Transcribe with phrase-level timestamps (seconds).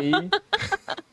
[0.00, 0.10] E...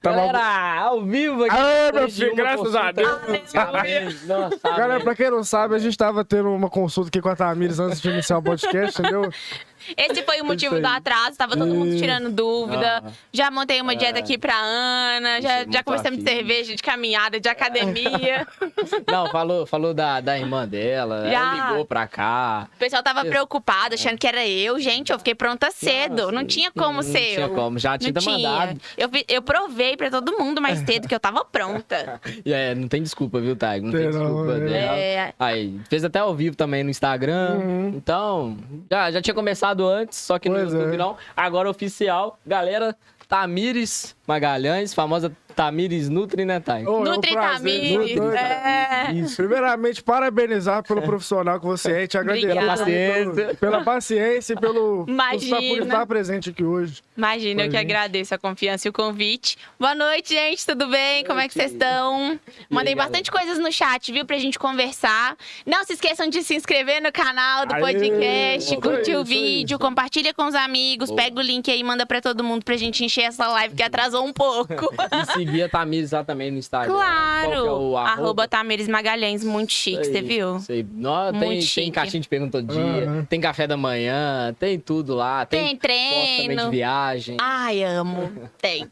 [0.00, 1.54] Tava- Galera, ao vivo aqui.
[1.56, 3.82] Ah, meu filho, graças a consulta.
[3.82, 4.24] Deus.
[4.26, 7.36] Nossa, Galera, pra quem não sabe, a gente tava tendo uma consulta aqui com a
[7.36, 9.30] Tamires antes de iniciar o podcast, entendeu?
[9.96, 13.02] Esse foi o motivo do atraso, tava todo mundo tirando dúvida.
[13.04, 13.10] Ah.
[13.32, 14.22] Já montei uma dieta É.
[14.22, 18.46] aqui pra Ana, já, já conversamos de cerveja, de caminhada, de academia.
[19.10, 21.28] Não, falou, falou da, da irmã dela.
[21.30, 21.38] Já.
[21.58, 22.68] Ela ligou pra cá.
[22.74, 24.78] O pessoal tava preocupado, achando que era eu.
[24.78, 26.16] Gente, eu fiquei pronta cedo.
[26.22, 27.54] Nossa, não tinha como não ser tinha eu.
[27.54, 28.48] como, já Não tinha tinha.
[28.50, 28.80] mandado.
[28.96, 32.20] Eu, eu provei pra todo mundo mais cedo que eu tava pronta.
[32.44, 33.86] E é, não tem desculpa, viu, Taigo?
[33.86, 34.60] Não tem Tem não, desculpa é.
[34.60, 34.96] dela.
[34.98, 37.56] É, Aí, fez até ao vivo também no Instagram.
[37.56, 37.88] Uhum.
[37.96, 38.56] Então,
[38.90, 40.96] já, já tinha começado antes, só que no Pois YouTube é.
[40.96, 41.16] não.
[41.36, 42.38] Agora oficial.
[42.46, 42.96] Galera,
[43.28, 45.30] Tamires Magalhães, famosa
[45.62, 46.88] Tamires Nutri, né, Taigo?
[46.88, 49.10] Ô, é um Nutri Tamires, Nutri- é.
[49.12, 49.34] Isso.
[49.34, 52.76] Primeiramente, parabenizar pelo profissional que você é e te agradecer Obrigada.
[52.84, 55.58] também pelo- pela paciência e pelo por Imagina.
[55.58, 57.02] estar, por estar presente aqui hoje.
[57.16, 59.56] Imagina, eu que agradeço a confiança e o convite.
[59.80, 61.24] Boa noite, gente, tudo bem?
[61.24, 62.38] Como é que vocês estão?
[62.70, 65.36] Mandei aí, bastante coisas no chat, viu, pra gente conversar.
[65.66, 69.24] Não se esqueçam de se inscrever no canal do Aê, podcast, curtir o aí, isso
[69.24, 71.20] vídeo, compartilha com os amigos, Boa.
[71.20, 74.24] pega o link aí, manda pra todo mundo pra gente encher essa live que atrasou
[74.24, 74.94] um pouco.
[75.40, 76.94] E seguir a Tamires lá também no Instagram.
[76.94, 77.72] Qual que é claro!
[77.80, 80.58] o Arroba Tamires Magalhães, muito chique, você viu?
[80.60, 80.86] Sei.
[80.92, 83.24] Nó, tem, Muito tem caixinha de pergunta todo dia, Uhum.
[83.24, 85.44] tem café da manhã, tem tudo lá.
[85.46, 86.70] Tem Tem, também de treino.
[86.70, 87.36] viagem.
[87.40, 88.30] Ai, amo.
[88.60, 88.86] Tem.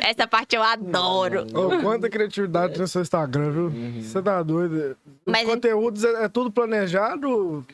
[0.00, 1.46] Essa parte eu adoro.
[1.54, 3.64] Ô, quanta criatividade no seu Instagram, viu?
[3.66, 4.00] Uhum.
[4.02, 4.96] Você tá doido.
[5.26, 7.64] Os Mas- conteúdos é, é tudo planejado?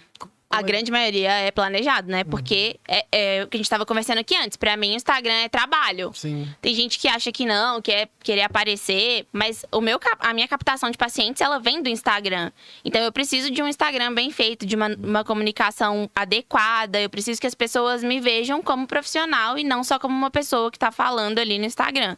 [0.58, 2.24] A grande maioria é planejado, né?
[2.24, 4.56] Porque é, é o que a gente tava conversando aqui antes.
[4.56, 6.12] Pra mim, o Instagram é trabalho.
[6.14, 6.48] Sim.
[6.62, 10.48] Tem gente que acha que não, que é querer aparecer, mas o meu, a minha
[10.48, 12.50] captação de pacientes, ela vem do Instagram.
[12.84, 17.00] Então, eu preciso de um Instagram bem feito, de uma, uma comunicação adequada.
[17.00, 20.70] Eu preciso que as pessoas me vejam como profissional e não só como uma pessoa
[20.70, 22.16] que tá falando ali no Instagram.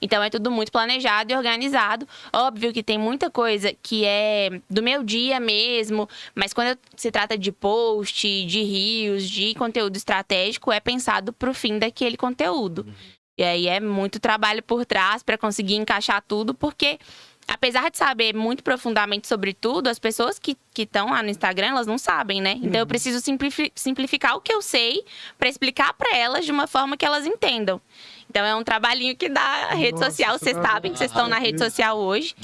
[0.00, 2.06] Então, é tudo muito planejado e organizado.
[2.32, 7.36] Óbvio que tem muita coisa que é do meu dia mesmo, mas quando se trata
[7.36, 7.50] de
[7.80, 12.86] post, de rios, de conteúdo estratégico, é pensado pro fim daquele conteúdo.
[13.38, 16.98] E aí é muito trabalho por trás para conseguir encaixar tudo, porque
[17.48, 21.86] apesar de saber muito profundamente sobre tudo, as pessoas que estão lá no Instagram, elas
[21.86, 22.58] não sabem, né?
[22.62, 25.02] Então eu preciso simplifi- simplificar o que eu sei
[25.38, 27.80] para explicar para elas de uma forma que elas entendam.
[28.28, 30.38] Então é um trabalhinho que dá a rede Nossa, social.
[30.38, 32.34] você Vocês sabem que vocês estão na rede social hoje.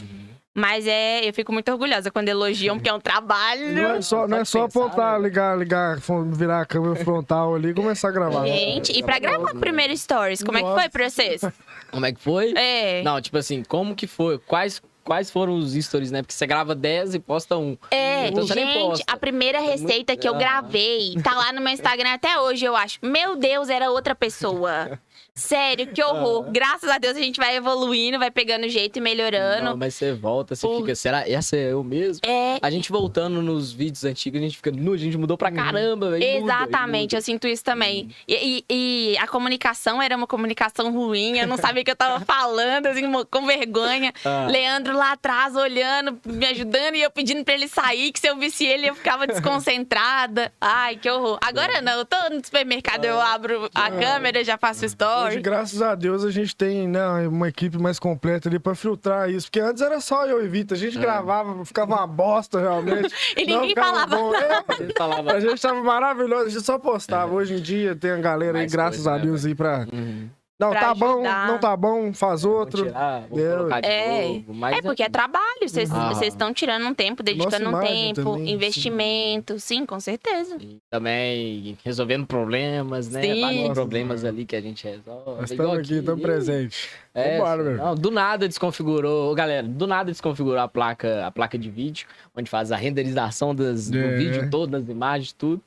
[0.58, 3.74] Mas é, eu fico muito orgulhosa quando elogiam, porque é um trabalho.
[3.74, 5.28] Não é só, não é Só pensar, apontar, né?
[5.28, 5.98] ligar, ligar,
[6.32, 8.46] virar a câmera frontal ali e começar a gravar.
[8.46, 11.42] Gente, e pra gravar o primeiro stories, como é que foi pra vocês?
[11.90, 12.54] Como é que foi?
[12.56, 13.02] É.
[13.02, 14.38] Não, tipo assim, como que foi?
[14.38, 16.22] Quais, quais foram os stories, né?
[16.22, 17.76] Porque você grava 10 e posta um.
[17.90, 19.04] É, Então você nem gente, posta.
[19.12, 20.38] a primeira receita que eu Ah.
[20.38, 22.98] gravei tá lá no meu Instagram até hoje, eu acho.
[23.02, 24.98] Meu Deus, era outra pessoa.
[25.36, 26.50] Sério, que horror.
[26.50, 29.64] Graças a Deus a gente vai evoluindo, vai pegando jeito e melhorando.
[29.64, 32.22] Não, mas você volta, você fica, será essa é eu mesmo?
[32.26, 35.52] É, A gente voltando nos vídeos antigos, a gente fica, nu, a gente mudou pra
[35.52, 36.41] caramba, velho.
[36.41, 37.24] muda, exatamente, eu muda.
[37.24, 38.08] sinto isso também.
[38.26, 41.97] E, e- e a comunicação era uma comunicação ruim, eu não sabia o que eu
[41.97, 44.14] tava falando, assim, com vergonha.
[44.24, 44.47] Ah.
[44.50, 48.36] Leandro lá atrás olhando, me ajudando e eu pedindo pra ele sair, que se eu
[48.38, 50.50] visse ele eu ficava desconcentrada.
[50.58, 51.38] Ai, que horror.
[51.44, 54.84] Agora não, eu tô no supermercado, eu abro a câmera, já faço
[55.28, 59.31] Hoje, graças a Deus, a gente tem né, uma equipe mais completa ali pra filtrar
[59.31, 59.47] isso.
[59.47, 60.76] Porque antes era só eu e Vitor.
[60.76, 63.14] A gente gravava, ficava uma bosta realmente.
[63.36, 64.36] E Não ninguém ficava falava.
[64.36, 67.32] É, falava, a gente tava maravilhoso, a gente só postava.
[67.34, 69.86] Hoje em dia tem a galera aí, Mais graças coisa, a né, Deus, aí pra.
[69.92, 71.46] uhum, Não, tá bom, ajudar.
[71.48, 72.84] não tá bom, faz vou outro.
[72.84, 74.28] tirar, vou colocar de É.
[74.28, 74.54] novo.
[74.54, 76.08] Mas É porque é trabalho, vocês Ah.
[76.14, 80.56] vocês estão tirando um tempo, dedicando um tempo, também, investimento, sim, com certeza.
[80.60, 83.20] E também resolvendo problemas, né?
[83.22, 83.40] Sim.
[83.42, 85.40] Vários Nossa, problemas ali que a gente resolve.
[85.40, 86.88] Nós estamos aqui, estamos presentes.
[87.12, 91.70] É, Vambora, não, do nada desconfigurou, galera, do nada desconfigurou a placa, a placa de
[91.70, 92.06] vídeo,
[92.36, 94.16] onde faz a renderização das, do É.
[94.16, 95.60] vídeo todo, das imagens, tudo.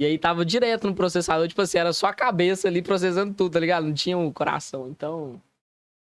[0.00, 3.52] E aí tava direto no processador, tipo assim, era só a cabeça ali processando tudo,
[3.52, 3.84] tá ligado?
[3.84, 4.88] Não tinha o coração.
[4.88, 5.38] Então,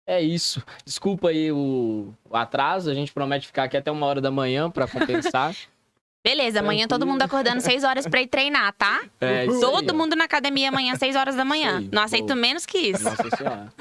[0.07, 0.63] é isso.
[0.85, 4.71] Desculpa aí o, o atraso, a gente promete ficar aqui até uma hora da manhã
[4.71, 5.53] pra compensar.
[6.25, 9.01] Beleza, amanhã todo mundo acordando 6 horas pra ir treinar, tá?
[9.19, 9.93] É, isso aí, Todo ó.
[9.93, 11.79] mundo na academia amanhã, 6 horas da manhã.
[11.79, 13.03] Aí, Não aceito menos que isso.
[13.03, 13.73] Nossa senhora.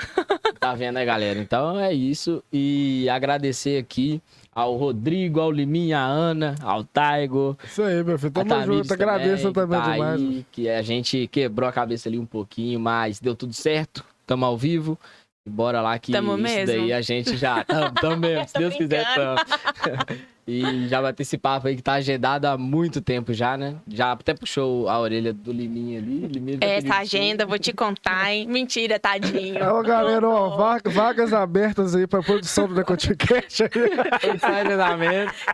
[0.59, 1.38] Tá vendo, né, galera?
[1.38, 2.43] Então é isso.
[2.53, 4.21] E agradecer aqui
[4.58, 8.32] ao Rodrigo, ao Liminha, à Ana, ao Taigo, Isso aí, meu filho.
[8.32, 8.93] Tamo junto.
[8.93, 10.20] Agradeço que também tá demais.
[10.20, 14.05] aí, que a gente quebrou a cabeça ali um pouquinho, mas deu tudo certo.
[14.26, 14.99] Tamo ao vivo.
[15.46, 16.66] E bora lá que Tamo isso mesmo.
[16.66, 17.62] daí a gente já...
[17.64, 18.49] Tamo, tamo mesmo.
[18.49, 19.40] Se Deus quiser, brincando.
[19.84, 20.20] tamo.
[20.50, 23.75] E já bater esse papo aí que tá agendado há muito tempo já, né?
[23.87, 26.27] Já até puxou a orelha do Liminha ali.
[26.27, 28.47] Liminha Essa pediu agenda, vou te contar, hein?
[28.49, 29.56] Mentira, tadinho.
[29.62, 33.65] Ó, galera, ó, va- vagas abertas aí pra produção do Decoticast.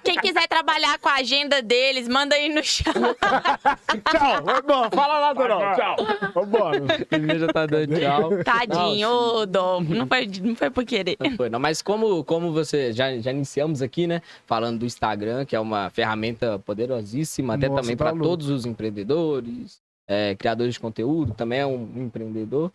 [0.04, 2.94] Quem quiser trabalhar com a agenda deles, manda aí no chat.
[2.94, 4.90] Tchau, vai embora.
[4.94, 5.60] Fala lá, Dorão.
[5.74, 5.96] Tchau.
[6.34, 6.78] Vambora.
[7.10, 8.30] Liminha já tá dando tchau.
[8.44, 9.80] Tadinho, ô Dom.
[9.80, 11.16] Não foi, não foi por querer.
[11.18, 11.58] Não foi, não.
[11.58, 14.22] Mas como, como você já, já iniciamos aqui, né?
[14.46, 18.66] Falando do Instagram, que é uma ferramenta poderosíssima, até Nossa, também tá para todos os
[18.66, 22.70] empreendedores, é, criadores de conteúdo, também é um empreendedor.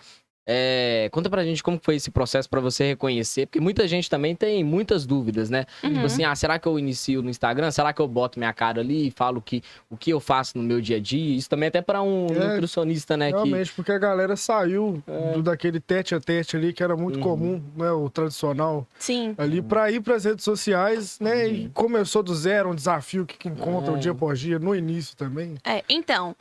[0.51, 4.35] É, conta pra gente como foi esse processo pra você reconhecer, porque muita gente também
[4.35, 5.65] tem muitas dúvidas, né?
[5.83, 5.93] Uhum.
[5.93, 7.69] Tipo assim, ah, será que eu inicio no Instagram?
[7.69, 9.61] Será que eu boto minha cara ali e falo que,
[9.91, 11.35] o que eu faço no meu dia a dia?
[11.35, 13.27] Isso também até pra um É, nutricionista, né?
[13.27, 15.03] Que, Realmente, porque a galera saiu
[15.35, 17.21] do, daquele tete a tete ali, que era muito Uhum.
[17.23, 17.91] comum, né?
[17.91, 19.35] O tradicional Sim.
[19.37, 21.45] ali, pra ir pras redes sociais, né?
[21.45, 21.53] Uhum.
[21.53, 23.95] E começou do zero, um desafio que, que encontra É.
[23.95, 25.55] o dia por dia, no início também.
[25.63, 26.35] É, então,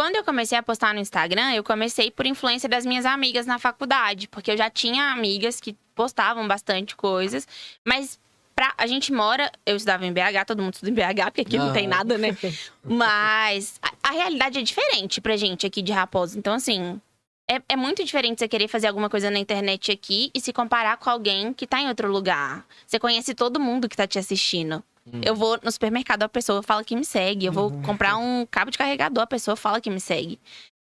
[0.00, 3.58] quando eu comecei a postar no Instagram, eu comecei por influência das minhas amigas na
[3.58, 7.46] faculdade, porque eu já tinha amigas que postavam bastante coisas,
[7.86, 8.18] mas
[8.56, 11.58] pra, a gente mora, eu estudava em BH, todo mundo estuda em BH, porque aqui
[11.58, 11.96] não tem Aham.
[11.96, 12.34] nada, né?
[12.82, 16.38] Mas a, a realidade é diferente pra gente aqui de Raposo.
[16.38, 16.98] Então, assim,
[17.46, 20.96] é, é muito diferente você querer fazer alguma coisa na internet aqui e se comparar
[20.96, 22.64] com alguém que tá em outro lugar.
[22.86, 24.82] Você conhece todo mundo que tá te assistindo.
[25.12, 25.20] Hum.
[25.24, 27.46] Eu vou no supermercado, a pessoa fala que me segue.
[27.46, 27.82] Eu vou Uhum.
[27.82, 30.38] comprar um cabo de carregador, a pessoa fala que me segue.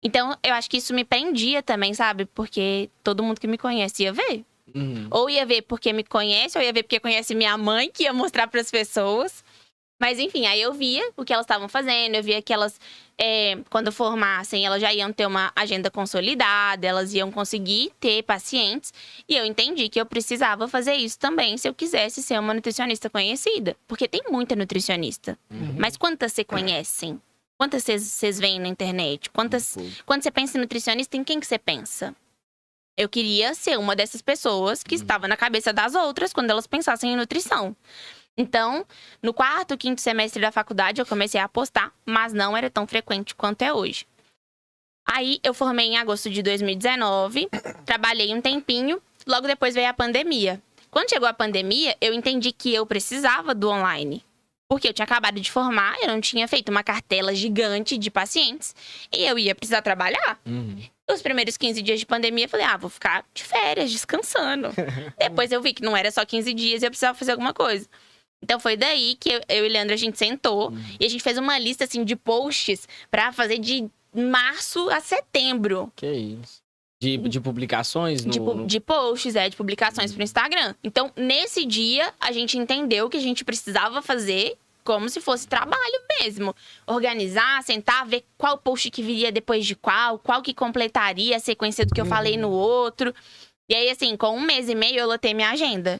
[0.04, 2.26] Então, eu acho que isso me prendia também, sabe?
[2.26, 4.44] Porque todo mundo que me conhece ia ver.
[4.74, 5.08] Uhum.
[5.12, 8.12] Ou ia ver porque me conhece, ou ia ver porque conhece minha mãe, que ia
[8.14, 9.44] mostrar para as pessoas.
[10.00, 12.80] Mas enfim, aí eu via o que elas estavam fazendo, eu via que elas,
[13.18, 18.94] é, quando formassem, elas já iam ter uma agenda consolidada, elas iam conseguir ter pacientes.
[19.28, 23.10] E eu entendi que eu precisava fazer isso também se eu quisesse ser uma nutricionista
[23.10, 23.76] conhecida.
[23.88, 25.40] Porque tem muita nutricionista.
[25.50, 25.76] Uhum.
[25.80, 27.22] Mas quantas você conhecem?
[27.58, 29.30] Quantas vocês- veem na internet?
[29.30, 32.14] Quantas quando você pensa em nutricionista, em quem que você pensa?
[32.98, 37.14] Eu queria ser uma dessas pessoas que estava na cabeça das outras quando elas pensassem
[37.14, 37.76] em nutrição.
[38.38, 38.86] Então,
[39.22, 43.34] no quarto, quinto semestre da faculdade, eu comecei a postar, mas não era tão frequente
[43.34, 44.06] quanto é hoje.
[45.08, 47.48] Aí, eu formei em agosto de 2019,
[47.86, 50.62] trabalhei um tempinho, logo depois veio a pandemia.
[50.90, 54.24] Quando chegou a pandemia, eu entendi que eu precisava do online.
[54.68, 58.74] Porque eu tinha acabado de formar, eu não tinha feito uma cartela gigante de pacientes
[59.16, 60.40] e eu ia precisar trabalhar.
[60.46, 60.82] Uhum.
[61.12, 64.70] Os primeiros 15 dias de pandemia, eu falei, ah, vou ficar de férias, descansando.
[65.20, 67.88] Depois eu vi que não era só 15 dias e eu precisava fazer alguma coisa.
[68.46, 71.36] Então foi daí que eu, eu e Leandro a gente sentou e a gente fez
[71.40, 75.92] uma lista assim de posts pra fazer de março a setembro.
[75.96, 76.64] Que isso.
[77.02, 80.76] De, de publicações no, De, no- de posts, é, de publicações pro Instagram.
[80.84, 86.02] Então, nesse dia, a gente entendeu que a gente precisava fazer como se fosse trabalho
[86.22, 86.56] mesmo.
[86.86, 91.84] Organizar, sentar, ver qual post que viria depois de qual, qual que completaria a sequência
[91.84, 93.12] do que eu falei no outro.
[93.68, 96.00] E aí, assim, com um mês e meio, eu lotei minha agenda.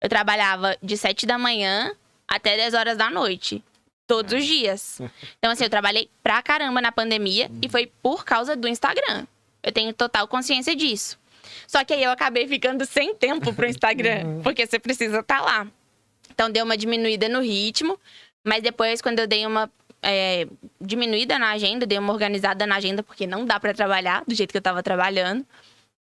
[0.00, 1.94] Eu trabalhava de 7 da manhã
[2.26, 3.62] até 10 horas da noite.
[4.06, 5.00] Todos os dias.
[5.38, 9.26] Então, assim, eu trabalhei pra caramba na pandemia e foi por causa do Instagram.
[9.62, 11.18] Eu tenho total consciência disso.
[11.66, 15.66] Só que aí eu acabei ficando sem tempo pro Instagram, porque você precisa estar lá.
[16.30, 17.98] Então deu uma diminuída no ritmo,
[18.42, 19.70] mas depois, quando eu dei uma
[20.02, 20.46] é,
[20.80, 24.50] diminuída na agenda, dei uma organizada na agenda, porque não dá pra trabalhar do jeito
[24.50, 25.44] que eu tava trabalhando.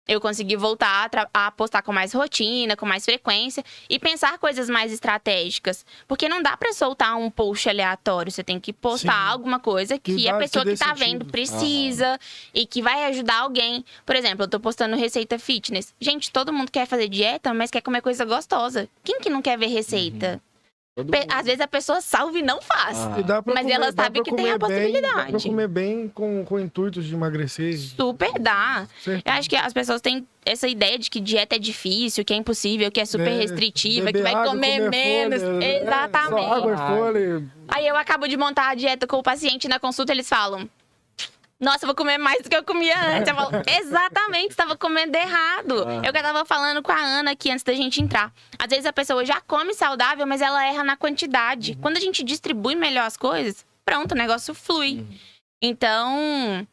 [0.08, 4.68] Eu consegui voltar a, a postar com mais rotina, com mais frequência e pensar coisas
[4.70, 5.84] mais estratégicas.
[6.08, 8.32] Porque não dá pra soltar um post aleatório.
[8.32, 9.32] Você tem que postar Sim.
[9.32, 11.04] alguma coisa que, Que a que pessoa dê que tá sentido.
[11.04, 12.18] vendo precisa
[12.54, 13.84] e que vai ajudar alguém.
[14.06, 15.94] Por exemplo, eu tô postando receita fitness.
[16.00, 18.88] Gente, todo mundo quer fazer dieta, mas quer comer coisa gostosa.
[19.04, 20.30] Quem que não quer ver receita?
[20.30, 20.47] mundo.
[21.30, 22.98] Às vezes a pessoa salva e não faz.
[22.98, 23.16] Ah.
[23.18, 24.98] E dá pra Mas comer, ela dá sabe pra que tem a comer bem- Dá
[25.08, 25.48] pra possibilidade.
[25.48, 27.78] comer bem com, com intuitos de emagrecer.
[27.78, 28.86] Super dá.
[29.02, 29.26] certo?
[29.26, 32.36] Eu acho que as pessoas têm essa ideia de que dieta é difícil, que é
[32.36, 35.40] impossível, que é super É, restritiva, que vai água, comer, menos.
[35.42, 35.82] folha, né?
[35.82, 36.42] Exatamente.
[36.48, 37.42] Só água e folha.
[37.68, 40.68] Aí eu acabo de montar a dieta com o paciente na consulta, eles falam.
[41.60, 43.28] Nossa, eu vou comer mais do que eu comia antes.
[43.28, 45.84] Eu falo, exatamente, estava comendo errado.
[45.86, 45.98] Ah.
[45.98, 48.32] O que eu tava falando com a Ana aqui antes da gente entrar.
[48.58, 51.72] Às vezes a pessoa já come saudável, mas ela erra na quantidade.
[51.72, 51.78] Uhum.
[51.80, 54.98] Quando a gente distribui melhor as coisas, pronto, o negócio flui.
[54.98, 55.18] Uhum.
[55.60, 56.66] Então,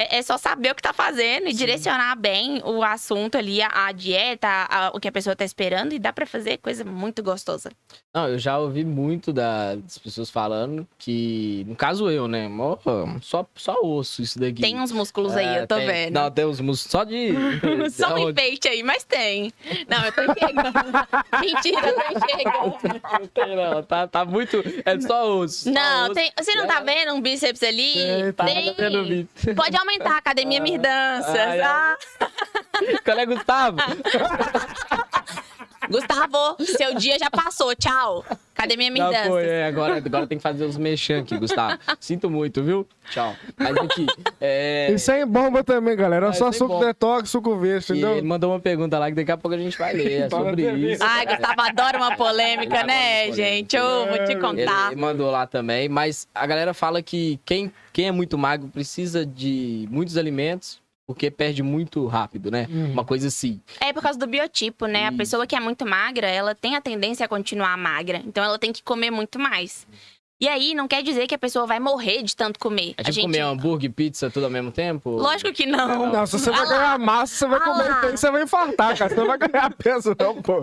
[0.00, 3.68] É, é só saber o que tá fazendo e direcionar bem o assunto ali, a,
[3.86, 7.22] a dieta, a- o que a pessoa tá esperando, e dá pra fazer coisa muito
[7.22, 7.70] gostosa.
[8.14, 12.48] Não, eu já ouvi muito da- das pessoas falando que, no caso eu, né?
[13.20, 14.62] Só, só osso isso daqui.
[14.62, 16.14] Tem uns músculos aí, É, eu tô tem- vendo.
[16.14, 17.34] Não, tem uns músculos só de.
[17.90, 19.52] Só um enfeite aí, mas tem.
[19.88, 20.72] Não, eu tô enxergando.
[21.40, 23.00] Mentira, eu tô enxergando.
[23.20, 23.82] Não tem, não.
[23.82, 24.62] Tá, tá muito.
[24.84, 25.64] É só osso.
[25.64, 26.14] só Não, osso.
[26.14, 26.84] tem, você não tá É.
[26.84, 27.92] vendo um bíceps ali?
[27.94, 29.28] Tem, tá Tá vendo vídeo.
[29.54, 31.34] Pode aumentar a academia Mirdanças.
[31.34, 31.60] ai, ai.
[31.60, 31.96] Ah,
[33.04, 33.76] Qual é, Gustavo?
[35.90, 37.74] Gustavo, seu dia já passou.
[37.74, 38.24] Tchau.
[38.56, 39.26] Academia Já Mirdanças.
[39.28, 41.78] foi, é, agora, agora tem que fazer os mexão aqui, Gustavo.
[41.98, 42.86] Sinto muito, viu?
[43.10, 43.34] Tchau.
[43.56, 44.06] Mas aqui,
[44.38, 44.90] é...
[44.92, 46.28] E sem bomba também, galera.
[46.28, 46.86] É só sem suco bomba.
[46.86, 48.18] detox, suco verde, E entendeu?
[48.18, 50.12] ele mandou uma pergunta lá que daqui a pouco a gente vai ler.
[50.22, 51.02] É sobre isso.
[51.02, 53.36] Ai, Gustavo adora uma polêmica, né, polêmica.
[53.36, 53.76] gente?
[53.76, 54.36] Eu vou te É.
[54.36, 54.92] contar.
[54.92, 59.24] Ele mandou lá também, mas a galera fala que quem, quem é muito magro precisa
[59.24, 60.79] de muitos alimentos
[61.10, 62.68] porque perde muito rápido, né?
[62.70, 62.92] Uhum.
[62.92, 63.60] Uma coisa assim.
[63.80, 65.06] É por causa do biotipo, né?
[65.06, 65.16] A Isso.
[65.16, 68.22] pessoa que é muito magra, ela tem a tendência a continuar magra.
[68.24, 69.88] Então ela tem que comer muito mais.
[70.40, 72.94] E aí, não quer dizer que a pessoa vai morrer de tanto comer.
[72.96, 73.24] É a tipo gente...
[73.24, 75.10] comer hambúrguer e pizza tudo ao mesmo tempo?
[75.10, 76.10] Lógico que não.
[76.10, 76.68] Não, se você vai Ah lá.
[76.78, 78.00] ganhar massa, você vai Ah comer lá.
[78.16, 79.10] você vai infartar, cara.
[79.10, 80.60] Você não vai ganhar peso, não, pô.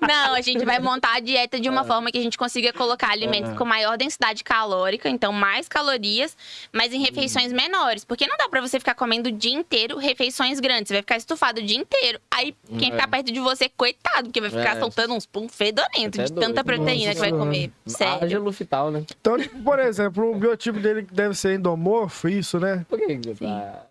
[0.00, 3.10] Não, a gente vai montar a dieta de uma forma que a gente consiga colocar
[3.10, 3.54] alimentos É.
[3.54, 6.34] com maior densidade calórica, então mais calorias,
[6.72, 8.04] mas em refeições menores.
[8.06, 10.88] Porque não dá pra você ficar comendo o dia inteiro refeições grandes.
[10.88, 12.18] Você vai ficar estufado o dia inteiro.
[12.30, 12.92] Aí quem É.
[12.92, 14.80] ficar perto de você, coitado, porque vai ficar É.
[14.80, 16.64] soltando uns pum fedorentos Até de tanta doido.
[16.64, 17.70] proteína Nossa que vai comer.
[17.86, 18.42] Haja Sério.
[18.42, 19.04] Lufital, né?
[19.20, 22.84] Então, tipo, por exemplo, o biotipo dele deve ser endomorfo, isso, né?
[22.88, 23.87] Por que que você tá?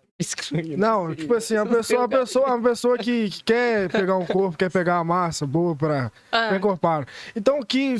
[0.76, 4.58] Não, tipo assim, a pessoa, a pessoa, a pessoa que, que quer pegar um corpo,
[4.58, 6.48] quer pegar uma massa boa pra Ah.
[6.48, 7.06] pra encorpar.
[7.36, 7.94] Então, o que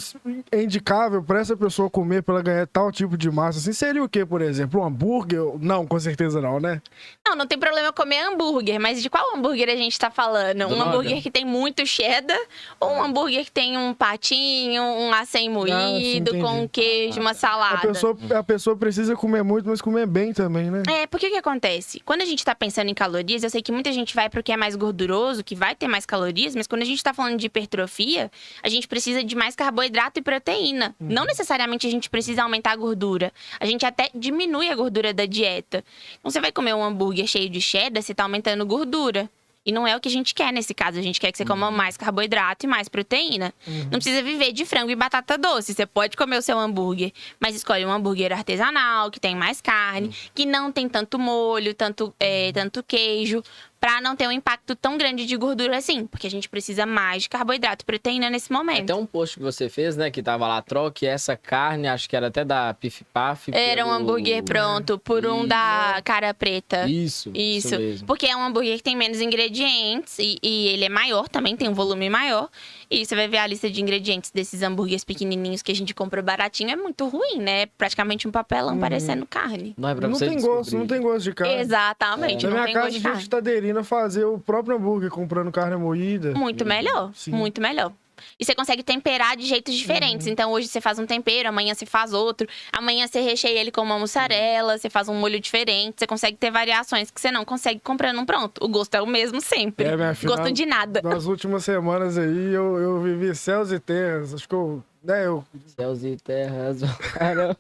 [0.51, 4.03] é indicável pra essa pessoa comer pra ela ganhar tal tipo de massa, assim, seria
[4.03, 4.81] o quê, por exemplo?
[4.81, 5.41] Um hambúrguer?
[5.61, 6.83] Não, com certeza não, né?
[7.27, 10.67] Não, não tem problema comer hambúrguer, mas de qual hambúrguer a gente tá falando?
[10.67, 12.39] um hambúrguer que tem muito cheddar
[12.81, 16.41] ou um hambúrguer que tem um patinho, um acém moído entendi.
[16.43, 17.79] com queijo, uma A salada?
[17.87, 20.83] pessoa, a pessoa precisa comer muito, mas comer bem também, né?
[20.89, 22.01] É, porque o que acontece?
[22.09, 24.51] Quando a gente tá pensando em calorias, eu sei que muita gente vai pro que
[24.51, 27.45] é mais gorduroso, que vai ter mais calorias, mas quando a gente tá falando de
[27.49, 30.97] hipertrofia, a gente precisa de mais carboidrato e proteína.
[30.99, 33.31] Não necessariamente a gente precisa aumentar a gordura.
[33.61, 35.85] A gente até diminui a gordura da dieta.
[36.19, 39.29] Então você vai comer um hambúrguer cheio de cheddar, você tá aumentando gordura.
[39.69, 40.99] E não é o que a gente quer nesse caso.
[40.99, 43.53] A gente quer que você coma mais carboidrato e mais proteína.
[43.67, 45.75] Não precisa viver de frango e batata doce.
[45.75, 50.11] Você pode comer o seu hambúrguer, mas escolhe um hambúrguer artesanal, que tem mais carne,
[50.35, 53.43] que não tem tanto molho, tanto, é, tanto queijo,
[53.81, 56.07] pra não ter um impacto tão grande de gordura assim.
[56.07, 58.83] Porque a gente precisa mais de carboidrato e proteína nesse momento.
[58.83, 60.11] Até um post que você fez, né?
[60.11, 63.51] Que tava lá, troque essa carne, acho que era até da Pif Paf.
[63.53, 65.47] Era um pelo- hambúrguer pronto por um Isso.
[65.49, 66.89] da cara preta.
[66.89, 68.07] Isso, isso, Isso, mesmo.
[68.07, 71.69] porque é um hambúrguer que tem menos ingredientes e, e ele é maior também, tem
[71.69, 72.49] um volume maior.
[72.91, 76.23] E você vai ver a lista de ingredientes desses hambúrgueres pequenininhos que a gente compra
[76.23, 77.67] baratinho, é muito ruim, né?
[77.77, 78.81] Praticamente um papelão Uhum.
[78.81, 79.75] parecendo carne.
[79.77, 80.57] Não é pra Não você tem descobrir.
[80.59, 81.55] gosto, não tem gosto de carne.
[81.55, 83.29] Exatamente, Na não minha tem casa, gosto a de gente carne.
[83.29, 86.33] tá aderindo a fazer o próprio hambúrguer, comprando carne moída.
[86.35, 87.33] Muito melhor, Sim.
[87.33, 87.93] muito melhor.
[88.39, 90.27] E você consegue temperar de jeitos diferentes.
[90.27, 90.33] Uhum.
[90.33, 92.47] Então, hoje você faz um tempero, amanhã você faz outro.
[92.73, 95.97] Amanhã você recheia ele com uma mussarela, você faz um molho diferente.
[95.99, 98.65] Você consegue ter variações que você não consegue comprando um pronto.
[98.65, 99.87] O gosto é o mesmo sempre.
[99.87, 101.01] É, minha filha, Gosto de nada.
[101.03, 104.35] Nas últimas semanas aí, eu, eu vivi céus e terras.
[104.35, 104.83] Acho que eu.
[105.03, 106.81] Né, eu, Céus e terras.
[107.15, 107.57] Caramba.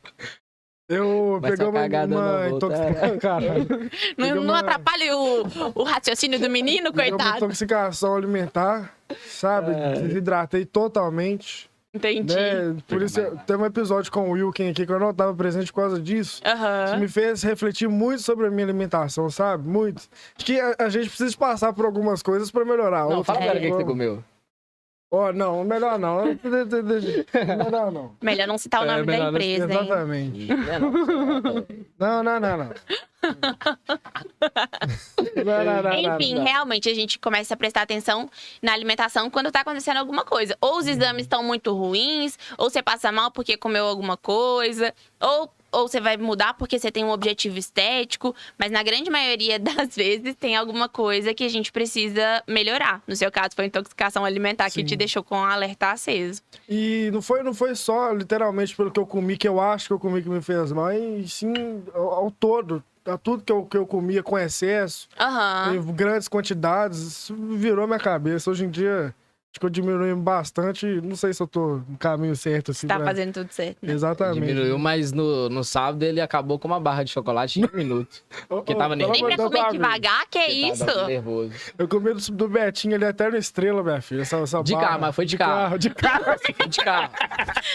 [0.88, 3.18] Eu Mas peguei uma, intoxicação.
[3.21, 3.47] Cara,
[4.16, 7.45] Não, não uma- atrapalhe o, o raciocínio do menino, peguei uma coitado.
[7.45, 8.95] intoxicação alimentar,
[9.26, 9.73] sabe?
[9.73, 9.92] É.
[10.00, 11.68] Desidratei totalmente.
[11.95, 12.35] Entendi.
[12.35, 12.76] Né?
[12.87, 15.80] Por isso, tem um episódio com o Wilkin aqui que eu não tava presente por
[15.80, 16.40] causa disso.
[16.45, 16.99] Isso Aham.
[16.99, 19.66] me fez refletir muito sobre a minha alimentação, sabe?
[19.66, 20.02] Muito.
[20.37, 23.09] Acho que a, a gente precisa passar por algumas coisas pra melhorar.
[23.09, 24.23] Não, fala agora o que, que você comeu.
[25.10, 26.24] Ó, não, melhor não.
[26.26, 28.14] melhor não.
[28.20, 29.80] Melhor não citar o É, nome da melhor não- empresa, hein?
[29.80, 30.52] Exatamente.
[30.52, 30.90] É, não.
[31.98, 32.74] Não, não, não, não.
[35.44, 36.44] Não, não, não, não, Enfim, não.
[36.44, 38.28] realmente a gente começa a prestar atenção
[38.62, 40.56] na alimentação quando tá acontecendo alguma coisa.
[40.60, 45.50] Ou os exames estão muito ruins, ou você passa mal porque comeu alguma coisa, ou,
[45.70, 49.94] ou você vai mudar porque você tem um objetivo estético, mas na grande maioria das
[49.94, 53.02] vezes tem alguma coisa que a gente precisa melhorar.
[53.06, 54.84] No seu caso, foi intoxicação alimentar que Sim.
[54.84, 56.42] te deixou com o alerta aceso.
[56.68, 59.92] E não foi, não foi só literalmente pelo que eu comi, que eu acho que
[59.92, 62.82] eu comi que me fez mal, e sim ao, ao todo.
[63.04, 65.08] A tudo que eu, que eu comia com excesso,
[65.72, 68.50] em grandes quantidades, isso virou minha cabeça.
[68.50, 69.14] Hoje em dia,
[69.50, 70.85] Acho que eu diminui bastante.
[71.02, 72.87] Não sei se eu tô no caminho certo, assim.
[72.87, 73.95] Tá pra- fazendo tudo certo, né?
[73.95, 74.35] Exatamente.
[74.47, 78.23] Diminuiu, mas no, no sábado ele acabou com uma barra de chocolate em um minuto.
[78.47, 79.26] Porque tava nem nervoso.
[79.26, 80.85] Nem pra comer devagar, que é isso?
[80.85, 81.50] tava nervoso.
[81.78, 84.21] Eu comi do, do Betinho ali até na estrela, minha filha.
[84.21, 84.87] Essa, essa De barra.
[84.87, 85.78] carro, mas foi de carro.
[85.78, 86.25] De carro.
[86.59, 87.11] Foi de carro.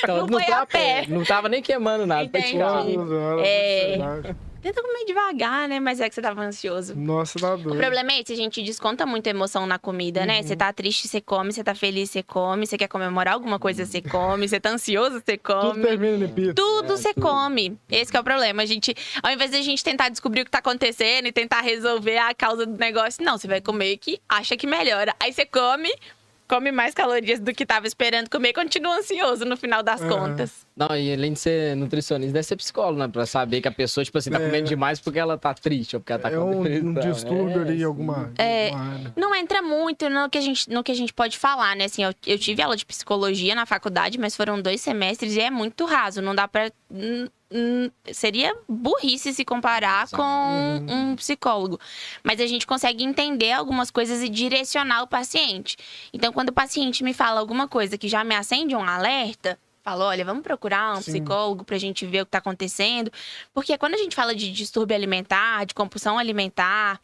[0.04, 1.06] Então, Não foi foi a pé.
[1.10, 2.60] Não tava nem queimando nada, foi de Entendi.
[2.60, 3.40] carro.
[3.44, 4.36] É.
[4.64, 5.78] Tenta comer devagar, né?
[5.80, 6.96] Mas é que você tava ansioso.
[6.96, 7.78] Nossa, tá O doido.
[7.78, 10.38] problema é esse, a gente desconta muito emoção na comida, né?
[10.38, 10.44] Uhum.
[10.44, 13.86] Você tá triste, você come, você tá feliz, você come, você quer comemorar alguma coisa,
[13.86, 15.84] você come, você tá ansioso, você Tudo come.
[15.84, 16.54] termina em pizza.
[16.54, 17.24] Tudo É, você tudo.
[17.28, 17.78] come.
[17.92, 18.64] Esse que é o problema.
[18.64, 21.60] A gente, ao invés de a gente tentar descobrir o que tá acontecendo e tentar
[21.60, 25.14] resolver a causa do negócio, não, você vai comer o que acha que melhora.
[25.20, 25.94] Aí você come,
[26.54, 30.68] come mais calorias do que tava esperando comer e continua ansioso no final das contas.
[30.76, 33.08] Não, e além de ser nutricionista, deve ser psicólogo, né?
[33.08, 34.46] Pra saber que a pessoa, tipo assim, tá É.
[34.46, 37.12] comendo demais porque ela tá triste ou porque ela tá É com um, um depressão.
[37.14, 38.66] distúrbio É, ali, alguma, É.
[38.70, 39.14] alguma área.
[39.16, 41.86] Não entra muito no que a gente, no que a gente pode falar, né?
[41.86, 45.50] Assim, eu, eu tive aula de psicologia na faculdade, mas foram dois semestres e é
[45.50, 46.22] muito raso.
[46.22, 46.72] Não dá pra.
[47.54, 50.18] Hum, seria burrice se comparar Exato.
[50.18, 50.24] com
[50.90, 51.12] Uhum.
[51.12, 51.80] um psicólogo.
[52.24, 55.78] Mas a gente consegue entender algumas coisas e direcionar o paciente.
[56.12, 59.58] Então, quando o paciente me fala alguma coisa que já me acende um alerta.
[59.84, 61.12] Fala, olha, vamos procurar um Sim.
[61.12, 63.12] psicólogo pra gente ver o que tá acontecendo.
[63.54, 67.02] Porque quando a gente fala de distúrbio alimentar, de compulsão alimentar,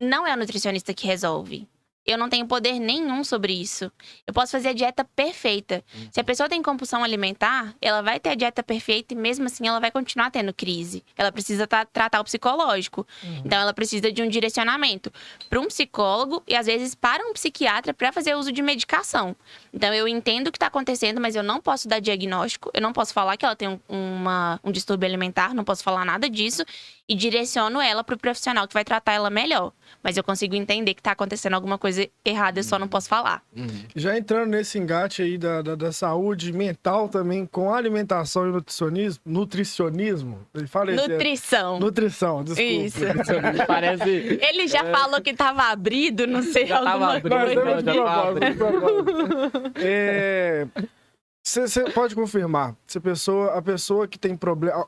[0.00, 1.68] não é o nutricionista que resolve.
[2.06, 3.90] Eu não tenho poder nenhum sobre isso.
[4.26, 5.84] Eu posso fazer a dieta perfeita.
[6.12, 9.66] Se a pessoa tem compulsão alimentar, ela vai ter a dieta perfeita e mesmo assim
[9.66, 11.02] ela vai continuar tendo crise.
[11.16, 13.06] Ela precisa tra- tratar o psicológico.
[13.44, 15.12] Então ela precisa de um direcionamento
[15.48, 19.34] para um psicólogo e às vezes para um psiquiatra para fazer uso de medicação.
[19.72, 22.70] Então eu entendo o que está acontecendo, mas eu não posso dar diagnóstico.
[22.72, 26.04] Eu não posso falar que ela tem um, uma, um distúrbio alimentar, não posso falar
[26.04, 26.64] nada disso
[27.08, 29.72] e direciono ela para o profissional que vai tratar ela melhor.
[30.02, 33.42] Mas eu consigo entender que está acontecendo alguma coisa errada, eu só não posso falar.
[33.56, 33.66] Uhum.
[33.94, 39.22] Já entrando nesse engate aí da, da, da saúde mental também, com alimentação e nutricionismo.
[39.24, 40.46] Nutricionismo?
[40.54, 41.78] Ele fala esse- é, Nutrição.
[41.80, 42.62] Nutrição, desculpa.
[42.72, 43.00] Isso.
[43.66, 44.08] Parece.
[44.10, 47.60] Ele já falou que tava abrido, não sei, Já tava alguma abrido.
[47.60, 47.70] Coisa.
[47.70, 49.72] é de Já tava propósito.
[49.76, 50.66] É,
[51.44, 54.86] Você pode confirmar, se a pessoa, a pessoa que tem problema.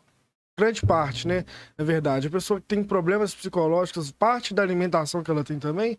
[0.59, 1.45] Grande parte, né?
[1.79, 5.97] Na verdade, a pessoa que tem problemas psicológicos, parte da alimentação que ela tem também.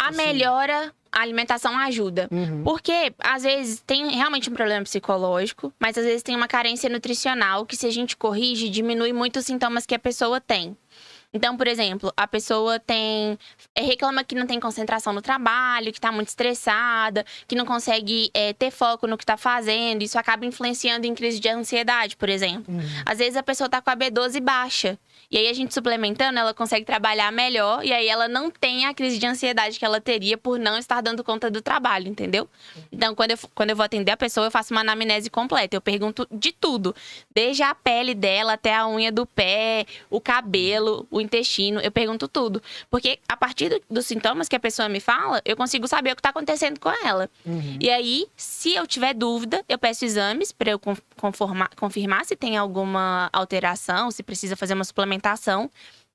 [0.00, 0.16] A Assim.
[0.16, 2.28] melhora, a alimentação ajuda.
[2.30, 2.62] Uhum.
[2.64, 7.66] Porque, às vezes, tem realmente um problema psicológico, mas às vezes tem uma carência nutricional
[7.66, 10.76] que, se a gente corrige, diminui muito os sintomas que a pessoa tem.
[11.32, 13.38] Então, por exemplo, a pessoa tem.
[13.74, 18.30] é, reclama que não tem concentração no trabalho, que tá muito estressada, que não consegue
[18.34, 20.02] é, ter foco no que tá fazendo.
[20.02, 22.74] Isso acaba influenciando em crise de ansiedade, por exemplo.
[22.74, 22.80] Uhum.
[23.06, 24.98] Às vezes a pessoa tá com a B12 baixa.
[25.30, 27.84] E aí a gente suplementando, ela consegue trabalhar melhor.
[27.84, 31.00] E aí ela não tem a crise de ansiedade que ela teria por não estar
[31.00, 32.48] dando conta do trabalho, entendeu?
[32.90, 35.76] Então, quando eu, quando eu vou atender a pessoa, eu faço uma anamnese completa.
[35.76, 36.92] Eu pergunto de tudo.
[37.32, 41.78] Desde a pele dela até a unha do pé, o cabelo, o intestino.
[41.80, 42.60] Eu pergunto tudo.
[42.90, 46.16] Porque a partir do- dos sintomas que a pessoa me fala, eu consigo saber o
[46.16, 47.30] que tá acontecendo com ela.
[47.46, 47.76] Uhum.
[47.80, 52.34] E aí, se eu tiver dúvida, eu peço exames para eu con- conformar- confirmar se
[52.34, 55.19] tem alguma alteração, se precisa fazer uma suplementação.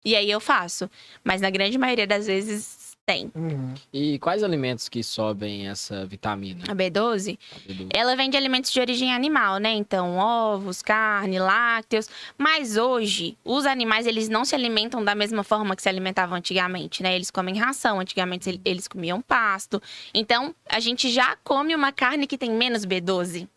[0.03, 0.89] E aí eu faço.
[1.23, 3.31] Mas na grande maioria das vezes tem.
[3.35, 3.73] Uhum.
[3.93, 6.63] E quais alimentos que sobem essa vitamina?
[6.67, 7.37] A B12,
[7.67, 7.87] B12?
[7.93, 9.71] ela vem de alimentos de origem animal, né?
[9.73, 12.09] Então, ovos, carne, lácteos.
[12.35, 17.03] Mas hoje, os animais, eles não se alimentam da mesma forma que se alimentavam antigamente,
[17.03, 17.15] né?
[17.15, 19.79] Eles comem ração, antigamente ele- eles comiam pasto.
[20.13, 23.47] Então, a gente já come uma carne que tem menos B12.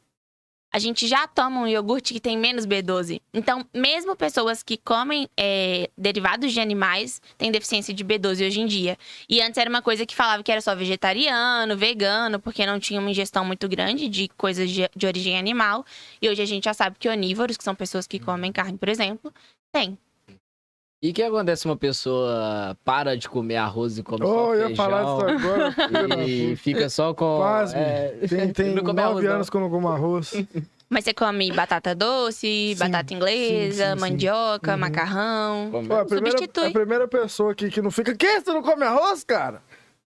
[0.70, 3.22] A gente já toma um iogurte que tem menos B12.
[3.32, 8.66] Então, mesmo pessoas que comem é, derivados de animais têm deficiência de B12 hoje em
[8.66, 8.98] dia.
[9.28, 13.00] E antes era uma coisa que falava que era só vegetariano, vegano, porque não tinha
[13.00, 15.86] uma ingestão muito grande de coisas de, de origem animal.
[16.20, 18.90] E hoje a gente já sabe que onívoros, que são pessoas que comem carne, por
[18.90, 19.32] exemplo,
[19.72, 19.98] tem.
[21.00, 24.54] E o que acontece se uma pessoa para de comer arroz e come Oh, só
[24.54, 24.84] eu ia feijão?
[24.84, 25.74] falar disso agora.
[26.26, 27.36] E fica só com.
[27.36, 27.76] Quase.
[27.76, 29.34] é, Tem, tem não come arroz, nove não.
[29.36, 30.32] anos que eu não como arroz.
[30.90, 34.78] Mas você come batata doce, Sim, batata inglesa, sim, sim, mandioca, Uhum.
[34.78, 35.70] macarrão.
[35.86, 36.66] Pô, a, primeira, Substitui.
[36.68, 38.14] a primeira pessoa aqui que não fica.
[38.16, 38.40] Que?
[38.40, 39.62] Você não come arroz, cara?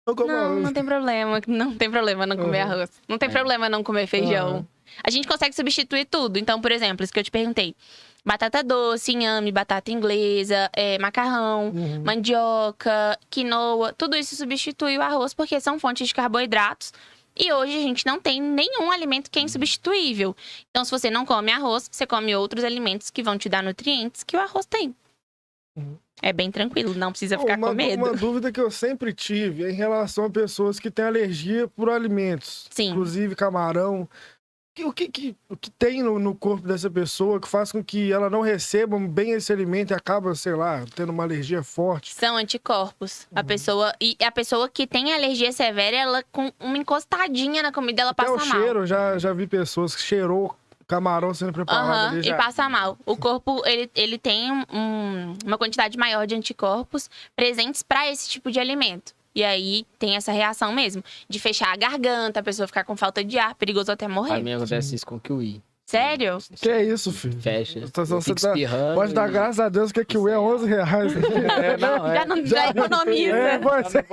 [0.06, 0.62] Eu como Não, arroz.
[0.62, 1.40] não tem problema.
[1.46, 2.72] Não tem problema não comer Uhum.
[2.72, 2.90] arroz.
[3.06, 3.32] Não tem É.
[3.32, 4.56] problema não comer feijão.
[4.56, 4.64] Uhum.
[5.04, 6.38] A gente consegue substituir tudo.
[6.38, 7.76] Então, por exemplo, isso que eu te perguntei.
[8.24, 12.04] Batata doce, inhame, batata inglesa, é, macarrão, Uhum.
[12.04, 13.92] mandioca, quinoa.
[13.94, 16.92] Tudo isso substitui o arroz porque são fontes de carboidratos.
[17.36, 20.36] E hoje a gente não tem nenhum alimento que é insubstituível.
[20.70, 24.22] Então, se você não come arroz, você come outros alimentos que vão te dar nutrientes
[24.22, 24.94] que o arroz tem.
[26.20, 28.04] É bem tranquilo, não precisa ficar uma, com medo.
[28.04, 31.88] Uma dúvida que eu sempre tive é em relação a pessoas que têm alergia por
[31.88, 32.66] alimentos.
[32.70, 32.90] Sim.
[32.90, 34.06] Inclusive camarão.
[34.74, 37.84] Que- O que, que, o que tem no, no corpo dessa pessoa que faz com
[37.84, 42.14] que ela não receba bem esse alimento e acaba, sei lá, tendo uma alergia forte?
[42.14, 43.26] São anticorpos.
[43.30, 43.38] Uhum.
[43.38, 48.00] A pessoa e a pessoa que tem alergia severa, ela com uma encostadinha na comida,
[48.02, 48.58] ela Até passa o mal.
[48.60, 50.56] cheiro, eu já, já vi pessoas que cheirou
[50.88, 52.20] camarão sendo preparado Aham, ali.
[52.20, 52.36] e Já...
[52.36, 52.98] passa mal.
[53.06, 58.50] O corpo, ele, ele tem um- uma quantidade maior de anticorpos presentes para esse tipo
[58.50, 59.14] de alimento.
[59.34, 63.24] E aí tem essa reação mesmo, de fechar a garganta, a pessoa ficar com falta
[63.24, 64.42] de ar, perigoso até A morrer.
[64.42, 65.62] mim acontece isso com o kiwi.
[65.84, 66.38] Sério?
[66.60, 67.38] Que é isso, filho?
[67.38, 67.80] Fecha.
[67.80, 68.54] Então, eu você tá-
[68.94, 71.12] Pode dar e- graças a Deus que a Kiwi é 11 reais.
[71.62, 72.14] É, não, é.
[72.14, 73.36] Já, não, já economiza.
[73.36, 74.06] É, pode ser.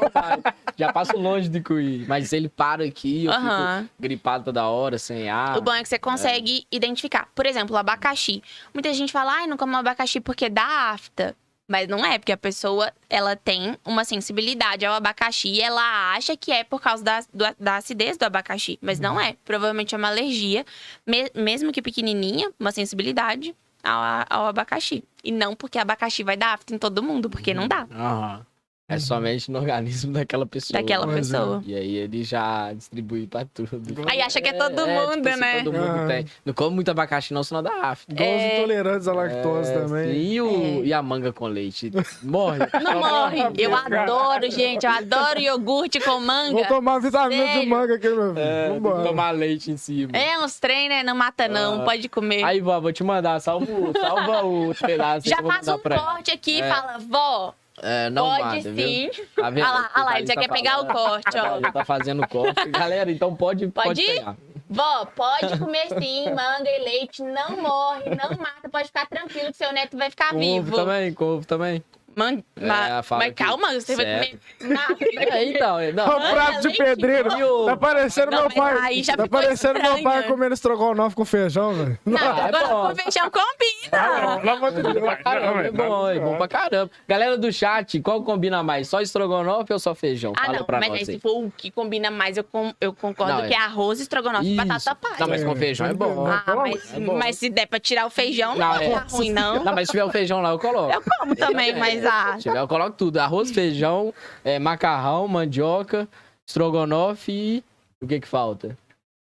[0.77, 2.05] Já passo longe do kiwi.
[2.05, 3.83] Mas ele para aqui, eu Aham.
[3.83, 5.57] fico gripado toda hora, sem ar.
[5.57, 7.29] O bom é que você consegue identificar.
[7.33, 8.41] Por exemplo, o abacaxi.
[8.73, 11.33] Muita gente fala, ai, não como abacaxi porque dá afta.
[11.69, 16.35] Mas não é, porque a pessoa, ela tem uma sensibilidade ao abacaxi e ela acha
[16.35, 18.79] que é por causa da, do- da acidez do abacaxi.
[18.81, 19.35] Mas não é.
[19.45, 20.65] Provavelmente é uma alergia,
[21.05, 25.03] me- mesmo que pequenininha, uma sensibilidade ao, ao abacaxi.
[25.23, 27.87] E não porque abacaxi vai dar afta em todo mundo, porque não dá.
[27.91, 28.45] Aham.
[28.89, 30.81] É somente no organismo daquela pessoa.
[30.81, 31.15] Daquela é.
[31.15, 31.61] pessoa.
[31.65, 33.69] E aí ele já distribui pra tudo.
[34.09, 35.63] Aí acha que é todo tipo mundo, assim, né?
[35.63, 36.07] Todo mundo Ah.
[36.07, 36.25] tem.
[36.43, 38.11] Não come muito abacaxi, não, senão dá afta.
[38.11, 38.57] Igual os É.
[38.57, 40.23] intolerantes à lactose É, também.
[40.23, 40.85] E, o, É.
[40.87, 41.91] e a manga com leite?
[42.23, 42.59] Morre.
[42.83, 43.37] Não morre.
[43.57, 44.85] Eu adoro, gente.
[44.85, 46.53] Eu adoro iogurte com manga.
[46.53, 47.69] Vou tomar vitamina de Sério?
[47.69, 48.39] manga aqui, meu filho.
[48.39, 49.03] É, Vambora.
[49.03, 50.17] tomar leite em cima.
[50.17, 51.03] É uns trem, né?
[51.03, 51.81] Não mata, não.
[51.81, 51.85] Ah.
[51.85, 52.43] Pode comer.
[52.43, 53.39] Aí, vó, vou te mandar.
[53.39, 55.29] Salva, o- salva o pedaço.
[55.29, 56.05] Já que eu vou faz mandar um pra ela.
[56.13, 56.67] corte aqui e É.
[56.69, 58.85] fala, vó, É, não pode viu?
[58.85, 59.09] sim.
[59.35, 59.65] Tá vendo?
[59.65, 61.59] Olha lá, olha lá, ele já tá quer pegar o corte, ó.
[61.59, 62.65] Já tá fazendo corte.
[62.69, 64.35] Galera, então pode, pode, Pode pegar.
[64.69, 69.57] Vó, pode comer sim, manga e leite, não morre, não mata, pode ficar tranquilo que
[69.57, 70.75] seu neto vai ficar vivo.
[70.75, 71.83] também, com ovo também.
[72.19, 74.39] Man- É, ma- fala mas que- calma, você vai certo.
[74.59, 74.95] comer nada.
[75.29, 76.05] É, então, é, não.
[76.05, 77.29] o prato de leite, pedreiro.
[77.45, 77.65] ovo.
[77.65, 78.87] Tá parecendo Não, meu mas pai.
[78.87, 80.23] aí já Tá ficou parecendo meu pai estranho.
[80.27, 81.99] comendo estrogonofe com feijão, velho.
[82.05, 82.87] Não, é agora bom.
[82.89, 84.39] com feijão combina.
[84.39, 84.93] Pelo amor de Deus.
[84.95, 86.91] Bom pra caramba, é bom, é bom pra caramba.
[87.07, 88.87] Galera do chat, qual combina mais?
[88.87, 90.33] Só estrogonofe ou só feijão?
[90.37, 91.15] Ah, Fala não, pra mas nós aí, aí.
[91.15, 93.99] se for o que combina mais, eu, com- eu concordo Não, é- que é arroz,
[93.99, 94.65] estrogonofe e Isso.
[94.67, 95.15] batata palha.
[95.19, 96.27] Não, mas com feijão é bom.
[96.27, 97.17] Ah, Pelo amor- mas, é bom.
[97.17, 98.89] mas se der pra tirar o feijão, não, Não, vai é.
[98.89, 99.63] ficar ruim, não.
[99.63, 100.93] Não, mas se tiver o feijão lá, eu coloco.
[100.93, 102.03] Eu como também, mas
[102.39, 103.17] tiver, eu coloco tudo.
[103.17, 106.07] Arroz, feijão, é, macarrão, mandioca,
[106.45, 107.63] estrogonofe e...
[108.01, 108.77] O que que falta?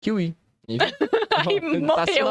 [0.02, 0.36] Kiwi.
[0.80, 2.28] Aí Tá morreu.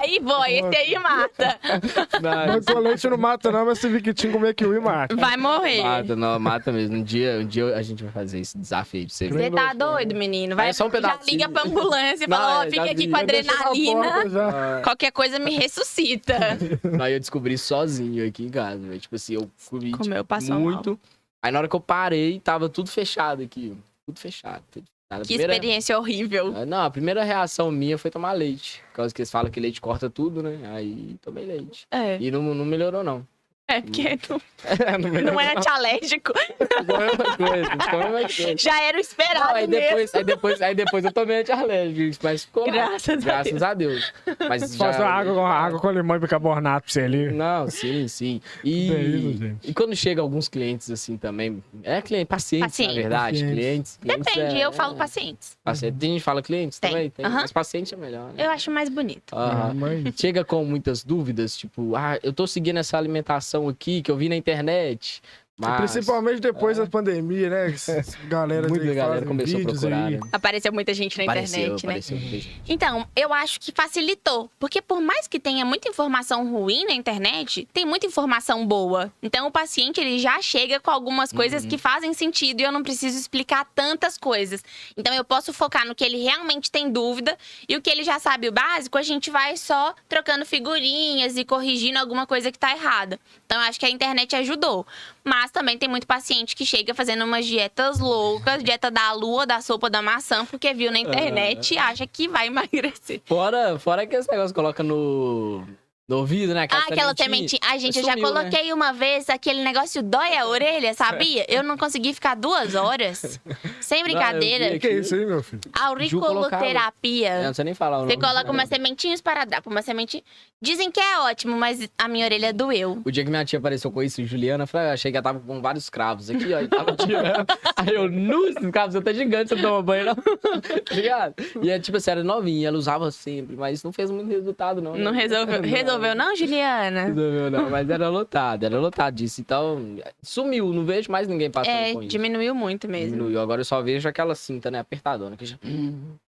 [0.00, 1.58] aí vó, esse aí mata.
[2.22, 5.14] Mas com leite não mata, não, mas se Victinho comer kiwi, mata.
[5.16, 5.82] Vai morrer.
[5.82, 6.96] Mata, não, mata mesmo.
[6.96, 9.34] Um dia, um dia a gente vai fazer esse desafio de você ver.
[9.34, 10.54] Você tá doido, menino?
[10.56, 11.24] Vai, É só um já pedacinho.
[11.38, 13.06] liga pra ambulância e Não, fala, ó, é, fica já aqui vi.
[13.08, 14.28] com Já adrenalina.
[14.30, 14.80] já.
[14.82, 16.36] Qualquer coisa me ressuscita.
[17.02, 19.00] Aí eu descobri sozinho aqui em casa, velho.
[19.00, 20.98] Tipo assim, eu comi tipo, Comeu, passou muito.
[21.42, 23.76] Aí na hora que eu parei, tava tudo fechado aqui.
[24.06, 24.62] Tudo fechado.
[24.70, 25.20] Tudo fechado.
[25.20, 26.52] A Que primeira- experiência horrível.
[26.56, 28.82] Ah, Não, a primeira reação minha foi tomar leite.
[28.90, 30.58] Por causa que eles falam que leite corta tudo, né?
[30.74, 31.86] Aí tomei leite.
[31.90, 33.26] É, E não, não melhorou, não.
[33.68, 34.18] É porque
[34.92, 36.32] não, não melhorou, não é antialérgico.
[36.38, 38.56] Ficou a mesma coisa, ficou a mesma coisa.
[38.56, 39.84] Já era o Não, esperado aí, mesmo.
[39.84, 42.72] depois, aí, depois, aí depois eu tomei antialérgico, mas ficou lá.
[42.72, 43.24] Graças a Deus.
[43.24, 44.12] Graças a Deus.
[44.48, 45.08] Mas já...
[45.08, 47.30] água, com- água com limão e bicarbonato pra você ali.
[47.32, 48.40] Não, sim, sim.
[48.64, 52.94] É E, e quando chega alguns clientes assim também, é cliente, pacientes, Paciente.
[52.94, 53.54] na verdade, Pacientes.
[53.54, 53.98] clientes.
[54.00, 55.56] clientes Depende, é- eu falo é, pacientes.
[55.62, 55.96] paciente.
[55.98, 56.90] Tem gente que fala clientes Tem.
[56.90, 57.40] também, tem, Aham.
[57.42, 58.44] mas paciente é melhor, né?
[58.46, 59.34] Eu acho mais bonito.
[59.34, 59.70] Aham.
[59.70, 64.10] Ah, mas- Chega com muitas dúvidas, tipo, ah, eu tô seguindo essa alimentação aqui que
[64.10, 65.22] eu vi na internet,
[65.58, 65.90] mas...
[65.92, 67.74] Principalmente depois da pandemia, né?
[68.28, 70.14] Galera Muita galera começou a procurar, aí.
[70.18, 70.20] né?
[70.32, 71.92] Apareceu muita gente na Apareceu, internet, né?
[71.92, 72.62] apareceu gente.
[72.68, 74.50] Então, eu acho que facilitou.
[74.58, 79.10] Porque por mais que tenha muita informação ruim na internet, tem muita informação boa.
[79.22, 81.68] Então, o paciente, ele já chega com algumas coisas Uhum.
[81.70, 84.62] que fazem sentido e eu não preciso explicar tantas coisas.
[84.96, 87.36] Então, eu posso focar no que ele realmente tem dúvida
[87.68, 91.44] e o que ele já sabe o básico, a gente vai só trocando figurinhas e
[91.44, 93.18] corrigindo alguma coisa que tá errada.
[93.46, 94.86] Então, eu acho que a internet ajudou.
[95.26, 99.60] Mas também tem muito paciente que chega fazendo umas dietas loucas, dieta da lua, da
[99.60, 103.20] sopa da maçã, porque viu na internet e acha que vai emagrecer.
[103.24, 105.66] Fora, fora que esse negócio coloca no,
[106.08, 106.68] no ouvido, né?
[106.70, 107.58] Ah, aquela sementinha.
[107.64, 108.40] Ai, gente, eu já Sumiu, né?
[108.44, 111.44] coloquei uma vez aquele negócio dói a orelha, sabia?
[111.48, 113.40] Eu não consegui ficar duas horas.
[113.80, 114.76] Sem brincadeira.
[114.76, 115.60] O que é isso aí, meu filho?
[115.72, 117.28] Auriculoterapia.
[117.28, 118.24] É, não sei nem falar o Você nome.
[118.24, 120.22] coloca uma sementinha esparadrapo, uma sementinha.
[120.62, 123.02] Dizem que é ótimo, mas a minha orelha doeu.
[123.04, 125.24] O dia que minha tia apareceu com isso, Juliana, eu falei, eu achei que ela
[125.24, 126.60] tava com vários cravos aqui, ó.
[126.60, 127.46] E tava tirando.
[127.76, 130.16] Aí eu, nu, esses cravos, você tá gigante, você toma banho, não.
[130.96, 131.34] Ligado?
[131.62, 134.92] E é tipo assim, era novinha, ela usava sempre, mas não fez muito resultado, não.
[134.94, 134.98] né?
[135.00, 135.68] Não resolveu, Não.
[135.68, 137.04] resolveu resolveu, não, Juliana?
[137.14, 139.40] Resolveu não, mas era lotado, era lotado disso.
[139.40, 142.08] Então, sumiu, não vejo mais ninguém passando É, com isso.
[142.10, 143.10] diminuiu muito mesmo.
[143.16, 143.40] Diminuiu.
[143.40, 145.56] Agora eu só vejo aquela cinta, né, apertadona, que já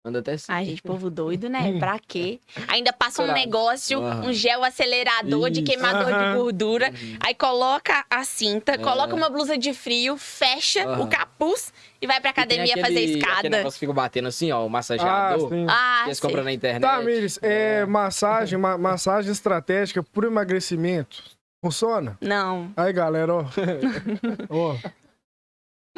[0.04, 0.52] anda até assim.
[0.52, 1.78] Ai, gente, povo doido, né?
[1.80, 2.40] Pra quê?
[2.68, 5.70] Ainda passa um negócio, um gel acelerador de Isso.
[5.72, 6.32] queimador Aham.
[6.32, 6.92] de gordura.
[7.20, 8.78] Aí coloca a cinta, É.
[8.78, 11.04] coloca uma blusa de frio, fecha Aham.
[11.04, 13.50] o capuz e vai pra academia aquele- fazer Aquele escada.
[13.50, 15.50] negócio que fica batendo assim, ó, o Ah, massageador.
[15.50, 15.66] sim.
[15.70, 16.82] Ah, que eles compram na internet.
[16.82, 21.24] Tá, Miris, é, massagem, ma- massagem estratégica por emagrecimento.
[21.64, 22.18] Funciona?
[22.22, 22.72] Não.
[22.78, 23.46] Aí, galera, ó.
[24.50, 24.76] ó.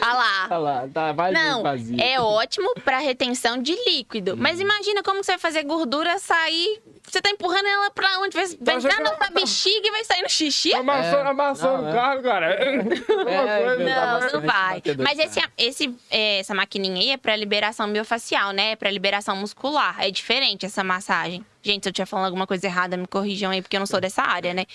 [0.01, 0.47] Ah lá.
[0.49, 1.99] Olha lá, tá, vai Não, vazio.
[2.01, 4.33] é ótimo pra retenção de líquido.
[4.33, 4.37] Hum.
[4.39, 6.81] Mas imagina como você vai fazer gordura sair.
[7.03, 8.35] Você tá empurrando ela pra onde?
[8.35, 10.73] Vai, vai Tá entrar na sua bexiga e vai sair no xixi?
[10.75, 11.31] Amassando, É.
[11.31, 11.93] amassando Não, o é.
[11.93, 12.53] carro, cara.
[12.53, 14.33] É, coisa, verdade.
[14.33, 14.81] Não, não vai.
[14.99, 18.71] Mas esse, esse, é, essa maquininha aí é pra liberação miofacial, né?
[18.71, 19.95] É pra liberação muscular.
[19.99, 21.43] É diferente essa massagem.
[21.63, 23.99] Gente, se eu estiver falando alguma coisa errada, me corrijam aí, porque eu não sou
[23.99, 24.65] dessa área, né?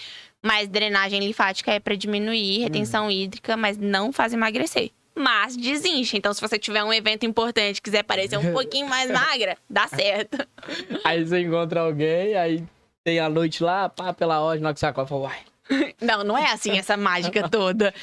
[0.43, 4.91] Mas drenagem linfática é pra diminuir retenção hídrica, mas não faz emagrecer.
[5.15, 6.17] Mas desincha.
[6.17, 9.87] Então, se você tiver um evento importante e quiser parecer um pouquinho mais magra, dá
[9.87, 10.39] certo.
[11.05, 12.65] Aí você encontra alguém, aí
[13.05, 15.39] tem a noite lá, pá, pela hora, na hora que você acorda, fala, uai.
[16.01, 17.95] Não, não é assim essa mágica toda.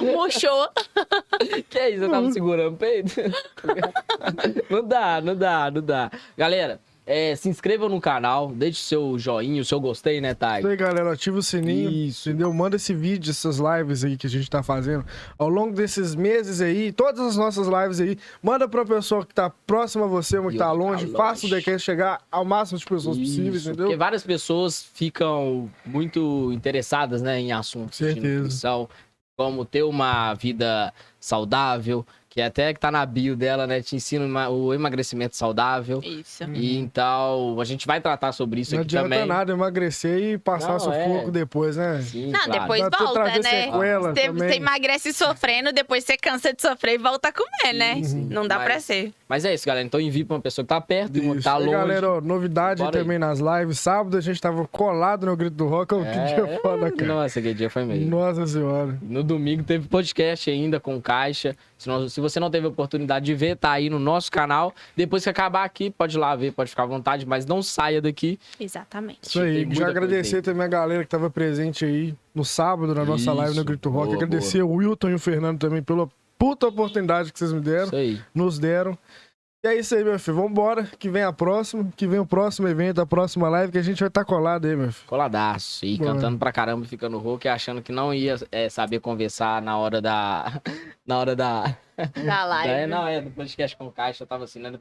[0.00, 0.68] Murchou.
[1.70, 2.04] Que é isso?
[2.04, 3.14] Eu tava segurando o peito?
[4.68, 6.10] não dá, não dá, não dá.
[6.36, 10.38] Galera, é, se inscreva no canal, deixe o seu joinha, o seu gostei, né, Isso
[10.38, 10.66] Thay?
[10.66, 11.12] aí, galera.
[11.12, 11.90] Ativa o sininho.
[11.90, 12.28] Isso.
[12.30, 12.52] Entendeu?
[12.54, 15.04] Manda esse vídeo, essas lives aí que a gente tá fazendo.
[15.36, 19.50] Ao longo desses meses aí, todas as nossas lives aí, manda pra pessoa que tá
[19.66, 21.04] próxima a você, uma que tá outra tá longe.
[21.06, 21.16] longe.
[21.16, 23.86] Faça o DQ chegar ao máximo de pessoas possíveis, Isso, entendeu?
[23.86, 28.38] Porque várias pessoas ficam muito interessadas, né, em assuntos de Certeza.
[28.42, 28.88] nutrição,
[29.36, 34.24] como ter uma vida saudável, que até que tá na bio dela, né, te ensina
[34.24, 36.00] uma- o emagrecimento saudável.
[36.02, 36.44] Isso.
[36.54, 39.26] E então, a gente vai tratar sobre isso Não aqui adianta também.
[39.26, 41.30] nada emagrecer e passar Não, sufoco é.
[41.30, 42.00] depois, né?
[42.00, 42.60] Sim, Não, claro.
[42.62, 43.42] depois ter- volta, né?
[43.42, 44.48] sequela Você, também.
[44.48, 47.94] você emagrece sofrendo, depois você cansa de sofrer e volta a comer, né?
[47.96, 48.26] Sim, sim.
[48.30, 49.12] Não dá Mas- pra ser.
[49.28, 49.84] Mas é isso, galera.
[49.84, 51.48] Então envie pra uma pessoa que tá perto e uma que Isso.
[51.48, 51.70] tá E, longe.
[51.72, 53.02] galera, ó, novidade Bora aí.
[53.02, 53.78] também nas lives.
[53.78, 55.94] Sábado a gente tava colado no Grito do Rock.
[55.94, 57.06] É, Que dia foda, cara.
[57.14, 58.08] Nossa, que dia foi mesmo.
[58.10, 58.98] Nossa senhora.
[59.02, 61.54] No domingo teve podcast ainda com Caixa.
[61.82, 64.72] Se, não- se você não teve oportunidade de ver, tá aí no nosso canal.
[64.96, 68.00] Depois que acabar aqui, pode ir lá ver, pode ficar à vontade, mas não saia
[68.00, 68.38] daqui.
[68.60, 69.18] Exatamente.
[69.22, 69.66] Isso aí.
[69.72, 70.42] Já agradecer aí.
[70.42, 73.34] também a galera que tava presente aí no sábado na nossa Isso.
[73.34, 74.06] live no Grito Rock.
[74.06, 77.84] Boa, agradecer o Wilton e o Fernando também pela puta oportunidade que vocês me deram,
[77.86, 78.20] Isso aí.
[78.34, 78.96] nos deram.
[79.64, 80.38] E é isso aí, meu filho.
[80.38, 83.82] Vambora, que vem a próxima, que vem o próximo evento, a próxima live, que a
[83.82, 85.06] gente vai estar colado aí, meu filho.
[85.06, 85.86] Coladaço.
[85.86, 89.78] E cantando pra caramba, ficando rouco e achando que não ia é, saber conversar na
[89.78, 90.60] hora da.
[91.06, 91.76] na hora da.
[91.96, 92.74] Da live.
[92.74, 94.76] É, não, é, do podcast com Caixa, eu tava assim, né?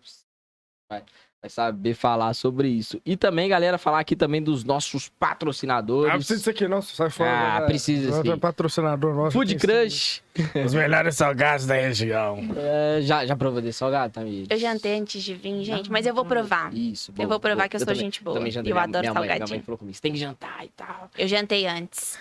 [0.89, 1.04] Vai,
[1.41, 3.01] vai saber falar sobre isso.
[3.04, 6.13] E também, galera, falar aqui também dos nossos patrocinadores.
[6.13, 7.32] Ah, precisa disso aqui não, sai fora.
[7.32, 7.65] Ah, né?
[7.65, 8.38] precisa sim.
[8.38, 9.32] patrocinador nosso.
[9.32, 10.21] Food Crush.
[10.36, 10.62] sim.
[10.63, 12.38] Os melhores salgados da região.
[12.56, 14.45] É, já, já provou desse salgado, Tamir?
[14.49, 16.71] Eu jantei antes de vir, gente, mas eu vou provar.
[16.73, 18.38] Isso, Eu vou provar que eu sou também- gente boa.
[18.38, 18.71] Também jantei.
[18.71, 19.58] Eu Minha- adoro minha mãe, Minha salgadinho.
[19.58, 21.10] mãe falou comigo, você tem que jantar e tal.
[21.17, 22.19] Eu jantei antes.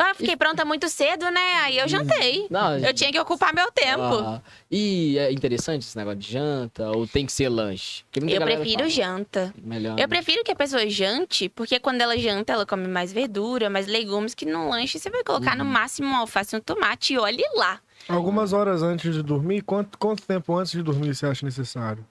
[0.00, 1.54] Ah, fiquei pronta muito cedo, né?
[1.64, 2.46] Aí eu jantei.
[2.48, 4.00] Não, Eu tinha que ocupar meu tempo.
[4.00, 8.04] Ah, e é interessante esse negócio de janta ou tem que ser lanche?
[8.14, 9.54] Eu prefiro fala, janta.
[9.60, 9.98] Melhor.
[9.98, 13.88] Eu prefiro que a pessoa jante, porque quando ela janta, ela come mais verdura, mais
[13.88, 15.70] legumes, que no lanche você vai colocar no Uhum.
[15.70, 17.80] máximo um alface e um tomate e olhe lá.
[18.08, 22.06] Algumas horas antes de dormir, quanto, quanto tempo antes de dormir você acha necessário?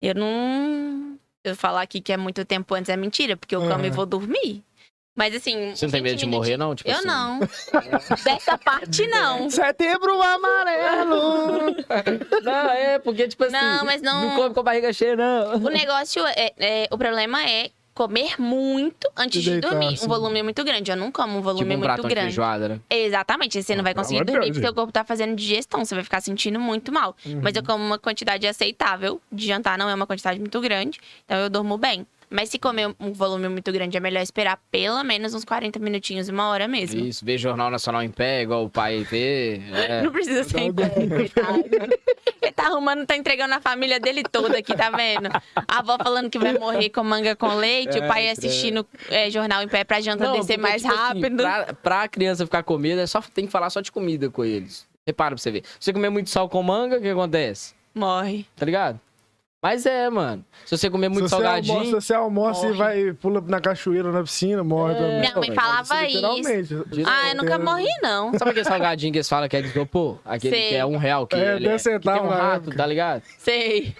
[0.00, 1.18] Eu não.
[1.42, 4.06] Eu falar aqui que é muito tempo antes é mentira, porque eu como e vou
[4.06, 4.62] dormir.
[5.18, 5.74] Mas assim.
[5.74, 6.76] Você não tem medo de 20 morrer, não?
[6.76, 7.40] Tipo Eu assim, não.
[8.24, 9.50] Dessa parte, não.
[9.50, 11.74] Setembro amarelo!
[12.44, 13.52] Não, é, porque, tipo assim.
[13.56, 15.56] Não, mas não- Não come com a barriga cheia, não.
[15.56, 19.94] O negócio é, é- O problema é comer muito antes E de deitar, dormir.
[19.94, 20.04] assim.
[20.04, 20.90] Um volume muito grande.
[20.92, 22.26] Eu não como um volume Tipo um muito de grande.
[22.28, 22.80] feijoada, né?
[22.88, 23.60] Exatamente.
[23.60, 25.84] Você não vai conseguir de dormir porque o corpo tá fazendo digestão.
[25.84, 27.16] Você vai ficar sentindo muito mal.
[27.42, 31.00] Mas eu como uma quantidade aceitável de jantar, não é uma quantidade muito grande.
[31.24, 32.06] Então eu durmo bem.
[32.30, 36.28] Mas se comer um volume muito grande, é melhor esperar pelo menos uns 40 minutinhos,
[36.28, 37.00] uma hora mesmo.
[37.04, 39.60] Isso, ver Jornal Nacional em pé, igual o pai vê.
[39.72, 40.02] É.
[40.04, 41.64] Não precisa ser em pé, coitado.
[42.42, 45.28] Ele tá arrumando, tá entregando a família dele toda aqui, tá vendo?
[45.54, 49.30] A avó falando que vai morrer com manga com leite, É, o pai assistindo é,
[49.30, 51.36] jornal em pé pra janta Não, descer porque, mais tipo assim, rápido.
[51.36, 54.44] pra, pra criança ficar com medo, é só tem que falar só de comida com
[54.44, 54.86] eles.
[55.06, 55.62] Repara pra você ver.
[55.80, 57.74] Se você comer muito sal com manga, o que acontece?
[57.94, 58.46] Morre.
[58.54, 59.00] Tá ligado?
[59.60, 60.44] Mas é, mano.
[60.64, 61.74] Se você comer muito se você salgadinho.
[61.78, 62.76] almoça, se você almoça e morre.
[62.78, 64.96] vai pula na cachoeira, na piscina, morre É.
[64.96, 65.18] também.
[65.20, 66.16] Minha mãe mas falava isso.
[66.16, 66.74] Literalmente.
[67.04, 68.32] Ah, eu nunca morri, não.
[68.38, 70.18] Sabe aquele salgadinho que eles falam que é de isopor?
[70.24, 70.68] Aquele Sei.
[70.68, 72.76] que é um real, que, É, ele é, 10 que tem um rato, época.
[72.76, 73.22] tá ligado?
[73.38, 73.96] Sei.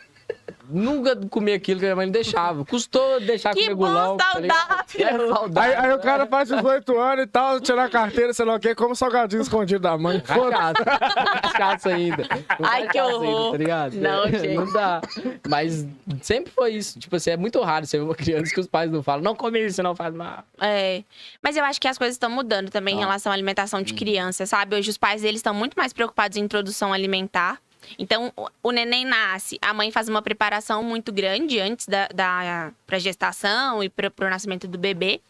[0.68, 2.64] Nunca comi aquilo que a minha mãe não deixava.
[2.64, 4.16] Custou deixar Que comer bom, gulão.
[4.16, 4.33] ligado?
[4.33, 4.78] saudável.
[4.98, 5.81] É, saudável.
[5.81, 8.61] Aí, aí o cara faz 18 anos e tal, tirar a carteira, sei lá o
[8.61, 10.20] quê, como salgadinho escondido da mãe.
[10.24, 10.85] Foda-se.
[10.85, 11.40] Cachaça.
[11.42, 12.24] Cachaça ainda.
[12.59, 13.24] Não Ai, que horror.
[13.46, 13.94] Ainda, tá ligado?
[13.96, 14.54] Não, gente.
[14.54, 15.00] Não dá.
[15.48, 15.87] Mas
[16.22, 16.98] sempre foi isso.
[16.98, 19.35] Tipo assim, é muito raro você ver uma criança que os pais não falam, não
[19.35, 20.44] come isso, não faz mal.
[20.61, 21.02] É.
[21.42, 23.07] Mas eu acho que as coisas estão mudando também em Ah.
[23.07, 24.76] relação à alimentação de criança, sabe?
[24.76, 27.59] Hoje os pais eles estão muito mais preocupados em introdução alimentar.
[27.98, 32.98] Então, o- neném nasce, a mãe faz uma preparação muito grande antes da, da pra
[32.98, 35.20] gestação e para o nascimento do bebê.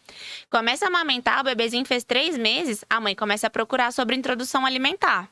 [0.49, 4.65] Começa a amamentar, o bebezinho fez três meses, a mãe começa a procurar sobre introdução
[4.65, 5.29] alimentar.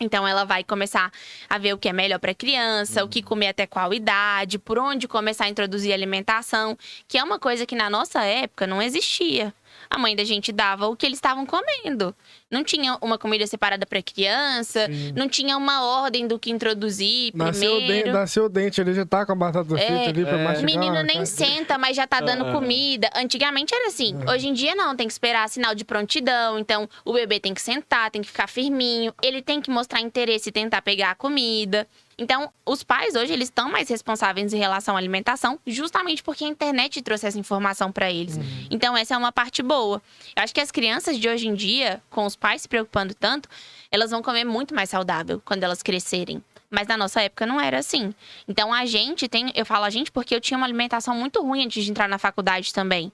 [0.00, 1.12] Então ela vai começar
[1.48, 4.58] a ver o que é melhor para a criança, o que comer até qual idade,
[4.58, 8.82] por onde começar a introduzir alimentação, que é uma coisa que na nossa época não
[8.82, 9.54] existia.
[9.90, 12.14] A mãe da gente dava o que eles estavam comendo.
[12.50, 17.70] Não tinha uma comida separada para criança, não tinha uma ordem do que introduzir Nasceu
[17.72, 18.12] o, dente, primeiro.
[18.12, 19.86] nasceu o dente ali, já tá com a batata É.
[19.86, 20.44] frita ali pra É.
[20.44, 20.62] mastigar.
[20.62, 21.26] O menino nem cara.
[21.26, 22.52] senta, mas já tá dando Ah.
[22.52, 23.10] comida.
[23.14, 24.14] Antigamente era assim.
[24.32, 26.58] Hoje em dia não, tem que esperar sinal de prontidão.
[26.58, 29.12] Então, o bebê tem que sentar, tem que ficar firminho.
[29.22, 31.86] Ele tem que mostrar interesse e tentar pegar a comida.
[32.16, 36.48] Então, os pais hoje, eles estão mais responsáveis em relação à alimentação, justamente porque a
[36.48, 38.38] internet trouxe essa informação para eles.
[38.70, 40.00] Então, essa é uma parte boa.
[40.36, 43.48] Eu acho que as crianças de hoje em dia, com os pais se preocupando tanto,
[43.90, 46.42] elas vão comer muito mais saudável quando elas crescerem.
[46.70, 48.12] Mas na nossa época não era assim.
[48.48, 51.64] Então a gente tem, eu falo a gente porque eu tinha uma alimentação muito ruim
[51.64, 53.12] antes de entrar na faculdade também.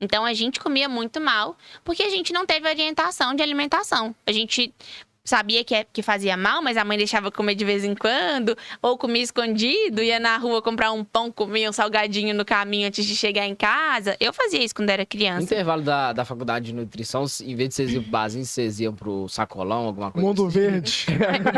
[0.00, 4.14] Então a gente comia muito mal, porque a gente não teve orientação de alimentação.
[4.26, 4.74] A gente
[5.24, 8.56] sabia que, é- que fazia mal, mas a mãe deixava comer de vez em quando,
[8.80, 13.04] ou comia escondido, ia na rua comprar um pão, comia um salgadinho no caminho antes
[13.04, 14.16] de chegar em casa.
[14.18, 15.42] Eu fazia isso quando era No criança.
[15.44, 18.94] intervalo da, da faculdade de nutrição, em vez de vocês irem pro barzinho, vocês iam
[18.94, 20.58] pro sacolão, alguma coisa Mundo assim?
[20.58, 21.06] verde.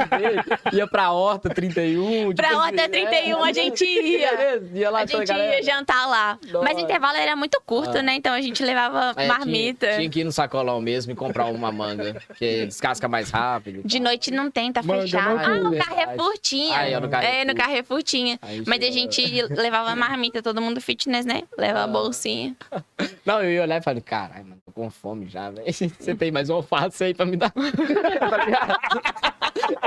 [0.72, 2.35] Ia pra Horta 31.
[2.35, 4.37] Pra tipo Horta assim, 31 a gente ia.
[4.37, 5.57] Beleza, ia lá A gente galera.
[5.57, 6.38] ia jantar lá.
[6.62, 8.03] Mas o intervalo era muito curto, Ah.
[8.03, 8.14] né?
[8.14, 9.87] Então a gente levava É, marmita.
[9.87, 13.54] Tinha, tinha que ir no sacolão mesmo e comprar uma manga, que descasca mais rápido.
[13.67, 15.38] E De noite não tem, tá Manga fechado.
[15.38, 15.77] Ah, no.
[15.77, 16.79] Carrefour tinha.
[16.79, 17.47] Ah, é, no É, Carrefour.
[17.47, 18.38] no Carrefour tinha.
[18.43, 21.43] Aí Mas a gente levava marmita, todo mundo fitness, né?
[21.59, 22.55] Leva a bolsinha.
[23.25, 25.64] Não, eu ia olhar e falei, caralho, mano, tô com fome já, velho.
[25.73, 27.53] Você tem mais um alface aí pra me dar?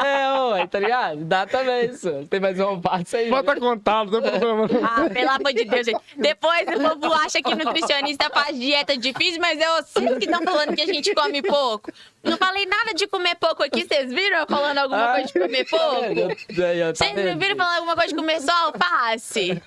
[0.07, 1.25] É, ué, tá ligado?
[1.25, 2.25] Dá também isso.
[2.29, 3.29] Tem mais um alface aí.
[3.29, 4.67] Bota contado, não tem problema.
[4.83, 5.99] Ah, pelo amor de Deus, gente.
[6.15, 10.75] Depois o povo acha que nutricionista faz dieta difícil, mas é vocês que estão falando
[10.75, 11.91] que a gente come pouco.
[12.23, 15.65] Não falei nada de comer pouco aqui, vocês viram eu falando alguma coisa de comer
[15.69, 16.35] pouco?
[16.35, 19.61] tá Vocês viram falando alguma coisa de comer só alface?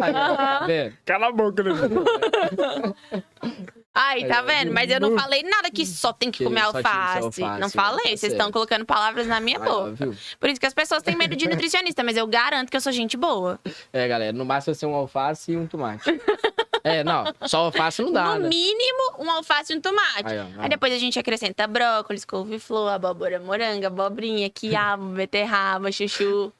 [0.00, 0.96] Aí, vendo?
[1.04, 1.72] Cala a boca, né?
[3.94, 4.72] Ai, tá vendo?
[4.72, 7.18] Mas eu não falei nada que só tem que Que comer que alface.
[7.24, 9.92] alface, Não tá falei, vocês estão colocando palavras na minha Aí, ó, boca.
[9.94, 10.16] viu?
[10.40, 12.90] Por isso que as pessoas têm medo de nutricionista, mas eu garanto que eu sou
[12.92, 13.60] gente boa.
[13.92, 16.04] É, galera, no máximo ser um alface e um tomate.
[16.86, 18.48] É, não, só alface não dá, no né?
[18.50, 20.26] mínimo, um alface e um tomate.
[20.26, 20.68] Aí, Aí, ó, ó.
[20.68, 26.52] depois a gente acrescenta brócolis, couve-flor, abóbora moranga, abobrinha, quiabo, beterraba, chuchu.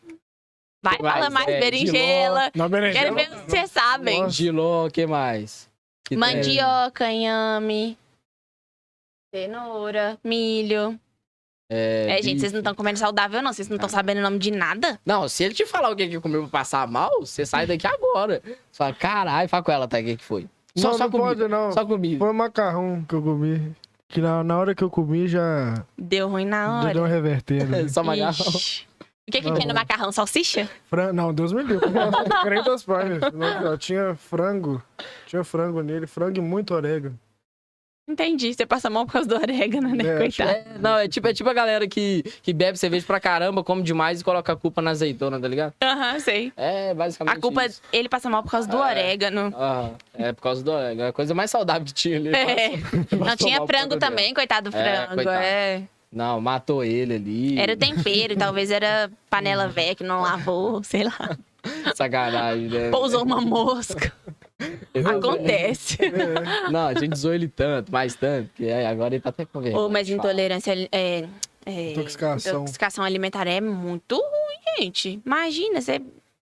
[0.82, 2.50] Vai, Vai, fala mais, é, berinjela.
[2.54, 3.04] Na berinjela.
[3.04, 4.30] Quero ver se vocês sabem.
[4.30, 5.68] Giló, o que mais?
[6.04, 6.18] Que tem?
[6.18, 7.96] Mandioca, inhame,
[9.34, 10.98] cenoura, milho.
[11.70, 13.52] É, É, gente, vocês não estão comendo saudável, não.
[13.52, 15.00] Vocês não estão sabendo o nome de nada?
[15.04, 17.86] Não, se ele te falar o que que comeu pra passar mal, você sai daqui
[17.86, 18.42] agora.
[18.44, 19.98] Você fala, caralho, fala com ela, tá?
[19.98, 20.46] O que que foi?
[20.76, 21.28] Só, não, só não comida.
[21.36, 21.72] pode, não.
[21.72, 22.18] Só comida.
[22.18, 23.72] Foi macarrão que eu comi.
[24.08, 26.92] Que na, na hora que eu comi já Deu ruim na já hora.
[26.94, 27.88] deu uma revertendo.
[27.88, 28.30] Só macarrão.
[28.30, 28.86] Ixi.
[29.26, 29.54] O que que Não.
[29.56, 30.12] tem no macarrão?
[30.12, 30.68] Salsicha?
[30.90, 31.12] Fran...
[31.12, 31.80] Não, Deus me livre.
[32.42, 32.84] Crente das.
[33.32, 34.82] Não, Tinha frango.
[35.26, 36.06] Tinha frango nele.
[36.06, 37.18] Frango e muito orégano.
[38.06, 38.52] Entendi.
[38.52, 40.04] Você passa mal por causa do orégano, né?
[40.06, 40.50] É, Coitado.
[40.50, 43.82] É, não, é tipo, é tipo a galera que, que bebe cerveja pra caramba, come
[43.82, 45.72] demais e coloca a culpa na azeitona, tá ligado?
[45.82, 46.52] Aham, sei.
[46.54, 47.80] É, basicamente A culpa, isso.
[47.90, 48.90] ele passa mal por causa do É.
[48.90, 49.54] orégano.
[49.56, 51.00] Ah, é por causa do orégano.
[51.00, 52.28] É a coisa mais saudável que tinha ali.
[52.36, 52.76] É.
[53.10, 55.14] Não Passou tinha frango também, coitado do É, frango.
[55.14, 55.42] coitado.
[55.42, 55.82] É.
[56.14, 57.58] Não, matou ele ali.
[57.58, 61.36] Era o tempero, talvez era panela velha que não lavou, sei lá.
[61.94, 62.90] Sacanagem, né?
[62.90, 64.12] Pousou uma mosca.
[65.04, 65.98] Acontece.
[66.04, 66.70] É.
[66.70, 69.60] Não, a gente zoou ele tanto, mais tanto, que é, agora ele tá até com
[69.60, 70.72] vergonha Ô, mas intolerância.
[70.92, 71.26] É,
[71.66, 72.62] é, Intoxicação.
[72.62, 75.20] intoxicação alimentar é muito ruim, gente.
[75.24, 76.00] Imagina, você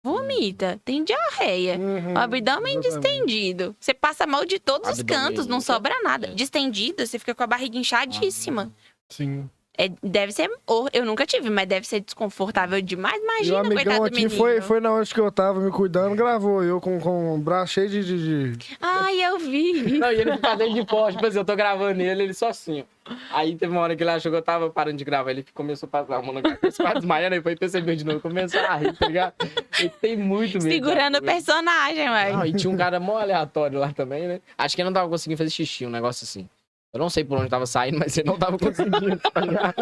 [0.05, 1.79] vomita, tem diarreia.
[1.79, 3.75] Uhum, O abdômen distendido.
[3.81, 6.29] Você passa mal de todos os Abdômen cantos, não sobra nada.
[6.29, 6.35] é.
[6.35, 8.71] Distendido, você fica com a barriga inchadíssima.
[9.09, 9.49] Sim.
[9.79, 10.51] É, deve ser.
[10.67, 13.17] hor- Eu nunca tive, mas deve ser desconfortável demais.
[13.17, 15.71] E o Imagina, amigão coitado do aqui foi, foi na onde que eu tava me
[15.71, 16.63] cuidando, gravou.
[16.65, 18.03] Eu com, com o braço cheio de.
[18.05, 19.83] de, de- Ai, eu vi.
[19.99, 22.83] Não, e ele fazendo de pó, tipo assim, eu tô gravando ele, ele só assim,
[22.83, 22.97] ó.
[23.31, 25.87] Aí teve uma hora que ele achou que eu tava parando de gravar, ele começou
[25.87, 28.75] a passar a mão na cabeça, quase desmaiando, aí foi perceber de novo, começou a
[28.75, 29.33] rir, tá ligado?
[29.79, 30.63] Ele tem muito medo.
[30.73, 31.35] Segurando o coisa.
[31.35, 32.33] personagem, ué.
[32.33, 34.41] Não, e tinha um cara mó aleatório lá também, né?
[34.59, 36.49] Acho que ele não tava conseguindo fazer xixi, um negócio assim.
[36.97, 39.75] Eu não sei por onde tava saindo, mas ele não tava conseguindo, tá?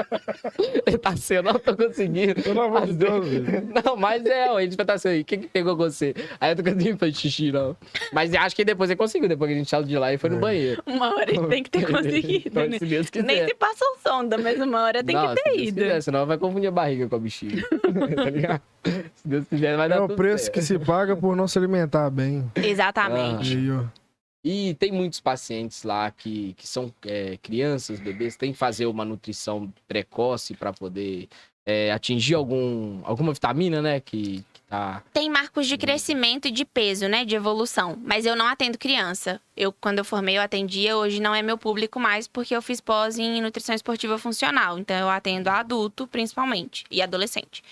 [0.86, 2.42] Ele tá assim, eu não tô conseguindo.
[2.42, 3.68] Pelo amor de Deus, velho.
[3.84, 6.14] Não, mas é, ó, ele tá assim, o que que pegou com você?
[6.40, 7.76] Aí eu tô conseguindo fazer xixi, não.
[8.12, 10.18] Mas eu acho que depois ele conseguiu, depois que a gente saiu de lá e
[10.18, 10.40] foi no É.
[10.40, 10.82] banheiro.
[10.86, 12.78] Uma hora ele tem que ter conseguido, Então, né?
[12.78, 13.26] se Deus quiser.
[13.26, 15.80] Nem se passou sonda, mas uma hora tem Não, que ter se Deus ido.
[15.82, 17.62] quiser, senão vai confundir a barriga com a bexiga.
[18.16, 18.62] tá ligado?
[19.14, 20.54] Se Deus quiser, vai dar É o tudo preço certo.
[20.54, 22.44] que se paga por não se alimentar bem.
[22.56, 23.56] Exatamente.
[23.56, 23.84] Aí, ó.
[24.44, 29.04] E tem muitos pacientes lá que, que são é, crianças, bebês, tem que fazer uma
[29.04, 31.28] nutrição precoce para poder
[31.64, 34.00] é, atingir algum, alguma vitamina, né?
[34.00, 35.02] Que, que tá.
[35.14, 37.24] Tem marcos de crescimento e de peso, né?
[37.24, 37.98] De evolução.
[38.04, 39.40] Mas eu não atendo criança.
[39.56, 40.96] Eu, quando eu formei, eu atendia.
[40.96, 44.78] Hoje não é meu público mais, porque eu fiz pós em nutrição esportiva funcional.
[44.78, 47.62] Então eu atendo adulto, principalmente, e adolescente.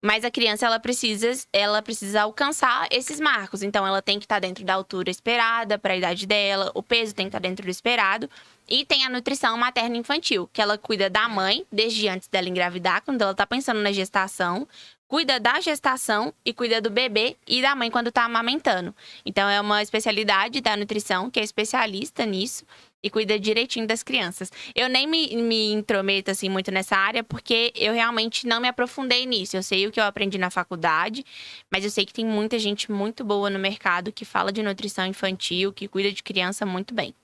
[0.00, 3.64] Mas a criança, ela precisa, ela precisa alcançar esses marcos.
[3.64, 7.14] Então, ela tem que estar dentro da altura esperada para a idade dela, o peso
[7.14, 8.30] tem que estar dentro do esperado.
[8.68, 13.22] E tem a nutrição materno-infantil, que ela cuida da mãe desde antes dela engravidar, quando
[13.22, 14.68] ela tá pensando na gestação,
[15.08, 18.94] cuida da gestação e cuida do bebê e da mãe quando tá amamentando.
[19.26, 22.64] Então, é uma especialidade da nutrição, que é especialista nisso
[23.02, 24.50] e cuida direitinho das crianças.
[24.74, 29.26] Eu nem me, me intrometo assim muito nessa área porque eu realmente não me aprofundei
[29.26, 29.56] nisso.
[29.56, 31.24] Eu sei o que eu aprendi na faculdade,
[31.70, 35.06] mas eu sei que tem muita gente muito boa no mercado que fala de nutrição
[35.06, 37.14] infantil, que cuida de criança muito bem.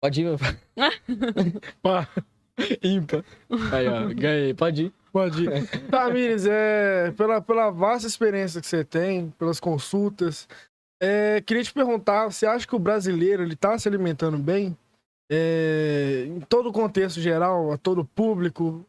[0.00, 0.56] Pode ir, meu pai.
[1.82, 2.08] Pá,
[2.82, 3.24] Ímpar.
[3.72, 4.54] Aí, ó, ganhei.
[4.54, 4.92] Pode ir.
[5.12, 5.68] pode ir.
[5.90, 10.48] Tamires, é, pela, pela vasta experiência que você tem, pelas consultas,
[11.00, 14.76] é, queria te perguntar, você acha que o brasileiro ele tá se alimentando bem?
[15.30, 18.84] É, em todo o contexto geral, a todo público?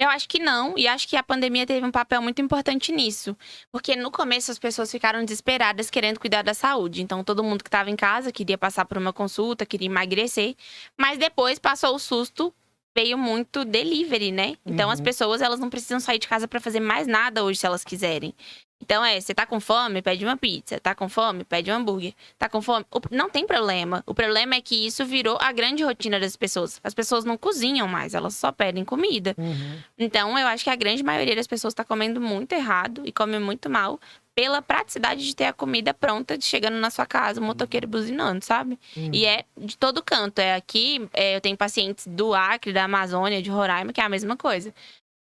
[0.00, 3.36] Eu acho que não, e acho que a pandemia teve um papel muito importante nisso.
[3.70, 7.02] Porque no começo as pessoas ficaram desesperadas querendo cuidar da saúde.
[7.02, 10.56] Então todo mundo que estava em casa queria passar por uma consulta, queria emagrecer.
[10.98, 12.52] Mas depois passou o susto,
[12.96, 14.56] veio muito delivery, né?
[14.66, 15.04] Então as Uhum.
[15.04, 18.34] pessoas elas não precisam sair de casa para fazer mais nada hoje se elas quiserem.
[18.82, 20.80] Então é, você tá com fome, pede uma pizza.
[20.80, 22.14] Tá com fome, pede um hambúrguer.
[22.36, 24.02] Tá com fome, o- não tem problema.
[24.06, 26.80] O problema é que isso virou a grande rotina das pessoas.
[26.82, 29.34] As pessoas não cozinham mais, elas só pedem comida.
[29.98, 33.38] Então, eu acho que a grande maioria das pessoas está comendo muito errado e come
[33.38, 34.00] muito mal
[34.34, 38.42] pela praticidade de ter a comida pronta, de chegando na sua casa, o motoqueiro buzinando,
[38.42, 38.78] sabe?
[39.12, 40.38] E é de todo canto.
[40.38, 44.08] É aqui, é, eu tenho pacientes do Acre, da Amazônia, de Roraima, que é a
[44.08, 44.74] mesma coisa.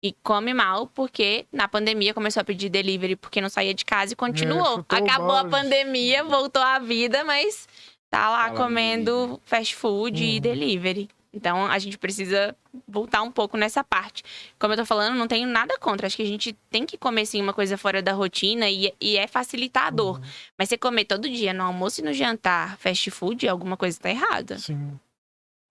[0.01, 4.13] E come mal porque na pandemia começou a pedir delivery porque não saía de casa
[4.13, 4.77] e continuou.
[4.77, 7.67] chutou o Acabou a pandemia, voltou à vida, mas
[8.09, 10.41] tá lá lá comendo fast food e Uhum.
[10.41, 11.09] delivery.
[11.31, 12.55] Então a gente precisa
[12.87, 14.23] voltar um pouco nessa parte.
[14.57, 16.07] Como eu tô falando, não tenho nada contra.
[16.07, 19.15] Acho que a gente tem que comer sim uma coisa fora da rotina e, e
[19.17, 20.15] é facilitador.
[20.17, 20.25] Uhum.
[20.57, 24.09] Mas você comer todo dia, no almoço e no jantar, fast food, alguma coisa tá
[24.09, 24.57] errada.
[24.57, 24.97] Sim.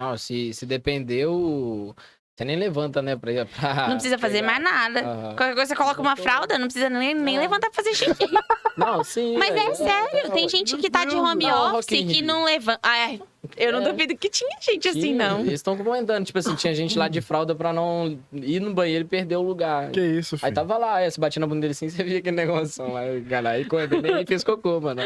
[0.01, 1.93] Não, se, se depender, o...
[2.39, 3.17] você nem levanta, né?
[3.17, 4.61] Pra, pra não precisa fazer pegar.
[4.61, 5.01] mais nada.
[5.01, 5.35] Aham.
[5.37, 7.41] Qualquer coisa, você coloca uma fralda, não precisa nem, nem É.
[7.41, 8.15] levantar pra fazer xixi.
[8.79, 9.37] Não, sim.
[9.37, 9.75] Mas é velho.
[9.75, 12.79] sério, tem gente que tá de home Não, office que não levanta.
[12.81, 13.21] Ai,
[13.57, 13.91] eu não É.
[13.91, 15.41] duvido que tinha gente assim, Sim, não.
[15.41, 19.05] Eles estão comentando, tipo assim, tinha gente lá de fralda pra não ir no banheiro
[19.05, 19.91] e perder o lugar.
[19.91, 20.47] Que isso, filho.
[20.47, 22.97] Aí tava lá, aí você batia na bunda dele assim, você via aquele negócio.
[22.97, 25.03] Aí, cara, aí quando ele nem fez cocô, mano.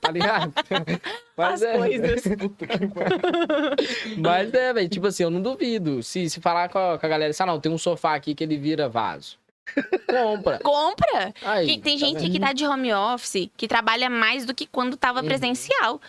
[0.00, 0.52] Tá ligado?
[1.36, 1.78] Mas As é.
[1.78, 2.22] coisas.
[4.18, 6.02] Mas é, velho, tipo assim, eu não duvido.
[6.02, 8.34] Se, se falar com a, com a galera, assim, ah, não, tem um sofá aqui
[8.34, 9.38] que ele vira vaso.
[10.08, 10.58] Compra.
[10.60, 11.34] Compra!
[11.44, 12.32] Aí, tem tá gente vendo?
[12.32, 15.26] que tá de home office que trabalha mais do que quando tava Uhum.
[15.26, 16.00] presencial.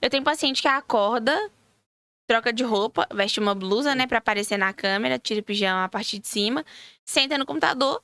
[0.00, 1.50] Eu tenho paciente que acorda,
[2.28, 5.88] troca de roupa, veste uma blusa, né, pra aparecer na câmera, tira o pijama a
[5.88, 6.64] partir de cima,
[7.04, 8.02] senta no computador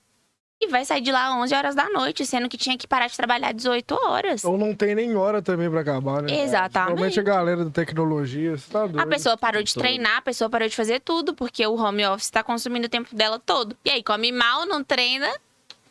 [0.63, 3.17] e vai sair de lá 11 horas da noite, sendo que tinha que parar de
[3.17, 4.45] trabalhar 18 horas.
[4.45, 6.43] Ou não tem nem hora também pra acabar, né?
[6.43, 6.91] Exatamente.
[6.91, 9.01] Normalmente a galera da tecnologia, você tá doido.
[9.01, 9.83] A pessoa parou de Todo.
[9.83, 13.15] treinar, a pessoa parou de fazer tudo, porque o home office tá consumindo o tempo
[13.15, 13.77] dela todo.
[13.85, 15.29] E aí, come mal, não treina,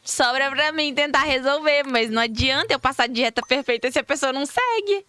[0.01, 1.83] sobra pra mim tentar resolver.
[1.83, 5.05] Mas não adianta eu passar a dieta perfeita se a pessoa não segue.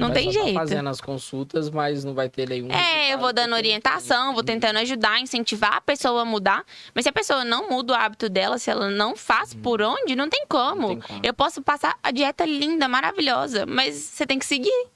[0.00, 0.54] Não Vai tem tá jeito.
[0.54, 2.72] fazendo as consultas, mas não vai ter nenhum.
[2.72, 6.64] É, eu vou dando orientação, vou tentando ajudar, incentivar a pessoa a mudar.
[6.94, 10.16] Mas se a pessoa não muda o hábito dela, se ela não faz por onde,
[10.16, 10.80] não tem como.
[10.80, 11.20] Não tem como.
[11.22, 14.86] Eu posso passar a dieta linda, maravilhosa, mas você tem que seguir.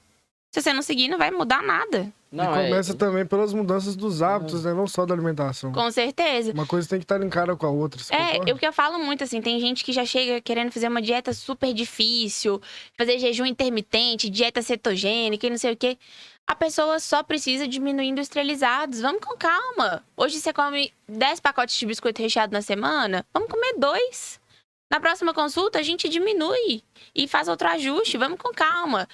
[0.55, 2.13] Se você não seguir, não vai mudar nada.
[2.31, 4.73] Não, e é- começa também pelas mudanças dos hábitos, né?
[4.73, 5.73] Não só da alimentação.
[5.73, 6.53] Com certeza.
[6.53, 8.01] Uma coisa tem que estar linkada com a outra.
[8.01, 10.87] você É, eu que eu falo muito assim, tem gente que já chega querendo fazer
[10.87, 12.61] uma dieta super difícil,
[12.97, 15.97] fazer jejum intermitente, dieta cetogênica e não sei o quê.
[16.47, 19.01] A pessoa só precisa diminuir industrializados.
[19.01, 20.05] Vamos com calma.
[20.15, 24.39] Hoje você come 10 pacotes de biscoito recheado na semana, vamos comer dois.
[24.89, 26.81] Na próxima consulta a gente diminui
[27.13, 29.07] e faz outro ajuste, vamos com calma.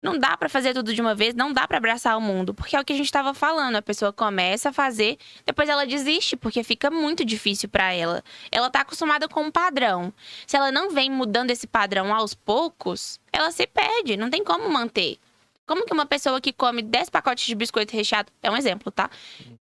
[0.00, 2.76] Não dá pra fazer tudo de uma vez, não dá pra abraçar o mundo, porque
[2.76, 6.36] é o que a gente tava falando, a pessoa começa a fazer, depois ela desiste,
[6.36, 8.22] porque fica muito difícil pra ela.
[8.52, 10.12] Ela tá acostumada com um padrão.
[10.46, 14.70] Se ela não vem mudando esse padrão aos poucos, ela se perde, não tem como
[14.70, 15.18] manter.
[15.66, 19.10] Como que uma pessoa que come 10 pacotes de biscoito recheado, é um exemplo, tá?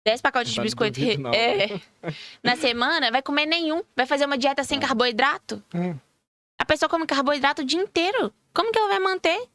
[0.04, 1.18] 10 pacotes de biscoito re...
[1.34, 1.80] é,
[2.44, 5.60] na semana, vai comer nenhum, vai fazer uma dieta sem carboidrato.
[5.74, 5.96] Hum.
[6.58, 8.32] A pessoa come carboidrato o dia inteiro.
[8.54, 9.48] Como que ela vai manter?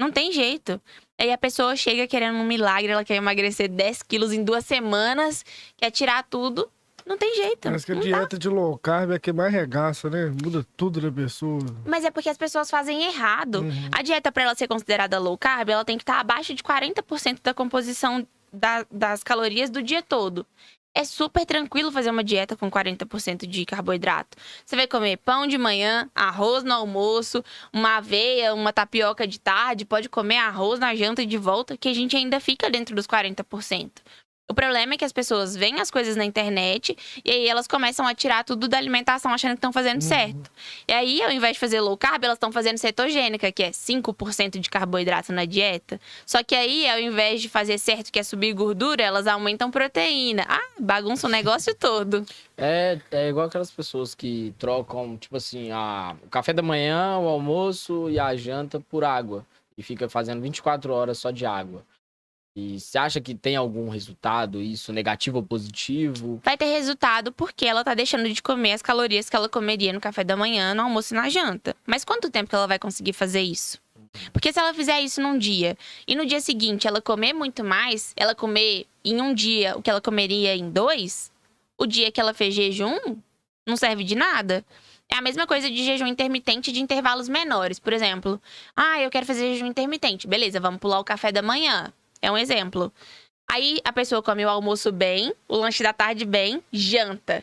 [0.00, 0.80] Não tem jeito.
[1.20, 5.44] Aí a pessoa chega querendo um milagre, ela quer emagrecer 10 quilos em duas semanas,
[5.76, 6.70] quer tirar tudo.
[7.06, 7.60] Não tem jeito.
[7.62, 10.32] Parece que a dieta de low carb é que mais regaça, né?
[10.42, 11.60] Muda tudo da pessoa.
[11.84, 13.56] Mas é porque as pessoas fazem errado.
[13.62, 13.88] Uhum.
[13.92, 17.40] A dieta, para ela ser considerada low carb, ela tem que estar abaixo de 40%
[17.42, 20.46] da composição da- das calorias do dia todo.
[20.92, 24.36] É super tranquilo fazer uma dieta com 40% de carboidrato.
[24.66, 29.84] Você vai comer pão de manhã, arroz no almoço, uma aveia, uma tapioca de tarde,
[29.84, 33.06] pode comer arroz na janta e de volta, que a gente ainda fica dentro dos
[33.06, 33.90] 40%.
[34.50, 38.04] O problema é que as pessoas veem as coisas na internet e aí elas começam
[38.04, 40.50] a tirar tudo da alimentação achando que estão fazendo certo.
[40.88, 44.58] E aí, ao invés de fazer low carb, elas estão fazendo cetogênica, que é 5%
[44.58, 46.00] de carboidrato na dieta.
[46.26, 50.44] Só que aí, ao invés de fazer certo, que é subir gordura, elas aumentam proteína.
[50.48, 52.26] Ah, bagunça o negócio todo.
[52.62, 57.26] É, é igual aquelas pessoas que trocam, tipo assim, a, o café da manhã, o
[57.26, 59.46] almoço e a janta por água.
[59.78, 61.82] E fica fazendo 24 horas só de água.
[62.60, 66.40] E você acha que tem algum resultado, isso, negativo ou positivo?
[66.44, 70.00] Vai ter resultado porque ela tá deixando de comer as calorias que ela comeria no
[70.00, 71.74] café da manhã, no almoço e na janta.
[71.86, 73.78] Mas quanto tempo que ela vai conseguir fazer isso?
[74.32, 78.12] Porque se ela fizer isso num dia e no dia seguinte ela comer muito mais,
[78.16, 81.32] ela comer em um dia o que ela comeria em dois,
[81.78, 82.98] o dia que ela fez jejum
[83.66, 84.64] não serve de nada.
[85.08, 87.78] É a mesma coisa de jejum intermitente de intervalos menores.
[87.78, 88.40] Por exemplo,
[88.76, 90.26] ah, eu quero fazer jejum intermitente.
[90.26, 91.92] Beleza, vamos pular o café da manhã.
[92.22, 92.92] É um exemplo.
[93.50, 97.42] Aí a pessoa come o almoço bem, o lanche da tarde bem, janta.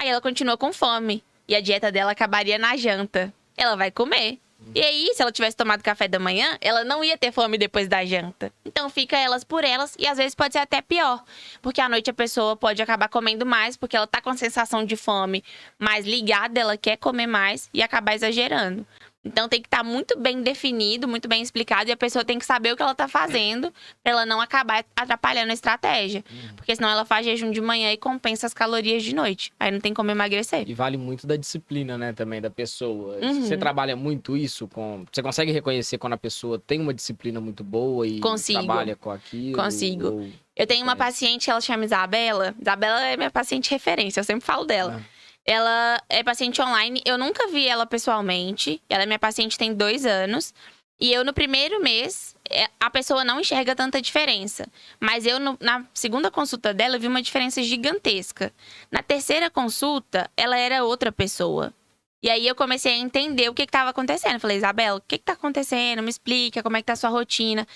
[0.00, 1.22] Aí ela continua com fome.
[1.46, 3.32] E a dieta dela acabaria na janta.
[3.56, 4.38] Ela vai comer.
[4.74, 7.86] E aí, se ela tivesse tomado café da manhã, ela não ia ter fome depois
[7.88, 8.52] da janta.
[8.64, 11.22] Então fica elas por elas e às vezes pode ser até pior.
[11.60, 14.84] Porque à noite a pessoa pode acabar comendo mais porque ela tá com a sensação
[14.84, 15.44] de fome
[15.78, 18.86] mais ligada, ela quer comer mais e acabar exagerando.
[19.24, 22.44] Então tem que estar muito bem definido, muito bem explicado, e a pessoa tem que
[22.44, 23.72] saber o que ela tá fazendo
[24.04, 26.22] pra ela não acabar atrapalhando a estratégia.
[26.56, 29.52] Porque senão ela faz jejum de manhã e compensa as calorias de noite.
[29.58, 30.68] Aí não tem como emagrecer.
[30.68, 33.16] E vale muito da disciplina, né, também, da pessoa.
[33.16, 33.42] Uhum.
[33.42, 35.04] Você trabalha muito isso com...
[35.10, 38.58] Você consegue reconhecer quando a pessoa tem uma disciplina muito boa e Consigo.
[38.62, 39.56] trabalha com aquilo?
[39.56, 40.06] Consigo.
[40.08, 42.54] ou- Eu tenho uma paciente que ela chama Isabela.
[42.60, 45.02] Isabela é minha paciente referência, eu sempre falo dela.
[45.46, 48.80] Ela é paciente online, eu nunca vi ela pessoalmente.
[48.88, 50.54] Ela é minha paciente tem dois anos.
[51.00, 54.66] E eu, no primeiro mês, é, a pessoa não enxerga tanta diferença.
[55.00, 58.52] Mas eu, no- na segunda consulta dela, vi uma diferença gigantesca.
[58.90, 61.74] Na terceira consulta, ela era outra pessoa.
[62.22, 64.34] E aí eu comecei a entender o que estava acontecendo.
[64.34, 66.02] Eu Falei, Isabela, o que, que tá acontecendo?
[66.02, 67.66] Me explica como é que tá a sua rotina.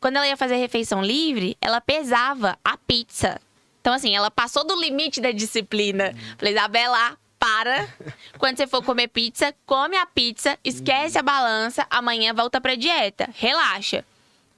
[0.00, 3.40] Quando ela ia fazer refeição livre, ela pesava a pizza.
[3.88, 6.14] Então, assim, ela passou do limite da disciplina.
[6.36, 7.88] Falei, Isabela, para.
[8.36, 13.30] Quando você for comer pizza, come a pizza, esquece a balança, amanhã volta pra dieta.
[13.32, 14.04] Relaxa.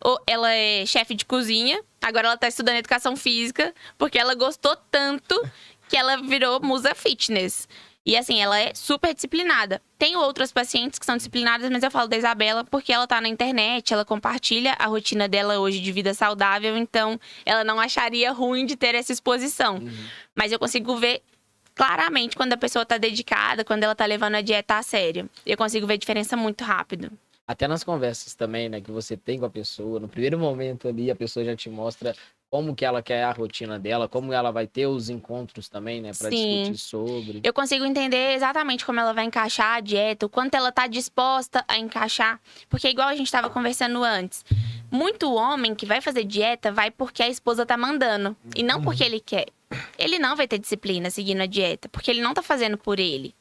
[0.01, 4.75] Ou ela é chefe de cozinha, agora ela tá estudando educação física, porque ela gostou
[4.91, 5.41] tanto
[5.89, 7.69] que ela virou musa fitness.
[8.05, 9.81] E assim, ela é super disciplinada.
[9.99, 13.29] Tenho outras pacientes que são disciplinadas, mas eu falo da Isabela porque ela tá na
[13.29, 18.65] internet, ela compartilha a rotina dela hoje de vida saudável, então ela não acharia ruim
[18.65, 19.77] de ter essa exposição.
[19.77, 20.07] Uhum.
[20.35, 21.23] Mas eu consigo ver
[21.75, 25.29] claramente quando a pessoa tá dedicada, quando ela tá levando a dieta a sério.
[25.45, 27.11] Eu consigo ver diferença muito rápido.
[27.47, 31.11] Até nas conversas também, né, que você tem com a pessoa, no primeiro momento ali,
[31.11, 32.15] a pessoa já te mostra
[32.51, 36.13] como que ela quer a rotina dela, como ela vai ter os encontros também, né,
[36.13, 36.29] Sim.
[36.31, 37.41] discutir sobre.
[37.45, 41.65] Eu consigo entender exatamente como ela vai encaixar a dieta, o quanto ela tá disposta
[41.69, 42.41] a encaixar.
[42.69, 44.45] Porque, igual a gente estava conversando antes,
[44.91, 48.37] muito homem que vai fazer dieta vai porque a esposa tá mandando.
[48.57, 49.47] E não porque ele quer.
[49.97, 53.33] Ele não vai ter disciplina seguindo a dieta, porque ele não tá fazendo por ele.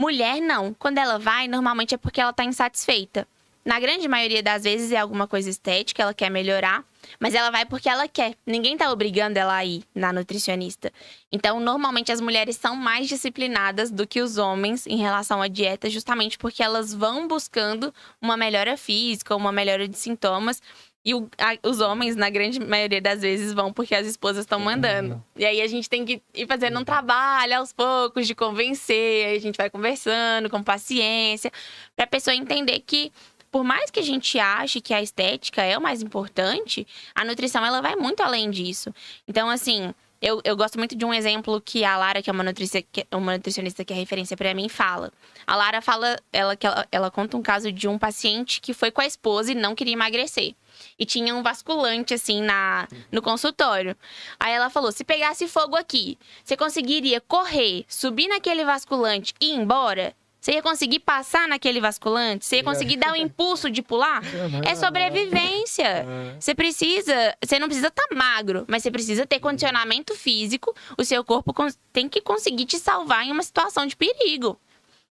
[0.00, 0.72] Mulher, não.
[0.74, 3.26] Quando ela vai, normalmente é porque ela tá insatisfeita.
[3.64, 6.84] Na grande maioria das vezes é alguma coisa estética, ela quer melhorar,
[7.18, 8.34] mas ela vai porque ela quer.
[8.46, 10.92] Ninguém tá obrigando ela a ir na nutricionista.
[11.32, 15.88] Então, normalmente as mulheres são mais disciplinadas do que os homens em relação à dieta,
[15.88, 20.60] justamente porque elas vão buscando uma melhora física, uma melhora de sintomas.
[21.06, 24.58] E o- a- os homens, na grande maioria das vezes, vão porque as esposas estão
[24.58, 25.22] mandando.
[25.36, 29.26] E aí a gente tem que ir fazendo um trabalho aos poucos de convencer.
[29.26, 31.50] Aí a gente vai conversando com paciência,
[31.94, 33.12] pra pessoa entender que,
[33.54, 36.84] por mais que a gente ache que a estética é o mais importante,
[37.14, 38.92] a nutrição ela vai muito além disso.
[39.28, 39.94] Então, assim.
[40.22, 43.34] Eu, eu gosto muito de um exemplo que a Lara, que é uma, nutrici- uma
[43.34, 45.12] nutricionista que é referência pra mim, fala.
[45.46, 48.90] A Lara fala, ela, que ela, ela conta um caso de um paciente que foi
[48.90, 50.54] com a esposa e não queria emagrecer.
[50.98, 53.94] E tinha um vasculante, assim, na, no consultório.
[54.40, 59.56] Aí ela falou: se pegasse fogo aqui, você conseguiria correr, subir naquele vasculante e ir
[59.56, 60.16] embora?
[60.44, 62.44] Você ia conseguir passar naquele vasculante?
[62.44, 64.20] Você ia conseguir dar o impulso de pular?
[64.68, 66.06] É sobrevivência.
[66.38, 67.14] Você precisa.
[67.42, 70.74] Você não precisa estar magro, mas você precisa ter condicionamento físico.
[70.98, 71.54] O seu corpo
[71.94, 74.60] tem que conseguir te salvar em uma situação de perigo.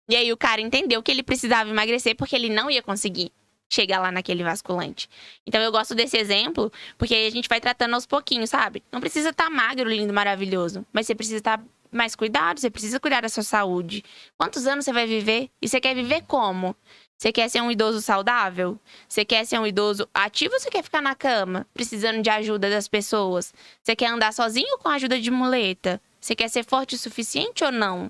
[0.09, 3.32] E aí o cara entendeu que ele precisava emagrecer porque ele não ia conseguir
[3.69, 5.07] chegar lá naquele vasculante.
[5.45, 8.82] Então eu gosto desse exemplo, porque aí a gente vai tratando aos pouquinhos, sabe?
[8.91, 13.21] Não precisa estar magro, lindo, maravilhoso, mas você precisa estar mais cuidado, você precisa cuidar
[13.21, 14.03] da sua saúde.
[14.37, 15.49] Quantos anos você vai viver?
[15.61, 16.75] E você quer viver como?
[17.17, 18.79] Você quer ser um idoso saudável?
[19.07, 22.69] Você quer ser um idoso ativo ou você quer ficar na cama, precisando de ajuda
[22.69, 23.53] das pessoas?
[23.83, 26.01] Você quer andar sozinho com a ajuda de muleta?
[26.21, 28.09] Você quer ser forte o suficiente ou não?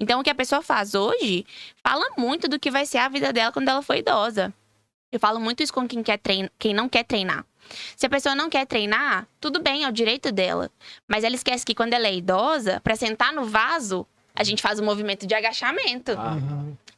[0.00, 1.44] Então, o que a pessoa faz hoje
[1.84, 4.54] fala muito do que vai ser a vida dela quando ela for idosa.
[5.12, 6.18] Eu falo muito isso com quem, quer
[6.58, 7.44] quem não quer treinar.
[7.96, 10.70] Se a pessoa não quer treinar, tudo bem, é o direito dela.
[11.08, 14.78] Mas ela esquece que quando ela é idosa, para sentar no vaso, a gente faz
[14.78, 16.12] o movimento de agachamento.
[16.12, 16.36] Ah,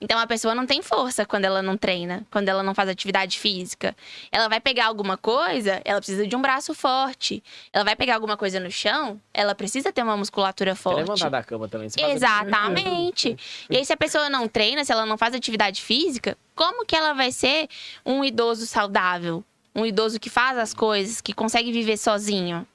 [0.00, 3.38] Então a pessoa não tem força quando ela não treina, quando ela não faz atividade
[3.38, 3.96] física.
[4.32, 7.42] Ela vai pegar alguma coisa, ela precisa de um braço forte.
[7.72, 10.98] Ela vai pegar alguma coisa no chão, ela precisa ter uma musculatura forte.
[11.02, 11.88] levantar da cama também.
[12.10, 13.36] Exatamente.
[13.70, 16.96] E aí, se a pessoa não treina, se ela não faz atividade física, como que
[16.96, 17.68] ela vai ser
[18.04, 19.44] um idoso saudável?
[19.74, 22.66] Um idoso que faz as coisas, que consegue viver sozinho?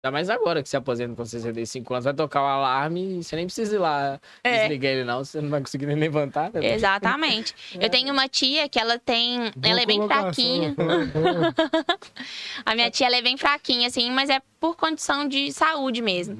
[0.00, 3.34] Ainda mais agora que se aposenta com 65 anos, vai tocar o alarme e você
[3.34, 4.60] nem precisa ir lá É.
[4.60, 5.24] desligar ele, não.
[5.24, 6.52] Você não vai conseguir nem levantar.
[6.52, 6.72] Né?
[6.74, 7.52] Exatamente.
[7.80, 9.50] Eu tenho uma tia que ela tem.
[9.56, 10.74] Boa ela é bem fraquinha.
[12.64, 16.38] A minha tia ela é bem fraquinha, assim, mas é por condição de saúde mesmo.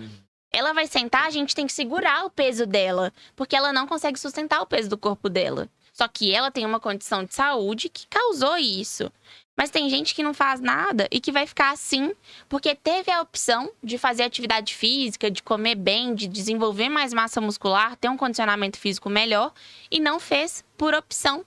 [0.53, 4.19] Ela vai sentar, a gente tem que segurar o peso dela, porque ela não consegue
[4.19, 5.69] sustentar o peso do corpo dela.
[5.93, 9.11] Só que ela tem uma condição de saúde que causou isso.
[9.59, 12.15] Mas tem gente que não faz nada e que vai ficar assim,
[12.49, 17.41] porque teve a opção de fazer atividade física, de comer bem, de desenvolver mais massa
[17.41, 19.53] muscular, ter um condicionamento físico melhor
[19.91, 21.45] e não fez por opção.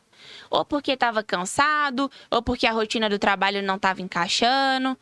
[0.50, 4.98] Ou porque estava cansado, ou porque a rotina do trabalho não estava encaixando.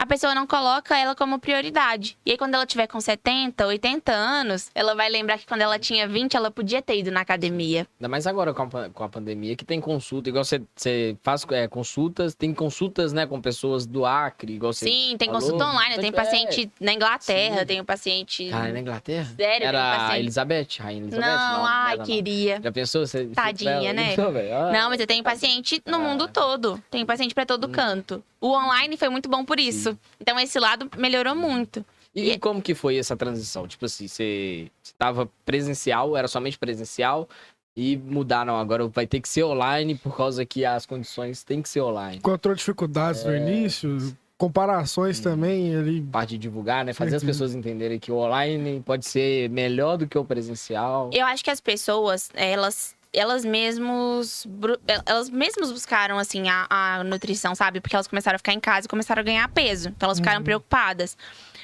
[0.00, 2.16] A pessoa não coloca ela como prioridade.
[2.24, 5.76] E aí, quando ela tiver com 70, 80 anos, ela vai lembrar que quando ela
[5.76, 7.84] tinha 20, ela podia ter ido na academia.
[7.98, 11.44] Ainda mais agora com a, com a pandemia, que tem consulta, igual você, você faz
[11.50, 14.84] é, consultas, tem consultas, né, com pessoas do Acre, igual você.
[14.86, 15.40] Sim, tem falou.
[15.42, 16.24] consulta online, tem Então, é.
[16.24, 17.66] paciente na Inglaterra, Sim.
[17.66, 18.50] tem um paciente.
[18.52, 19.32] Ah, na Inglaterra?
[19.36, 21.26] Sério, Era paciente- Elizabeth, Rainha Elizabeth?
[21.26, 22.04] Não, ai, não, não.
[22.06, 22.60] queria.
[22.62, 23.04] Já pensou?
[23.04, 24.14] Você, você- Tadinha, né?
[24.16, 24.54] Não, velho.
[24.56, 25.98] Ah, Não, mas eu tenho paciente no Ah.
[25.98, 26.80] mundo todo.
[26.88, 28.22] Tem paciente pra todo canto.
[28.40, 29.87] O online foi muito bom por isso.
[30.20, 31.84] Então, esse lado melhorou muito.
[32.14, 33.68] E, e como que foi essa transição?
[33.68, 37.28] Tipo assim, você estava presencial, era somente presencial,
[37.76, 41.68] e mudaram agora, vai ter que ser online por causa que as condições têm que
[41.68, 42.16] ser online.
[42.16, 43.28] Encontrou dificuldades É.
[43.30, 46.00] no início, comparações também ali.
[46.02, 46.92] Parte de divulgar, né?
[46.92, 51.10] Fazer as pessoas entenderem que o online pode ser melhor do que o presencial.
[51.12, 57.04] Eu acho que as pessoas, elas elas mesmos bru- elas mesmos buscaram assim a, a
[57.04, 57.80] nutrição, sabe?
[57.80, 59.88] Porque elas começaram a ficar em casa e começaram a ganhar peso.
[59.88, 60.44] Então elas ficaram Uhum.
[60.44, 61.16] preocupadas.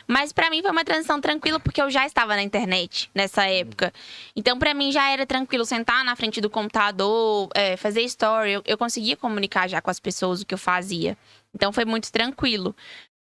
[0.06, 3.92] Mas pra mim foi uma transição tranquila porque eu já estava na internet nessa época.
[4.36, 8.52] Então pra mim já era tranquilo sentar na frente do computador, é, fazer story.
[8.52, 11.16] Eu, eu conseguia comunicar já com as pessoas o que eu fazia.
[11.54, 12.74] Então foi muito tranquilo.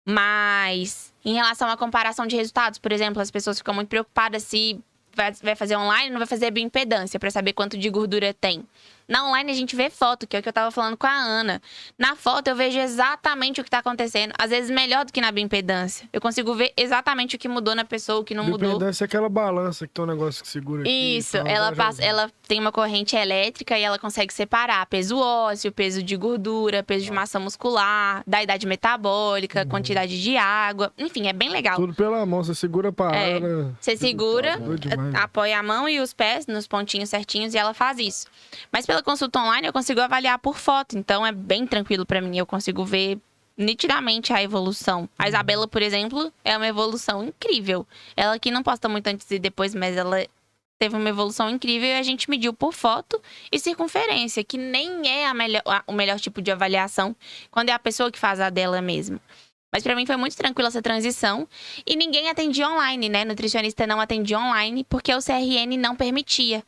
[0.07, 4.81] Mas em relação à comparação de resultados, por exemplo, as pessoas ficam muito preocupadas se
[5.15, 8.65] vai, fazer online não vai fazer bioimpedância para saber quanto de gordura tem.
[9.11, 11.13] Na online a gente vê foto, que é o que eu tava falando com a
[11.13, 11.61] Ana.
[11.99, 15.33] Na foto eu vejo exatamente o que tá acontecendo, às vezes melhor do que na
[15.33, 16.09] bioimpedância.
[16.13, 18.75] Eu consigo ver exatamente o que mudou na pessoa, o que não mudou.
[18.75, 21.17] Dependência é aquela balança que tem um negócio que segura aqui.
[21.17, 26.05] Isso, ela passa, ela tem uma corrente elétrica e ela consegue separar peso ósseo, peso
[26.05, 31.49] de gordura, peso de massa muscular, da idade metabólica, quantidade de água, enfim, é bem
[31.49, 31.75] legal.
[31.75, 33.75] Tudo pela mão, você segura a parada.
[33.81, 35.15] Você segura, demais.
[35.17, 38.27] apoia a mão e os pés nos pontinhos certinhos e ela faz isso.
[38.71, 40.97] Mas pelo pela consulta online, eu consigo avaliar por foto.
[40.97, 42.37] Então, é bem tranquilo para mim.
[42.37, 43.19] Eu consigo ver
[43.57, 45.09] nitidamente a evolução.
[45.19, 47.87] A Isabela, por exemplo, é uma evolução incrível.
[48.17, 50.25] Ela aqui não posta muito antes e depois, mas ela
[50.79, 53.21] teve uma evolução incrível e a gente mediu por foto
[53.53, 57.15] e circunferência, que nem é a melhor, a, o melhor tipo de avaliação
[57.51, 59.21] quando é a pessoa que faz a dela mesmo.
[59.73, 61.47] Mas para mim foi muito tranquila essa transição.
[61.87, 63.25] E ninguém atendia online, né?
[63.25, 66.65] Nutricionista não atendia online porque o CRN não permitia.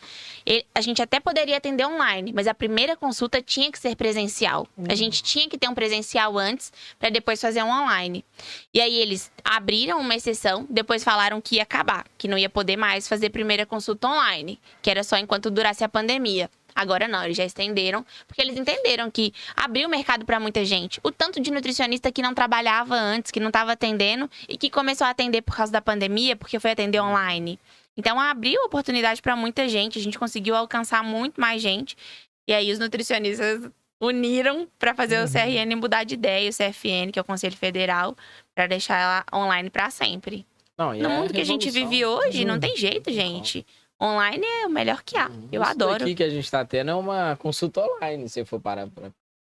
[0.74, 4.68] A gente até poderia atender online, mas a primeira consulta tinha que ser presencial.
[4.76, 4.86] Uhum.
[4.88, 8.24] A gente tinha que ter um presencial antes para depois fazer um online.
[8.72, 12.76] E aí eles abriram uma exceção, depois falaram que ia acabar, que não ia poder
[12.76, 16.48] mais fazer primeira consulta online, que era só enquanto durasse a pandemia.
[16.74, 21.00] Agora não, eles já estenderam, porque eles entenderam que abriu o mercado para muita gente.
[21.02, 25.06] O tanto de nutricionista que não trabalhava antes, que não estava atendendo e que começou
[25.06, 27.58] a atender por causa da pandemia, porque foi atender online.
[27.96, 31.96] Então abriu oportunidade para muita gente, a gente conseguiu alcançar muito mais gente.
[32.48, 33.68] E aí os nutricionistas
[34.00, 35.24] uniram para fazer uhum.
[35.24, 38.16] o CRN mudar de ideia, o CFN, que é o Conselho Federal,
[38.54, 40.44] para deixar ela online para sempre.
[40.76, 43.64] Não, no é mundo que a gente vive hoje, não tem jeito, gente
[44.03, 45.28] online é o melhor que há.
[45.28, 45.48] Uhum.
[45.53, 46.05] Eu Isso adoro.
[46.05, 49.11] O que a gente tá tendo é uma consulta online, se for parar pra.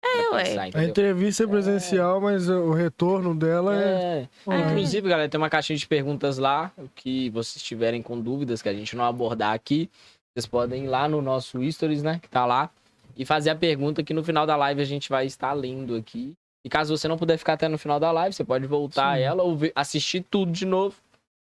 [0.04, 0.72] É, ué.
[0.74, 2.22] a entrevista é presencial, é...
[2.22, 4.28] mas o retorno dela é.
[4.48, 4.60] é...
[4.60, 6.72] Inclusive, galera, tem uma caixinha de perguntas lá.
[6.94, 9.90] Que vocês tiverem com dúvidas que a gente não abordar aqui,
[10.34, 12.20] vocês podem ir lá no nosso Stories, né?
[12.22, 12.70] Que tá lá.
[13.18, 16.34] E fazer a pergunta que no final da live a gente vai estar lendo aqui.
[16.64, 19.18] E caso você não puder ficar até no final da live, você pode voltar Sim.
[19.18, 20.96] a ela ou assistir tudo de novo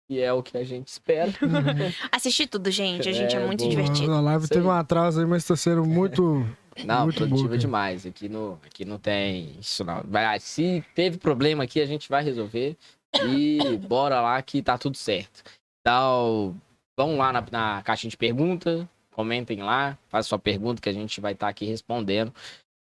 [0.09, 1.31] e é o que a gente espera.
[2.11, 3.07] Assistir tudo, gente.
[3.07, 3.69] A gente é, é muito boa.
[3.69, 4.11] divertido.
[4.11, 6.45] A live teve um atraso aí, mas tá sendo muito.
[6.85, 8.05] Não, muito produtiva demais.
[8.05, 10.01] Aqui, no, aqui não tem isso, não.
[10.05, 12.77] Vai, se teve problema aqui, a gente vai resolver.
[13.21, 15.43] E bora lá que tá tudo certo.
[15.81, 16.55] Então,
[16.97, 21.19] vão lá na, na caixinha de pergunta, comentem lá, faz sua pergunta que a gente
[21.19, 22.33] vai estar tá aqui respondendo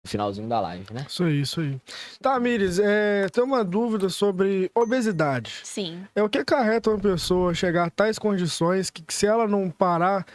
[0.05, 1.05] finalzinho da live, né?
[1.07, 1.79] Isso aí, isso aí.
[2.21, 5.61] Tá, Mires, é, tem uma dúvida sobre obesidade.
[5.63, 6.05] Sim.
[6.15, 9.69] É o que acarreta uma pessoa chegar a tais condições que, que se ela não
[9.69, 10.25] parar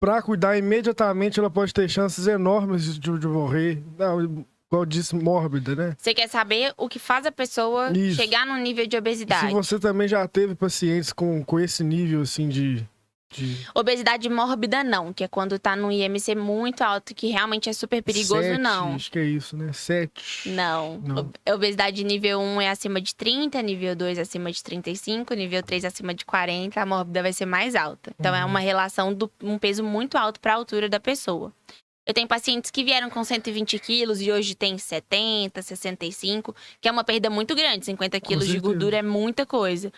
[0.00, 3.82] para cuidar imediatamente, ela pode ter chances enormes de, de morrer.
[3.98, 5.96] Não, igual disse, mórbida, né?
[5.98, 8.16] Você quer saber o que faz a pessoa Isso.
[8.16, 9.48] chegar no nível de obesidade.
[9.48, 12.88] Se você também já teve pacientes com, com esse nível, assim, de,
[13.30, 13.66] de...
[13.74, 18.02] Obesidade mórbida, não, que é quando tá no IMC muito alto, que realmente é super
[18.02, 18.94] perigoso, Sete, não.
[18.94, 19.72] Acho que é isso, né?
[19.72, 20.50] 7.
[20.50, 20.98] Não.
[20.98, 21.32] não.
[21.54, 25.84] Obesidade nível 1 é acima de 30, nível 2 é acima de 35, nível 3
[25.84, 28.12] é acima de 40, a mórbida vai ser mais alta.
[28.18, 28.42] Então é uhum.
[28.42, 31.52] é uma relação de um peso muito alto para a altura da pessoa.
[32.06, 36.90] Eu tenho pacientes que vieram com 120 quilos e hoje tem 70, 65, que é
[36.90, 37.84] uma perda muito grande.
[37.84, 39.92] 50 quilos de gordura é muita coisa.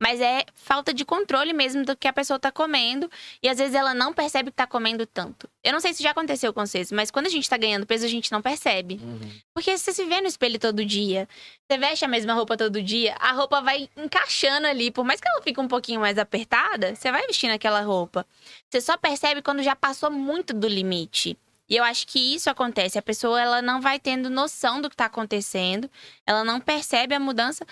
[0.00, 3.10] Mas é falta de controle mesmo do que a pessoa tá comendo.
[3.42, 5.48] E às vezes ela não percebe que tá comendo tanto.
[5.62, 8.04] Eu não sei se já aconteceu com vocês, mas quando a gente tá ganhando peso,
[8.04, 9.00] a gente não percebe.
[9.02, 9.30] Uhum.
[9.52, 11.28] Porque você se vê no espelho todo dia,
[11.66, 14.90] você veste a mesma roupa todo dia, a roupa vai encaixando ali.
[14.90, 18.24] Por mais que ela fique um pouquinho mais apertada, você vai vestindo aquela roupa.
[18.70, 21.36] Você só percebe quando já passou muito do limite.
[21.68, 22.98] E eu acho que isso acontece.
[22.98, 25.90] A pessoa ela não vai tendo noção do que está acontecendo,
[26.26, 27.66] ela não percebe a mudança.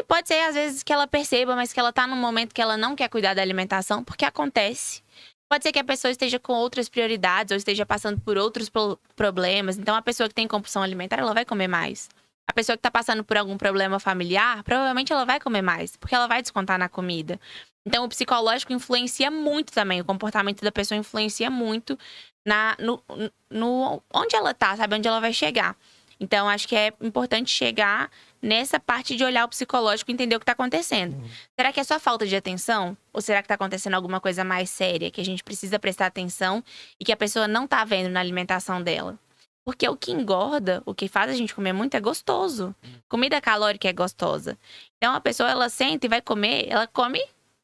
[0.00, 2.62] E pode ser, às vezes, que ela perceba, mas que ela tá num momento que
[2.62, 5.02] ela não quer cuidar da alimentação, porque acontece.
[5.46, 8.70] Pode ser que a pessoa esteja com outras prioridades ou esteja passando por outros
[9.14, 9.76] problemas.
[9.76, 12.08] Então, a pessoa que tem compulsão alimentar, ela vai comer mais.
[12.48, 16.14] A pessoa que está passando por algum problema familiar, provavelmente ela vai comer mais, porque
[16.14, 17.38] ela vai descontar na comida.
[17.86, 20.00] Então, o psicológico influencia muito também.
[20.00, 21.98] O comportamento da pessoa influencia muito
[22.46, 23.02] na, no,
[23.50, 24.94] no onde ela tá, sabe?
[24.94, 25.76] Onde ela vai chegar.
[26.20, 28.10] Então, acho que é importante chegar
[28.42, 31.14] nessa parte de olhar o psicológico e entender o que está acontecendo.
[31.14, 31.28] Uhum.
[31.58, 32.96] Será que é só falta de atenção?
[33.12, 36.62] Ou será que está acontecendo alguma coisa mais séria que a gente precisa prestar atenção
[36.98, 39.18] e que a pessoa não está vendo na alimentação dela?
[39.64, 42.74] Porque o que engorda, o que faz a gente comer muito é gostoso.
[42.82, 42.90] Uhum.
[43.08, 44.58] Comida calórica é gostosa.
[44.96, 47.20] Então a pessoa ela senta e vai comer, ela come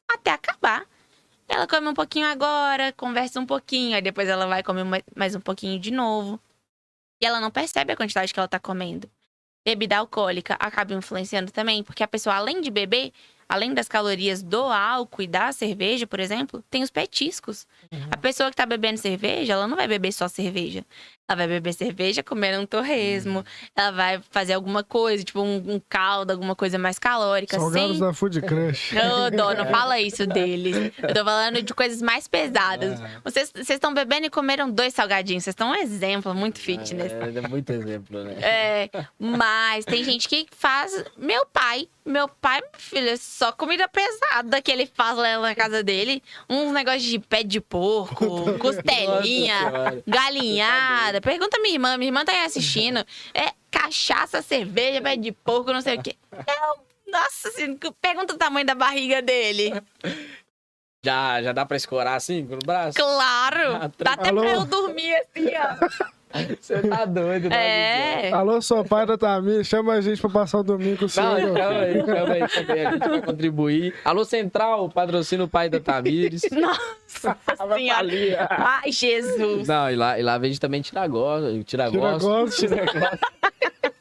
[0.07, 0.83] até acabar.
[1.47, 4.83] Ela come um pouquinho agora, conversa um pouquinho, aí depois ela vai comer
[5.15, 6.39] mais um pouquinho de novo.
[7.21, 9.09] E ela não percebe a quantidade que ela tá comendo.
[9.65, 13.11] Bebida alcoólica acaba influenciando também, porque a pessoa, além de beber,
[13.49, 17.65] além das calorias do álcool e da cerveja, por exemplo, tem os petiscos.
[17.91, 18.07] Uhum.
[18.11, 20.83] A pessoa que tá bebendo cerveja, ela não vai beber só cerveja.
[21.29, 23.39] Ela vai beber cerveja, comer um torresmo.
[23.39, 23.43] Hum.
[23.75, 27.59] Ela vai fazer alguma coisa, tipo um, um caldo, alguma coisa mais calórica.
[27.59, 27.99] Salgados sem...
[27.99, 28.95] da Food Crush.
[28.95, 30.93] Não, Dó, não fala isso deles.
[30.97, 33.01] Eu tô falando de coisas mais pesadas.
[33.01, 33.19] É.
[33.25, 35.43] Vocês estão bebendo e comeram dois salgadinhos.
[35.43, 37.11] Vocês estão um exemplo muito fitness.
[37.11, 38.33] É, é muito exemplo, né?
[38.41, 38.89] É,
[39.19, 41.03] mas tem gente que faz...
[41.17, 45.83] Meu pai, meu pai, meu filho, só comida pesada que ele faz lá na casa
[45.83, 46.23] dele.
[46.49, 51.21] Uns negócios de pé de porco, costelinha, galinhada.
[51.21, 53.05] Pergunta minha irmã, minha irmã tá aí assistindo.
[53.35, 56.15] É cachaça, cerveja, pé de porco, não sei o quê.
[56.31, 59.71] É, nossa, assim, pergunta o tamanho da barriga dele.
[61.05, 62.97] Já, já dá pra escorar assim no braço?
[62.97, 63.75] Claro!
[63.75, 64.41] Ah, Dá até Alô?
[64.41, 66.07] pra eu dormir assim, ó.
[66.59, 68.27] Você tá doido, né?
[68.27, 68.31] É.
[68.31, 71.39] Alô, sou pai da Tamir, chama a gente pra passar o domingo com o senhor.
[71.39, 72.85] Não, chama aí, chama aí também.
[72.85, 73.93] A gente vai contribuir.
[74.03, 76.43] Alô, Central, patrocina o pai da Tamires.
[76.51, 77.37] Nossa
[77.75, 78.47] senhora.
[78.49, 79.67] Ai, Jesus.
[79.67, 81.63] Não, e lá, e lá vende também tiragosto.
[81.63, 82.55] Tiragosto.
[82.55, 83.19] Tiragosto.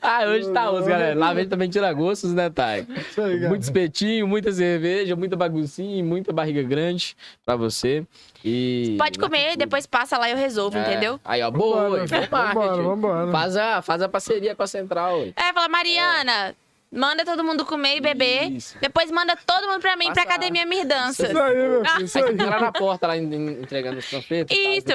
[0.00, 1.14] Ah, hoje tá osso, galera.
[1.18, 2.86] Lá vende também tiragostos, né, Thay?
[3.10, 3.48] Isso aí, cara.
[3.50, 7.14] Muito espetinho, muita cerveja, muita baguncinha, muita barriga grande
[7.44, 8.06] pra você.
[8.44, 8.94] E.
[8.98, 10.82] Pode comer, depois passa lá e eu resolvo, É.
[10.82, 11.20] entendeu?
[11.24, 12.82] Aí, ó, boa, Vambora, bom vambora, marketing.
[12.82, 13.32] vambora.
[13.32, 15.20] Faz a, faz a parceria com a Central.
[15.20, 15.32] oi.
[15.36, 16.54] É, fala, Mariana,
[16.90, 18.50] manda todo mundo comer e beber.
[18.52, 18.76] Isso.
[18.80, 21.26] Depois manda todo mundo pra mim, pra Passa- Academia Mirdança.
[21.26, 24.56] Isso aí, meu filho, isso Aí lá na porta, lá en- en- entregando os panfletos.
[24.56, 24.86] e tal, e Isso.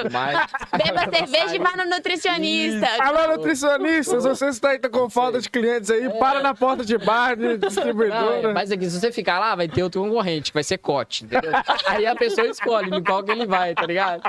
[0.76, 2.86] Beba cerveja e vá no nutricionista.
[3.00, 7.36] Alô, nutricionistas, você está aí com falta de clientes aí, para na porta de bar,
[7.36, 8.52] de Não, é, distribuidora.
[8.52, 11.52] mas aqui, se você ficar lá, vai ter outro concorrente, que vai ser cote, entendeu?
[11.86, 14.22] Aí a pessoa escolhe em qual que ele vai, tá ligado?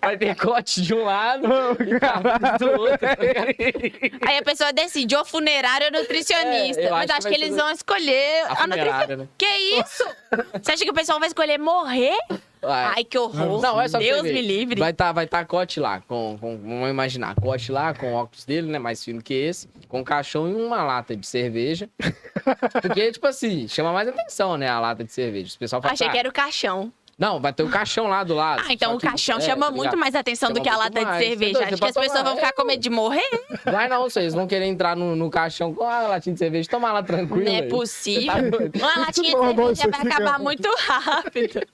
[0.00, 1.46] Vai ter cote de um lado
[1.80, 4.28] e carne do outro, tá?
[4.28, 6.80] Aí a pessoa decide, ou funerário ou nutricionista.
[6.80, 9.16] É, acho que eles vão escolher A a nutricionista.
[9.16, 9.28] né?
[9.36, 10.04] Que isso?
[10.62, 12.16] Você acha que o pessoal vai escolher morrer?
[12.62, 12.84] Vai.
[12.96, 13.62] Ai, que horror.
[13.62, 14.78] Não, é só Deus me livre.
[14.78, 18.44] Vai estar vai tá cote lá, com, com, vamos imaginar, cote lá, com o óculos
[18.44, 21.88] dele, né, mais fino que esse, com um caixão e uma lata de cerveja.
[22.82, 25.54] Porque, tipo assim, chama mais atenção, né, a lata de cerveja.
[25.54, 26.92] O pessoal fala, Achei "Ah, que era o caixão.
[27.20, 28.62] Não, vai ter o caixão lá do lado.
[28.66, 30.76] Ah, então o que- caixão é, chama tá muito mais atenção do Chama que a
[30.78, 31.22] lata de mais.
[31.22, 31.50] cerveja.
[31.50, 31.68] Entendeu?
[31.68, 33.44] Acho que as pessoas vão ficar com medo de morrer.
[33.66, 36.70] Vai não, vocês vão querer entrar no, no caixão com a latinha de cerveja e
[36.70, 37.44] tomar lá tranquilo.
[37.44, 38.32] Não é possível.
[38.72, 38.78] Tá?
[38.78, 41.66] Uma latinha de cerveja vai acabar muito rápido.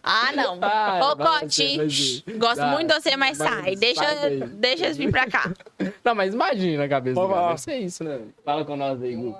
[0.00, 0.56] Ah, não.
[0.58, 2.38] Ô, vai, Cote, vai, vai.
[2.38, 3.74] gosto muito de você, mas sai.
[3.74, 5.52] Deixa, sai deixa eles vir pra cá.
[6.04, 7.48] Não, mas imagina a cabeça do cara.
[7.48, 8.20] Deve ser isso, né?
[8.44, 9.34] Fala com nós aí, Gu.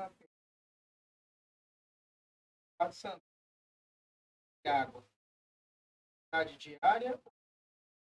[6.43, 7.19] Diária.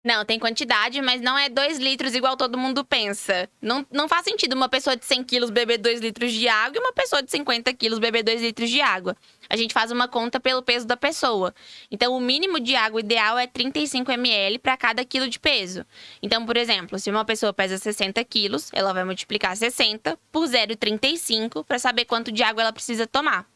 [0.05, 3.49] Não, tem quantidade, mas não é 2 litros igual todo mundo pensa.
[3.61, 6.79] Não, não faz sentido uma pessoa de 100 quilos beber 2 litros de água e
[6.79, 9.17] uma pessoa de 50 quilos beber 2 litros de água.
[9.49, 11.55] A gente faz uma conta pelo peso da pessoa.
[11.91, 15.87] Então, o mínimo de água ideal é 35 ml para cada quilo de peso.
[16.23, 21.65] Então, por exemplo, se uma pessoa pesa 60 quilos, ela vai multiplicar 60 por 0,35
[21.65, 23.49] para saber quanto de água ela precisa tomar.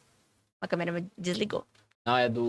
[0.63, 1.67] A câmera me desligou.
[2.07, 2.49] Não, é do.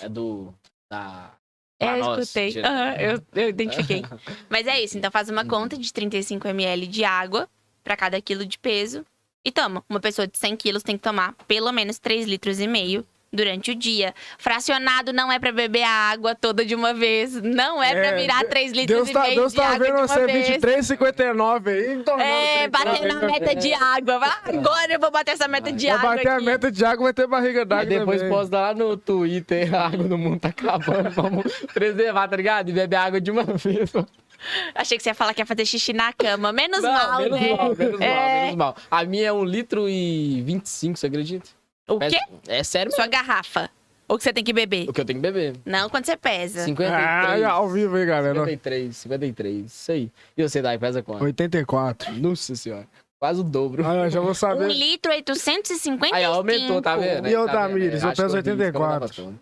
[0.00, 0.54] É do.
[0.90, 1.36] Da.
[1.84, 2.62] É, Ah, eu nossa, escutei.
[2.62, 4.02] Aham, eu, eu identifiquei.
[4.48, 4.96] Mas é isso.
[4.98, 7.48] Então faz uma conta de 35 ml de água
[7.82, 9.04] para cada quilo de peso
[9.44, 9.84] e toma.
[9.88, 13.70] Uma pessoa de 100 quilos tem que tomar pelo menos 3 litros e meio durante
[13.70, 14.14] o dia.
[14.38, 17.34] Fracionado não é para beber a água toda de uma vez.
[17.42, 19.78] Não é, pra É, virar 3 litros Deus e tá, meio Deus de tá água
[19.78, 20.48] vendo de uma você vez.
[20.48, 22.02] 23,59 aí.
[22.02, 22.70] tornando É, 39.
[22.70, 24.18] bater na meta de água.
[24.20, 26.44] Vai, agora eu vou bater essa meta de Vai água bater a aqui.
[26.44, 28.36] meta de água, vai ter barriga d'água depois também.
[28.36, 31.10] posta lá no Twitter, a água do mundo tá acabando.
[31.14, 32.68] Vamos preservar, tá ligado?
[32.68, 33.92] E beber água de uma vez.
[34.74, 36.52] Achei que você ia falar que ia fazer xixi na cama.
[36.52, 37.56] Menos Não, mal, menos né?
[37.56, 38.40] mal, menos mal, É.
[38.42, 38.76] menos mal.
[38.90, 41.48] A minha é 1 litro e 25, você acredita?
[41.88, 42.18] O quê?
[42.48, 43.70] É sério Sua garrafa.
[44.06, 44.88] O que você tem que beber?
[44.88, 45.54] O que eu tenho que beber.
[45.64, 46.64] Não, quando você pesa.
[46.64, 47.42] 53.
[47.42, 48.34] Ah, ao vivo aí, galera.
[48.40, 50.10] 53, 53, isso aí.
[50.36, 51.24] E você, Dai, pesa quanto?
[51.24, 52.12] 84.
[52.12, 52.86] Nossa senhora.
[53.18, 53.86] Quase o dobro.
[53.86, 54.68] Ah, eu já vou Um saber.
[54.68, 56.14] litro, 855.
[56.14, 57.26] Aí, aumentou, tá vendo?
[57.28, 57.52] E eu, Tá?
[57.52, 59.14] Tamires, eu peso que vi isso que eu não tava 84.
[59.14, 59.40] falando.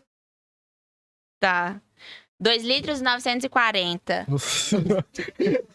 [1.41, 1.81] Tá.
[2.41, 4.27] 2 litros e 940.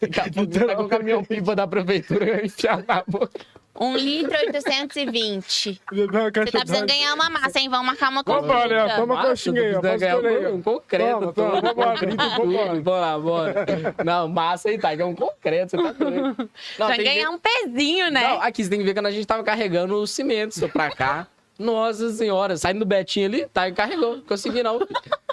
[0.00, 3.40] Daqui a pouco tá com o caminhão pipa da prefeitura e enfiar na boca.
[3.80, 5.80] 1 litro e 820.
[5.90, 7.68] Você Você tá precisando ganhar uma massa, hein?
[7.68, 8.74] Vamos marcar uma Vambora, consulta.
[8.86, 12.06] Léo, toma coxinha aí, posso ganhar um concreto, Toma, toma, vambora,
[12.36, 12.80] vambora.
[12.80, 13.66] Bora, bora.
[14.04, 16.50] Não, massa aí, tá, que é um concreto, você tá doido.
[16.78, 18.22] Não, que ganhar ver- um pezinho, né?
[18.22, 20.90] Não, aqui você tem que ver quando a gente tava carregando o cimento só pra
[20.90, 21.26] cá.
[21.58, 24.16] Nossa senhora, saindo do Betinho ali, tá, e carregou.
[24.18, 24.78] Não consegui não.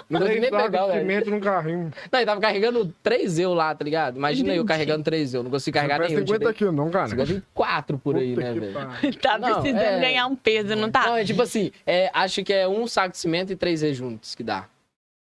[0.08, 1.00] Não consegui nem Três pegar, velho.
[1.00, 1.92] cimento num carrinho.
[2.12, 4.16] Não, ele tava carregando 3 eu lá, tá ligado?
[4.16, 6.20] Imagina eu carregando 3 eu, não consigo carregar Não nenhum.
[6.20, 7.08] é 50 quilos não, cara.
[7.08, 9.18] 54 por aí, Puta né, que velho?
[9.20, 11.06] Tá Não, precisando é- ganhar um peso, não tá?
[11.08, 14.36] Não, é tipo assim, é, acho que é um saco de cimento e três rejuntos
[14.36, 14.68] que dá.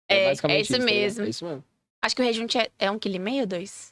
[0.09, 0.95] É, basicamente é isso tá ligado?
[0.95, 1.25] mesmo.
[1.25, 1.65] É isso mesmo.
[2.03, 3.91] Acho que o rejunte é, é um quilo e meio ou dois?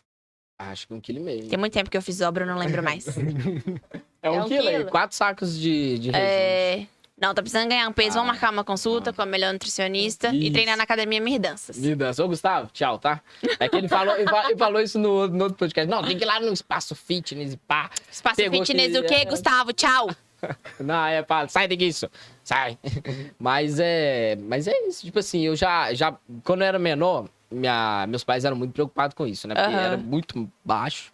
[0.58, 1.48] Acho que um quilo e meio.
[1.48, 3.06] Tem muito tempo que eu fiz obra, eu não lembro mais.
[4.24, 4.90] É um, é um quilo, aí, quilo.
[4.90, 6.10] quatro sacos de, de.
[6.14, 6.86] É...
[7.20, 8.18] Não, tá precisando ganhar um peso.
[8.18, 9.12] Ah, Vamos marcar uma consulta ah.
[9.12, 10.52] com a melhor nutricionista e Isso.
[10.52, 11.78] treinar na academia Mirdanças.
[11.78, 12.10] Vida.
[12.18, 13.20] Ô, Gustavo, tchau, tá?
[13.60, 15.88] É que ele falou, ele fa- ele falou isso no, outro- no outro podcast.
[15.88, 17.88] Não, tem que ir lá no espaço fitness e pá.
[18.10, 19.24] Espaço Pegou fitness que- o quê, é.
[19.26, 19.72] Gustavo?
[19.72, 20.10] Tchau.
[20.80, 22.10] Não, é, fala, sai daqui isso.
[22.42, 22.76] Sai.
[23.38, 28.06] Mas é, mas é isso, tipo assim, eu já já quando eu era menor, minha,
[28.08, 29.54] meus pais eram muito preocupados com isso, né?
[29.54, 29.80] Porque Aham.
[29.80, 31.10] era muito baixo,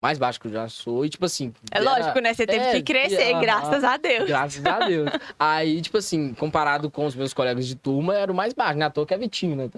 [0.00, 2.32] mais baixo que eu já sou e tipo assim, É era- lógico, né?
[2.32, 4.26] Você teve é, que crescer, graças a Deus.
[4.28, 5.10] Graças a Deus.
[5.38, 8.84] Aí, tipo assim, comparado com os meus colegas de turma, era o mais baixo, né?
[8.86, 9.68] À toa que é Vitinho, né?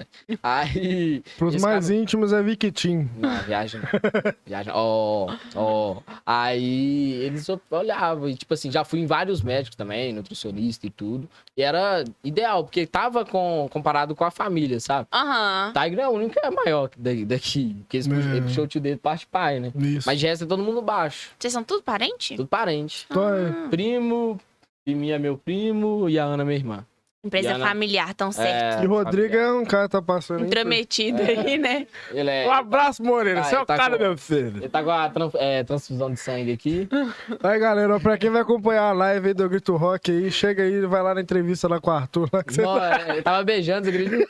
[0.42, 1.22] Aí.
[1.38, 3.08] Pros mais cara- íntimos é Viquitim.
[3.16, 3.80] Não, viagem.
[4.46, 4.72] Viagem.
[4.74, 5.96] Ó, ó.
[6.26, 11.28] Aí eles olhavam, e, tipo assim, já fui em vários médicos também, nutricionista e tudo.
[11.56, 15.08] E era ideal, porque tava com, comparado com a família, sabe?
[15.12, 15.72] Aham.
[15.74, 18.10] Tiger é o único que é maior daqui, porque eles É.
[18.36, 19.72] ele puxou o tio dele parte pai, né?
[19.76, 20.09] Isso.
[20.11, 22.34] Mas de resto é todo mundo baixo, Vocês são tudo parente?
[22.34, 23.06] tudo parente.
[23.12, 24.40] É- Primo,
[24.84, 26.86] Piminha é meu primo e a Ana é minha irmã.
[27.22, 28.82] Empresa Diana- familiar, tão certo.
[28.82, 30.46] E Rodrigo é um cara que tá passando.
[30.46, 31.86] Intrometido aí, né?
[32.12, 32.46] Ele é.
[32.48, 33.40] Um abraço, Moreira.
[33.40, 34.56] Ah, Você é o tá cara, com- meu filho.
[34.56, 36.88] Ele tá com a tran- é, transfusão de sangue aqui.
[37.44, 40.80] Aí, galera, pra quem vai acompanhar a live aí do Grito Rock aí, chega aí,
[40.86, 42.28] vai lá na entrevista lá com o Arthur.
[42.32, 42.42] Lá.
[42.56, 44.26] Não, é, ele tava beijando, acredita?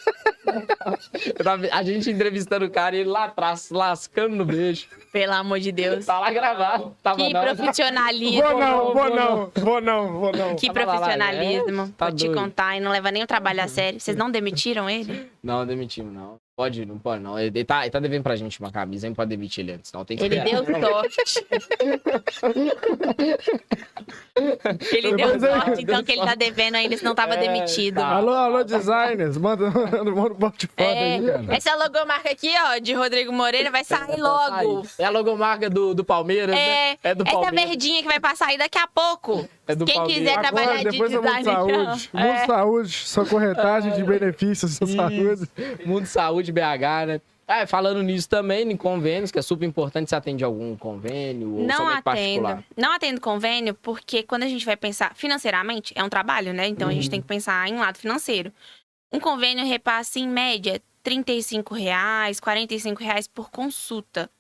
[1.38, 4.86] Eu tava- a gente entrevistando o cara e ele lá atrás, lascando no beijo.
[5.12, 6.04] Pelo amor de Deus.
[6.06, 6.96] Tá lá gravado.
[7.02, 7.40] Tava Que não.
[7.42, 8.42] profissionalismo.
[8.42, 9.52] Vou não, vou não.
[9.54, 10.56] vou não, vou não.
[10.56, 11.82] Que Tava lá, profissionalismo.
[11.82, 12.40] é, tá Vou te doido.
[12.40, 14.00] contar e não leva nem o trabalho a sério.
[14.00, 15.30] Vocês não demitiram ele?
[15.42, 16.38] Não, demitimos, não.
[16.56, 17.38] Pode, não pode, não.
[17.38, 19.90] Ele tá, ele tá devendo pra gente uma camisa, aí não pode demitir ele antes,
[19.92, 20.04] não.
[20.04, 20.62] Tem que Ele esperar.
[20.62, 21.46] deu sorte.
[24.92, 27.36] ele deu Depois ele- sorte, então que ele tá devendo ainda, se não tava É,
[27.38, 27.96] demitido.
[27.96, 28.06] tá.
[28.08, 31.54] Alô, alô, designers, manda, manda, manda um bote foto É, aí, cara.
[31.56, 34.86] essa logomarca aqui, ó, de Rodrigo Moreira, vai sair logo.
[34.98, 36.96] É a logomarca do, do Palmeiras, É, né?
[37.02, 37.68] É do essa Palmeiras.
[37.70, 39.48] verdinha que vai passar aí daqui a pouco.
[39.70, 40.22] É do Quem Palmeiras.
[40.28, 41.54] quiser trabalhar Agora, de depois Mundo design, então.
[41.84, 42.10] Saúde.
[42.12, 42.46] Mundo É.
[42.46, 45.48] Saúde, sua corretagem de benefícios, sua saúde.
[45.84, 47.20] Mundo Saúde BH, né?
[47.52, 51.64] Ah, falando nisso também, em convênios, que é super importante, você atende algum convênio ou
[51.66, 52.04] Não somente atendo.
[52.04, 52.64] particular?
[52.76, 56.68] Não atendo convênio, porque quando a gente vai pensar financeiramente, é um trabalho, né?
[56.68, 57.10] Então a gente Uhum.
[57.10, 58.52] tem que pensar em lado financeiro.
[59.12, 64.30] Um convênio repassa, em média, 35 reais, 45 reais por consulta.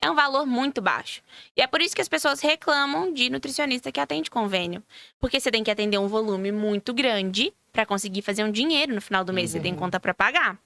[0.00, 1.22] É um valor muito baixo.
[1.56, 4.82] E é por isso que as pessoas reclamam de nutricionista que atende convênio.
[5.18, 9.00] Porque você tem que atender um volume muito grande para conseguir fazer um dinheiro no
[9.00, 9.50] final do mês.
[9.50, 10.58] Você tem conta para pagar.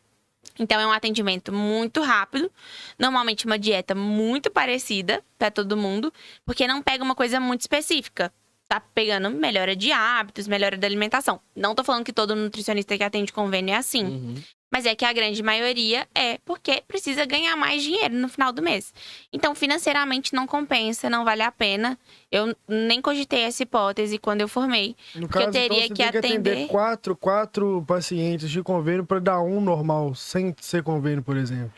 [0.59, 2.51] Então é um atendimento muito rápido,
[2.99, 6.13] normalmente uma dieta muito parecida para todo mundo,
[6.45, 8.33] porque não pega uma coisa muito específica.
[8.69, 11.41] Tá pegando melhora de hábitos, melhora da alimentação.
[11.55, 14.35] Não tô falando que todo nutricionista que atende convênio é assim, Uhum.
[14.73, 18.63] Mas é que a grande maioria é porque precisa ganhar mais dinheiro no final do
[18.63, 18.93] mês.
[19.31, 21.99] Então, financeiramente não compensa, não vale a pena.
[22.31, 24.97] Eu nem cogitei essa hipótese quando eu formei.
[25.15, 28.63] No Porque eu caso, teria então, que tem que atender atender- quatro, quatro pacientes de
[28.63, 31.73] convênio para dar um normal, sem ser convênio, por exemplo.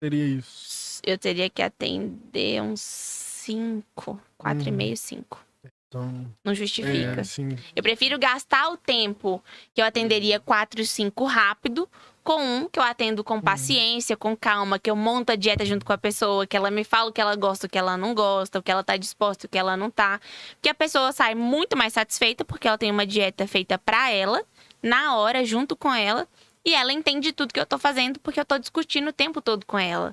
[0.00, 1.00] Seria isso.
[1.04, 4.76] Eu teria que atender uns cinco, quatro e Uhum.
[4.76, 5.44] meio, cinco.
[5.88, 7.14] Então, Não justifica.
[7.16, 9.42] é, assim, Eu prefiro gastar o tempo
[9.72, 11.88] que eu atenderia 4, 5 rápido
[12.26, 15.86] com um que eu atendo com paciência, com calma, que eu monto a dieta junto
[15.86, 18.12] com a pessoa, que ela me fala o que ela gosta, o que ela não
[18.12, 20.20] gosta, o que ela tá disposta, o que ela não tá.
[20.60, 24.42] Que a pessoa sai muito mais satisfeita porque ela tem uma dieta feita pra ela,
[24.82, 26.26] na hora, junto com ela,
[26.64, 29.64] e ela entende tudo que eu tô fazendo porque eu tô discutindo o tempo todo
[29.64, 30.12] com ela.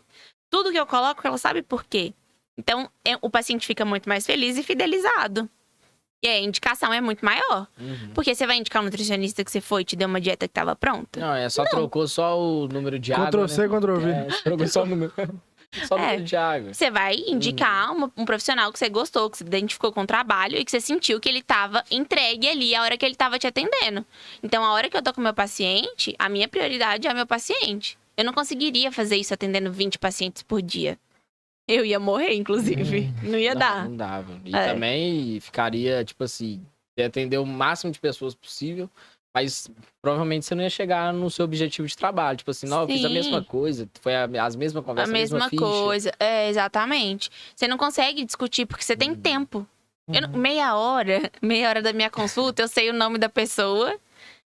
[0.51, 2.14] Tudo que eu coloco, ela sabe por quê.
[2.55, 5.49] Então, é- o paciente fica muito mais feliz e fidelizado.
[6.24, 7.68] E a indicação é muito maior.
[7.78, 8.12] Uhum.
[8.14, 10.54] Porque você vai indicar um nutricionista que você foi e te deu uma dieta que
[10.54, 11.20] tava pronta?
[11.20, 13.28] Não, é só trocou só o número de água.
[13.28, 13.68] Ctrl C, né?
[13.78, 14.10] Ctrl V.
[14.12, 15.12] É, trocou só o número.
[15.88, 16.02] Só o É.
[16.04, 16.72] número de água.
[16.72, 20.56] Você vai indicar uma- um profissional que você gostou, que você identificou com o trabalho
[20.56, 23.48] e que você sentiu que ele tava entregue ali a hora que ele tava te
[23.48, 24.06] atendendo.
[24.44, 27.16] Então, a hora que eu tô com o meu paciente, a minha prioridade é o
[27.16, 27.98] meu paciente.
[28.16, 30.96] Eu não conseguiria fazer isso atendendo 20 pacientes por dia.
[31.68, 33.09] Eu ia morrer, inclusive.
[33.24, 33.89] Não ia não, dar.
[33.89, 34.39] Não dava.
[34.45, 34.68] E É.
[34.68, 36.61] também ficaria, tipo assim,
[36.97, 38.89] de atender o máximo de pessoas possível,
[39.36, 39.70] mas
[40.01, 42.38] provavelmente você não ia chegar no seu objetivo de trabalho.
[42.38, 45.18] Tipo assim, não, eu fiz a mesma coisa, foi a, as mesmas A conversas, a
[45.18, 45.64] mesma ficha.
[45.64, 46.11] coisa.
[46.20, 47.30] É, exatamente.
[47.55, 49.16] Você não consegue discutir porque você tem Uhum.
[49.16, 49.68] tempo.
[50.14, 53.97] Eu não- meia hora, meia hora da minha consulta, eu sei o nome da pessoa,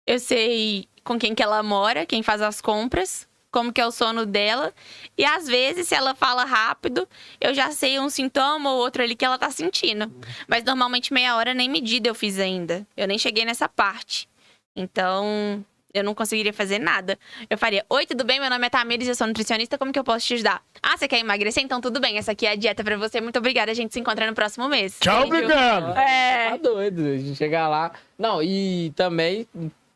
[0.07, 3.91] eu sei com quem que ela mora, quem faz as compras, como que é o
[3.91, 4.73] sono dela.
[5.15, 7.07] E às vezes, se ela fala rápido,
[7.39, 10.11] eu já sei um sintoma ou outro ali que ela tá sentindo.
[10.47, 12.85] Mas normalmente meia hora nem medida eu fiz ainda.
[12.97, 14.27] Eu nem cheguei nessa parte.
[14.75, 17.17] Então, eu não conseguiria fazer nada.
[17.47, 18.39] Eu faria: Oi, tudo bem?
[18.39, 20.63] Meu nome é Tamires, eu sou nutricionista, como que eu posso te ajudar?
[20.81, 21.63] Ah, você quer emagrecer?
[21.63, 23.21] Então tudo bem, essa aqui é a dieta pra você.
[23.21, 24.97] Muito obrigada, a gente se encontra no próximo mês.
[24.99, 25.45] Tchau, Beijo.
[25.45, 25.95] obrigado!
[25.95, 26.49] É.
[26.49, 27.91] Tá doido, a gente chegar lá.
[28.17, 29.47] Não, e também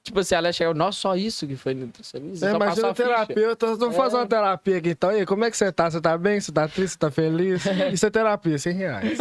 [0.08, 2.47] tipo assim, ela chegou, nossa, só isso que foi nutricionista?
[2.47, 3.97] É, imagina o a ficha." terapeuta, vamos É.
[3.97, 5.12] fazer uma terapia aqui então.
[5.12, 5.89] E aí, como é que você tá?
[5.89, 6.39] Você tá bem?
[6.39, 6.93] Você tá triste?
[6.93, 7.64] Você tá feliz?
[7.93, 9.18] Isso é terapia, 100 reais.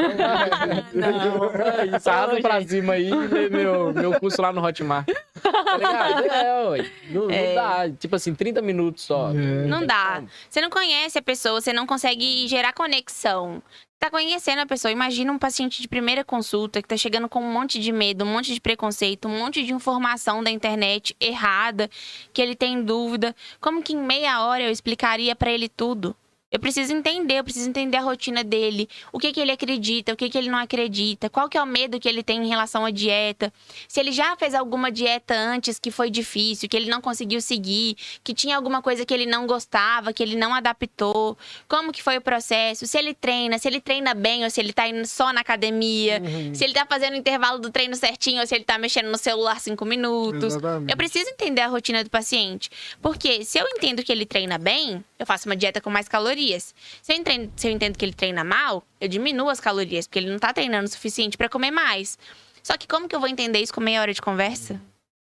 [0.95, 1.45] Não.
[1.55, 2.70] É isso, arrasa Ô, pra gente.
[2.70, 5.07] cima aí e meu, meu curso lá no Hotmart.
[5.43, 6.24] Tá ligado?
[6.32, 6.91] É, ué.
[7.11, 7.55] Não, não É.
[7.55, 7.91] dá.
[7.91, 9.30] Tipo assim, 30 minutos só.
[9.30, 9.34] É.
[9.66, 10.22] Não dá.
[10.49, 13.62] Você não conhece a pessoa, você não consegue gerar conexão.
[13.99, 14.93] Tá conhecendo a pessoa.
[14.93, 18.28] Imagina um paciente de primeira consulta que tá chegando com um monte de medo, um
[18.28, 21.89] monte de preconceito, um monte de informação da internet errada,
[22.32, 23.34] que ele tem dúvida.
[23.59, 26.14] Como que em meia hora eu explicaria pra ele tudo?
[26.49, 30.16] Eu preciso entender, eu preciso entender a rotina dele, o que que ele acredita, o
[30.16, 32.84] que que ele não acredita, qual que é o medo que ele tem em relação
[32.84, 33.53] à dieta.
[33.88, 37.97] Se ele já fez alguma dieta antes que foi difícil, que ele não conseguiu seguir,
[38.22, 41.36] que tinha alguma coisa que ele não gostava, que ele não adaptou,
[41.66, 44.72] como que foi o processo, se ele treina, se ele treina bem ou se ele
[44.72, 46.22] tá indo só na academia,
[46.55, 49.18] se ele tá fazendo o intervalo do treino certinho ou se ele tá mexendo no
[49.18, 50.55] celular cinco minutos.
[50.55, 50.92] Exatamente.
[50.92, 52.70] Eu preciso entender a rotina do paciente.
[53.03, 56.36] Porque se eu entendo que ele treina bem, eu faço uma dieta com mais calorias.
[57.03, 60.18] Se eu entendo, se eu entendo que ele treina mal, eu diminuo as calorias, porque
[60.18, 62.18] ele não tá treinando o suficiente pra comer mais.
[62.62, 64.80] Só que como que eu vou entender isso com meia hora de conversa?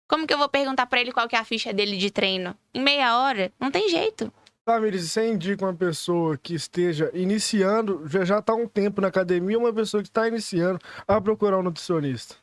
[0.08, 2.56] Como que eu vou perguntar pra ele qual que é a ficha dele de treino?
[2.74, 3.52] Em meia hora?
[3.60, 4.32] Não tem jeito.
[4.64, 9.08] Tamires, você indica uma pessoa que esteja iniciando, já já tá há um tempo na
[9.08, 12.36] academia, uma pessoa que está iniciando a procurar um nutricionista?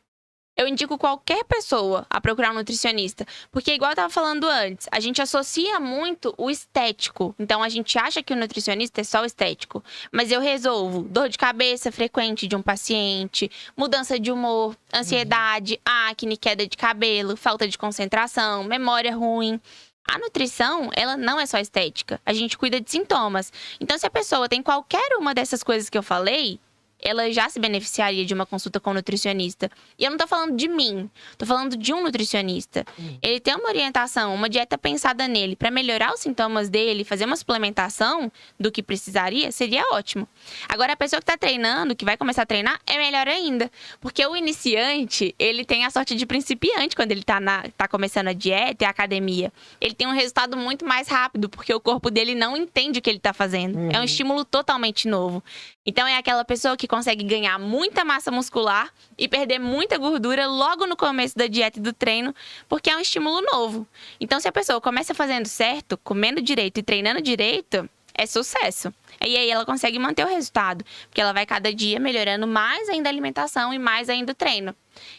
[0.59, 3.25] Eu indico qualquer pessoa a procurar um nutricionista.
[3.49, 7.33] Porque, igual eu tava falando antes, a gente associa muito o estético.
[7.39, 9.81] Então, a gente acha que o nutricionista é só o estético.
[10.11, 16.35] Mas eu resolvo dor de cabeça frequente de um paciente, mudança de humor, ansiedade, acne,
[16.35, 19.61] queda de cabelo, falta de concentração, memória ruim.
[20.11, 22.19] A nutrição, ela não é só estética.
[22.25, 23.53] A gente cuida de sintomas.
[23.79, 26.59] Então, se a pessoa tem qualquer uma dessas coisas que eu falei,
[27.01, 29.69] ela já se beneficiaria de uma consulta com um nutricionista.
[29.97, 32.85] E eu não tô falando de mim, tô falando de um nutricionista.
[33.21, 37.35] Ele tem uma orientação, uma dieta pensada nele para melhorar os sintomas dele, fazer uma
[37.35, 40.27] suplementação do que precisaria, seria ótimo.
[40.67, 43.71] Agora a pessoa que tá treinando, que vai começar a treinar, é melhor ainda,
[44.01, 48.27] porque o iniciante, ele tem a sorte de principiante quando ele tá na tá começando
[48.27, 49.51] a dieta e a academia.
[49.79, 53.09] Ele tem um resultado muito mais rápido, porque o corpo dele não entende o que
[53.09, 53.79] ele tá fazendo.
[53.91, 55.43] É um estímulo totalmente novo.
[55.85, 60.87] Então é aquela pessoa que consegue ganhar muita massa muscular e perder muita gordura logo
[60.87, 62.33] no começo da dieta e do treino,
[62.67, 63.87] porque é um estímulo novo.
[64.19, 67.87] Então se a pessoa começa fazendo certo, comendo direito e treinando direito,
[68.19, 68.93] é sucesso.
[69.25, 73.07] E aí ela consegue manter o resultado, porque ela vai cada dia melhorando mais ainda
[73.07, 74.75] a alimentação e mais ainda o treino.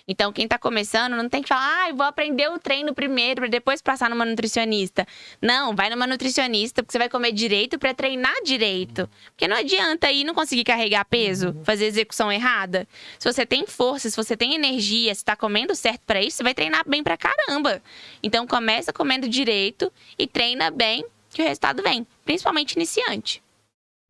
[0.06, 3.40] Então, quem tá começando não tem que falar, ah, eu vou aprender o treino primeiro
[3.40, 5.06] para depois passar numa nutricionista.
[5.40, 9.08] Não, vai numa nutricionista, porque você vai comer direito para treinar direito.
[9.30, 12.86] Porque não adianta aí não conseguir carregar peso, fazer execução errada.
[13.18, 16.42] Se você tem força, se você tem energia, se tá comendo certo para isso, você
[16.42, 17.82] vai treinar bem pra caramba.
[18.22, 23.42] Então, começa comendo direito e treina bem, que o resultado vem, principalmente iniciante.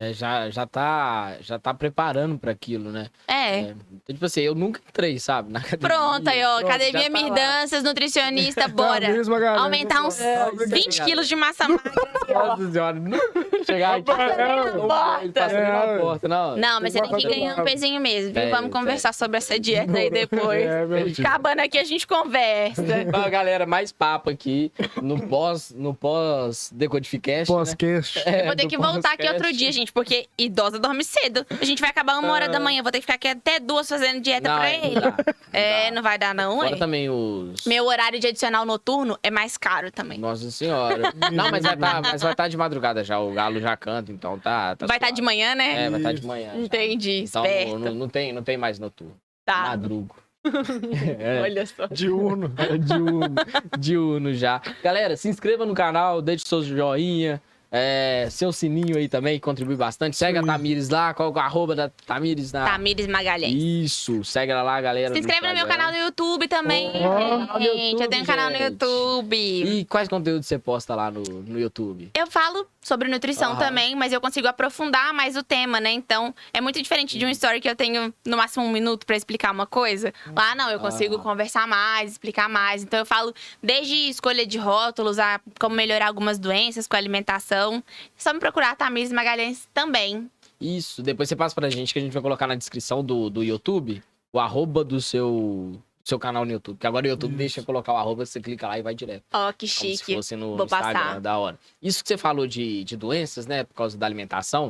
[0.03, 3.05] É, já, já, tá, já tá preparando pra aquilo, né?
[3.27, 3.59] É.
[3.59, 3.75] Então,
[4.15, 5.53] tipo assim, eu nunca entrei, sabe?
[5.53, 5.95] Na academia.
[5.95, 6.55] Pronto, aí, ó.
[6.57, 7.09] Pronto, Academia tá.
[7.11, 9.01] Mirdanças, nutricionista, bora.
[9.01, 10.51] Tamires Magalhães, Aumentar uns pessoal.
[10.69, 11.91] 20 quilos de massa magra.
[12.33, 13.19] Nossa senhora, não
[13.63, 14.05] chegar aqui.
[14.05, 15.97] Passa ali na passa ali na É.
[15.99, 16.57] porta, não.
[16.57, 18.41] Não, mas você tem que ganhar um pezinho mesmo, viu?
[18.41, 18.69] É, Vamos é.
[18.71, 20.63] conversar sobre essa dieta aí depois.
[20.65, 20.83] É.
[21.21, 22.81] Acabando aqui, a gente conversa.
[23.13, 27.51] Ó, galera, mais papo aqui no pós, no pós Decodificast.
[27.51, 27.57] né?
[27.57, 28.27] Pós-cast.
[28.27, 31.45] É, Eu vou ter que voltar aqui outro dia, gente, porque idosa dorme cedo.
[31.59, 33.87] A gente vai acabar uma hora da manhã, vou ter que ficar aqui até duas
[33.87, 34.95] fazendo dieta Não, pra é, ele.
[34.95, 35.15] não dá,
[35.53, 35.95] É, dá.
[35.95, 36.75] não vai dar não, ué.
[36.75, 37.65] também os...
[37.65, 40.17] Meu horário de adicional noturno é mais caro também.
[40.17, 41.13] Nossa senhora.
[41.31, 43.19] Não, mas vai estar mas vai tá de madrugada já.
[43.19, 44.75] O galo já canta, então tá.
[44.75, 45.15] tá vai estar suave.
[45.15, 45.85] de manhã, né?
[45.85, 46.51] É, vai estar de manhã.
[46.53, 46.59] já.
[46.59, 47.79] Entendi, Então esperto.
[47.79, 49.15] não, não tem, não tem mais noturno.
[49.45, 50.15] Tá, Madrugo.
[51.19, 51.41] É.
[51.41, 51.85] olha só.
[51.91, 52.51] Diurno.
[52.79, 53.35] Diurno,
[53.77, 54.59] diurno já.
[54.83, 57.39] Galera, se inscreva no canal, deixe seu joinha,
[57.71, 60.17] é, seu sininho aí também, que contribui bastante.
[60.17, 60.47] Segue a Sim.
[60.47, 62.65] Tamires lá, qual é o arroba da Tamires na...
[62.65, 63.53] Tamires Magalhães.
[63.55, 65.13] Isso, segue ela lá, galera.
[65.13, 68.01] Se inscreve no meu canal no YouTube também, no gente.
[68.01, 69.79] Eu tenho um canal no YouTube, YouTube.
[69.79, 72.11] E quais conteúdos você posta lá no, no YouTube?
[72.13, 73.59] Eu falo sobre nutrição Aham.
[73.59, 75.91] também, mas eu consigo aprofundar mais o tema, né?
[75.91, 79.15] Então, é muito diferente de um story que eu tenho no máximo um minuto pra
[79.15, 80.11] explicar uma coisa.
[80.35, 81.19] Lá não, eu consigo Ah.
[81.19, 82.83] conversar mais, explicar mais.
[82.83, 87.83] Então, eu falo desde escolha de rótulos a como melhorar algumas doenças com a alimentação.
[87.97, 90.29] É só me procurar Tamires Magalhães também.
[90.59, 93.43] Isso, depois você passa pra gente que a gente vai colocar na descrição do, do
[93.43, 94.01] YouTube
[94.33, 96.77] o arroba do seu, seu canal no YouTube.
[96.77, 99.23] Que agora o YouTube deixa colocar o arroba, você clica lá e vai direto.
[99.33, 100.15] Ó, que Como se chique.
[100.15, 101.19] fosse no Vou Instagram, passar.
[101.21, 101.59] da hora.
[101.81, 104.69] Isso que você falou de, de doenças, né, por causa da alimentação,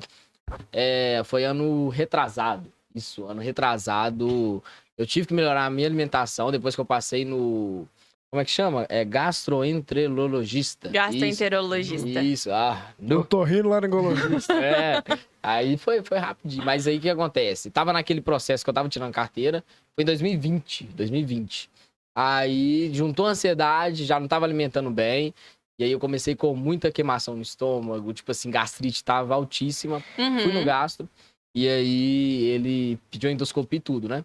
[0.71, 2.71] é, foi ano retrasado.
[2.93, 4.61] Isso, ano retrasado.
[4.97, 7.87] Eu tive que melhorar a minha alimentação depois que eu passei no,
[8.31, 8.85] Como é que chama?
[8.87, 10.87] É gastroenterologista.
[10.87, 12.07] Gastroenterologista.
[12.07, 12.93] Isso, Isso, ah.
[12.97, 13.25] Eu No...
[13.25, 14.53] tô rindo laringologista.
[14.61, 15.03] É.
[15.43, 16.63] Aí foi, foi rapidinho.
[16.63, 17.69] Mas aí o que acontece?
[17.69, 19.63] Tava naquele processo que eu tava tirando carteira.
[19.95, 20.85] Foi em 2020.
[20.95, 21.69] 2020.
[22.15, 25.33] Aí juntou a ansiedade, já não tava alimentando bem.
[25.77, 28.13] E aí eu comecei com muita queimação no estômago.
[28.13, 30.01] Tipo assim, gastrite tava altíssima.
[30.17, 30.39] Uhum.
[30.39, 31.09] Fui no gastro.
[31.53, 34.23] E aí ele pediu endoscopia e tudo, né?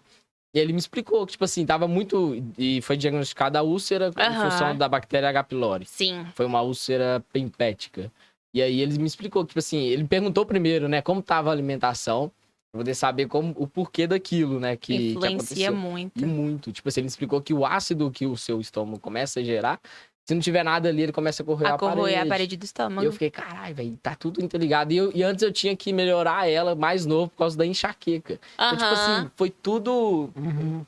[0.57, 2.43] E ele me explicou que, tipo assim, tava muito.
[2.57, 4.41] E foi diagnosticada a úlcera em Aham.
[4.49, 5.43] função da bactéria H.
[5.43, 5.85] pylori.
[5.85, 6.25] Sim.
[6.33, 8.11] Foi uma úlcera pempética.
[8.51, 11.53] E aí ele me explicou que, tipo assim, ele perguntou primeiro, né, como tava a
[11.53, 12.31] alimentação,
[12.71, 15.75] pra poder saber como, o porquê daquilo, né, que, que Influencia aconteceu.
[15.75, 16.23] muito.
[16.23, 16.71] E muito.
[16.71, 19.79] Tipo assim, ele explicou que o ácido que o seu estômago começa a gerar,
[20.27, 22.15] se não tiver nada ali, ele começa a corroer A a, corroer parede.
[22.19, 23.05] a parede do E estômago.
[23.07, 24.91] eu fiquei, caralho, velho, tá tudo interligado.
[24.91, 28.37] E, eu- e antes eu tinha que melhorar ela mais novo por causa da enxaqueca.
[28.55, 30.29] Então, tipo assim, foi tudo.
[30.35, 30.85] Uhum.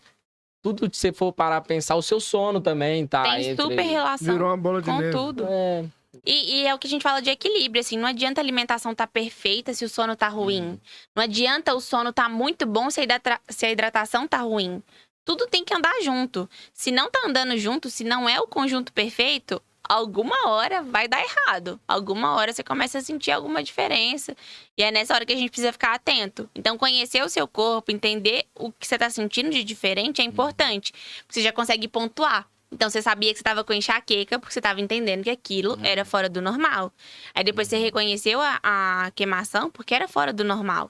[0.62, 3.24] Tudo que você for parar pra pensar, o seu sono também tá.
[3.24, 5.12] Tem entre- super relação Virou uma bola de com neve.
[5.14, 5.46] tudo.
[5.48, 5.86] É,
[6.26, 8.94] E, e é o que a gente fala de equilíbrio, assim, não adianta a alimentação
[8.94, 10.78] tá perfeita se o sono tá ruim.
[11.16, 14.84] Não adianta o sono tá muito bom se a, hidrata- se a hidratação tá ruim.
[15.30, 16.50] Tudo tem que andar junto.
[16.74, 21.22] Se não tá andando junto, se não é o conjunto perfeito, alguma hora vai dar
[21.22, 21.80] errado.
[21.88, 24.36] Alguma hora você começa a sentir alguma diferença.
[24.76, 26.50] E é nessa hora que a gente precisa ficar atento.
[26.56, 30.92] Então, conhecer o seu corpo, entender o que você tá sentindo de diferente é importante.
[31.30, 32.48] Você já consegue pontuar.
[32.72, 35.86] Então, você sabia que você estava com enxaqueca porque você estava entendendo que aquilo Uhum.
[35.86, 36.92] era fora do normal.
[37.36, 40.90] Aí depois você reconheceu a, a queimação porque era fora do normal.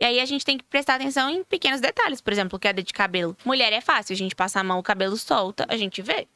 [0.00, 2.20] E aí a gente tem que prestar atenção em pequenos detalhes.
[2.20, 3.36] Por exemplo, queda de cabelo.
[3.44, 6.26] Mulher é fácil, a gente passa a mão, o cabelo solta, a gente vê.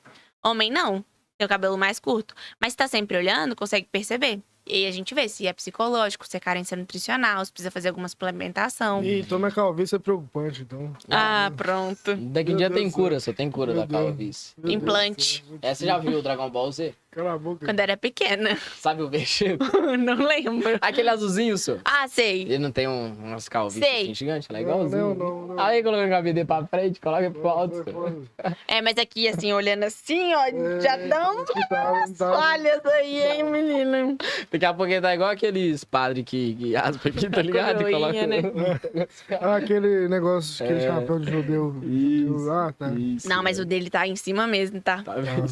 [0.45, 1.05] Homem não,
[1.37, 2.35] tem o cabelo mais curto.
[2.61, 4.41] Mas se tá sempre olhando, consegue perceber.
[4.71, 7.89] E aí a gente vê se é psicológico, se é carência nutricional, se precisa fazer
[7.89, 9.03] alguma suplementação.
[9.03, 10.95] Ih, então minha calvície é preocupante, então.
[11.11, 12.15] Ah, pronto.
[12.17, 13.03] Daqui um dia Deus tem céu.
[13.03, 14.03] cura, só tem cura Meu da Deus.
[14.05, 14.55] calvície.
[14.59, 15.45] Meu Deus Implante.
[15.49, 16.95] muito Essa já viu o Dragon Ball Z?
[17.19, 17.67] Cala a boca.
[17.67, 18.57] Quando era pequena.
[18.77, 19.59] Sabe o vestido?
[19.99, 20.79] não lembro.
[20.81, 21.81] Aquele azulzinho, senhor.
[21.85, 22.43] Ah, sei.
[22.43, 24.03] Ele não tem um, umas calvícies Sei.
[24.03, 24.49] assim gigantes?
[24.49, 25.15] Ela é Não, igualzinho.
[25.15, 25.61] não, não, não.
[25.61, 27.85] Aí coloca o cabelo pra frente, coloca pro alto.
[27.91, 28.23] Foi.
[28.69, 33.43] É, mas aqui, assim, olhando assim, ó, É, já dão tá- tá- falhas aí, hein,
[33.43, 34.17] menino?
[34.53, 37.83] Daqui a pouco ele tá igual aqueles padres que, que aspa aqui, tá ligado?
[37.89, 38.43] E coroinha, né?
[39.41, 40.87] Ah, aquele negócio, aquele É.
[40.87, 41.75] chapéu de judeu.
[41.83, 42.91] Isso, Ah, tá.
[42.91, 43.29] Isso.
[43.29, 45.03] Não, mas o dele tá em cima mesmo, tá?
[45.03, 45.49] Tá vendo?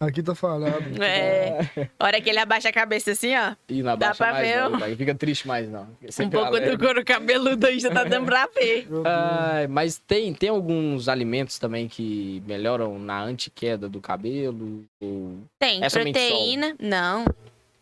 [0.00, 1.02] Aqui tá falhado.
[1.02, 1.88] É.
[1.98, 3.54] A hora que ele abaixa a cabeça assim, ó.
[3.68, 4.86] E não Dá abaixa pra mais ver, não, tá?
[4.96, 5.82] Fica triste mais não.
[5.82, 6.78] Um pouco do alegre.
[6.78, 8.88] couro cabeludo aí já tá dando pra ver.
[9.04, 14.84] Ai, mas tem, tem alguns alimentos também que melhoram na antiqueda do cabelo?
[15.00, 15.38] Ou...
[15.58, 16.74] Tem É proteína.
[16.80, 17.24] Não.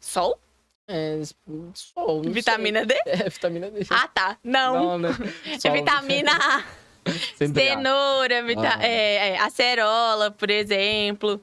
[0.00, 0.38] Sol?
[0.86, 1.18] É,
[1.72, 2.94] sol, não Vitamina D?
[2.94, 3.12] sei.
[3.12, 3.86] É, vitamina D.
[3.88, 4.36] Ah, tá.
[4.44, 4.74] Não.
[4.74, 5.08] Não, né?
[5.46, 5.72] É Sol.
[5.72, 6.62] vitamina A.
[7.36, 8.76] Cenoura, vita...
[8.78, 8.86] Ah.
[8.86, 11.40] é, é, acerola, por exemplo.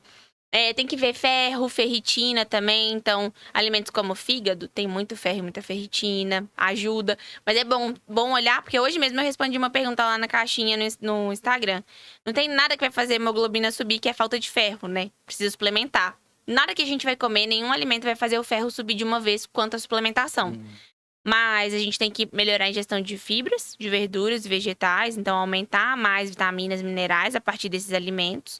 [0.51, 2.91] É, tem que ver ferro, ferritina também.
[2.91, 7.17] Então, alimentos como fígado, tem muito ferro e muita ferritina, ajuda.
[7.45, 10.75] Mas é bom, bom olhar, porque hoje mesmo eu respondi uma pergunta lá na caixinha
[10.75, 10.85] no,
[11.25, 11.81] no Instagram.
[12.25, 15.09] Não tem nada que vai fazer hemoglobina subir, que é falta de ferro, né?
[15.25, 16.17] Precisa suplementar.
[16.45, 19.21] Nada que a gente vai comer, nenhum alimento vai fazer o ferro subir de uma
[19.21, 20.49] vez quanto a suplementação.
[20.49, 20.65] Hum.
[21.23, 25.37] Mas a gente tem que melhorar a ingestão de fibras, de verduras e vegetais, então
[25.37, 28.59] aumentar mais vitaminas, minerais a partir desses alimentos.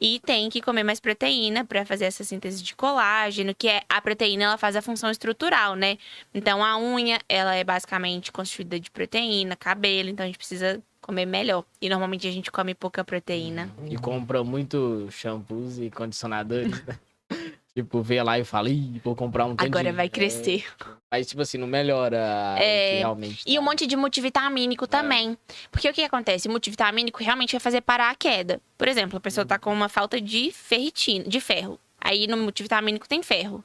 [0.00, 4.00] E tem que comer mais proteína para fazer essa síntese de colágeno, que é a
[4.00, 5.98] proteína, ela faz a função estrutural, né?
[6.32, 11.26] Então a unha, ela é basicamente constituída de proteína, cabelo, então a gente precisa comer
[11.26, 11.64] melhor.
[11.80, 13.70] E normalmente a gente come pouca proteína.
[13.88, 16.82] E compra muito shampoos e condicionadores.
[17.74, 20.66] tipo, vê lá e fala, ih, vou comprar um tanto Agora de-" vai crescer.
[21.10, 23.42] Mas, tipo assim, não melhora É, realmente.
[23.46, 23.70] E um tá.
[23.70, 25.36] monte de multivitamínico também.
[25.70, 26.46] Porque o que acontece?
[26.46, 28.60] O multivitamínico realmente vai fazer parar a queda.
[28.78, 31.78] Por exemplo, a pessoa tá com uma falta de ferritina, de ferro.
[32.00, 33.64] Aí no multivitamínico tem ferro.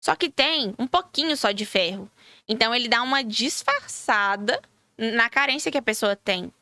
[0.00, 2.10] Só que tem um pouquinho só de ferro.
[2.46, 4.60] Então ele dá uma disfarçada
[4.98, 6.52] na carência que a pessoa tem.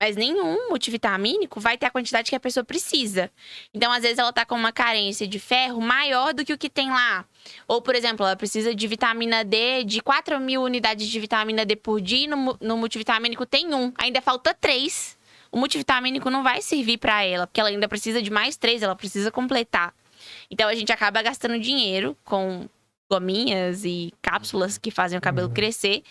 [0.00, 3.30] Mas nenhum multivitamínico vai ter a quantidade que a pessoa precisa.
[3.74, 6.70] Então, às vezes, ela tá com uma carência de ferro maior do que o que
[6.70, 7.26] tem lá.
[7.68, 11.76] Ou, por exemplo, ela precisa de vitamina D, de 4 mil unidades de vitamina D
[11.76, 13.92] por dia, e no, no multivitamínico tem um.
[13.98, 15.18] Ainda falta três.
[15.52, 18.96] O multivitamínico não vai servir para ela, porque ela ainda precisa de mais três, ela
[18.96, 19.92] precisa completar.
[20.50, 22.68] Então a gente acaba gastando dinheiro com
[23.10, 26.02] gominhas e cápsulas que fazem o cabelo crescer.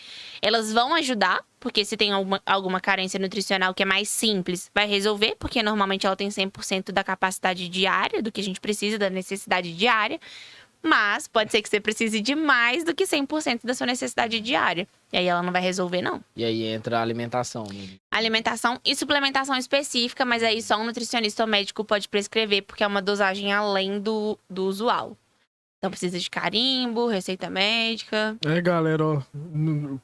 [0.42, 4.86] Elas vão ajudar, porque se tem alguma, alguma carência nutricional que é mais simples, vai
[4.86, 9.08] resolver, porque normalmente ela tem 100% da capacidade diária, do que a gente precisa, da
[9.08, 10.20] necessidade diária.
[10.82, 14.88] mas pode ser que você precise de mais do que 100% da sua necessidade diária.
[15.12, 16.22] E aí ela não vai resolver, não.
[16.34, 17.64] E aí entra a alimentação.
[17.64, 17.86] né?
[18.10, 22.86] Alimentação e suplementação específica, mas aí só um nutricionista ou médico pode prescrever, porque é
[22.86, 25.16] uma dosagem além do, do usual.
[25.80, 28.36] Então precisa de carimbo, receita médica.
[28.44, 29.22] É, galera, ó,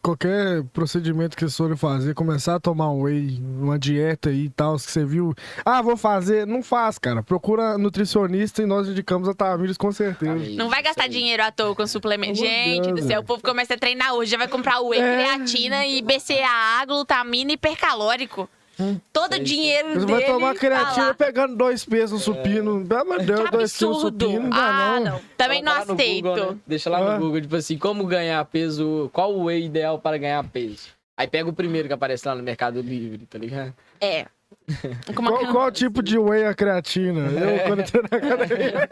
[0.01, 4.48] qualquer procedimento que vocês forem fazer, começar a tomar um whey, uma dieta aí e
[4.48, 5.35] tal, que você viu.
[5.66, 6.47] Ah, vou fazer.
[6.47, 7.23] Não faz, cara.
[7.23, 10.51] Procura nutricionista e nós indicamos a Tamires com certeza.
[10.55, 12.39] Não vai gastar dinheiro à toa com suplemento.
[12.39, 13.20] Gente do Deus, céu, é.
[13.20, 15.24] o povo começa a treinar hoje, já vai comprar whey, É.
[15.36, 18.48] creatina e BCAA, glutamina hipercalórico.
[19.12, 21.15] Todo o Sei, dinheiro Você dele vai tomar tá creatina lá.
[21.15, 22.86] pegando dois pesos no supino.
[22.86, 25.12] Pelo amor de Deus, dois quilos no supino, não ah, dá não.
[25.12, 25.20] não.
[25.36, 26.23] Também não Coloca aceito.
[26.24, 26.59] Google, né?
[26.66, 27.15] Deixa lá Ah.
[27.15, 30.89] no Google, tipo assim, como ganhar peso, qual o whey ideal para ganhar peso?
[31.16, 33.73] Aí pega o primeiro que aparece lá no Mercado Livre, tá ligado?
[33.98, 34.27] É.
[35.14, 37.20] Qual, que- qual tipo de whey é a creatina?
[37.30, 38.88] Eu, quando entrei na academia.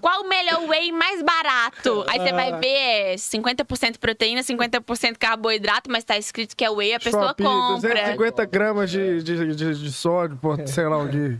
[0.00, 2.04] Qual o melhor whey mais barato?
[2.08, 6.94] Aí você vai ver é 50% proteína, 50% carboidrato, mas tá escrito que é whey,
[6.94, 7.76] a pessoa Shopee, compra.
[7.94, 11.36] 250 gramas de, de, de, de sódio, sei lá o quê.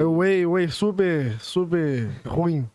[0.00, 2.68] É Whey, whey super, super ruim.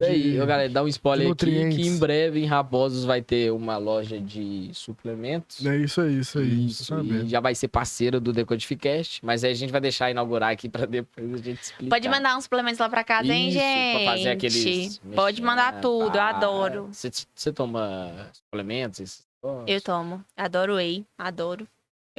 [0.00, 3.20] E aí, De- ô, galera, dá um spoiler aqui que em breve em Raposos vai
[3.20, 5.66] ter uma loja de suplementos.
[5.66, 6.66] É isso aí, isso aí.
[6.66, 10.52] Isso, e já vai ser parceiro do Decodificast, mas aí a gente vai deixar inaugurar
[10.52, 11.96] aqui pra depois a gente explicar.
[11.96, 14.04] Pode mandar uns suplementos lá pra casa, hein, Isso, gente?
[14.04, 15.00] pra fazer aqueles...
[15.16, 16.28] Pode mandar tudo, eu pá.
[16.30, 16.88] adoro.
[16.92, 19.26] Você, toma suplementos?
[19.66, 20.24] Eu tomo.
[20.36, 21.66] Adoro whey, adoro.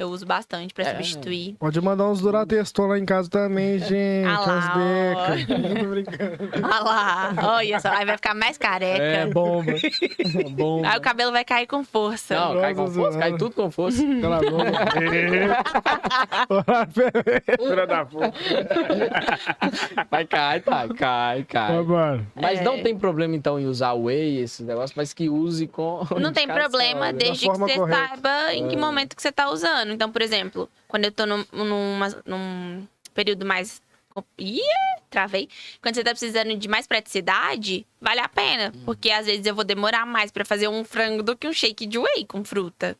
[0.00, 0.90] Eu uso bastante pra É.
[0.94, 1.56] substituir.
[1.58, 4.26] Pode mandar uns Durateston lá em casa também, gente.
[4.26, 4.66] Ah lá, umas
[5.36, 5.46] decas.
[5.82, 6.50] Tô brincando.
[6.62, 9.02] Ah lá, olha só, aí vai ficar mais careca.
[9.02, 9.72] É, bomba.
[10.56, 10.88] bomba.
[10.88, 12.34] Aí o cabelo vai cair com força.
[12.34, 14.02] Não, cai com Nossa força, cai tudo com força.
[14.22, 14.70] Cala a boca.
[17.90, 18.32] Da puta.
[20.10, 21.76] Vai, cai, tá, cai, cai.
[21.76, 22.20] Tá bom.
[22.34, 22.62] Mas É.
[22.62, 26.06] não tem problema, então, em usar whey, esses negócios, mas que use com.
[26.20, 27.12] Não tem problema né?
[27.12, 28.08] desde que você correta.
[28.08, 28.78] saiba em que É.
[28.78, 29.89] momento que você tá usando.
[29.92, 33.80] Então, por exemplo, quando eu tô num, numa- num período mais.
[34.38, 34.60] Ih,
[35.08, 35.48] travei.
[35.80, 38.72] Quando você tá precisando de mais praticidade, vale a pena.
[38.74, 38.84] Uhum.
[38.84, 41.86] Porque às vezes eu vou demorar mais pra fazer um frango do que um shake
[41.86, 42.96] de whey com fruta.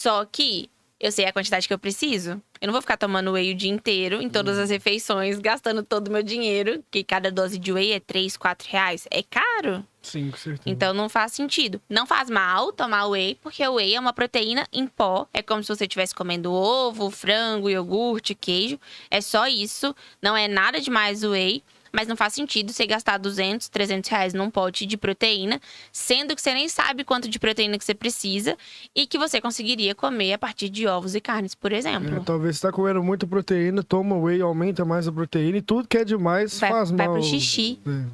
[0.00, 2.40] Só que eu sei a quantidade que eu preciso.
[2.60, 4.64] Eu não vou ficar tomando whey o dia inteiro, em todas Uhum.
[4.64, 8.68] as refeições, gastando todo o meu dinheiro, que cada dose de whey é 3, 4
[8.68, 9.06] reais.
[9.10, 9.84] É caro.
[10.02, 10.62] Sim, com certeza.
[10.66, 11.80] Então não faz sentido.
[11.88, 15.28] Não faz mal tomar whey, porque o whey é uma proteína em pó.
[15.32, 18.80] É como se você estivesse comendo ovo, frango, iogurte, queijo.
[19.10, 19.94] É só isso.
[20.20, 21.62] Não é nada demais o whey.
[21.92, 25.60] Mas não faz sentido você gastar 200, 300 reais num pote de proteína,
[25.92, 28.56] sendo que você nem sabe quanto de proteína que você precisa
[28.94, 32.22] e que você conseguiria comer a partir de ovos e carnes, por É, exemplo.
[32.24, 35.98] talvez você tá comendo muita proteína, toma whey, aumenta mais a proteína e tudo que
[35.98, 37.14] é demais Vai- faz vai mal.
[37.16, 37.78] pro xixi.
[37.86, 38.04] É.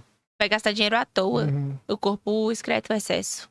[0.40, 1.44] Vai gastar dinheiro à toa.
[1.44, 1.76] Uhum.
[1.88, 3.48] O corpo excreta o excesso.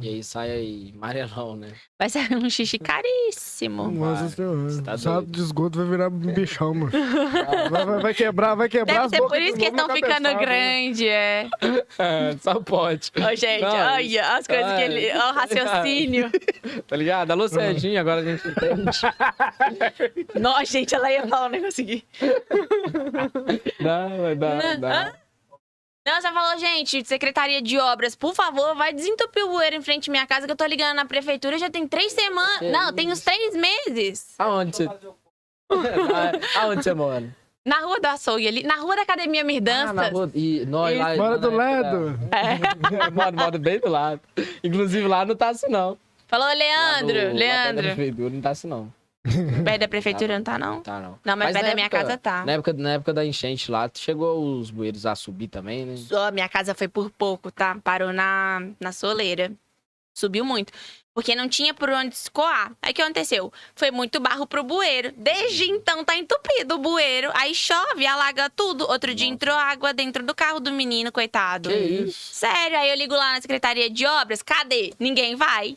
[0.00, 1.68] E aí sai aí, amarelão, né?
[1.98, 3.90] Vai ser um xixi caríssimo.
[3.90, 4.82] Nossa senhora.
[4.82, 5.30] Tá doido.
[5.30, 6.90] de esgoto vai virar um bichão, mano.
[7.70, 10.22] vai, vai- vai quebrar, vai quebrar Deve as ser por isso que estão na ficando
[10.22, 10.44] cabeçada, né?
[10.44, 11.00] grandes,
[11.98, 12.36] é.
[12.40, 13.10] Só pode.
[13.16, 15.12] Ô, gente, Não, olha as coisas que ele.
[15.16, 16.30] Ó, o raciocínio.
[16.86, 17.30] Tá ligado?
[17.30, 18.98] Alô, Serginho, agora a gente entende.
[20.38, 22.04] Nossa, gente, ela ia falar um negócio aqui.
[23.80, 25.12] Dá, vai dar, dá.
[26.06, 30.10] Não, já falou, gente, Secretaria de Obras, por favor, vai desentupir o bueiro em frente
[30.10, 32.58] à minha casa, que eu tô ligando na prefeitura já tem três semanas.
[32.58, 34.34] Que Não, tem uns três meses.
[34.38, 34.88] Aonde você...
[36.58, 37.34] Aonde você mora?
[37.64, 39.94] Na rua do açougue ali, na rua da Academia Ah, Mirdanças.
[39.94, 40.30] na rua...
[40.34, 41.16] E nós lá...
[41.16, 42.18] Bora lá do na lado.
[42.18, 44.20] da- Moro, moro bem do lado.
[44.62, 45.96] Inclusive lá não tá assim, não.
[46.28, 47.82] Falou, Lá Leandro, no- lá perto da Leandro.
[47.84, 48.92] prefeitura não tá assim, não.
[49.64, 50.80] Perto da prefeitura não tá, não?
[50.82, 51.18] Tá, não.
[51.24, 52.44] Não, mas, perto na da minha época- casa tá.
[52.44, 55.96] Na época, na época da enchente lá, chegou os bueiros a subir também, né?
[55.96, 57.76] Só minha casa foi por pouco, tá?
[57.82, 59.50] Parou na, na soleira.
[60.16, 60.72] Subiu muito.
[61.12, 62.72] Porque não tinha por onde escoar.
[62.82, 63.52] Aí o que aconteceu?
[63.74, 65.12] Foi muito barro pro bueiro.
[65.16, 67.30] Desde então tá entupido o bueiro.
[67.34, 68.84] Aí chove, alaga tudo.
[68.88, 71.68] Outro dia entrou água dentro do carro do menino, coitado.
[71.68, 72.34] Que isso?
[72.34, 74.42] Sério, aí eu ligo lá na Secretaria de Obras.
[74.42, 74.92] Cadê?
[74.98, 75.76] Ninguém vai.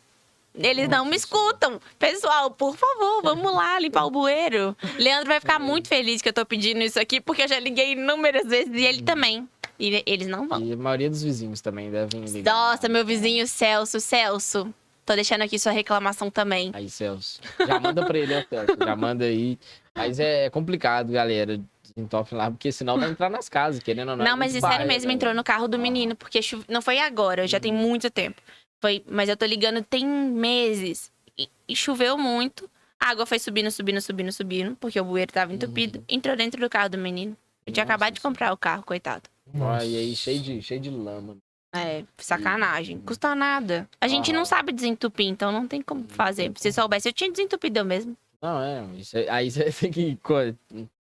[0.57, 1.79] Eles não me escutam.
[1.99, 4.75] Pessoal, por favor, vamos lá limpar o bueiro.
[4.97, 7.93] Leandro vai ficar muito feliz que eu tô pedindo isso aqui, porque eu já liguei
[7.93, 9.47] inúmeras vezes e ele também.
[9.79, 10.59] E eles não vão.
[10.61, 12.51] E a maioria dos vizinhos também devem ligar.
[12.51, 14.73] Nossa, meu vizinho Celso, Celso.
[15.05, 16.71] Tô deixando aqui sua reclamação também.
[16.73, 17.39] Aí, Celso.
[17.65, 18.75] Já manda pra ele, ó, Celso.
[18.77, 19.57] Já manda aí.
[19.95, 21.61] Mas é complicado, galera.
[21.83, 24.25] Desentope lá, porque senão vai entrar nas casas, querendo ou não.
[24.25, 25.13] Não, é mas muito sério mesmo, né?
[25.13, 28.41] entrou no carro do menino, porque não foi agora, já tem muito tempo.
[28.79, 31.11] Foi, mas eu tô ligando tem meses.
[31.37, 32.69] E, e choveu muito.
[32.99, 36.03] A água foi subindo, subindo, subindo, subindo, porque o bueiro tava entupido.
[36.09, 37.35] Entrou dentro do carro do menino.
[37.65, 39.23] Eu tinha Nossa acabado de comprar o carro, coitado.
[39.53, 39.83] Nossa.
[39.83, 41.37] Aí, aí cheio de, cheio de lama.
[41.75, 42.99] É, sacanagem.
[42.99, 43.87] Custa nada.
[44.01, 44.45] A gente não Ah.
[44.45, 46.51] sabe desentupir, então não tem como fazer.
[46.55, 48.15] Se soubesse, eu tinha desentupido eu mesmo.
[48.41, 48.83] Não, é.
[48.97, 50.17] Isso aí- aí você tem que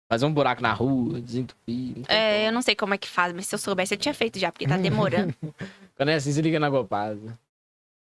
[0.10, 1.98] fazer um buraco na rua, desentupir.
[1.98, 2.46] não É, como.
[2.48, 4.52] eu não sei como é que faz, mas se eu soubesse, eu tinha feito já,
[4.52, 5.34] porque tá demorando.
[5.98, 7.38] Quando é assim, se liga na Gopasa.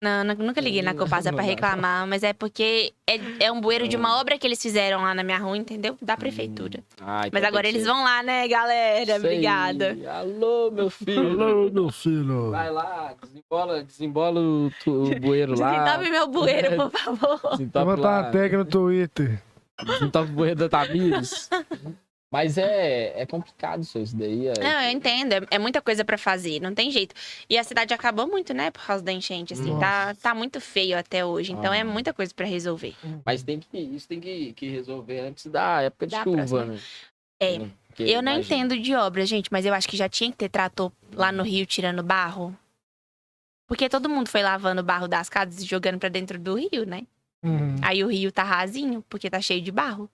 [0.02, 1.50] Não, nu- nunca liguei na Não, Copasa não pra dá.
[1.52, 5.14] reclamar, mas é porque é, é um bueiro de uma obra que eles fizeram lá
[5.14, 5.98] na minha rua, entendeu?
[6.02, 6.82] Da prefeitura.
[7.02, 9.14] Ah, então Mas agora eles vão lá, né, galera?
[9.14, 9.20] Aí.
[9.20, 9.98] Obrigada.
[10.10, 11.42] Alô, meu filho.
[11.42, 12.52] Alô, meu filho.
[12.52, 15.72] Vai lá, desembola, desembola o, tu- o bueiro lá.
[15.72, 17.40] Desentope meu bueiro, por favor.
[17.42, 18.22] Vou Desentope botar lá.
[18.22, 19.42] uma tag no Twitter.
[19.86, 21.50] Desentope o bueiro da Tamires.
[22.32, 24.48] Mas é, é complicado isso, isso daí.
[24.48, 24.54] É...
[24.60, 25.34] Não, eu entendo.
[25.34, 27.16] é- É muita coisa pra fazer, não tem jeito.
[27.50, 29.80] E a cidade acabou muito, né, por causa da enchente, assim.
[29.80, 31.52] Tá, tá muito feio até hoje.
[31.54, 31.86] Então é Ah.
[31.86, 32.96] muita coisa pra resolver.
[33.26, 36.66] Mas tem que, isso tem que, que resolver antes da época de Da chuva, próxima.
[36.66, 36.80] né?
[37.42, 37.58] É.
[37.88, 40.38] Porque, Eu não imagina, entendo de obra, gente, mas eu acho que já tinha que
[40.38, 42.56] ter trator lá no Rio tirando barro.
[43.68, 46.86] Porque todo mundo foi lavando o barro das casas e jogando pra dentro do rio,
[46.86, 47.06] né?
[47.44, 47.76] Uhum.
[47.82, 50.10] Aí o rio tá rasinho, porque tá cheio de barro.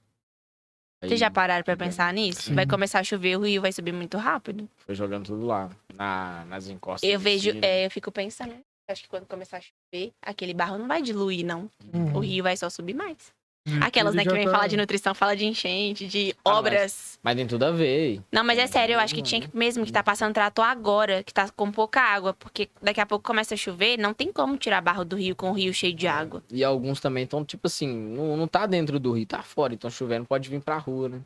[1.08, 2.54] Vocês já pararam pra pensar nisso?
[2.54, 4.70] Vai começar a chover, o rio vai subir muito rápido.
[4.78, 7.10] Foi jogando tudo lá, na, nas encostas.
[7.10, 8.54] Eu vejo, é, eu fico pensando,
[8.90, 11.70] acho que quando começar a chover, aquele barro não vai diluir, não.
[11.94, 12.16] Uhum.
[12.16, 13.34] O rio vai só subir mais.
[13.68, 13.80] Hum.
[13.82, 17.20] Aquelas, né, que vem tá- falar de nutrição, fala de enchente, de Ah, mas- obras.
[17.24, 18.22] Mas tem tudo a ver.
[18.32, 21.24] Não, mas é sério, eu acho que tinha que mesmo que tá passando trator agora,
[21.24, 24.56] que tá com pouca água, porque daqui a pouco começa a chover, não tem como
[24.56, 26.44] tirar barro do rio com o rio cheio de água.
[26.52, 29.74] E alguns também estão, tipo assim, não, não tá dentro do rio, tá fora.
[29.74, 31.22] Então chovendo pode vir pra rua, né?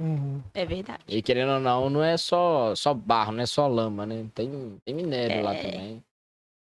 [0.00, 0.42] Uhum.
[0.52, 1.00] É verdade.
[1.06, 4.26] E querendo ou não, não é só, só barro, não é só lama, né?
[4.34, 4.50] Tem,
[4.84, 5.62] tem minério lá É.
[5.62, 6.02] também.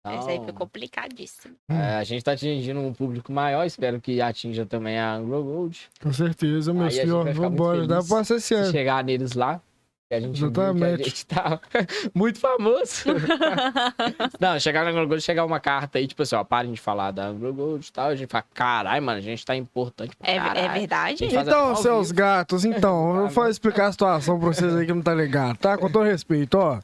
[0.06, 1.56] Essa aí Então, foi complicadíssimo.
[1.70, 5.90] é, a gente tá atingindo um público maior, espero que atinja também a Anglo Gold.
[6.02, 7.32] Com certeza, meu Aí senhor.
[7.34, 7.88] Vambora.
[7.88, 8.72] Dá pra ser esse Se ano.
[8.72, 9.62] chegar neles lá,
[10.10, 11.04] que a gente viu que a Exatamente.
[11.06, 11.58] gente tá
[12.14, 13.04] muito famoso.
[14.40, 17.12] não, chegar na Anglo Gold, chegar uma carta aí, tipo assim, ó, parem de falar
[17.12, 18.10] da Anglo Gold e tal.
[18.10, 21.24] A gente fala, caralho, mano, a gente tá importante pra É, é verdade?
[21.26, 22.18] Então, seus vivo.
[22.20, 25.78] gatos, então, eu vou explicar a situação pra vocês aí que não tá ligado, tá?
[25.78, 26.80] Com todo respeito, ó.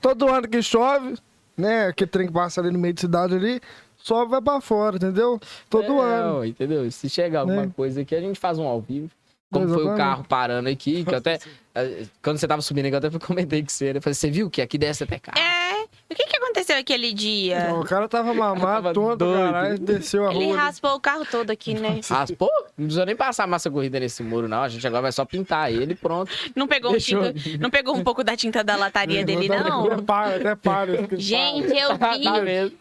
[0.00, 1.16] Todo ano que chove,
[1.60, 1.92] né?
[1.92, 3.60] Que trem que passa ali no meio de cidade ali,
[3.96, 5.38] só vai pra fora, entendeu?
[5.68, 6.44] Todo É, ano.
[6.44, 6.90] Entendeu?
[6.90, 7.72] Se chegar alguma Né?
[7.76, 9.10] coisa aqui, a gente faz um ao vivo.
[9.52, 9.98] Como foi o Exatamente.
[9.98, 11.38] carro parando aqui, que eu até.
[11.74, 13.90] eh, Quando você tava subindo aqui, eu até comentei com você.
[13.96, 15.38] Eu falei, você viu que aqui desce até carro?
[15.38, 15.70] É.
[16.08, 17.68] O que, que aconteceu aquele dia?
[17.72, 20.54] Ó, O cara tava mamado, Tava tonto, caralho, desceu a Ele rua.
[20.54, 20.62] ali.
[20.62, 22.00] raspou o carro todo aqui, né?
[22.08, 22.48] Raspou?
[22.76, 24.62] Não precisa nem passar massa corrida nesse muro, não.
[24.62, 26.30] A gente agora vai só pintar ele e pronto.
[26.54, 30.02] Não pegou, um tinta- não pegou um pouco da tinta da lataria dele, Até não?
[30.04, 30.94] para, até para.
[30.94, 32.24] esse que Gente, eu Tá vi.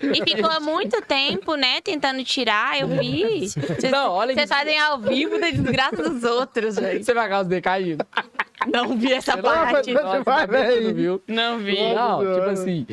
[0.01, 3.47] E ficou há muito tempo, né, tentando tirar, eu vi.
[3.49, 7.03] Vocês Não, olha vocês fazem ao vivo da desgraça dos outros, velho.
[7.03, 8.05] Você vai causar decaído.
[8.73, 9.93] Não vi essa Não, parte.
[9.93, 10.93] mas- Nossa, vai, tá vendo, véi.
[10.93, 11.21] viu?
[11.27, 11.93] Não vi.
[11.93, 12.85] Não, tipo assim.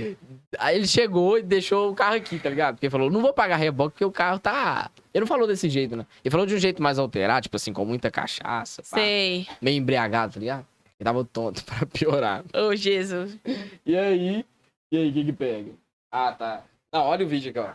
[0.59, 2.75] Aí ele chegou e deixou o carro aqui, tá ligado?
[2.77, 4.91] Porque ele falou, não vou pagar reboque porque o carro tá.
[5.13, 6.07] Ele não falou desse jeito, né?
[6.25, 9.47] Ele falou de um jeito mais alterado, tipo assim, com muita cachaça, pá, Sei.
[9.61, 10.67] meio embriagado, tá ligado?
[10.99, 12.45] Ele tava tonto pra piorar.
[12.55, 13.37] Ô, Jesus.
[13.85, 14.45] E aí?
[14.93, 15.73] E aí, o que que pega?
[16.11, 16.63] Ah, tá.
[16.93, 17.73] Não, olha o vídeo aqui, ó.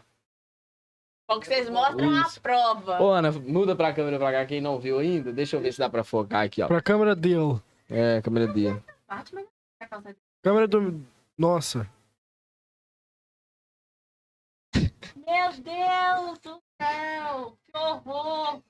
[1.29, 2.41] Bom que vocês mostram a Isso.
[2.41, 3.01] prova.
[3.01, 5.31] Ô, Ana, muda pra câmera pra cá, quem não viu ainda.
[5.31, 6.67] Deixa eu ver se dá pra focar aqui, ó.
[6.67, 7.59] Pra câmera dele.
[7.89, 8.81] É, a câmera dele.
[10.41, 11.01] Câmera do.
[11.37, 11.87] Nossa.
[15.25, 18.61] Meu Deus do céu, que horror.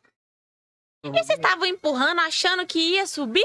[1.04, 3.44] Que vocês estavam empurrando achando que ia subir?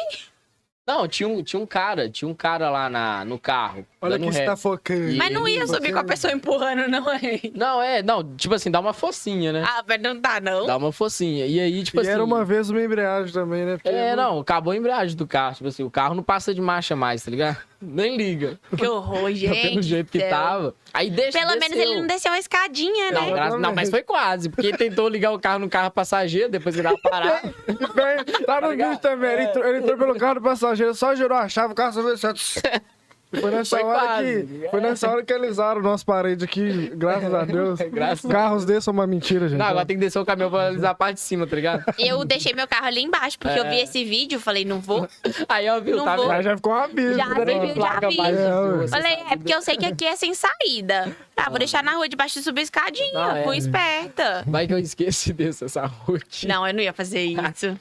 [0.86, 3.84] Não, tinha um, tinha um cara, tinha um cara lá na, no carro.
[4.00, 4.46] Olha que você ré.
[4.46, 5.08] tá focando.
[5.10, 7.40] E Mas não ia subir com a pessoa empurrando, não é?
[7.52, 9.64] Não, é, não, tipo assim, dá uma focinha, né?
[9.66, 10.64] Ah, mas não dá, não.
[10.64, 11.44] Dá uma focinha.
[11.44, 12.10] E aí, tipo e assim.
[12.10, 13.78] era uma vez uma embreagem também, né?
[13.78, 15.56] Porque É, não, acabou a embreagem do carro.
[15.56, 17.58] Tipo assim, o carro não passa de marcha mais, tá ligado?
[17.88, 18.58] Nem liga.
[18.76, 19.68] Que horror, gente.
[19.70, 20.74] Pelo jeito que tava.
[20.92, 21.38] Aí deixa.
[21.38, 23.32] Pelo menos ele não desceu a escadinha, Não, né?
[23.32, 26.74] graças- não, mas foi quase, porque ele tentou ligar o carro no carro passageiro, depois
[26.74, 27.54] que dava parado.
[27.94, 29.30] Bem, tá no vídeo também.
[29.32, 32.02] Ele, entrou, ele entrou pelo carro do passageiro, só girou a chave, o carro só
[32.02, 32.30] veio assim.
[33.40, 34.42] Foi nessa, Foi hora quase.
[34.46, 37.80] que, foi nessa hora que alisaram o nosso parede aqui, graças a Deus.
[37.92, 39.58] Graças a Carros desses são uma mentira, gente.
[39.58, 41.84] Não, agora tem que descer o caminhão pra alisar a parte de cima, tá ligado?
[41.98, 43.82] Eu deixei meu carro ali embaixo, porque eu vi É.
[43.82, 45.08] esse vídeo, falei, não vou.
[45.48, 46.28] Aí, ó, viu, Não tá vou.
[46.28, 47.14] Mas já ficou uma bicha.
[47.14, 47.44] Já né?
[47.44, 48.20] vi, já vi.
[48.20, 51.14] É, Falei, é porque eu sei que aqui é sem saída.
[51.36, 53.12] Ah, vou deixar na rua debaixo de subir a escadinha.
[53.12, 53.44] Não, é.
[53.44, 54.44] Fui esperta.
[54.46, 56.46] Vai que eu esqueci desse, essa rua aqui.
[56.46, 57.76] Não, eu não ia fazer isso.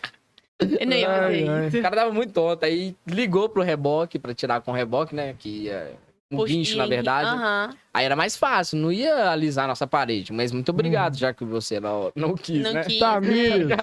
[0.80, 1.68] Eu ia Ai, fazer ai.
[1.68, 1.78] isso.
[1.78, 5.36] O cara tava muito tonto, aí ligou pro reboque, pra tirar com o reboque, né?
[5.38, 5.98] Que ia
[6.30, 7.30] com Puxa, guincho, na verdade.
[7.30, 7.70] Aham.
[7.94, 10.34] Aí era mais fácil, não ia alisar a nossa parede.
[10.34, 12.84] Mas muito obrigado, já que você não, não quis, Não né?
[12.84, 13.00] quis.
[13.00, 13.22] Tá?
[13.22, 13.78] Miriam.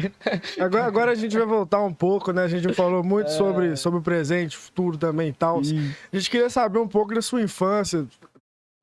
[0.60, 2.42] Agora, agora a gente vai voltar um pouco, né?
[2.44, 5.60] A gente falou muito sobre, sobre o presente, futuro também e tal.
[5.60, 8.06] A gente queria saber um pouco da sua infância.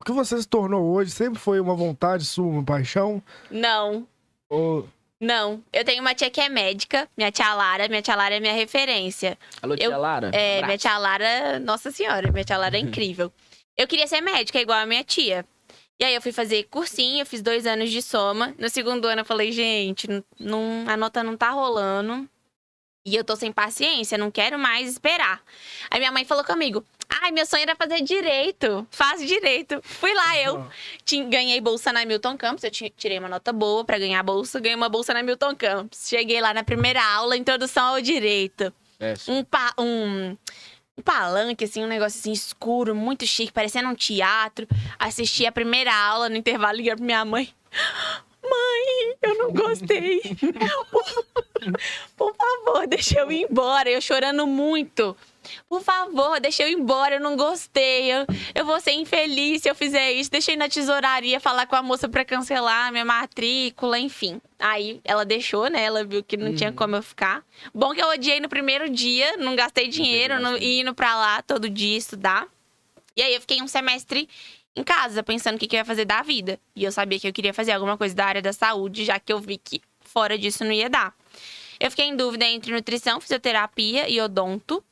[0.00, 1.10] O que você se tornou hoje?
[1.10, 3.22] Sempre foi uma vontade sua, uma paixão?
[3.50, 4.06] Não.
[4.50, 4.88] Ou...
[5.22, 7.86] Não, eu tenho uma tia que é médica, minha tia Lara.
[7.86, 9.38] Minha tia Lara é minha referência.
[9.62, 10.30] Alô, tia Eu- Lara.
[10.34, 10.66] É, Abraço.
[10.66, 13.32] minha tia Lara, nossa senhora, minha tia Lara é incrível.
[13.76, 15.46] Eu queria ser médica, igual a minha tia.
[16.00, 18.52] E aí eu fui fazer cursinho, eu fiz dois anos de soma.
[18.58, 22.28] No segundo ano eu falei, gente, não- não, a nota não tá rolando.
[23.06, 25.40] E eu tô sem paciência, não quero mais esperar.
[25.90, 26.84] Aí minha mãe falou comigo:
[27.20, 28.86] Ai, meu sonho era fazer direito.
[28.90, 29.80] Faz direito.
[29.82, 30.66] Fui lá, eu.
[31.04, 32.64] Tin- ganhei bolsa na Milton Campos.
[32.64, 34.58] Eu ti- tirei uma nota boa pra ganhar bolsa.
[34.60, 36.08] Ganhei uma bolsa na Milton Campos.
[36.08, 40.36] Cheguei lá na primeira aula, introdução ao direito É, um, pa- um,
[40.96, 44.66] um palanque, assim, um negócio assim escuro, muito chique, parecendo um teatro.
[44.98, 47.48] Assisti a primeira aula no intervalo, liguei pra minha mãe.
[48.42, 50.20] Mãe, eu não gostei.
[52.16, 53.88] Por favor, deixa eu ir embora.
[53.90, 55.16] Eu chorando muito.
[55.68, 58.12] Por favor, deixa eu ir embora, eu não gostei.
[58.12, 60.30] Eu, eu vou ser infeliz se eu fizer isso.
[60.48, 64.40] Ir na tesouraria falar com a moça pra cancelar a minha matrícula, enfim.
[64.58, 65.82] Aí ela deixou, né?
[65.82, 67.44] Ela viu que não tinha como eu ficar.
[67.74, 71.68] Bom que eu odiei no primeiro dia, não gastei dinheiro, não, indo pra lá todo
[71.68, 72.46] dia estudar.
[73.16, 74.28] E aí eu fiquei um semestre
[74.74, 76.58] em casa, pensando o que, que eu ia fazer da vida.
[76.74, 79.32] E eu sabia que eu queria fazer alguma coisa da área da saúde, já que
[79.32, 81.14] eu vi que fora disso não ia dar.
[81.78, 84.82] Eu fiquei em dúvida entre nutrição, fisioterapia e odonto.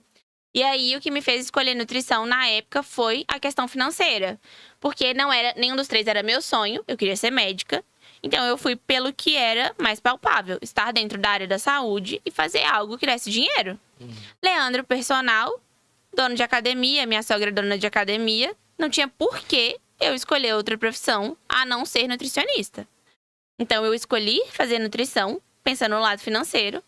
[0.52, 4.40] E aí, o que me fez escolher nutrição na época foi a questão financeira.
[4.80, 7.84] Porque não era, nenhum dos três era meu sonho, eu queria ser médica.
[8.22, 12.30] Então, eu fui pelo que era mais palpável: estar dentro da área da saúde e
[12.30, 13.78] fazer algo que desse dinheiro.
[14.42, 15.60] Leandro, personal,
[16.14, 20.54] dono de academia, minha sogra é dona de academia, não tinha por que eu escolher
[20.54, 22.88] outra profissão a não ser nutricionista.
[23.58, 26.82] Então, eu escolhi fazer nutrição, pensando no lado financeiro,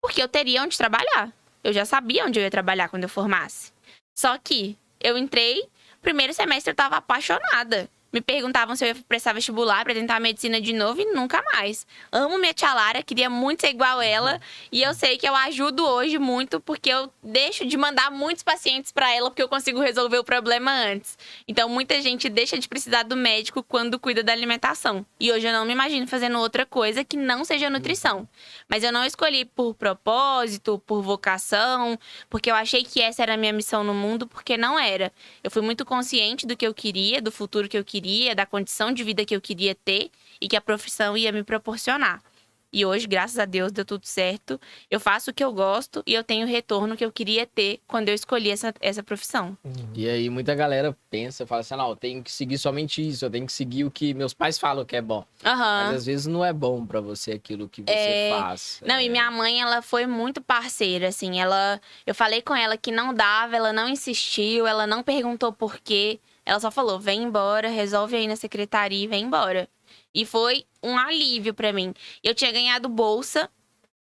[0.00, 1.32] porque eu teria onde trabalhar.
[1.62, 3.72] Eu já sabia onde eu ia trabalhar quando eu formasse.
[4.16, 5.68] Só que eu entrei,
[6.02, 7.88] primeiro semestre eu tava apaixonada.
[8.10, 11.86] Me perguntavam se eu ia prestar vestibular pra tentar medicina de novo e nunca mais.
[12.10, 14.40] Amo minha tia Lara, queria muito ser igual ela.
[14.72, 18.92] E eu sei que eu ajudo hoje muito porque eu deixo de mandar muitos pacientes
[18.92, 21.18] pra ela porque eu consigo resolver o problema antes.
[21.46, 25.04] Então muita gente deixa de precisar do médico quando cuida da alimentação.
[25.20, 28.26] E hoje eu não me imagino fazendo outra coisa que não seja nutrição.
[28.68, 31.98] Mas eu não escolhi por propósito, por vocação,
[32.30, 35.12] porque eu achei que essa era a minha missão no mundo, porque não era.
[35.44, 37.97] Eu fui muito consciente do que eu queria, do futuro que eu queria,
[38.34, 40.10] da condição de vida que eu queria ter
[40.40, 42.22] e que a profissão ia me proporcionar.
[42.70, 44.60] E hoje, graças a Deus, deu tudo certo.
[44.90, 47.80] Eu faço o que eu gosto e eu tenho o retorno que eu queria ter
[47.86, 49.56] quando eu escolhi essa, essa profissão.
[49.94, 53.30] E aí muita galera pensa, fala assim, não, eu tenho que seguir somente isso, eu
[53.30, 55.24] tenho que seguir o que meus pais falam que é bom.
[55.42, 55.84] Aham.
[55.86, 58.82] Mas às vezes não é bom pra você aquilo que você É, faz.
[58.84, 61.40] Não, É, e minha mãe, ela foi muito parceira, assim.
[61.40, 65.78] Ela, eu falei com ela que não dava, ela não insistiu, ela não perguntou por
[65.78, 66.20] quê.
[66.48, 69.68] Ela só falou: vem embora, resolve aí na secretaria e vem embora.
[70.14, 71.92] E foi um alívio pra mim.
[72.24, 73.50] Eu tinha ganhado bolsa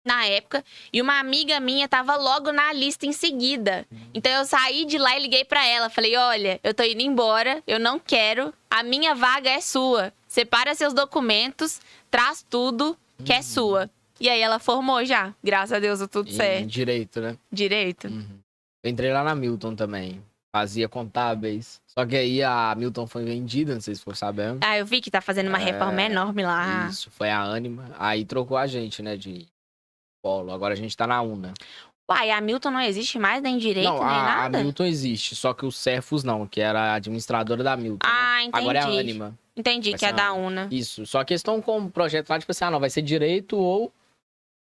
[0.05, 3.87] na época e uma amiga minha tava logo na lista em seguida.
[4.13, 7.63] Então eu saí de lá e liguei pra ela, falei: "Olha, eu tô indo embora,
[7.67, 10.13] eu não quero, a minha vaga é sua.
[10.29, 11.81] Separa seus documentos,
[12.11, 13.89] traz tudo que é sua".
[14.21, 16.67] E aí ela formou já, graças a Deus, deu tudo em certo.
[16.67, 17.39] direito, né?
[17.51, 18.09] Direito.
[18.09, 18.41] Uhum.
[18.85, 20.23] Eu entrei lá na Milton também.
[20.57, 21.83] Fazia contábeis.
[21.87, 24.61] Só que aí a Milton foi vendida, não sei se for sabendo.
[24.65, 26.89] Ah, eu vi que tá fazendo uma É, reforma enorme lá.
[26.89, 27.91] Isso, foi a Anima.
[27.99, 29.47] Aí trocou a gente, né, de
[30.25, 30.51] polo.
[30.51, 31.53] Agora a gente tá na UNA.
[32.11, 34.63] Uai, a Milton não existe mais nem direito, não, nem a, a nada?
[34.63, 38.07] Milton existe, só que o Cefus não, que era a administradora da Milton.
[38.07, 38.13] né?
[38.15, 38.63] Ah, entendi.
[38.63, 39.39] Agora é a Anima.
[39.55, 40.69] Entendi, Vai que é da UNA.
[40.71, 41.05] Isso.
[41.05, 43.59] Só que eles estão com um projeto lá, tipo assim, ah, não, vai ser direito
[43.59, 43.93] ou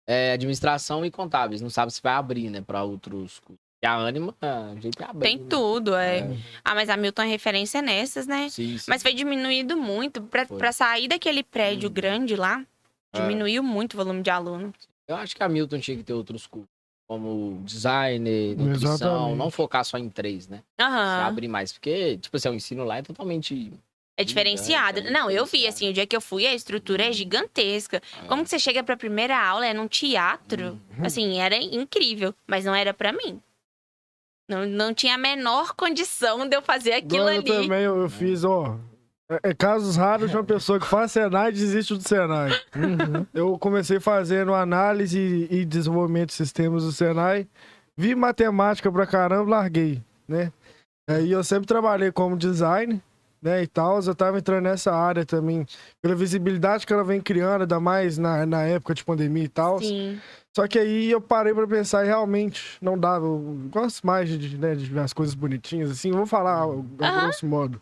[0.07, 1.59] é, administração e contábeis.
[1.61, 3.60] Não sabe se vai abrir, né, pra outros cursos.
[3.84, 5.28] E a Anima, a gente abre.
[5.28, 5.45] Tem né?
[5.49, 6.20] tudo, é.
[6.20, 6.38] É.
[6.64, 8.48] Ah, mas a Milton é referência nessas, né?
[8.49, 8.86] Sim, sim.
[8.88, 10.22] Mas foi diminuído muito.
[10.22, 10.58] Pra, Foi.
[10.60, 11.94] pra sair daquele prédio Uhum.
[11.94, 12.64] grande lá,
[13.12, 13.18] É.
[13.20, 14.72] diminuiu muito o volume de aluno.
[15.08, 16.70] Eu acho que a Milton tinha que ter outros cursos.
[17.08, 19.38] Como designer, nutrição, Exatamente.
[19.38, 20.58] não focar só em três, né?
[20.78, 21.26] Se Aham.
[21.28, 21.74] abrir mais.
[21.74, 23.74] Porque, tipo assim, o ensino lá é totalmente.
[24.16, 24.99] É diferenciado.
[24.99, 27.99] é Não, eu vi, assim, o dia que eu fui, a estrutura é gigantesca.
[28.28, 29.66] Como que você chega pra primeira aula?
[29.66, 30.80] É num teatro.
[30.98, 31.06] Uhum.
[31.06, 33.41] Assim, era incrível, mas não era pra mim.
[34.52, 37.64] Não, não tinha a menor condição de eu fazer aquilo Agora eu ali.
[37.64, 38.78] também eu, eu fiz, ó.
[39.32, 42.52] É, é casos raros de uma pessoa que faz Senai e desiste do Senai.
[42.76, 43.26] Uhum.
[43.34, 47.48] Eu comecei fazendo análise e desenvolvimento de sistemas do Senai.
[47.95, 50.52] Vi matemática pra caramba, larguei, né?
[51.10, 53.02] É, e eu sempre trabalhei como design,
[53.41, 53.99] né, e tal.
[54.01, 55.65] Eu tava entrando nessa área também,
[56.01, 59.80] pela visibilidade que ela vem criando, ainda mais na, na época de pandemia e tal.
[60.55, 63.26] Só que aí eu parei pra pensar e realmente não dava.
[63.26, 66.11] Eu gosto mais de, né, de ver as coisas bonitinhas, assim.
[66.11, 67.22] Vou falar a Aham.
[67.22, 67.81] grosso modo.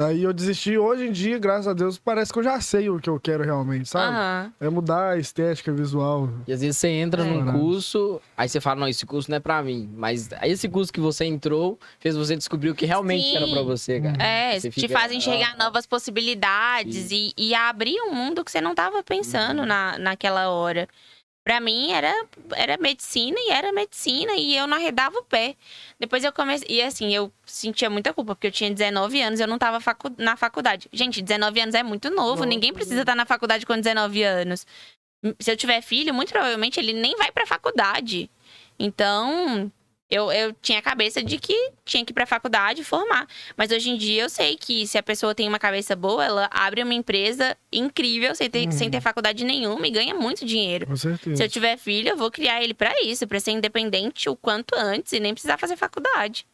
[0.00, 0.78] Aí eu desisti.
[0.78, 3.42] Hoje em dia, graças a Deus, parece que eu já sei o que eu quero
[3.42, 4.14] realmente, sabe?
[4.14, 4.52] Aham.
[4.60, 6.30] É mudar a estética visual.
[6.46, 7.24] E às vezes você entra É.
[7.28, 9.90] num curso, aí você fala, não, esse curso não é pra mim.
[9.96, 13.36] Mas esse curso que você entrou fez você descobrir o que realmente Sim.
[13.38, 14.22] era pra você, cara.
[14.22, 15.64] É, Você te fica- faz enxergar Ah.
[15.64, 19.66] novas possibilidades e, e abrir um mundo que você não tava pensando Uhum.
[19.66, 20.88] na, naquela hora.
[21.48, 22.12] Pra mim era,
[22.54, 25.56] era medicina e era medicina e eu não arredava o pé.
[25.98, 26.66] Depois eu comecei.
[26.68, 29.80] E assim, eu sentia muita culpa, porque eu tinha 19 anos e eu não tava
[29.80, 30.90] facu- na faculdade.
[30.92, 32.44] Gente, 19 anos é muito novo, Nossa.
[32.44, 34.66] ninguém precisa estar na faculdade com 19 anos.
[35.40, 38.30] Se eu tiver filho, muito provavelmente ele nem vai pra faculdade.
[38.78, 39.72] Então,
[40.10, 43.26] eu, eu tinha a cabeça de que tinha que ir pra faculdade e formar.
[43.56, 46.48] Mas hoje em dia eu sei que se a pessoa tem uma cabeça boa, ela
[46.50, 48.72] abre uma empresa incrível sem ter, Uhum.
[48.72, 50.86] sem ter faculdade nenhuma e ganha muito dinheiro.
[50.86, 51.36] Com certeza.
[51.36, 54.74] Se eu tiver filho, eu vou criar ele pra isso, pra ser independente o quanto
[54.74, 56.46] antes e nem precisar fazer faculdade.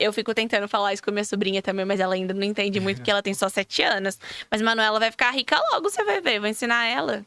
[0.00, 2.96] Eu fico tentando falar isso com minha sobrinha também, mas ela ainda não entende muito
[3.00, 4.18] porque ela tem só sete anos.
[4.50, 6.38] Mas Manuela vai ficar rica logo, você vai ver.
[6.40, 7.24] Vou ensinar ela.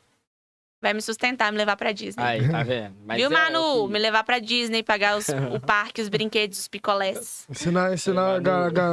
[0.80, 2.24] Vai me sustentar, me levar pra Disney.
[2.24, 2.96] Aí, tá vendo?
[3.04, 3.84] Mas Viu, é Manu?
[3.84, 7.48] o que- Me levar pra Disney, pagar os- o parque, os brinquedos, os picolés.
[7.50, 8.40] Ensinar, ensinar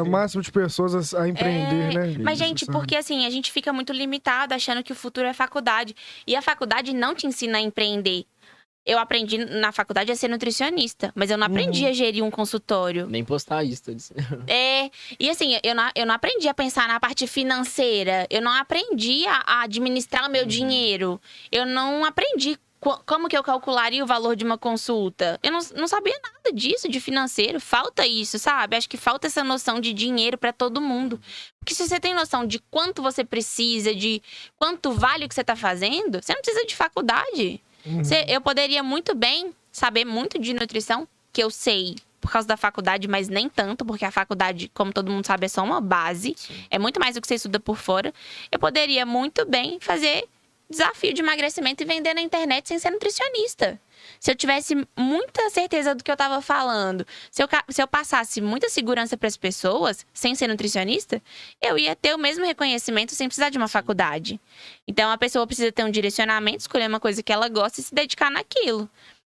[0.02, 2.16] o máximo de pessoas a, a empreender, É, né?
[2.20, 2.78] Mas, gente, sabe?
[2.78, 5.94] porque assim, a gente fica muito limitado achando que o futuro é faculdade.
[6.27, 8.24] E a faculdade não te ensina a empreender.
[8.86, 11.89] Eu aprendi na faculdade a ser nutricionista, mas eu não aprendi Uhum.
[11.90, 13.06] a gerir um consultório.
[13.06, 13.82] Nem postar isso.
[14.47, 18.27] É, e assim, eu não, eu não aprendi a pensar na parte financeira.
[18.31, 21.20] Eu não aprendi a, a administrar o meu dinheiro.
[21.51, 25.39] Eu não aprendi co- como que eu calcularia o valor de uma consulta.
[25.43, 27.59] Eu não, não sabia nada disso, de financeiro.
[27.61, 28.77] Falta isso, sabe?
[28.77, 31.19] Acho que falta essa noção de dinheiro pra todo mundo.
[31.59, 34.20] Porque se você tem noção de quanto você precisa, de
[34.56, 37.61] quanto vale o que você tá fazendo, você não precisa de faculdade.
[37.86, 38.05] Uhum.
[38.05, 42.56] Cê- eu poderia muito bem saber muito de nutrição, que eu sei por causa da
[42.56, 46.35] faculdade, mas nem tanto, porque a faculdade, como todo mundo sabe, é só uma base.
[46.70, 48.15] É muito mais do que você estuda por fora.
[48.51, 50.24] Eu poderia muito bem fazer
[50.69, 53.81] desafio de emagrecimento e vender na internet sem ser nutricionista.
[54.20, 58.41] Se eu tivesse muita certeza do que eu tava falando, se eu, se eu passasse
[58.41, 61.23] muita segurança para as pessoas, sem ser nutricionista,
[61.61, 64.41] eu ia ter o mesmo reconhecimento sem precisar de uma faculdade.
[64.86, 67.95] Então a pessoa precisa ter um direcionamento, escolher uma coisa que ela gosta e se
[67.95, 68.89] dedicar naquilo.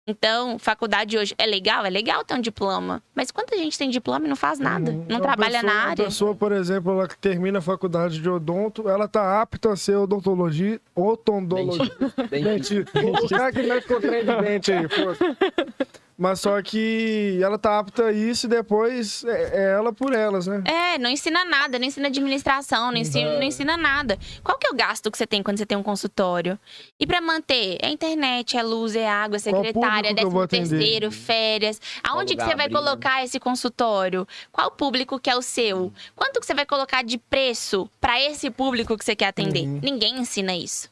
[0.09, 3.03] Então, faculdade hoje é legal, é legal ter um diploma.
[3.13, 4.89] Mas quanta gente tem diploma e não faz nada?
[4.89, 5.05] Uhum.
[5.09, 6.03] Não Uma trabalha pessoa- na área?
[6.03, 9.75] Uma pessoa, por exemplo, ela que termina a faculdade de odonto, ela tá apta a
[9.75, 11.91] ser odontologia, odontologia.
[12.31, 13.01] Dentista.
[13.01, 13.25] Dentista.
[13.25, 15.17] O cara que mexe com trem de dente aí, foda.
[16.17, 20.47] Mas só que ela tá apta a isso e depois é, é ela por elas,
[20.47, 20.63] né?
[20.65, 24.17] É, não ensina nada, não ensina administração, não ensina, não ensina nada.
[24.43, 26.59] Qual que é o gasto que você tem quando você tem um consultório?
[26.99, 27.77] E pra manter?
[27.79, 31.79] É internet, é luz, é água, é secretária, décimo terceiro, férias.
[32.03, 32.79] Aonde que você vai abrir, né?
[32.79, 34.27] colocar esse consultório?
[34.51, 35.93] Qual público que é o seu?
[36.15, 39.67] Quanto que você vai colocar de preço pra esse público que você quer atender?
[39.67, 39.81] Uhum.
[39.83, 40.89] Ninguém ensina isso.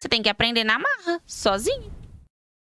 [0.00, 1.99] Você tem que aprender na marra, sozinho.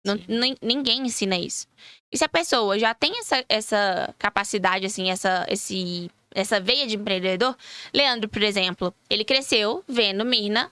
[0.05, 1.67] Não- nin- ninguém ensina isso.
[2.11, 6.95] E se a pessoa já tem essa, essa capacidade, assim, essa, esse, essa veia de
[6.95, 7.57] empreendedor,
[7.93, 10.71] Leandro, por exemplo, ele cresceu vendo Mirna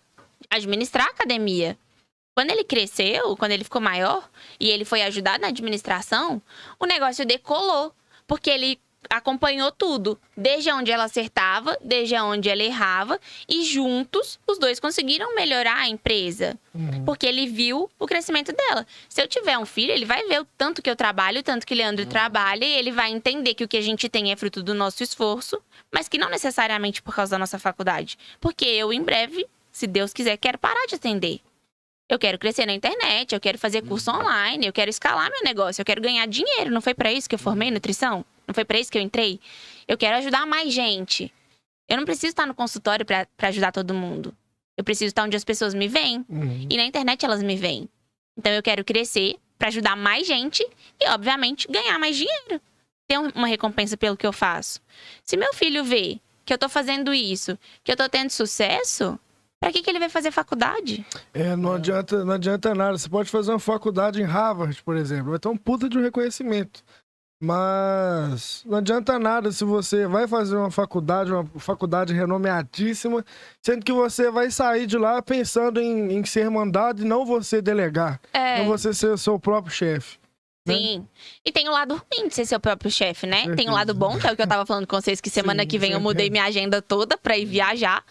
[0.50, 1.78] administrar a academia.
[2.36, 4.28] Quando ele cresceu, quando ele ficou maior
[4.60, 6.42] e ele foi ajudar na administração,
[6.80, 7.94] o negócio decolou.
[8.26, 14.58] Porque ele acompanhou tudo, desde onde ela acertava, desde onde ela errava, e juntos os
[14.58, 16.58] dois conseguiram melhorar a empresa.
[16.74, 17.06] Uhum.
[17.06, 18.86] Porque ele viu o crescimento dela.
[19.08, 21.66] Se eu tiver um filho, ele vai ver o tanto que eu trabalho, o tanto
[21.66, 24.64] que Leandro trabalha, e ele vai entender que o que a gente tem é fruto
[24.64, 25.62] do nosso esforço,
[25.92, 28.18] mas que não necessariamente por causa da nossa faculdade.
[28.40, 31.40] Porque eu, em breve, se Deus quiser, quero parar de atender.
[32.14, 35.82] Eu quero crescer na internet, eu quero fazer curso online, eu quero escalar meu negócio,
[35.82, 36.70] eu quero ganhar dinheiro.
[36.70, 38.24] Não foi para isso que eu formei nutrição?
[38.48, 39.40] Não foi para isso que eu entrei?
[39.88, 41.34] Eu quero ajudar mais gente.
[41.90, 44.32] Eu não preciso estar no consultório para ajudar todo mundo.
[44.78, 46.24] Eu preciso estar onde as pessoas me veem.
[46.30, 46.68] Uhum.
[46.70, 47.90] E na internet elas me veem.
[48.38, 50.64] Então eu quero crescer para ajudar mais gente
[51.02, 52.62] e, obviamente, ganhar mais dinheiro.
[53.08, 54.80] Ter um- uma recompensa pelo que eu faço.
[55.24, 59.20] Se meu filho vê que eu tô fazendo isso, que eu tô tendo sucesso,
[59.64, 61.06] pra que, que ele vai fazer faculdade?
[61.34, 62.98] É, não adianta, não adianta nada.
[62.98, 66.02] Você pode fazer uma faculdade em Harvard, por exemplo, vai ter um puta de um
[66.02, 66.84] reconhecimento.
[67.42, 73.24] Mas não adianta nada se você vai fazer uma faculdade, uma faculdade renomeadíssima,
[73.62, 77.62] sendo que você vai sair de lá pensando em, em ser mandado e não você
[77.62, 78.60] delegar, É.
[78.60, 80.18] não você ser o seu próprio chefe.
[80.66, 80.74] né?
[80.74, 81.08] Sim.
[81.46, 83.54] E tem o lado ruim de ser seu próprio chefe, né?
[83.56, 85.64] Tem o lado bom, que é o que eu tava falando com vocês, que semana
[85.64, 88.02] Sim, que vem eu mudei minha agenda toda pra ir viajar.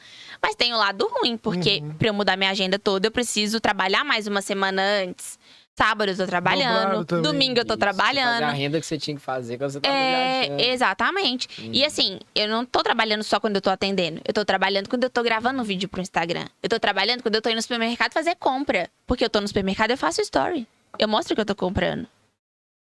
[0.43, 1.94] Mas tem o lado ruim, porque Uhum.
[1.94, 5.39] pra eu mudar minha agenda toda, eu preciso trabalhar mais uma semana antes.
[5.74, 8.52] Sábado eu tô trabalhando, domingo eu tô Isso, Fazer a trabalhando.
[8.55, 10.62] renda que você tinha que fazer quando você tava É, viajando.
[10.70, 11.48] exatamente.
[11.59, 11.86] E Uhum.
[11.86, 14.20] assim, eu não tô trabalhando só quando eu tô atendendo.
[14.27, 16.44] Eu tô trabalhando quando eu tô gravando um vídeo pro Instagram.
[16.62, 18.90] Eu tô trabalhando quando eu tô indo no supermercado fazer compra.
[19.06, 20.66] Porque eu tô no supermercado, eu faço story.
[20.98, 22.06] Eu mostro o que eu tô comprando.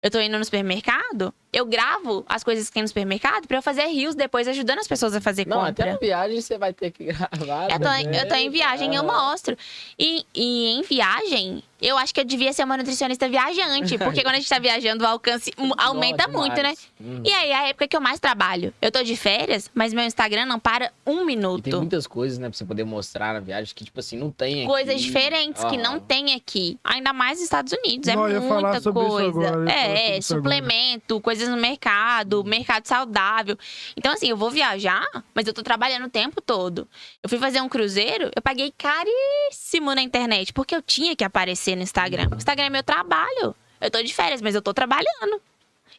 [0.03, 3.61] Eu tô indo no supermercado, eu gravo as coisas que tem no supermercado pra eu
[3.61, 5.93] fazer rios depois ajudando as pessoas a fazer Não, até compra.
[5.93, 7.05] na viagem você vai ter que
[7.37, 7.69] gravar.
[7.71, 9.29] Eu tô, em, eu tô em viagem, eu Ah.
[9.29, 9.57] mostro.
[9.99, 13.97] E, e em viagem, eu acho que eu devia ser uma nutricionista viajante.
[13.99, 16.73] Porque quando a gente tá viajando, o alcance aumenta Não, muito, né?
[16.99, 17.21] Uhum.
[17.25, 18.73] E aí é a época que eu mais trabalho.
[18.81, 21.77] Eu tô de férias, mas meu Instagram não para um E tem minuto.
[21.77, 24.67] muitas coisas, né, pra você poder mostrar na viagem que, tipo assim, não tem aqui.
[24.67, 26.77] Coisas diferentes que não tem aqui.
[26.83, 28.07] Ainda mais nos Estados Unidos.
[28.07, 29.23] É Não, falar muita coisa.
[29.31, 30.53] sobre é, isso agora.
[30.61, 33.57] suplemento, coisas no mercado, mercado saudável.
[33.97, 36.87] Então, assim, eu vou viajar, mas eu tô trabalhando o tempo todo.
[37.23, 41.75] Eu fui fazer um cruzeiro, eu paguei caríssimo na internet, porque eu tinha que aparecer
[41.75, 42.29] no Instagram.
[42.31, 43.55] O Instagram é meu trabalho.
[43.79, 45.41] Eu tô de férias, mas eu tô trabalhando.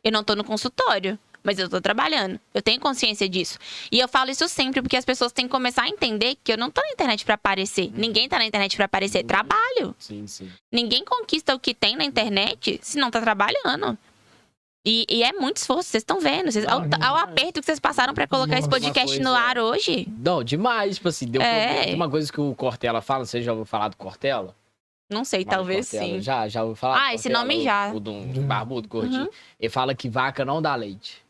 [0.05, 1.19] Eu não tô no consultório.
[1.45, 2.39] Mas eu tô trabalhando.
[2.55, 3.59] Eu tenho consciência disso.
[3.91, 6.57] E eu falo isso sempre porque as pessoas têm que começar a entender que eu
[6.57, 7.91] não tô na internet pra aparecer.
[7.97, 9.25] Ninguém tá na internet pra aparecer.
[9.25, 9.93] Trabalho.
[9.99, 10.49] Sim, sim.
[10.71, 13.99] Ninguém conquista o que tem na internet se não tá trabalhando.
[14.85, 16.51] E, e é muito esforço, vocês estão vendo.
[16.51, 19.47] Vocês, ao, ao aperto que vocês passaram pra colocar esse Nossa, podcast uma no coisa-
[19.49, 20.09] ar hoje.
[20.19, 21.75] Não, demais, tipo assim, deu É.
[21.75, 21.97] problema.
[21.97, 24.57] Uma coisa que o Cortella fala, você já ouviu falar do Cortella?
[25.09, 26.21] Não sei, Mário talvez Cortella, sim.
[26.21, 26.97] Já, já ouviu falar?
[26.97, 27.93] Ah, do esse Cortella, nome o- já.
[27.95, 29.23] O, do um barbudo, gordinho.
[29.25, 29.31] Uhum.
[29.61, 31.23] Ele fala que vaca não dá leite.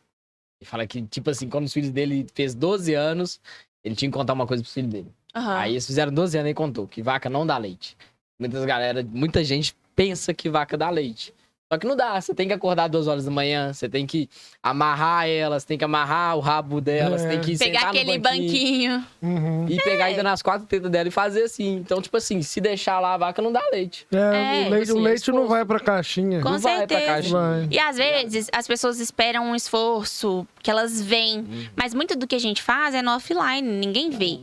[0.59, 3.39] Ele fala que, tipo assim, quando os filhos dele fez 12 anos,
[3.83, 5.11] ele tinha que contar uma coisa pros filhos dele.
[5.35, 5.57] Aham.
[5.57, 7.95] Aí eles fizeram 12 anos e contou que vaca não dá leite.
[8.39, 11.33] Muitas galera, muita gente pensa que vaca dá leite.
[11.73, 14.29] Só que não dá, você tem que acordar duas horas da manhã, você tem que
[14.61, 17.29] amarrar elas, tem que amarrar o rabo delas, É.
[17.29, 19.05] tem que Pegar sentar aquele no banquinho, banquinho.
[19.23, 19.65] Uhum.
[19.67, 21.77] e pegar ainda nas quatro tetas dela e fazer assim.
[21.77, 24.05] Então, tipo assim, se deixar lá, a vaca não dá leite.
[24.13, 26.41] É, É, o leite, o assim, leite não vai pra caixinha.
[26.41, 27.05] Com Não vai pra certeza.
[27.11, 27.39] caixinha.
[27.39, 27.67] Vai.
[27.71, 31.39] E às vezes as pessoas esperam um esforço, que elas veem.
[31.39, 31.65] Uhum.
[31.75, 34.41] Mas muito do que a gente faz é no offline, ninguém vê.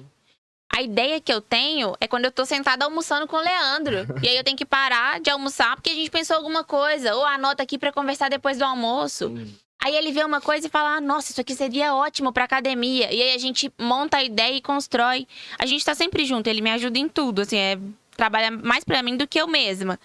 [0.73, 4.07] A ideia que eu tenho é quando eu tô sentada almoçando com o Leandro.
[4.23, 7.15] e aí eu tenho que parar de almoçar porque a gente pensou alguma coisa.
[7.17, 9.27] Ou anota aqui pra conversar depois do almoço.
[9.27, 9.53] Uhum.
[9.83, 13.13] Aí ele vê uma coisa e fala: ah, nossa, isso aqui seria ótimo pra academia.
[13.13, 15.27] E aí a gente monta a ideia e constrói.
[15.59, 17.79] A gente tá sempre junto, ele me ajuda em tudo, assim, é
[18.17, 19.99] trabalha mais pra mim do que eu mesma.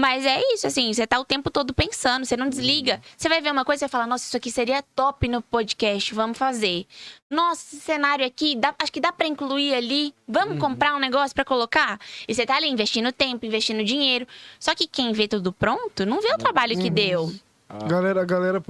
[0.00, 3.02] Mas é isso, assim, você tá o tempo todo pensando, você não desliga.
[3.18, 6.14] Você vai ver uma coisa e vai falar, nossa, isso aqui seria top no podcast,
[6.14, 6.86] vamos fazer.
[7.28, 10.14] Nossa, esse cenário aqui, dá- acho que dá pra incluir ali.
[10.26, 12.00] Vamos comprar um negócio pra colocar?
[12.26, 14.26] E você tá ali investindo tempo, investindo dinheiro.
[14.58, 17.30] Só que quem vê tudo pronto, não vê o trabalho que deu.
[17.72, 18.60] Ah, Galera, a galera,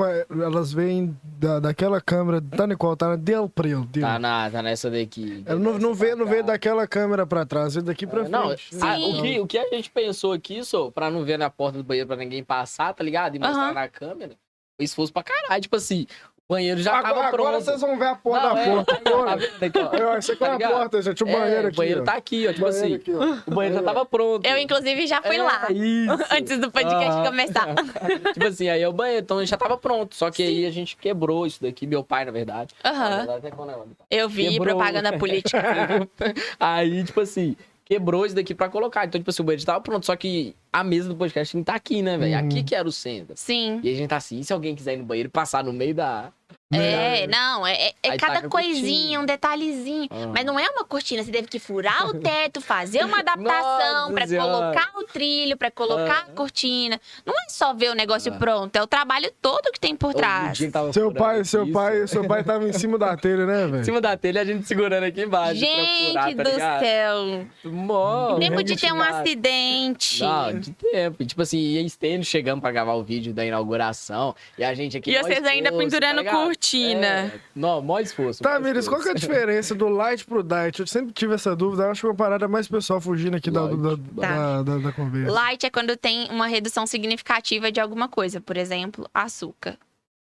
[0.42, 2.94] elas vêm da, daquela câmera, tá na qual?
[2.94, 3.86] Tá na del prelo.
[3.86, 4.02] del.
[4.02, 5.42] Tá, na, tá nessa daqui.
[5.46, 8.48] Ela não, não vê, não vê daquela câmera pra trás, vê daqui pra É, Não,
[8.48, 8.76] frente.
[8.78, 9.18] a- Sim.
[9.18, 11.84] o, que, o que a gente pensou aqui, só, pra não ver na porta do
[11.84, 13.34] banheiro pra ninguém passar, tá ligado?
[13.36, 14.32] E mostrar na câmera.
[14.78, 15.62] O esforço pra caralho.
[15.62, 16.06] Tipo assim,
[16.50, 17.46] banheiro já agora, tava pronto.
[17.48, 18.98] agora vocês vão ver a porta Não, da é, porta.
[19.00, 19.88] tá vendo aqui, ó?
[20.08, 20.72] Olha, Essa aqui é Tá a ligado?
[20.72, 21.24] porta, gente.
[21.24, 21.74] O É, banheiro aqui.
[21.74, 22.04] O banheiro ó.
[22.04, 22.52] tá aqui, ó.
[22.52, 23.50] Tipo Banheiro assim, aqui, ó.
[23.50, 24.46] o banheiro já tava pronto.
[24.46, 25.66] Eu, inclusive, já fui É, lá.
[25.70, 26.24] Isso.
[26.34, 27.24] Antes do podcast Ah.
[27.24, 27.66] começar.
[28.34, 30.14] tipo assim, aí é o banheiro, então já tava pronto.
[30.14, 32.74] Só que aí a gente quebrou isso daqui, meu pai, na verdade.
[32.84, 33.16] Na Aham.
[33.18, 34.76] verdade, até quando ela- Eu vi Quebrou.
[34.76, 35.60] propaganda política.
[36.58, 39.04] Aí, tipo assim, quebrou isso daqui pra colocar.
[39.04, 40.04] Então, tipo assim, o banheiro tava pronto.
[40.06, 42.32] Só que a mesa do podcast não tá aqui, né, velho?
[42.38, 42.46] Uhum.
[42.46, 43.34] Aqui que era o centro.
[43.36, 43.80] Sim.
[43.82, 45.72] E a gente tá assim, e se alguém quiser ir no banheiro e passar no
[45.72, 46.32] meio da.
[46.72, 50.06] É, não, é, é- é cada a coisinha, um detalhezinho.
[50.10, 50.28] Ah.
[50.32, 54.48] Mas não é uma cortina, você teve que furar o teto, fazer uma adaptação Senhora.
[54.48, 56.30] colocar o trilho, pra colocar Ah.
[56.30, 57.00] a cortina.
[57.26, 58.36] Não é só ver o negócio Ah.
[58.38, 60.58] pronto, é o trabalho todo que tem por trás.
[60.92, 61.72] Seu pai, seu isso.
[61.72, 63.84] pai, seu pai tava em cima da telha, né, Em velho?
[63.84, 65.58] cima da telha, a gente segurando aqui embaixo.
[65.60, 66.80] pra Gente furar, tá do ligado?
[66.80, 67.46] céu.
[67.64, 70.22] Mó, Tempo de ter um acidente.
[70.22, 71.16] Não, de tempo.
[71.22, 74.34] E, Tipo assim, e estendo chegando pra gravar o vídeo da inauguração.
[74.58, 75.10] E a gente aqui.
[75.10, 76.36] E vocês ainda esforço, pendurando tá ligado?
[76.60, 77.06] Cortina.
[77.06, 78.42] É, não, mó esforço.
[78.42, 80.80] Tá, Miris, qual que é a diferença do light pro diet?
[80.80, 83.50] Eu sempre tive essa dúvida, eu acho que é uma parada mais pessoal fugindo aqui
[83.50, 85.32] da, da, da, da, da conversa.
[85.32, 88.40] Light é quando tem uma redução significativa de alguma coisa.
[88.40, 89.76] Por exemplo, açúcar.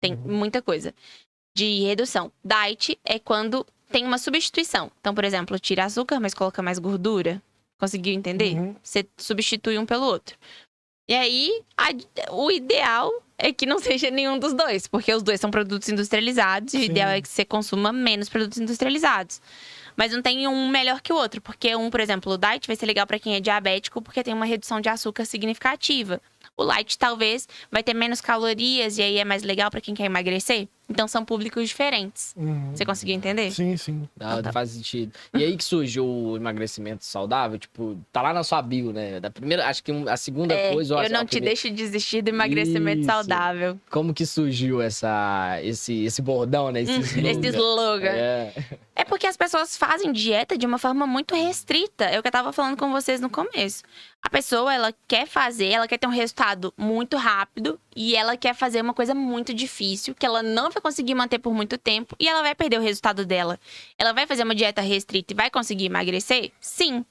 [0.00, 0.36] Tem Uhum.
[0.38, 0.94] muita coisa
[1.56, 2.32] de redução.
[2.44, 4.90] Diet é quando tem uma substituição.
[5.00, 7.42] Então, por exemplo, tira açúcar, mas coloca mais gordura.
[7.78, 8.54] Conseguiu entender?
[8.54, 8.76] Uhum.
[8.82, 10.36] Você substitui um pelo outro.
[11.08, 13.10] E aí, a- o ideal
[13.42, 16.80] é que não seja nenhum dos dois, porque os dois são produtos industrializados e o
[16.80, 16.86] Sim.
[16.86, 19.40] ideal é que você consuma menos produtos industrializados.
[19.96, 22.76] Mas não tem um melhor que o outro, porque um, por exemplo, o diet vai
[22.76, 26.20] ser legal para quem é diabético, porque tem uma redução de açúcar significativa.
[26.56, 30.04] O light talvez vai ter menos calorias e aí é mais legal para quem quer
[30.04, 30.68] emagrecer.
[30.88, 32.34] Então são públicos diferentes.
[32.36, 32.72] Uhum.
[32.74, 33.50] Você conseguiu entender?
[33.50, 34.06] Sim, sim.
[34.20, 34.52] Não, Então tá.
[34.52, 35.10] faz sentido.
[35.32, 39.18] E aí que surge o emagrecimento saudável, tipo, tá lá na sua bio, né?
[39.18, 40.94] Da primeira, acho que a segunda É, coisa...
[40.96, 43.06] eu não a te primeira- deixo desistir do emagrecimento Isso.
[43.10, 43.80] saudável.
[43.90, 46.82] Como que surgiu essa, esse, esse bordão, né?
[46.82, 47.30] Esse Hum, slogan?
[47.30, 48.06] Esse slogan.
[48.10, 48.52] É.
[48.94, 52.04] É porque as pessoas fazem dieta de uma forma muito restrita.
[52.04, 53.82] É o que eu tava falando com vocês no começo.
[54.22, 58.54] A pessoa, ela quer fazer, ela quer ter um resultado muito rápido e ela quer
[58.54, 62.28] fazer uma coisa muito difícil que ela não vai conseguir manter por muito tempo e
[62.28, 63.58] ela vai perder o resultado dela.
[63.98, 66.52] Ela vai fazer uma dieta restrita e vai conseguir emagrecer?
[66.60, 67.04] Sim.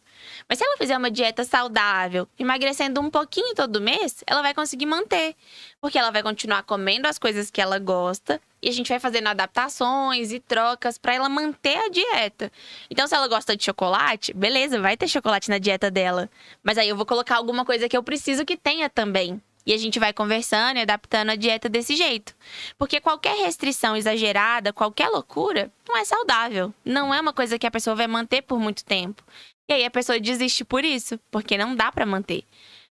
[0.48, 4.85] Mas se ela fizer uma dieta saudável, emagrecendo um pouquinho todo mês, ela vai conseguir
[4.85, 5.35] manter.
[5.80, 9.27] Porque ela vai continuar comendo as coisas que ela gosta e a gente vai fazendo
[9.27, 12.52] adaptações e trocas pra ela manter a dieta.
[12.89, 16.30] Então, se ela gosta de chocolate, beleza, vai ter chocolate na dieta dela.
[16.64, 19.41] Mas aí eu vou colocar alguma coisa que eu preciso que tenha também.
[19.65, 22.35] E a gente vai conversando e adaptando a dieta desse jeito.
[22.77, 26.73] Porque qualquer restrição exagerada, qualquer loucura, não é saudável.
[26.84, 29.23] Não é uma coisa que a pessoa vai manter por muito tempo.
[29.69, 32.43] E aí a pessoa desiste por isso, porque não dá pra manter.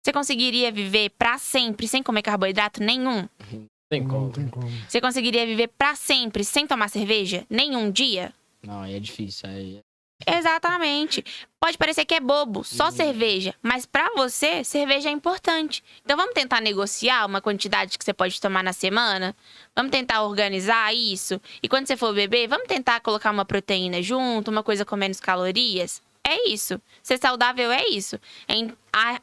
[0.03, 3.27] Você conseguiria viver pra sempre sem comer carboidrato nenhum?
[3.89, 4.31] Tem Não como.
[4.31, 4.69] tem como.
[4.88, 7.45] Você conseguiria viver pra sempre sem tomar cerveja?
[7.49, 8.34] Nenhum dia?
[8.64, 9.49] Não, aí é difícil.
[9.49, 9.80] Aí...
[10.26, 11.23] Exatamente.
[11.60, 15.84] Pode parecer que é bobo, só cerveja, mas pra você, cerveja é importante.
[16.03, 19.35] Então vamos tentar negociar uma quantidade que você pode tomar na semana?
[19.76, 21.39] Vamos tentar organizar isso?
[21.61, 25.19] E quando você for beber, vamos tentar colocar uma proteína junto, uma coisa com menos
[25.19, 26.02] calorias?
[26.28, 26.82] É isso.
[27.02, 28.20] Ser saudável é isso.
[28.49, 28.56] É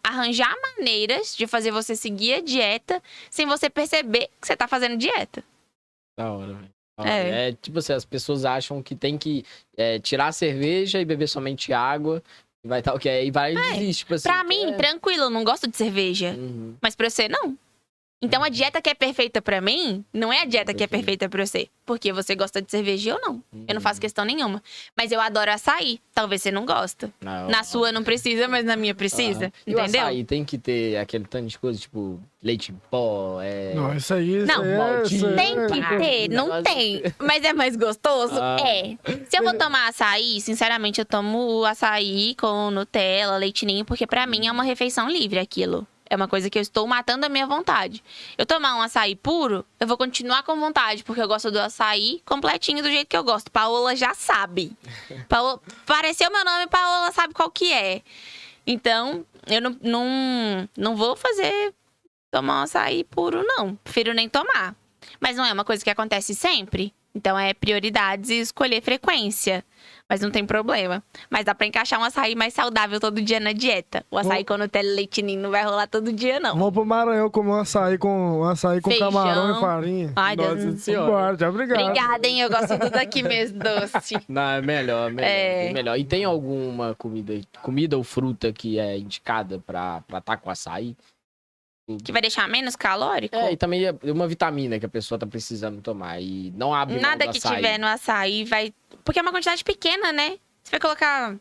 [0.02, 4.96] arranjar maneiras de fazer você seguir a dieta sem você perceber que você tá fazendo
[4.96, 5.44] dieta.
[6.18, 6.74] Da hora, velho.
[7.00, 7.48] É.
[7.48, 7.52] É.
[7.52, 9.44] tipo assim, as pessoas acham que tem que
[9.76, 12.22] é, tirar a cerveja e beber somente água.
[12.64, 14.28] E vai tal que aí vai e desiste, tipo assim.
[14.28, 14.72] Pra mim, é.
[14.72, 16.30] tranquilo, eu não gosto de cerveja.
[16.30, 16.76] Uhum.
[16.80, 17.58] Mas pra você, não.
[18.24, 21.28] Então a dieta que é perfeita pra mim, não é a dieta que é perfeita
[21.28, 21.68] pra você.
[21.86, 23.42] Porque você gosta de cerveja e eu não.
[23.52, 23.80] Eu não Uhum.
[23.82, 24.62] faço questão nenhuma.
[24.96, 26.00] Mas eu adoro açaí.
[26.14, 27.12] Talvez você não gosta.
[27.20, 27.64] Não, Na não.
[27.64, 29.52] sua não precisa, mas na minha precisa.
[29.66, 30.00] E o Entendeu?
[30.00, 33.74] açaí tem que ter aquele tanto de coisa, tipo, leite em pó, é...
[33.74, 34.36] Não, isso aí.
[34.38, 37.02] isso Não, aí é- isso Tem é- que ter, não tem.
[37.18, 38.34] Mas é mais gostoso?
[38.40, 38.56] Ah.
[38.66, 38.96] É.
[39.28, 44.46] Se eu vou tomar açaí, sinceramente, eu tomo açaí com Nutella, leitinho, porque pra mim
[44.46, 45.86] é uma refeição livre aquilo.
[46.08, 48.04] É uma coisa que eu estou matando a minha vontade.
[48.36, 52.20] Eu tomar um açaí puro, eu vou continuar com vontade, porque eu gosto do açaí
[52.26, 53.50] completinho do jeito que eu gosto.
[53.50, 54.76] Paola já sabe.
[55.28, 58.02] Paola, pareceu meu nome, Paola sabe qual que é.
[58.66, 61.74] Então, eu não, não, não vou fazer
[62.30, 63.76] tomar um açaí puro, não.
[63.76, 64.74] Prefiro nem tomar.
[65.20, 66.92] Mas não é uma coisa que acontece sempre.
[67.14, 69.64] Então é prioridades e escolher frequência.
[70.08, 71.02] Mas não tem problema.
[71.30, 74.04] Mas dá pra encaixar um açaí mais saudável todo dia na dieta.
[74.10, 76.56] O açaí com Nutella e leitinho não vai rolar todo dia, não.
[76.56, 79.10] Vamos pro Maranhão comer um açaí com, um açaí com Feijão.
[79.10, 80.12] camarão e farinha.
[80.14, 81.10] Ai, Deus Nossa senhora.
[81.10, 81.80] Bora, já obrigado.
[81.80, 82.40] Obrigada, hein?
[82.40, 84.14] Eu gosto tudo aqui mesmo, doce.
[84.28, 85.64] Não, é melhor, melhor, É.
[85.64, 85.98] bem melhor.
[85.98, 87.32] E tem alguma comida,
[87.62, 90.94] comida ou fruta que é indicada pra estar tá com açaí?
[92.02, 93.36] Que vai deixar menos calórico?
[93.36, 96.98] É, e também é uma vitamina que a pessoa tá precisando tomar e não abre
[96.98, 97.56] Nada que açaí.
[97.56, 98.72] tiver no açaí vai.
[99.04, 100.38] Porque é uma quantidade pequena, né?
[100.62, 101.36] Você vai colocar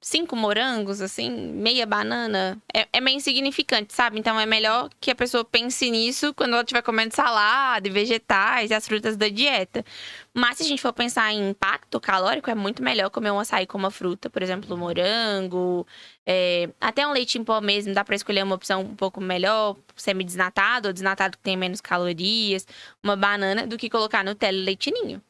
[0.00, 2.60] cinco morangos, assim, meia banana.
[2.72, 4.18] É, é meio insignificante, sabe?
[4.18, 8.70] Então é melhor que a pessoa pense nisso quando ela estiver comendo salada e vegetais
[8.70, 9.84] e as frutas da dieta.
[10.32, 13.66] Mas se a gente for pensar em impacto calórico, é muito melhor comer um açaí
[13.66, 15.86] com uma fruta, por exemplo, morango.
[16.26, 19.76] é, até um leite em pó mesmo, dá pra escolher uma opção um pouco melhor,
[19.96, 22.66] semi-desnatado ou desnatado que tem menos calorias,
[23.02, 25.22] uma banana, do que colocar Nutella e leitinho.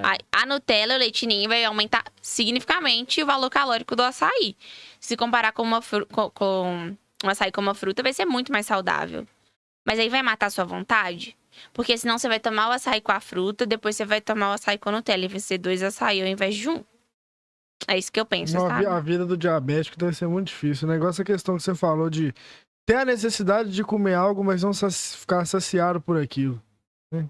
[0.00, 0.18] É.
[0.32, 4.56] A, a Nutella e o leitinho vai aumentar significativamente o valor calórico do açaí.
[4.98, 5.80] Se comparar com, uma
[6.12, 9.26] com, com um açaí com uma fruta, vai ser muito mais saudável.
[9.86, 11.36] Mas aí vai matar a sua vontade?
[11.72, 14.52] Porque senão você vai tomar o açaí com a fruta, depois você vai tomar o
[14.54, 15.24] açaí com a Nutella.
[15.24, 16.84] E vai ser dois açaí ao invés de um.
[17.88, 18.86] É isso que eu penso, Não, sabe?
[18.86, 20.86] a vida do diabético deve ser muito difícil.
[20.86, 22.32] O negócio é a questão que você falou de
[22.86, 26.62] ter a necessidade de comer algo, mas não ficar saciado por aquilo.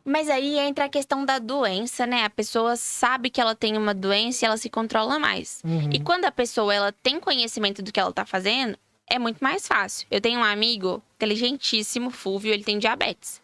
[0.05, 2.25] Mas aí entra a questão da doença, né?
[2.25, 5.63] A pessoa sabe que ela tem uma doença e ela se controla mais.
[5.65, 5.91] Uhum.
[5.93, 8.79] E quando a pessoa ela tem conhecimento do que ela tá fazendo,
[9.09, 10.07] é muito mais fácil.
[10.11, 13.41] Eu tenho um amigo inteligentíssimo, Fúvio, ele tem diabetes.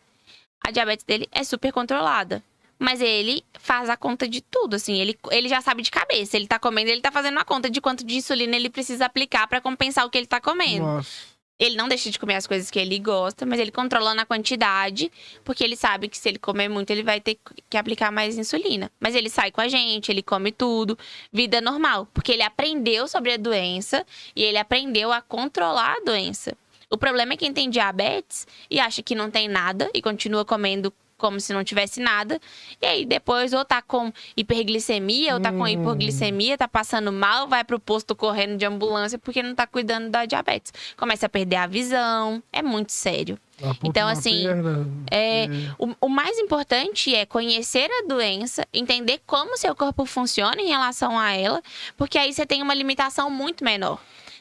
[0.61, 2.43] A diabetes dele é super controlada.
[2.79, 5.01] Mas ele faz a conta de tudo, assim.
[5.01, 6.37] Ele, ele já sabe de cabeça.
[6.37, 9.47] Ele tá comendo, ele tá fazendo a conta de quanto de insulina ele precisa aplicar
[9.47, 10.85] pra compensar o que ele tá comendo.
[10.85, 11.36] Nossa.
[11.59, 15.11] Ele não deixa de comer as coisas que ele gosta, mas ele controla na quantidade,
[15.43, 17.39] porque ele sabe que se ele comer muito, ele vai ter
[17.71, 18.91] que aplicar mais insulina.
[19.01, 20.99] Mas ele sai com a gente, ele come tudo,
[21.33, 24.05] vida normal, porque ele aprendeu sobre a doença
[24.35, 26.57] e ele aprendeu a controlar a doença.
[26.91, 30.93] O problema é quem tem diabetes e acha que não tem nada e continua comendo
[31.17, 32.41] como se não tivesse nada.
[32.81, 35.69] E aí depois ou tá com hiperglicemia, ou tá com Hum.
[35.69, 40.25] hipoglicemia, tá passando mal, vai pro posto correndo de ambulância porque não tá cuidando da
[40.25, 40.73] diabetes.
[40.97, 43.39] Começa a perder a visão, é muito sério.
[43.83, 45.47] Então, assim, perna, É,
[45.79, 51.19] o, o mais importante é conhecer a doença, entender como seu corpo funciona em relação
[51.19, 51.63] a ela,
[51.97, 53.99] porque aí você tem uma limitação muito menor.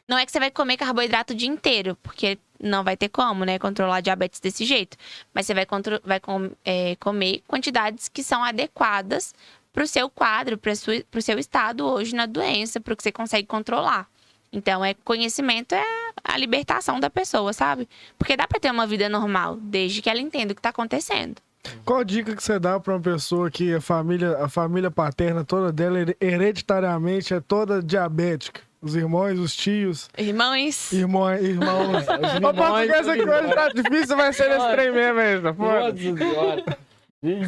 [0.08, 3.44] Não é que você vai comer carboidrato o dia inteiro, porque não vai ter como,
[3.46, 4.98] né, controlar diabetes desse jeito.
[5.34, 5.68] Mas você vai,
[6.04, 9.34] vai com- é, comer quantidades que são adequadas
[9.74, 13.12] para o seu quadro, para o seu estado hoje na doença, para o que você
[13.12, 14.08] consegue controlar.
[14.54, 15.84] Então, é conhecimento é
[16.24, 17.90] a libertação da pessoa, sabe?
[18.18, 21.36] Porque dá para ter uma vida normal, desde que ela entenda o que está acontecendo.
[21.84, 25.74] Qual dica que você dá pra uma pessoa que a família, a família paterna toda
[25.74, 28.62] dela her- hereditariamente é toda diabética?
[28.86, 31.98] Os irmãos, os tios, Irmãos, irmãos, irmãos.
[31.98, 35.54] Os O português aqui hoje tá difícil, vai ser nesse trem mesmo, mesmo.
[35.56, 35.92] Foda.
[35.92, 36.78] Nossa senhora.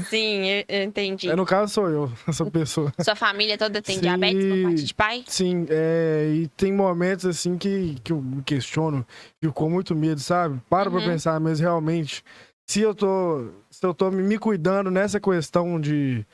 [0.09, 1.29] sim, eu, entendi.
[1.29, 2.91] É, no caso sou eu, essa pessoa.
[2.99, 4.01] Sua família toda tem Sim.
[4.01, 5.23] diabetes por parte de pai?
[5.27, 9.05] Sim, é, e tem momentos assim que, que eu me questiono,
[9.39, 10.59] fico com muito medo, sabe?
[10.67, 10.97] Paro Uhum.
[10.97, 12.23] pra pensar, mas realmente,
[12.65, 16.25] se eu tô, se eu tô me cuidando nessa questão de,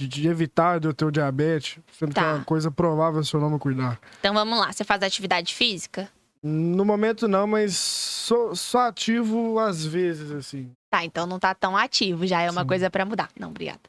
[0.00, 2.34] de, de evitar de eu ter o diabetes, sendo que é Tá.
[2.36, 4.00] uma coisa provável se eu não me cuidar.
[4.18, 6.08] Então vamos lá, você faz atividade física?
[6.42, 10.70] No momento não, mas sou, sou ativo às vezes, assim.
[10.90, 12.66] Tá, então não tá tão ativo, já é uma Sim.
[12.66, 13.28] coisa pra mudar.
[13.38, 13.80] Não, obrigada.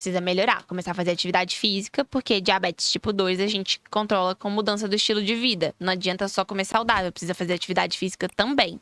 [0.00, 4.48] Precisa melhorar, começar a fazer atividade física, porque diabetes tipo 2 a gente controla com
[4.50, 5.74] mudança do estilo de vida.
[5.78, 8.80] Não adianta só comer saudável, precisa fazer atividade física também.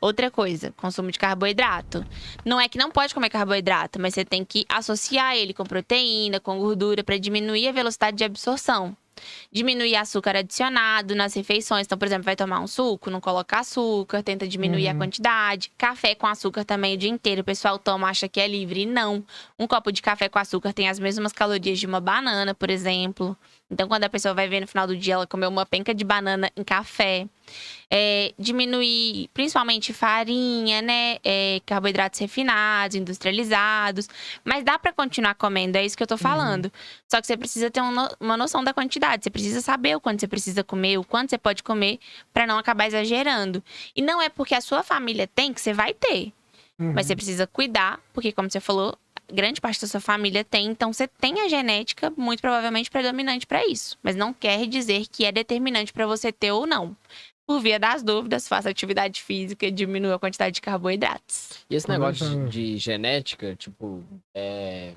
[0.00, 2.04] Outra coisa, consumo de carboidrato.
[2.44, 6.38] Não é que não pode comer carboidrato, mas você tem que associar ele com proteína,
[6.40, 8.96] com gordura, para diminuir a velocidade de absorção.
[9.50, 11.86] Diminuir açúcar adicionado nas refeições.
[11.86, 14.98] Então, por exemplo, vai tomar um suco, não coloca açúcar, tenta diminuir a Uhum.
[14.98, 15.72] quantidade.
[15.78, 17.40] Café com açúcar também o dia inteiro.
[17.40, 18.82] O pessoal toma, acha que é livre.
[18.82, 19.24] E não.
[19.58, 23.34] Um copo de café com açúcar tem as mesmas calorias de uma banana, por exemplo.
[23.68, 26.04] Então, quando a pessoa vai ver no final do dia, ela comeu uma penca de
[26.04, 27.26] banana em café.
[27.90, 31.18] É, diminuir, principalmente farinha, né?
[31.24, 34.08] É, carboidratos refinados, industrializados.
[34.44, 36.70] Mas dá pra continuar comendo, é isso que eu tô falando.
[37.08, 39.24] Só que você precisa ter um uma noção da quantidade.
[39.24, 41.98] Você precisa saber o quanto você precisa comer, o quanto você pode comer,
[42.32, 43.62] pra não acabar exagerando.
[43.94, 46.32] E não é porque a sua família tem que você vai ter.
[46.78, 46.92] Uhum.
[46.92, 48.96] Mas você precisa cuidar, porque, como você falou,
[49.32, 50.66] grande parte da sua família tem.
[50.66, 53.98] Então, você tem a genética muito provavelmente predominante para isso.
[54.02, 56.96] Mas não quer dizer que é determinante para você ter ou não.
[57.46, 61.64] Por via das dúvidas, faça atividade física e diminua a quantidade de carboidratos.
[61.70, 64.02] E esse negócio de, de genética, tipo,
[64.34, 64.94] é,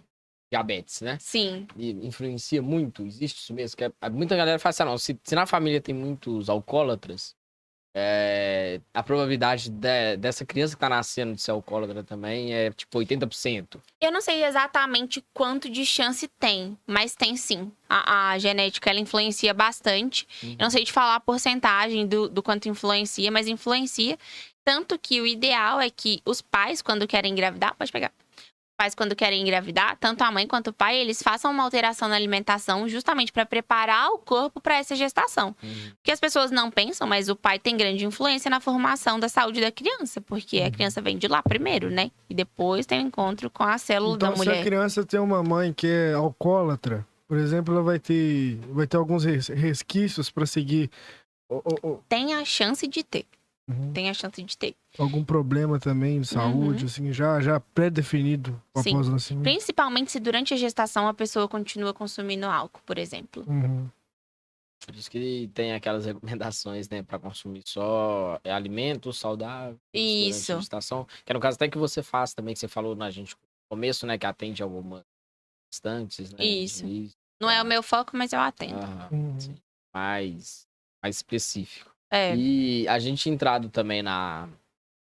[0.51, 1.17] diabetes, né?
[1.19, 1.67] Sim.
[1.77, 3.77] E influencia muito, existe isso mesmo.
[3.77, 7.35] Que é- muita galera fala assim, ah, não, se, se na família tem muitos alcoólatras,
[7.93, 12.97] é, a probabilidade de- dessa criança que tá nascendo de ser alcoólatra também é tipo
[12.99, 13.81] 80%.
[13.99, 17.71] Eu não sei exatamente quanto de chance tem, mas tem sim.
[17.89, 20.27] A, a genética, ela influencia bastante.
[20.43, 20.51] Uhum.
[20.51, 24.17] Eu não sei te falar a porcentagem do, do quanto influencia, mas influencia.
[24.63, 28.11] Tanto que o ideal é que os pais, quando querem engravidar, pode pegar.
[28.79, 32.07] Os pais, quando querem engravidar, tanto a mãe quanto o pai, eles façam uma alteração
[32.07, 35.53] na alimentação justamente para preparar o corpo para essa gestação.
[35.61, 35.91] Uhum.
[35.97, 39.59] Porque as pessoas não pensam, mas o pai tem grande influência na formação da saúde
[39.59, 40.67] da criança, porque Uhum.
[40.67, 42.09] a criança vem de lá primeiro, né?
[42.29, 44.63] E depois tem o encontro com a célula Então, da se a mulher.
[44.63, 49.25] criança tem uma mãe que é alcoólatra, por exemplo, ela vai ter, vai ter alguns
[49.25, 50.89] res- resquícios para seguir
[51.49, 53.25] o- o- o- Tem a chance de ter.
[53.69, 53.93] Uhum.
[53.93, 54.75] Tem a chance de ter.
[54.97, 58.81] algum problema também de saúde, assim, já, já pré-definido Uhum.
[58.83, 58.89] Sim.
[58.89, 59.43] após o nascimento.
[59.43, 63.43] Principalmente se durante a gestação a pessoa continua consumindo álcool, por exemplo.
[63.47, 63.87] Uhum.
[64.85, 70.53] Por isso que tem aquelas recomendações, né, para consumir só alimentos saudáveis durante Isso.
[70.53, 71.05] a gestação.
[71.25, 73.75] Que é no caso até que você faz também, que você falou na gente no
[73.75, 75.03] começo, né, que atende algumas
[75.71, 76.43] instantes, né?
[76.43, 76.87] Isso.
[76.87, 77.15] Isso.
[77.39, 78.79] Não é o meu foco, mas eu atendo.
[79.11, 79.39] Uhum.
[79.39, 79.55] sim.
[79.93, 80.67] mais,
[81.03, 81.95] mais específico.
[82.11, 82.35] É.
[82.35, 84.47] E a gente entrado também na,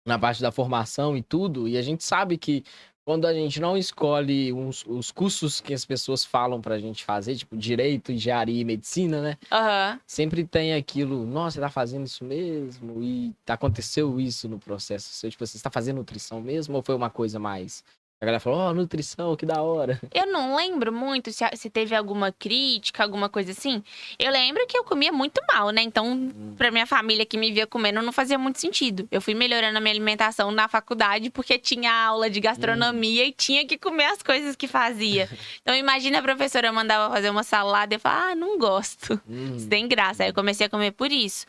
[0.07, 2.65] na parte da formação e tudo, e a gente sabe que
[3.05, 7.35] quando a gente não escolhe uns- os cursos que as pessoas falam pra gente fazer,
[7.35, 9.39] tipo direito, engenharia e medicina, né?
[9.51, 9.99] Aham.
[10.07, 13.03] Sempre tem aquilo, nossa, você tá fazendo isso mesmo?
[13.03, 15.31] E aconteceu isso no processo seu?
[15.31, 16.77] Tipo, você está fazendo nutrição mesmo?
[16.77, 17.83] Ou foi uma coisa mais.
[18.23, 19.99] A galera falou, ó, nutrição, que da hora.
[20.15, 23.83] Eu não lembro muito se, se teve alguma crítica, alguma coisa assim.
[24.19, 25.81] Eu lembro que eu comia muito mal, né?
[25.81, 29.09] Então, pra minha família que me via comendo, não fazia muito sentido.
[29.11, 33.67] Eu fui melhorando a minha alimentação na faculdade porque tinha aula de gastronomia e tinha
[33.67, 35.29] que comer as coisas que fazia.
[35.63, 39.21] Então, imagina a professora mandava fazer uma salada e eu falava, ah, não gosto.
[39.29, 40.23] Hum, Isso tem graça.
[40.25, 41.47] Aí eu comecei a comer por isso.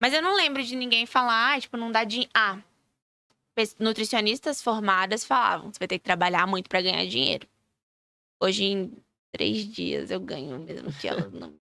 [0.00, 2.30] Mas eu não lembro de ninguém falar, ah, tipo, não dá dinheiro.
[2.34, 2.58] Ah,
[3.78, 7.46] nutricionistas formadas falavam, você vai ter que trabalhar muito pra ganhar dinheiro.
[8.40, 8.92] Hoje, em
[9.32, 11.54] três dias, eu ganho mesmo que elas não.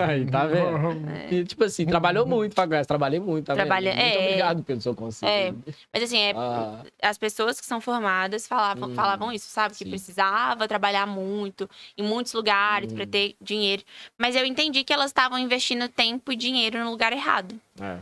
[0.00, 1.10] Aí, tá vendo?
[1.10, 1.34] É.
[1.34, 2.86] E, tipo assim, trabalhou muito, Faguas.
[2.86, 3.90] Trabalhei muito, tá Trabalha-?
[3.94, 4.18] Muito é.
[4.18, 5.62] obrigado pelo seu conselho.
[5.66, 5.72] É.
[5.92, 9.74] Mas assim, é, Ah, as pessoas que são formadas falavam, Hum, falavam isso, sabe?
[9.76, 9.90] Que sim.
[9.90, 11.68] precisava trabalhar muito,
[11.98, 13.08] em muitos lugares, pra Hum.
[13.08, 13.82] ter dinheiro.
[14.16, 17.60] Mas eu entendi que elas estavam investindo tempo e dinheiro no lugar errado.
[17.78, 17.98] é.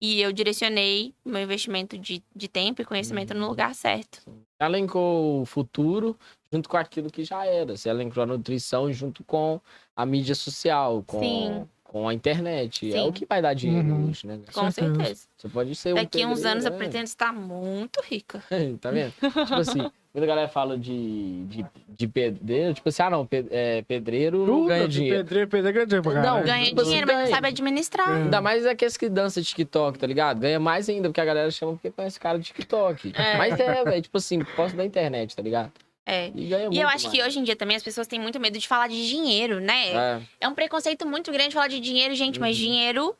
[0.00, 3.38] E eu direcionei meu investimento de, de tempo e conhecimento Hum.
[3.38, 4.20] no lugar certo.
[4.60, 6.16] Elencou o futuro
[6.52, 7.76] junto com aquilo que já era.
[7.76, 9.60] Você elencou a nutrição junto com
[9.94, 11.68] a mídia social, com, Sim.
[11.84, 12.88] com a internet.
[12.92, 13.08] É Sim.
[13.08, 14.08] o que vai dar dinheiro Uhum.
[14.08, 14.38] hoje, né?
[14.52, 14.94] Com certeza.
[14.96, 15.28] certeza.
[15.36, 16.76] Você pode ser um Daqui a uns anos eu né?
[16.78, 18.42] pretendo estar muito rica.
[18.80, 19.12] tá vendo?
[19.12, 23.44] tipo assim, quando a galera fala de, de, de pedreiro, tipo assim, ah não, pe-
[23.50, 25.18] é, pedreiro não Tudo, ganha dinheiro.
[25.18, 26.46] Pedreiro, pedreiro ganha dinheiro pra Não, caralho.
[26.46, 27.34] Ganha tipo assim, dinheiro, mas não ganha.
[27.36, 28.08] sabe administrar.
[28.10, 28.22] É.
[28.22, 30.40] Ainda mais aqueles que dançam TikTok, tá ligado?
[30.40, 33.12] Ganha mais ainda, porque a galera chama porque conhece cara do TikTok.
[33.14, 33.36] É.
[33.36, 35.70] Mas é, velho, tipo assim, posso da internet, tá ligado?
[36.06, 36.30] É.
[36.34, 37.28] E ganha muito E eu acho que mais.
[37.28, 39.90] hoje em dia também as pessoas têm muito medo de falar de dinheiro, né?
[39.92, 40.20] É.
[40.42, 42.62] É um preconceito muito grande falar de dinheiro, gente, mas Uhum.
[42.64, 43.14] dinheiro,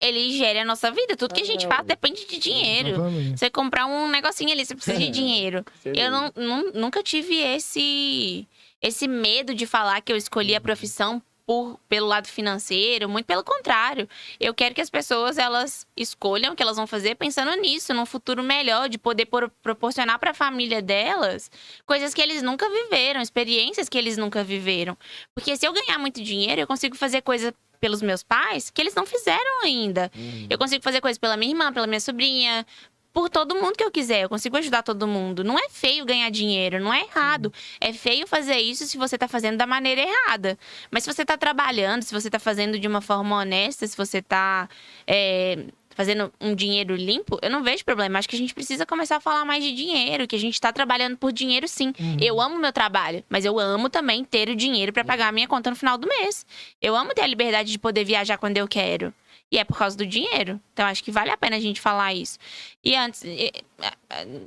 [0.00, 1.16] ele gera a nossa vida.
[1.16, 1.68] Tudo que a gente É.
[1.68, 2.88] faz depende de dinheiro.
[2.90, 3.38] Exatamente.
[3.38, 5.64] Você comprar um negocinho ali, você precisa de dinheiro.
[5.84, 8.46] Eu não, não- nunca tive esse
[8.80, 13.42] esse medo de falar que eu escolhi a profissão por, pelo lado financeiro, muito pelo
[13.42, 14.06] contrário.
[14.38, 18.04] Eu quero que as pessoas elas escolham o que elas vão fazer pensando nisso, num
[18.04, 21.50] futuro melhor, de poder por- proporcionar para a família delas
[21.86, 24.94] coisas que eles nunca viveram, experiências que eles nunca viveram.
[25.34, 28.94] Porque se eu ganhar muito dinheiro, eu consigo fazer coisa pelos meus pais que eles
[28.94, 30.10] não fizeram ainda.
[30.14, 30.48] Uhum.
[30.50, 32.66] Eu consigo fazer coisas pela minha irmã, pela minha sobrinha,
[33.12, 34.22] por todo mundo que eu quiser.
[34.22, 35.42] Eu consigo ajudar todo mundo.
[35.42, 37.52] Não é feio ganhar dinheiro, não é errado.
[37.80, 40.58] É feio fazer isso se você tá fazendo da maneira errada.
[40.90, 44.22] Mas se você tá trabalhando, se você tá fazendo de uma forma honesta, se você
[44.22, 44.68] tá
[45.06, 45.66] é,
[45.98, 48.20] fazendo um dinheiro limpo, eu não vejo problema.
[48.20, 50.72] Acho que a gente precisa começar a falar mais de dinheiro, que a gente tá
[50.72, 51.92] trabalhando por dinheiro sim.
[52.20, 55.48] Eu amo meu trabalho, mas eu amo também ter o dinheiro para pagar a minha
[55.48, 56.46] conta no final do mês.
[56.80, 59.12] Eu amo ter a liberdade de poder viajar quando eu quero.
[59.50, 60.60] E é por causa do dinheiro.
[60.72, 62.38] Então, acho que vale a pena a gente falar isso.
[62.84, 63.22] E antes,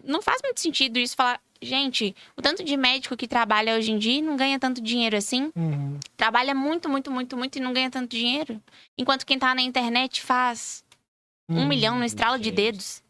[0.03, 1.39] não faz muito sentido isso falar.
[1.63, 5.51] Gente, o tanto de médico que trabalha hoje em dia não ganha tanto dinheiro assim.
[5.55, 5.99] Uhum.
[6.17, 8.59] Trabalha muito, muito, muito, muito e não ganha tanto dinheiro.
[8.97, 10.83] Enquanto quem tá na internet faz
[11.49, 11.67] um Uhum.
[11.67, 12.55] milhão no estralo de gente.
[12.55, 13.03] dedos.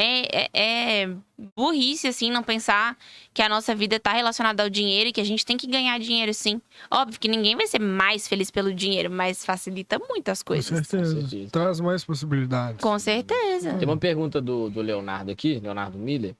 [0.00, 1.10] É, é, é
[1.56, 2.96] burrice, assim, não pensar
[3.34, 5.98] que a nossa vida tá relacionada ao dinheiro e que a gente tem que ganhar
[5.98, 6.60] dinheiro, sim.
[6.88, 10.66] Óbvio que ninguém vai ser mais feliz pelo dinheiro, mas facilita muito as Com coisas.
[10.86, 11.20] certeza.
[11.20, 11.50] certeza.
[11.50, 12.80] Traz mais possibilidades.
[12.80, 13.74] Com certeza.
[13.74, 16.36] Tem uma pergunta do, do Leonardo aqui, Leonardo Miller.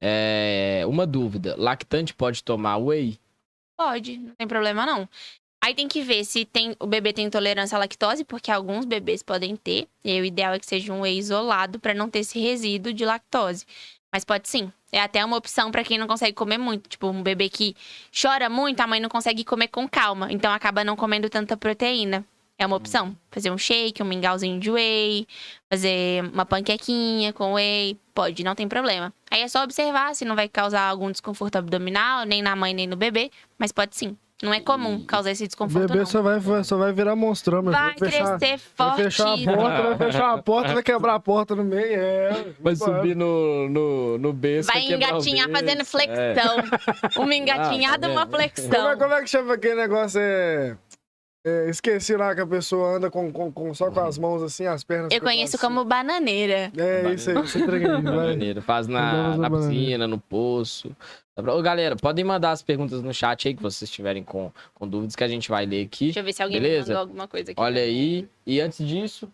[0.00, 1.54] É, uma dúvida.
[1.56, 3.18] Lactante pode tomar whey?
[3.78, 5.08] Pode, não tem problema não.
[5.66, 9.20] Aí tem que ver se tem, o bebê tem intolerância à lactose, porque alguns bebês
[9.20, 9.88] podem ter.
[10.04, 13.04] E o ideal é que seja um whey isolado para não ter esse resíduo de
[13.04, 13.66] lactose.
[14.12, 14.70] Mas pode sim.
[14.92, 16.88] É até uma opção para quem não consegue comer muito.
[16.88, 17.74] Tipo, um bebê que
[18.16, 20.28] chora muito, a mãe não consegue comer com calma.
[20.30, 22.24] Então acaba não comendo tanta proteína.
[22.56, 23.16] É uma opção.
[23.32, 25.26] Fazer um shake, um mingauzinho de whey,
[25.68, 27.98] fazer uma panquequinha com whey.
[28.14, 29.12] Pode, não tem problema.
[29.28, 32.86] Aí é só observar se não vai causar algum desconforto abdominal, nem na mãe, nem
[32.86, 33.32] no bebê.
[33.58, 34.16] Mas pode sim.
[34.42, 36.06] Não é comum causar esse O desconforto, bebê não.
[36.06, 38.10] só vai, só vai virar monstrão, meu Vai filho.
[38.10, 39.02] Fechar- crescer Vai forte.
[39.02, 41.98] fechar a porta, vai fechar a porta, vai quebrar a porta no meio.
[41.98, 42.44] É.
[42.60, 44.70] Vai subir no, no, no berço.
[44.70, 45.84] Vai o engatinhar fazendo É.
[45.84, 46.56] flexão.
[47.24, 48.30] Uma engatinhada, Ah, tá uma vendo?
[48.32, 48.98] Como, é, flexão.
[48.98, 50.20] como é que chama aquele negócio?
[50.20, 50.76] É...
[51.46, 54.66] é, esqueci lá que a pessoa anda com, com, com- só com as mãos assim,
[54.66, 55.08] as pernas.
[55.12, 55.64] Eu conheço assim.
[55.66, 56.72] como bananeira.
[56.76, 58.02] É, isso aí, aí, vai.
[58.02, 58.60] Maneiro.
[58.60, 59.00] Faz na,
[59.30, 59.80] na na bananeira.
[59.84, 60.90] piscina, no poço.
[61.34, 64.88] Pra- Ô, galera, podem mandar as perguntas no chat aí que vocês estiverem com, com
[64.88, 66.06] dúvidas que a gente vai ler aqui.
[66.06, 66.88] Deixa eu ver se alguém Beleza?
[66.88, 67.60] mandou alguma coisa aqui.
[67.60, 68.28] Olha aí.
[68.46, 69.28] E antes disso,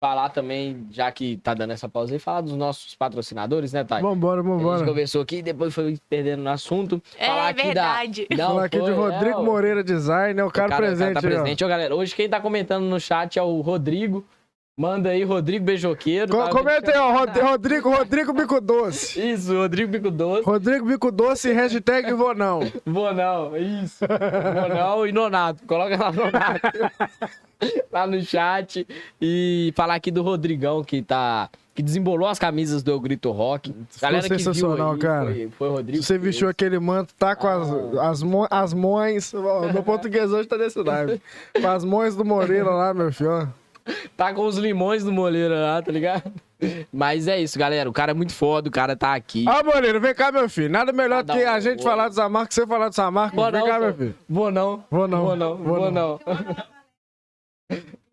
[0.00, 4.02] falar também, já que tá dando essa pausa aí, falar dos nossos patrocinadores, né, Thay?
[4.02, 4.84] Vambora, A gente vambora.
[4.84, 7.02] conversou aqui, depois foi perdendo no assunto.
[7.18, 8.26] falar É aqui verdade.
[8.30, 8.36] Da...
[8.36, 11.12] Não, Falar aqui de foi, Rodrigo é, Moreira Design, é o cara, o cara, presente.
[11.14, 11.22] tá ó.
[11.22, 11.64] presente.
[11.64, 14.24] Ô, galera, hoje quem tá comentando no chat é o Rodrigo.
[14.78, 16.30] Manda aí, Rodrigo Beijoqueiro.
[16.30, 16.50] Co tá?
[16.50, 19.18] comenta aí, ó, Rod- Rodrigo, Rodrigo Bico Doce.
[19.32, 20.42] Isso, Rodrigo Bico Doce.
[20.44, 22.60] Rodrigo Bico Doce, hashtag vou não.
[22.84, 24.04] Vou não, isso.
[24.06, 25.62] Vou não e Nonato.
[25.66, 26.60] Coloca lá Nonato.
[27.90, 28.86] lá no chat.
[29.18, 31.48] E falar aqui do Rodrigão, que tá.
[31.74, 33.74] Que desembolou as camisas do Eu Grito Rock.
[34.00, 35.26] Galera viu sensacional, aí, cara.
[35.32, 36.02] Foi, foi Rodrigo.
[36.02, 38.10] Você vestiu aquele manto, tá com as, Ah.
[38.10, 39.32] as, mo- as mões.
[39.34, 41.20] ó, Meu português hoje tá desse live.
[41.60, 43.48] Com as mões do Moreira lá, meu filho.
[44.16, 46.32] Tá com os limões do Moleira lá, tá ligado?
[46.92, 47.88] Mas é isso, galera.
[47.88, 49.44] O cara é muito foda, o cara tá aqui.
[49.48, 50.70] Ó, Moreira, vem cá, meu filho.
[50.70, 51.84] Nada melhor do que um- a gente Oi.
[51.84, 53.36] falar do Zamarco que você falar do Zamarco.
[53.36, 54.14] Vou Vem não, cá, meu filho.
[54.28, 54.84] Vou não.
[54.90, 55.22] Vou não.
[55.24, 55.56] Vou não.
[55.56, 55.90] Vou não.
[55.90, 56.20] não.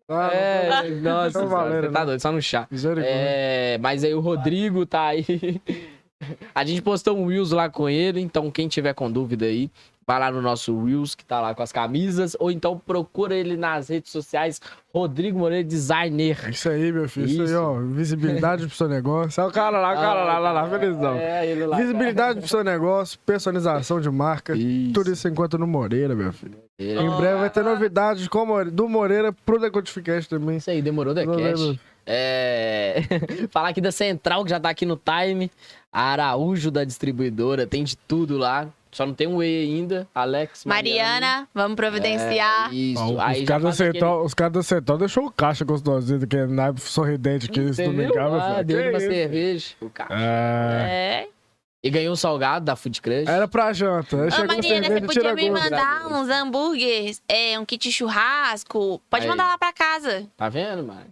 [0.08, 0.68] Ah, É,
[1.00, 2.06] nossa, Então senhora, valendo, você tá né?
[2.06, 2.68] doido, só no chá.
[3.02, 5.24] É, mas aí o Rodrigo tá aí.
[6.54, 9.70] A gente postou um Reels lá com ele, então quem tiver com dúvida aí,
[10.06, 13.56] vai lá no nosso Reels, que tá lá com as camisas, ou então procura ele
[13.56, 14.60] nas redes sociais,
[14.92, 16.50] Rodrigo Moreira Designer.
[16.50, 17.26] Isso aí, meu filho.
[17.26, 17.58] Isso, aí, Isso.
[17.60, 17.80] ó.
[17.80, 19.42] Visibilidade pro seu negócio.
[19.42, 21.16] Olha o cara lá, o cara lá, lá, lá, felizão.
[21.16, 21.76] É, ele lá.
[21.76, 24.54] Visibilidade pro seu negócio, personalização de marca.
[24.56, 24.92] Isso.
[24.92, 26.58] Tudo isso encontra no Moreira, meu filho.
[26.78, 26.96] É.
[26.96, 30.56] Em breve vai ter novidades o More- do Moreira pro Decodificast também.
[30.56, 31.40] Isso aí, demorou Decast.
[31.40, 31.78] lembro.
[32.06, 33.00] É...
[33.50, 35.50] Falar aqui da Central, que já tá aqui no time.
[35.92, 38.68] A Araújo da distribuidora, tem de tudo lá.
[38.94, 40.08] Só não tem um E ainda.
[40.14, 42.70] Alex, Mariana, vamos providenciar.
[42.70, 43.02] É, isso.
[43.02, 46.26] Ó, os, caras da faz aquele- Central, os caras da Central deixou o caixa gostosinho,
[46.26, 47.70] que é naipe sorridente viu?
[47.74, 49.06] domingão, meu Ah, deu Que uma isso?
[49.08, 49.66] cerveja.
[49.80, 50.14] O cara.
[50.18, 51.24] É.
[51.24, 51.28] É.
[51.82, 53.28] E ganhou um salgado da Food Crush.
[53.28, 54.16] Era pra janta.
[54.16, 55.64] Ô, chegou Mariana, cerveja você podia me gosto.
[55.64, 59.02] mandar uns hambúrgueres, é, um kit churrasco.
[59.10, 59.28] Pode Aí.
[59.28, 60.26] mandar lá pra casa.
[60.34, 61.04] Tá vendo, mano?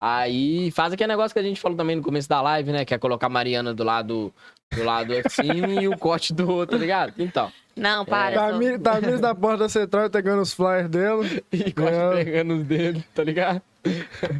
[0.00, 2.84] Aí faz aquele negócio que a gente falou também no começo da live, né?
[2.84, 4.34] Que é colocar a Mariana do lado,
[4.74, 7.12] do lado assim e o corte do outro, tá ligado?
[7.18, 7.50] Então.
[7.76, 8.36] Não, para.
[8.38, 11.24] sou- Tamires Tamires na porta da Central pegando os flyers dela.
[11.52, 12.24] E corte É.
[12.24, 13.62] pegando os dedos, tá ligado?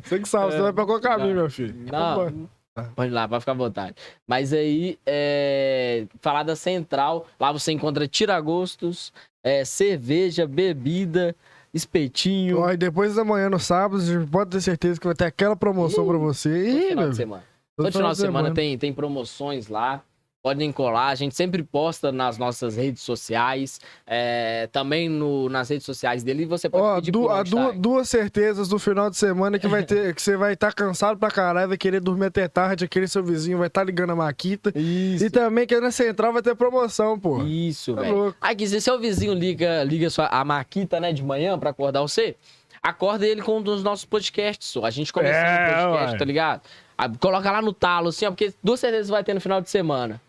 [0.04, 1.74] Você que sabe, você vai pra qual caminho, meu filho.
[1.90, 2.48] Não.
[2.94, 3.94] Pode ir lá, pode ficar à vontade.
[4.26, 9.12] Mas aí, é, falar da Central, lá você encontra tiragostos,
[9.44, 11.34] é, cerveja, bebida,
[11.74, 12.60] espetinho.
[12.60, 15.24] Ó, e depois da manhã no sábado, a gente pode ter certeza que vai ter
[15.26, 16.48] aquela promoção pra você.
[16.48, 17.44] Todo Ih, final meu de semana.
[17.76, 20.02] Todo final de semana tem, tem promoções lá.
[20.42, 25.86] Podem colar, a gente sempre posta nas nossas redes sociais, é, também no, nas redes
[25.86, 27.70] sociais dele, e você pode Ó, pedir du- por a du- tá.
[27.70, 31.30] duas certezas do final de semana que vai ter, que você vai estar cansado pra
[31.30, 34.72] caralho, vai querer dormir até tarde, aquele seu vizinho vai estar ligando a maquita.
[34.76, 37.40] Isso, E também que na central vai ter promoção, pô.
[37.44, 38.12] isso, Tá velho.
[38.16, 38.36] louco.
[38.40, 42.34] Aqui, se seu vizinho liga, liga sua, a maquita, né, de manhã pra acordar você,
[42.82, 44.66] acorda ele com um dos nossos podcasts.
[44.66, 44.84] só.
[44.84, 46.62] A gente começando É, o podcast, tá ligado?
[46.98, 49.70] Ah, Coloca lá no talo, assim, ó, porque duas certezas vai ter no final de
[49.70, 50.20] semana.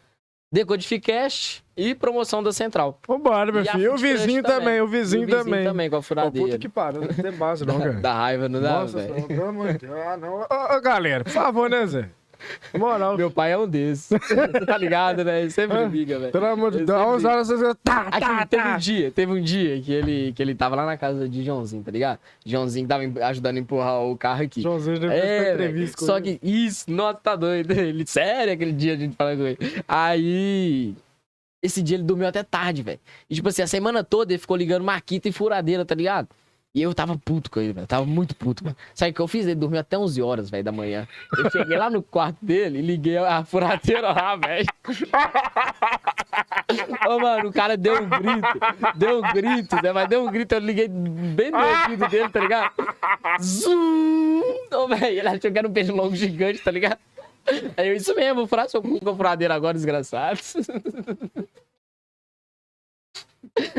[0.54, 3.00] Decodificast e promoção da Central.
[3.08, 3.84] Vambora, meu E filho.
[3.84, 5.64] E o vizinho também, o vizinho, E o também.
[5.64, 6.46] também, com a furadeira.
[6.48, 7.94] puta que pariu, não tem base não, cara.
[7.94, 9.14] Da raiva, não dá, Nossa velho?
[9.16, 9.98] senhora, pelo amor de Deus.
[10.06, 10.42] Ah, não.
[10.78, 12.10] Ô, galera, por favor, né, Zé?
[12.78, 14.10] Moral, Meu pai é um desses.
[14.28, 15.41] Você tá ligado, né?
[15.41, 16.32] Ele sempre liga, velho.
[16.32, 16.98] pelo amor de Eu Deus.
[16.99, 17.76] sempre- 11 horas você...
[17.84, 18.76] Tá, Aqui, tá, teve tá.
[18.76, 21.84] um dia, teve um dia que ele, que ele tava lá na casa de Joãozinho,
[21.84, 22.20] tá ligado?
[22.45, 24.61] Joãozinho tava ajudando a empurrar o carro aqui.
[24.61, 26.38] Joãozinho já fez É, entrevista com só ele.
[26.40, 27.72] que isso, nossa, tá doido.
[27.94, 29.84] Ele, sério, aquele dia a gente falando com ele.
[29.88, 30.94] Aí,
[31.61, 32.99] esse dia ele dormiu até tarde, velho.
[33.30, 36.28] E tipo assim, a semana toda ele ficou ligando maquita e furadeira, tá ligado?
[36.76, 37.86] E eu tava puto com ele, velho.
[37.86, 38.76] Tava muito puto, mano.
[38.95, 39.45] Sabe o que eu fiz?
[39.45, 41.08] Ele dormiu até 11 horas, velho, da manhã.
[41.38, 44.66] Eu cheguei lá no quarto dele e liguei a furadeira lá, velho.
[47.08, 48.60] Ô, mano, o cara deu um grito.
[48.95, 49.91] Deu um grito, né?
[49.91, 52.72] Mas deu um grito, eu liguei bem no ouvido dele, tá ligado?
[53.40, 54.41] Zum!
[54.74, 56.98] Ô, velho, ele achou que era um beijo longo gigante, tá ligado?
[57.78, 60.40] Aí eu, isso mesmo, furar seu cu com a furadeira agora, desgraçado.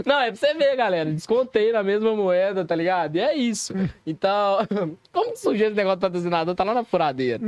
[0.07, 1.11] Não, é pra você ver, galera.
[1.11, 3.17] Descontei na mesma moeda, tá ligado?
[3.17, 3.75] E é isso.
[4.07, 4.59] Então,
[5.13, 6.55] como que surgiu esse negócio do patrocinador?
[6.55, 7.43] Tá lá na furadeira.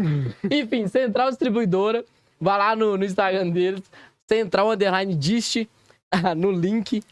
[0.51, 2.05] Enfim, Central Distribuidora.
[2.41, 3.83] Vai lá no, no Instagram deles.
[4.29, 5.67] Central Underline Dist.
[6.37, 7.03] No link.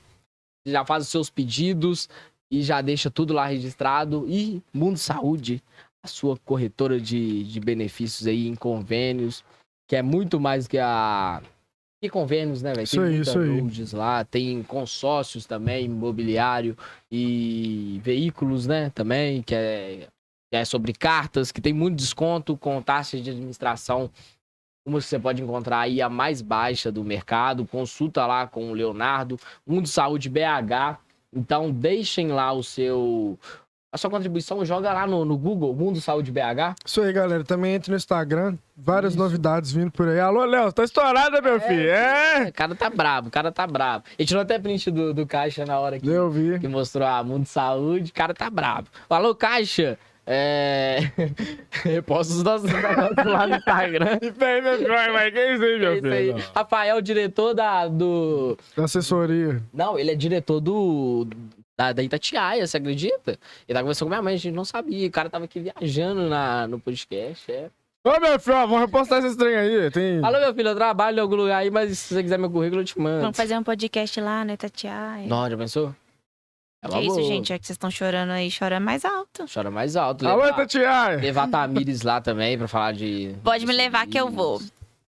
[0.67, 2.09] Já faz os seus pedidos.
[2.51, 4.25] E já deixa tudo lá registrado.
[4.29, 5.63] E Mundo Saúde,
[6.03, 9.45] a sua corretora de, de benefícios aí em convênios.
[9.89, 11.43] Que é muito mais que a.
[12.05, 12.87] Que convênios, né, velho?
[12.87, 16.77] Tem aí, muita lá, tem consórcios também, imobiliário
[17.11, 20.09] e veículos, né, também, que é,
[20.53, 24.11] que é sobre cartas, que tem muito desconto com taxa de administração,
[24.85, 27.65] como você pode encontrar aí a mais baixa do mercado.
[27.65, 30.99] Consulta lá com o Leonardo, Mundo Saúde BH.
[31.35, 33.39] Então deixem lá o seu
[33.95, 36.75] a sua contribuição, joga lá no, no Google, Mundo Saúde BH.
[36.85, 37.45] Isso aí, galera.
[37.45, 38.57] Também entre no Instagram.
[38.77, 39.23] Várias Isso.
[39.23, 40.19] novidades vindo por aí.
[40.19, 41.89] Alô, Léo, tá estourado, meu filho?
[41.89, 42.49] É!
[42.49, 44.05] O cara tá brabo, o cara tá brabo.
[44.19, 46.59] Ele tirou até print do, do caixa na hora que, Eu vi.
[46.59, 48.89] que mostrou a Mundo Saúde, o cara tá brabo.
[49.09, 49.97] Falou, caixa!
[50.27, 50.99] É.
[51.85, 54.19] Reposta os nossos negócios lá no Instagram.
[54.23, 54.93] Isso aí, meu filho.
[55.13, 56.33] Mas que isso aí, É meu isso aí.
[56.33, 56.45] filho?
[56.57, 58.57] Rafael, diretor da, do.
[58.77, 59.63] Da assessoria.
[59.73, 61.29] Não, ele é diretor do.
[61.77, 63.33] Da, da Itatiaia, você acredita?
[63.67, 65.09] Ele tava conversando com minha mãe, a gente não sabia.
[65.09, 67.51] O cara tava aqui viajando na, no podcast.
[67.51, 67.69] É.
[68.07, 69.91] Ô, meu filho, ó, vamos repostar esse trem aí.
[69.91, 70.25] Tem...
[70.25, 72.83] Alô, meu filho, eu trabalho em algum lugar aí, mas se você quiser meu currículo,
[72.83, 73.23] eu te mando.
[73.23, 75.27] Vamos fazer um podcast lá, né, Tatiana?
[75.27, 75.95] Não, já pensou?
[76.83, 77.23] É Que isso, boa.
[77.27, 77.53] gente?
[77.53, 79.47] É que vocês estão chorando aí, chora mais alto.
[79.53, 80.29] Chora mais alto.
[80.29, 81.17] Alô, Levar, Tatiana.
[81.17, 83.35] levar a Tamires lá também pra falar de.
[83.43, 84.61] Pode me levar que eu vou.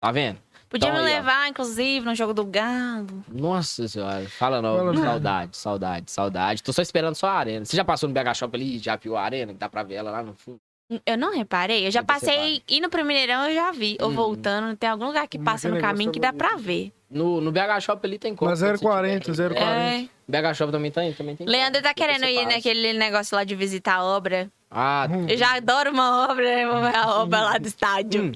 [0.02, 0.40] Tá vendo?
[0.70, 1.18] Podia Então me aí, ó.
[1.18, 3.24] levar, inclusive, no jogo do Galo.
[3.28, 4.78] Nossa senhora, fala não.
[4.78, 5.04] Fala não.
[5.04, 6.64] Saudade, saudade, saudade.
[6.64, 7.66] Tô só esperando só a arena.
[7.66, 8.78] Você já passou no BH Shop ali?
[8.78, 9.52] Já viu a arena?
[9.54, 10.60] Que dá pra ver ela lá no fundo?
[11.06, 11.86] Eu não reparei.
[11.88, 13.98] Eu já passei, indo pro Mineirão eu já vi.
[14.02, 14.16] Ou Uhum.
[14.16, 16.91] voltando, tem algum lugar que Hum, passa no caminho que negócio dá é pra ver.
[17.10, 18.50] No, no BH Shop ali tem como.
[18.52, 19.60] Na 040, 040.
[19.60, 20.08] É.
[20.28, 21.14] BH Shop também tem?
[21.14, 22.56] Também tem Leandro tá querendo ir passa.
[22.56, 24.52] naquele negócio lá de visitar a obra.
[24.70, 25.28] Ah, Hum.
[25.28, 26.68] Eu já adoro uma obra, né?
[26.68, 28.24] Vou ver a obra lá do estádio.
[28.26, 28.32] Hum.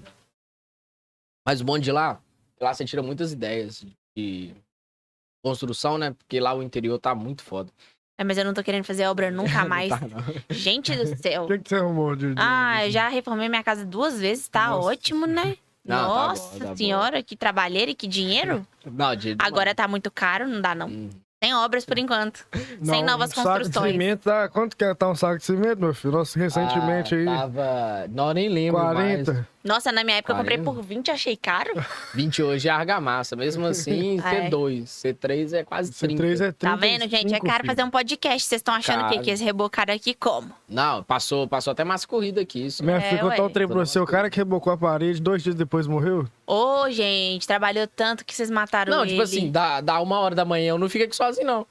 [1.46, 2.20] Mas o bom de lá,
[2.64, 3.86] lá você tira muitas ideias
[4.18, 4.54] de
[5.44, 6.12] construção, né?
[6.18, 7.70] Porque lá o interior tá muito foda.
[8.18, 9.90] É, mas eu não tô querendo fazer obra nunca mais.
[9.90, 10.24] Não tá, não.
[10.50, 11.44] Gente do céu.
[11.46, 12.34] O que, que você arrumou de.
[12.38, 14.90] Ah, eu já reformei minha casa duas vezes, tá Nossa.
[14.90, 15.58] ótimo, né?
[15.86, 16.76] Não, tá Nossa tá bom.
[16.78, 18.66] senhora, que trabalheira e que dinheiro.
[18.86, 19.36] Não, de...
[19.40, 20.88] Agora tá muito caro, não dá não.
[20.88, 21.10] Hum.
[21.42, 22.48] Tem obras por enquanto.
[22.80, 23.92] Não, sem novas um Saco de construções.
[23.92, 24.48] cimento dá.
[24.48, 26.14] Quanto que é tá um saco de cimento, meu filho?
[26.14, 27.26] Nossa, recentemente Ah, aí.
[27.26, 28.08] Tava...
[28.10, 29.34] Não, nem lembro 40.
[29.34, 29.46] mais.
[29.64, 30.64] Nossa, na minha época eu comprei 40?
[30.82, 31.72] por 20, achei caro.
[32.14, 33.36] 20 hoje é argamassa.
[33.36, 34.50] Mesmo assim, É.
[34.50, 34.84] C2.
[34.84, 36.22] C3 é quase 30.
[36.24, 36.54] C3 é 30.
[36.54, 37.34] Tá vendo, gente?
[37.34, 38.48] É caro fazer um podcast.
[38.48, 39.02] Vocês estão achando?
[39.02, 39.22] Caro.
[39.22, 40.52] Que eles rebocaram aqui como?
[40.68, 42.66] Não, passou, passou até mais corrida aqui.
[42.66, 42.84] Isso.
[42.84, 44.00] Minha É, filha, contar um trem pra você.
[44.00, 46.28] O cara que rebocou a parede, dois dias depois morreu.
[46.46, 49.12] Ô, gente, trabalhou tanto que vocês mataram Não, ele.
[49.12, 51.68] tipo assim, dá, dá uma hora da manhã, eu não fico aqui sozinho, não.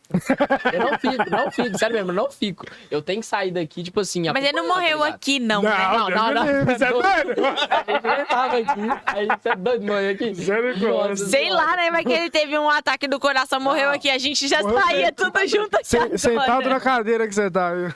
[0.73, 2.65] Eu não fico, não fico, sério mesmo, eu não fico.
[2.91, 4.23] Eu tenho que sair daqui, tipo assim.
[4.33, 5.15] Mas ele não morreu tá ligado?
[5.15, 5.71] aqui, não, né?
[5.93, 6.65] Não, não, não.
[6.65, 6.93] Você é
[7.87, 8.81] nem tava aqui.
[9.07, 10.27] Aí você é doido, mãe, aqui.
[10.27, 11.09] Misericórdia.
[11.11, 11.91] Nossa Sei lá, né?
[11.91, 13.95] Vai que ele teve um ataque do coração, morreu Não.
[13.95, 14.11] aqui.
[14.11, 15.13] A gente já Morreu saía mesmo.
[15.17, 15.87] tudo junto aqui.
[15.87, 16.19] Se-.
[16.19, 17.73] Sentado na cadeira que você tá.
[17.75, 17.89] viu?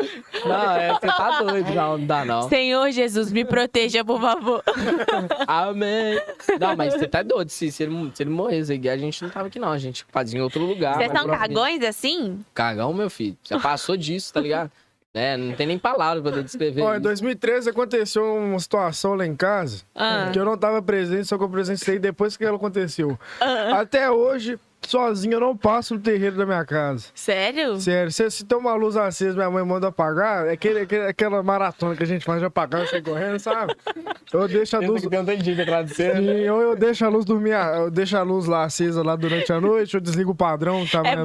[0.44, 2.48] Não, é, você tá doido, não, não dá não.
[2.48, 4.62] Senhor Jesus, me proteja, por favor.
[5.46, 6.20] Amém.
[6.60, 9.30] Não, mas você tá doido, se, se, ele, se ele morresse aqui, a gente não
[9.30, 10.96] tava aqui não, a gente fazia em outro lugar.
[10.96, 12.44] Vocês mas são cagões assim?
[12.54, 14.70] Cagão, meu filho, já passou disso, tá ligado?
[15.18, 17.02] É, não tem nem palavra pra descrever Ó, em isso.
[17.04, 20.28] 2013 aconteceu uma situação lá em casa Ah.
[20.30, 23.18] que eu não tava presente, só que eu presenciei depois que ela aconteceu.
[23.40, 23.80] Ah.
[23.80, 27.06] Até hoje, sozinho, eu não passo no terreiro da minha casa.
[27.14, 27.80] Sério?
[27.80, 31.42] Sério, se, se tem uma luz acesa minha mãe manda apagar, é aquele, aquele- aquela
[31.42, 33.74] maratona que a gente faz de apagar e sair correndo, sabe?
[34.32, 35.02] Eu deixo a luz.
[35.02, 36.16] Não tem dica dizer.
[36.16, 39.52] Sim, ou eu deixo a luz dormir, eu deixo a luz lá acesa lá durante
[39.52, 41.16] a noite, eu desligo o padrão, tá É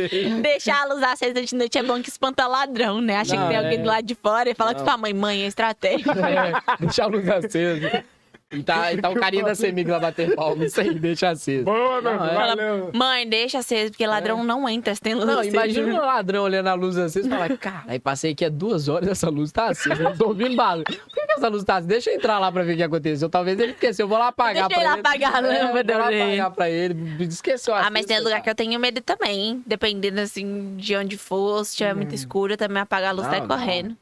[0.00, 0.40] aí.
[0.42, 3.16] Deixar a luz acesa de noite é bom que espanta ladrão, né?
[3.16, 3.64] Acha Não, que tem é.
[3.64, 4.86] alguém do lado de fora e fala que Não.
[4.86, 6.10] sua mãe, mãe, é estratégia.
[6.30, 8.04] É, deixar a luz acesa.
[8.52, 10.64] E tá, e tá o carinha da Semig lá bater palma.
[10.64, 11.64] Isso aí, deixa acesa.
[11.64, 12.34] Boa, meu, é.
[12.34, 12.90] valeu.
[12.92, 15.56] mãe, deixa acesa, porque ladrão não entra se tem luz Não, acesa.
[15.56, 18.88] imagina um ladrão olhando a luz acesa e falar, cara, aí passei aqui há duas
[18.88, 20.02] horas essa luz tá acesa.
[20.02, 20.84] Eu tô ouvindo barulho.
[20.84, 21.88] Por que, que essa luz tá acesa?
[21.88, 23.28] Deixa eu entrar lá pra ver o que aconteceu.
[23.28, 24.04] Talvez ele esqueceu.
[24.04, 25.00] Eu vou lá apagar Deixa pra ele ele.
[25.00, 26.22] apagar a É, lâmpada, Vou lá né?
[26.24, 27.24] apagar pra ele.
[27.24, 29.62] Esqueceu a Ah, mas tem lugar que eu tenho medo também, hein?
[29.64, 33.30] Dependendo, assim, de onde for, se tiver muito escuro, eu também apagar a luz Não,
[33.30, 33.46] sai não.
[33.48, 33.96] correndo.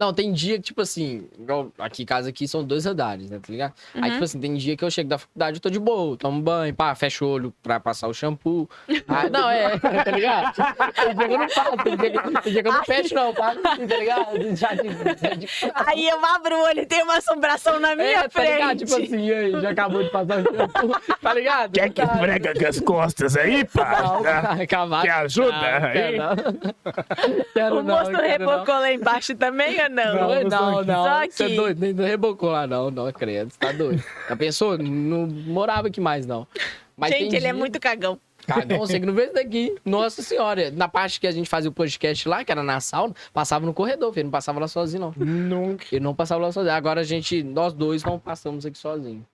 [0.00, 3.40] Não, tem dia que, tipo assim, igual aqui em casa aqui são dois andares, né?
[3.44, 3.72] Tá ligado?
[3.96, 4.10] Aí, Uhum.
[4.12, 6.72] tipo assim, tem dia que eu chego da faculdade, eu tô de boa, tomo banho,
[6.72, 8.70] pá, fecho o olho pra passar o shampoo.
[9.08, 10.54] Ah, não, é, tá ligado?
[10.54, 13.14] Tem dia que eu não faço, tem dia que, tem dia que eu não fecho,
[13.14, 14.38] não, pá, tá ligado?
[14.56, 14.88] Já de,
[15.20, 15.48] já de...
[15.86, 18.68] Aí eu abro o olho e tem uma assombração na minha É, tá ligado?
[18.78, 18.84] frente.
[18.84, 21.72] Tipo assim, aí, já acabou de passar o shampoo, tá ligado?
[21.72, 24.22] Quer que Tá- esfrega com as costas aí, Não, pá?
[24.22, 25.02] tá, cavalo.
[25.02, 25.50] Quer ajuda?
[25.50, 27.44] Não, quero não.
[27.52, 30.14] Quero O moço rebocou lá embaixo também não?
[30.14, 31.30] Não, não, Só não.
[31.30, 33.50] Você é doido, nem não rebocou lá, não, não, credo.
[33.50, 34.02] Você tá doido.
[34.28, 34.78] Já pensou?
[34.78, 36.46] Não morava aqui mais, não.
[36.96, 38.18] Mas Gente, ele é dia- muito cagão.
[38.46, 39.76] Cagão, você que não veio daqui.
[39.84, 40.70] Nossa senhora.
[40.70, 43.74] Na parte que a gente fazia o podcast lá, que era na sauna, passava no
[43.74, 44.24] corredor, filho.
[44.24, 45.24] Não passava lá sozinho, não.
[45.24, 45.84] Nunca.
[45.92, 46.74] Ele não passava lá sozinho.
[46.74, 49.24] Agora a gente, nós dois, não passamos aqui sozinho.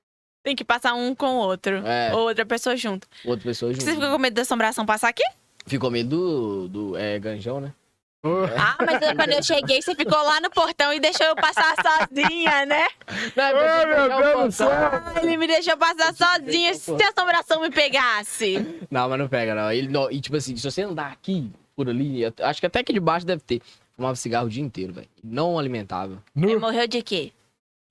[0.42, 1.76] Tem que passar um com o outro.
[1.86, 2.12] É.
[2.12, 3.06] Ou outra pessoa junto.
[3.24, 3.84] Outra pessoa junto.
[3.84, 5.22] Você ficou com medo da assombração passar aqui?
[5.64, 7.72] Ficou medo do, do é, ganjão, né?
[8.58, 12.64] Ah, mas quando eu cheguei, você ficou lá no portão e deixou eu passar sozinha,
[12.66, 12.86] né?
[13.36, 14.68] Não, Ai, meu Deus do céu.
[14.70, 16.74] Ah, ele me deixou passar sozinha.
[16.74, 18.78] Se a assombração me pegasse.
[18.90, 19.70] Não, mas não pega, não.
[19.70, 22.92] Ele não- E tipo assim, se você andar aqui, por ali, acho que até aqui
[22.92, 23.60] de baixo deve ter.
[23.96, 25.08] Fumava cigarro o dia inteiro, velho.
[25.22, 26.22] Não alimentava.
[26.36, 27.32] Ele morreu de quê?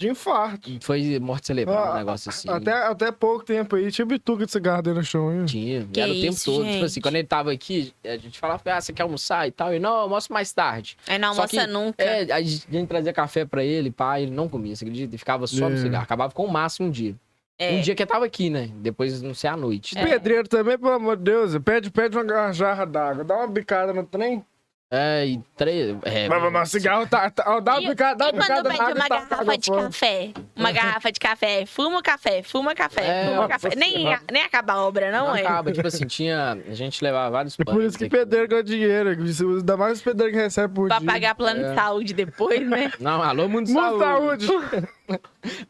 [0.04, 0.70] De infarto.
[0.82, 2.50] Foi morte cerebral, um Ah, negócio assim.
[2.50, 5.46] Até, até pouco tempo aí, tinha bituca de cigarro dentro do chão, hein?
[5.46, 6.62] Tinha, Que era o tempo isso, todo.
[6.64, 6.86] Tipo gente?
[6.86, 9.74] assim, quando ele tava aqui, a gente falava, ah, você quer almoçar e tal?
[9.74, 10.98] E não, eu almoço mais tarde.
[11.08, 12.04] Aí não Só almoça que- nunca.
[12.04, 15.12] É, a gente trazia café pra ele, pá, ele não comia, você acredita?
[15.12, 15.80] Ele ficava só no É.
[15.80, 16.04] cigarro.
[16.04, 17.16] Acabava com o máximo um dia.
[17.58, 17.74] É.
[17.76, 18.70] Um dia que ele tava aqui, né?
[18.78, 19.98] Depois, não sei, à noite.
[19.98, 20.04] É.
[20.06, 24.04] Pedreiro também, pelo amor de Deus, pede, pede uma jarra d'água, dá uma bicada no
[24.04, 24.44] trem,
[24.92, 25.98] É, e três.
[26.04, 27.28] É, Mas, mas, mas cigarro tá.
[27.32, 29.26] tá ó, dá uma picada, dá E uma quando picada pede na água uma tá-
[29.36, 30.32] garrafa de café?
[30.56, 31.66] Uma garrafa de café.
[31.66, 33.70] Fuma café, fuma café, É, fuma café.
[33.76, 35.42] Nem, nem acaba a obra, não, não é?
[35.42, 35.72] acaba.
[35.72, 36.60] Tipo assim, tinha.
[36.70, 39.10] A gente levava vários E por isso que pedreiro ganha dinheiro.
[39.10, 41.08] Ainda mais os pedreiros que recebem por Pra dia.
[41.12, 41.70] pagar plano É.
[41.70, 42.92] de saúde depois, né?
[43.02, 44.46] Não, alô, mundo Mundo saúde.
[44.46, 44.88] saúde.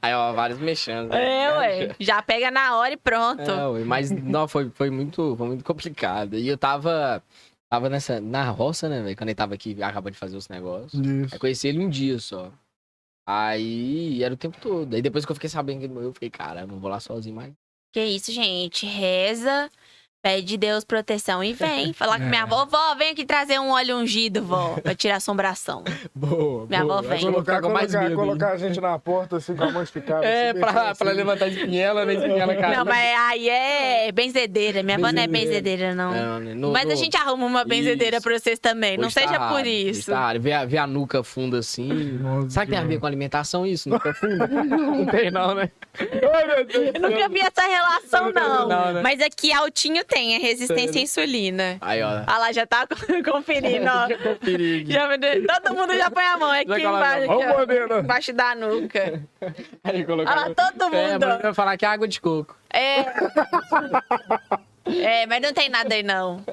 [0.02, 1.07] Aí, ó, vários mexendo.
[1.10, 1.44] né?
[1.45, 1.95] É, ué.
[1.98, 3.49] Já pega na hora e pronto.
[3.49, 6.35] É, ué, mas não, foi, foi, muito, foi muito complicado.
[6.38, 7.23] E eu tava,
[7.73, 9.17] tava nessa, na roça, né, velho?
[9.17, 10.93] Quando ele tava aqui, acabou de fazer os negócios.
[10.93, 11.33] Isso.
[11.33, 12.53] Aí conheci ele um dia só.
[13.25, 14.93] Aí era o tempo todo.
[14.93, 16.87] Aí depois que eu fiquei sabendo que ele morreu, eu fiquei, cara, eu não vou
[16.87, 17.51] lá sozinho mais.
[17.91, 18.85] Que isso, gente.
[18.85, 19.71] Reza,
[20.23, 21.91] pede Deus proteção e vem.
[21.93, 22.29] Falar com É.
[22.29, 25.83] minha avó, vó, vem aqui trazer um óleo ungido, vó, pra tirar assombração.
[26.15, 27.19] Boa, Minha avó vem.
[27.19, 30.25] Colocar, com mais colocar, medo colocar a gente na porta assim com a mão esticada.
[30.25, 31.03] É, assim, pra, assim.
[31.03, 32.13] pra levantar a espinhela, né?
[32.13, 32.77] Espinhela caindo.
[32.77, 34.81] Não, mas aí é benzedeira.
[34.81, 35.93] Minha avó não é Benzedeira.
[35.93, 36.13] não.
[36.13, 38.23] Não, né, no- Mas a gente arruma uma benzedeira Isso.
[38.23, 38.97] pra vocês também.
[38.97, 40.09] Não tá seja raro, por isso.
[40.11, 40.39] Tá raro.
[40.39, 41.89] Ver, a, ver a nuca funda assim.
[42.21, 43.89] Nossa Sabe que tem a ver com alimentação isso?
[43.89, 44.47] Nuca funda?
[44.47, 45.69] não tem, não, né?
[45.99, 48.67] Ai, meu Deus do Eu nunca vi essa relação, não.
[48.69, 49.01] Não, né?
[49.01, 51.77] Mas aqui altinho tem, é resistência à insulina.
[51.81, 52.23] Aí, ó.
[52.27, 52.88] Ah lá, já tá
[53.26, 54.07] conferindo, ó.
[54.88, 57.91] Já me deu- todo mundo já põe a mão aqui Já a embaixo, aqui, Vamos
[57.91, 59.23] ó, embaixo da nuca.
[59.84, 60.31] Aí colocou.
[60.34, 61.27] Olha lá, todo É, mundo.
[61.27, 62.56] mas eu ia falar que é água de coco.
[62.72, 62.99] É.
[64.85, 66.44] É, mas não tem nada aí, não.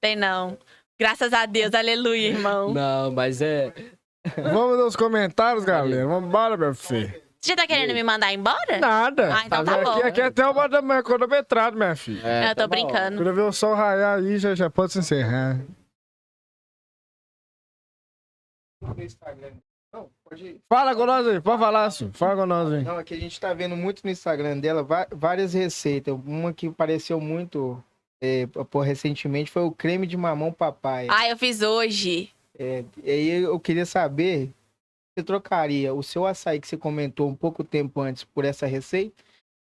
[0.00, 0.56] Tem não.
[0.98, 2.72] Graças a Deus, aleluia, irmão.
[2.72, 3.72] Não, mas é.
[4.36, 6.06] Vamos nos comentários, galera.
[6.06, 7.12] Vambora, meu filho.
[7.40, 8.78] Você já tá querendo me mandar embora?
[8.78, 9.34] Nada.
[9.34, 9.90] Ah, então Tá tá bom.
[9.92, 12.20] Aqui, aqui é até uma da minha cronometrado, minha filha.
[12.26, 13.16] é Eu tô tá brincando.
[13.16, 15.58] Quando eu ver o sol raiar aí, já, já pode se encerrar.
[19.92, 20.60] Não, pode.
[20.68, 22.12] Fala com nós aí, pode falar, senhor.
[22.12, 22.84] Fala com nós aí.
[22.84, 26.14] Não, aqui a gente tá vendo muito no Instagram dela várias receitas.
[26.14, 27.82] Uma que pareceu muito
[28.22, 31.06] é, pô, recentemente foi o creme de mamão papai.
[31.10, 32.30] Ah, eu fiz hoje.
[32.58, 34.50] É, e aí eu queria saber,
[35.20, 39.22] você trocaria o seu açaí que você comentou um pouco tempo antes por essa receita?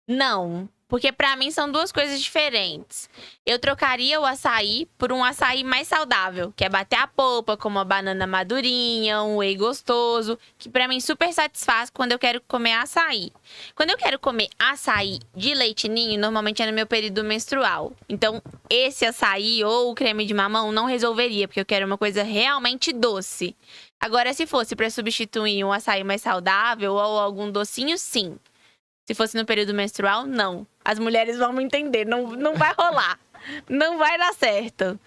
[0.09, 3.09] Não, porque pra mim são duas coisas diferentes.
[3.47, 7.69] Eu trocaria o açaí por um açaí mais saudável, que é bater a polpa com
[7.69, 12.73] uma banana madurinha, um whey gostoso, que pra mim super satisfaz quando eu quero comer
[12.73, 13.33] açaí.
[13.74, 17.93] Quando eu quero comer açaí de leite ninho, normalmente é no meu período menstrual.
[18.09, 22.23] Então, esse açaí ou o creme de mamão não resolveria, porque eu quero uma coisa
[22.23, 23.57] realmente doce.
[24.03, 28.37] Agora, se fosse pra substituir um açaí mais saudável ou algum docinho, sim.
[29.07, 30.66] Se fosse no período menstrual, não.
[30.85, 33.19] As mulheres vão me entender, não, não vai rolar.
[33.69, 35.01] Não vai dar certo.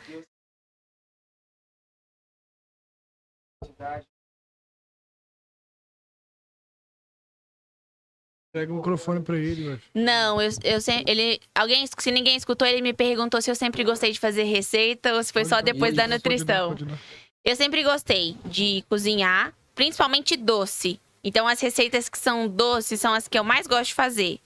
[8.52, 9.82] Pega o microfone pra ele, filho.
[9.94, 11.12] Não, eu, eu sempre.
[11.12, 15.14] Ele, alguém, se ninguém escutou, ele me perguntou se eu sempre gostei de fazer receita
[15.14, 16.76] ou se foi só depois da nutrição.
[17.46, 21.00] Eu sempre gostei de cozinhar, principalmente doce.
[21.24, 24.40] Então, as receitas que são doces são as que eu mais gosto de fazer.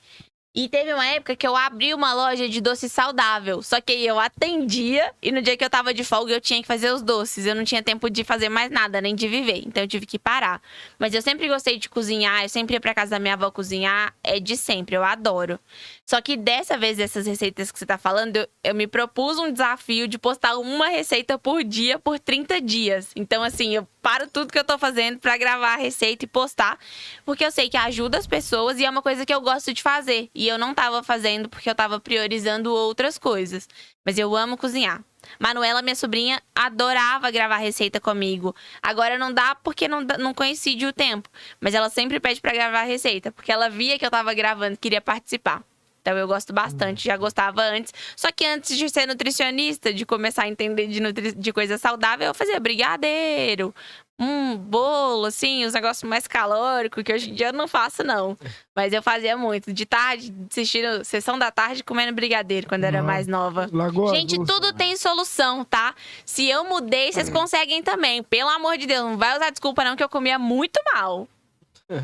[0.53, 3.61] E teve uma época que eu abri uma loja de doce saudável.
[3.61, 6.67] Só que eu atendia e no dia que eu tava de folga eu tinha que
[6.67, 7.45] fazer os doces.
[7.45, 9.61] Eu não tinha tempo de fazer mais nada, nem de viver.
[9.65, 10.59] Então eu tive que parar.
[10.97, 14.15] Mas eu sempre gostei de cozinhar, eu sempre ia pra casa da minha avó cozinhar.
[14.23, 15.59] É de sempre, eu adoro.
[16.03, 19.51] Só que dessa vez, essas receitas que você tá falando, eu, eu me propus um
[19.51, 23.11] desafio de postar uma receita por dia por 30 dias.
[23.15, 26.79] Então, assim, eu paro tudo que eu tô fazendo pra gravar a receita e postar,
[27.25, 29.83] porque eu sei que ajuda as pessoas e é uma coisa que eu gosto de
[29.83, 30.29] fazer.
[30.39, 33.67] E eu não tava fazendo porque eu tava priorizando outras coisas.
[34.05, 35.03] Mas eu amo cozinhar.
[35.37, 38.55] Manuela, minha sobrinha, adorava gravar receita comigo.
[38.81, 41.27] Agora não dá porque não, não coincide o tempo.
[41.59, 45.01] Mas ela sempre pede pra gravar receita, porque ela via que eu tava gravando queria
[45.01, 45.61] participar.
[46.01, 47.93] Então eu gosto bastante, já gostava antes.
[48.15, 52.33] Só que antes de ser nutricionista, de começar a entender de, de coisa saudável, eu
[52.33, 53.75] fazia brigadeiro,
[54.19, 58.37] um bolo, assim, os negócios mais calóricos, que hoje em dia eu não faço, não.
[58.75, 59.71] Mas eu fazia muito.
[59.71, 63.07] De tarde, assistindo sessão da tarde, comendo brigadeiro quando era Nossa.
[63.07, 63.69] mais nova.
[63.71, 65.95] Lagoa Gente, tudo tem solução, tá?
[66.25, 68.21] Se eu mudei, vocês conseguem também.
[68.21, 71.27] Pelo amor de Deus, não vai usar desculpa não que eu comia muito mal.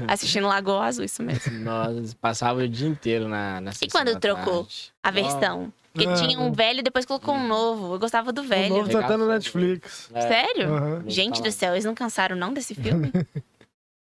[0.08, 1.60] Assistindo Lagoa Azul, isso mesmo.
[1.64, 4.64] Nós passava o dia inteiro na, na sessão quando da trocou?
[4.64, 4.92] tarde.
[5.04, 5.74] A versão.
[5.94, 7.94] Porque Ah, tinha um velho e depois colocou um novo.
[7.94, 8.76] Eu gostava do O velho.
[8.76, 10.10] novo tá até no Netflix.
[10.14, 10.74] É, Sério?
[10.74, 11.04] Aham.
[11.08, 13.12] Gente do céu, eles não cansaram não desse filme?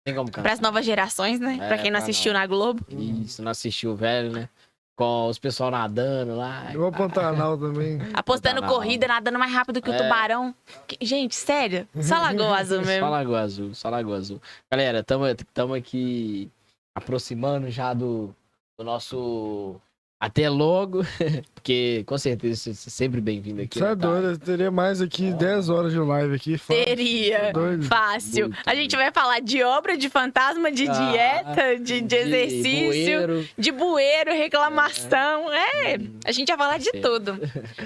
[0.06, 0.42] Tem como cantar.
[0.42, 1.60] Para as novas gerações, né?
[1.62, 2.42] É, pra quem não pra assistiu nós.
[2.42, 2.84] na Globo.
[2.90, 4.50] Isso, não assistiu o velho, né?
[4.96, 6.72] Com os pessoal nadando lá.
[6.72, 7.98] Igual o Pantanal também.
[8.14, 8.76] Apostando Pantanal.
[8.76, 9.98] corrida, nadando mais rápido que o É.
[9.98, 10.54] tubarão.
[11.02, 11.88] Gente, sério?
[12.00, 13.10] Só Lagoa Azul Só mesmo.
[13.10, 14.40] Lagoa Azul, só Lagoa Azul.
[14.72, 16.52] Galera, tamo, tamo aqui
[16.96, 18.36] aproximando já do,
[18.78, 19.82] do nosso
[20.26, 21.02] Até logo,
[21.54, 23.78] porque com certeza você é sempre bem-vindo aqui.
[23.78, 24.10] Você é né, Thay?
[24.10, 26.58] doido, eu teria mais aqui 10 horas de live aqui.
[26.58, 26.86] fácil.
[26.86, 27.52] Teria.
[27.52, 27.84] Doido.
[27.84, 28.46] Fácil.
[28.46, 33.18] Muito A gente vai falar de obra, de fantasma, de Ah, dieta, de, de exercício,
[33.28, 33.48] bueiro.
[33.58, 35.52] de bueiro, reclamação.
[35.52, 37.38] É, a gente vai falar de tudo.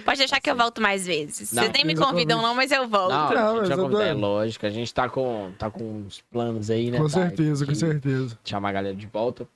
[0.06, 1.52] Pode deixar que eu volto mais vezes.
[1.52, 1.64] Não.
[1.64, 3.10] Vocês nem me convidam, não, mas eu volto.
[3.14, 4.20] Não, Não, a gente vai convidar, é doido.
[4.20, 4.66] lógico.
[4.66, 7.00] A gente tá com, tá com uns planos aí, né?
[7.00, 8.38] Com Thay, certeza, com certeza.
[8.46, 9.48] Chamar a galera de volta.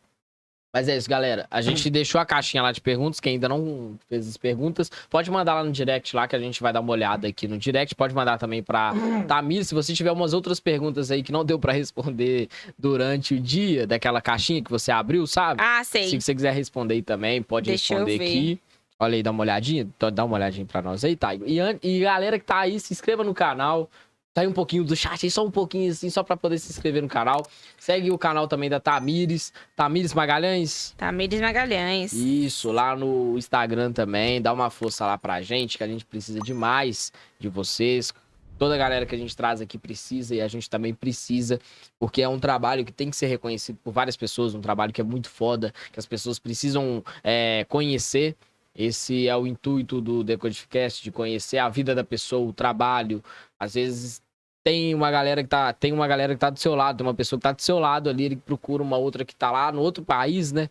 [0.74, 1.46] Mas é isso, galera.
[1.52, 3.20] A gente deixou a caixinha lá de perguntas.
[3.20, 6.62] Quem ainda não fez as perguntas, pode mandar lá no direct lá que a gente
[6.62, 7.94] vai dar uma olhada aqui no direct.
[7.94, 8.94] Pode mandar também pra
[9.28, 9.66] Tamir.
[9.66, 12.48] Se você tiver umas outras perguntas aí que não deu pra responder
[12.80, 15.62] durante o dia daquela caixinha que você abriu, sabe?
[15.62, 16.08] Ah, sei.
[16.08, 18.60] Se você quiser responder aí também, pode Deixa responder aqui.
[18.98, 19.82] Olha aí, dá uma olhadinha.
[19.82, 21.44] Então, Dá uma olhadinha pra nós aí, Taigo.
[21.48, 23.90] E, e galera que tá aí, se inscreva no canal.
[24.34, 27.02] Aí um pouquinho do chat aí, só um pouquinho assim, só pra poder se inscrever
[27.02, 27.46] no canal.
[27.78, 29.52] Segue o canal também da Tamires.
[29.76, 30.94] Tamires Magalhães.
[30.98, 32.14] Tamires Magalhães.
[32.14, 34.42] Isso, lá no Instagram também.
[34.42, 38.14] Dá uma força lá pra gente, que a gente precisa demais de vocês.
[38.58, 41.60] Toda a galera que a gente traz aqui precisa e a gente também precisa,
[42.00, 45.02] porque é um trabalho que tem que ser reconhecido por várias pessoas, um trabalho que
[45.02, 48.36] é muito foda, que as pessoas precisam é, conhecer.
[48.76, 53.24] Esse é o intuito do Decodificast, de conhecer a vida da pessoa, o trabalho.
[53.60, 54.22] Às vezes
[54.64, 57.14] tem uma galera que tá, tem uma galera que tá do seu lado, tem uma
[57.14, 59.82] pessoa que tá do seu lado ali, ele procura uma outra que tá lá no
[59.82, 60.70] outro país, né?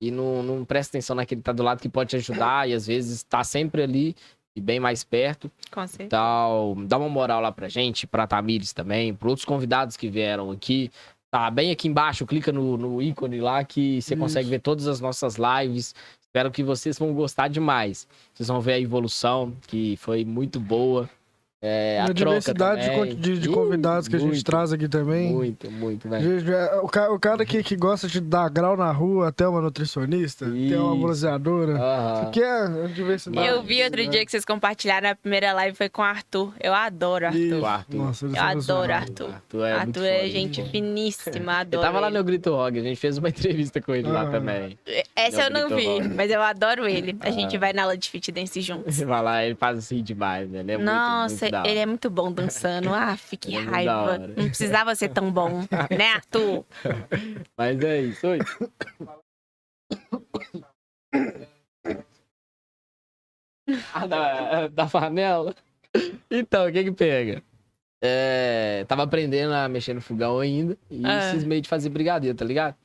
[0.00, 2.74] E não, não presta atenção naquele que tá do lado que pode te ajudar, e
[2.74, 4.14] às vezes tá sempre ali
[4.54, 5.50] e bem mais perto.
[5.70, 6.06] Com certeza.
[6.06, 10.50] Então, dá uma moral lá pra gente, pra Tamires também, pra outros convidados que vieram
[10.50, 10.90] aqui.
[11.30, 14.20] Tá bem aqui embaixo, clica no, no ícone lá que você Isso.
[14.20, 15.94] consegue ver todas as nossas lives.
[16.36, 18.06] Espero que vocês vão gostar demais.
[18.34, 21.08] Vocês vão ver a evolução, que foi muito boa.
[21.62, 25.32] É, a, a diversidade de, de, convidados que a gente muito, traz aqui também.
[25.32, 26.52] Muito, muito, velho.
[26.54, 29.60] É, O cara, o cara que, que gosta de dar grau na rua, até uma
[29.62, 31.00] nutricionista, tem uma Isso.
[31.00, 31.72] bronzeadora.
[31.72, 32.30] Aham.
[32.30, 33.46] Que é a diversidade.
[33.48, 36.52] Eu vi outro dia que vocês compartilharam a primeira live foi com o Arthur.
[36.60, 37.40] Eu adoro o Arthur.
[37.40, 37.58] Isso.
[37.60, 37.96] O Arthur.
[37.96, 38.92] Nossa, Eu adoro.
[38.92, 39.30] Arthur.
[39.34, 40.28] Arthur é, muito Arthur é foda.
[40.30, 41.82] gente finíssima, adoro.
[41.82, 44.30] tava lá no Grito Rock, a gente fez uma entrevista com ele lá Ah.
[44.30, 44.78] também.
[45.16, 47.16] Essa eu não vi, Brito mas eu adoro ele.
[47.20, 47.60] A gente Ah.
[47.60, 48.94] vai na aula de fit dance juntos.
[48.94, 50.60] Você vai lá, ele faz assim demais, né?
[50.60, 50.90] Ele é muito,
[51.50, 52.92] Nossa, da ele é muito bom dançando.
[52.94, 54.18] Ah, que Ele é raiva.
[54.18, 55.60] Não precisava ser tão bom,
[55.96, 56.64] né, Arthur?
[57.56, 58.38] Mas é isso, oi.
[63.92, 65.54] Ah, da, da panela?
[66.30, 67.42] Então, o que que pega?
[68.02, 71.32] É, tava aprendendo a mexer no fogão ainda e Ah.
[71.32, 72.76] cismei de fazer brigadeiro, tá ligado?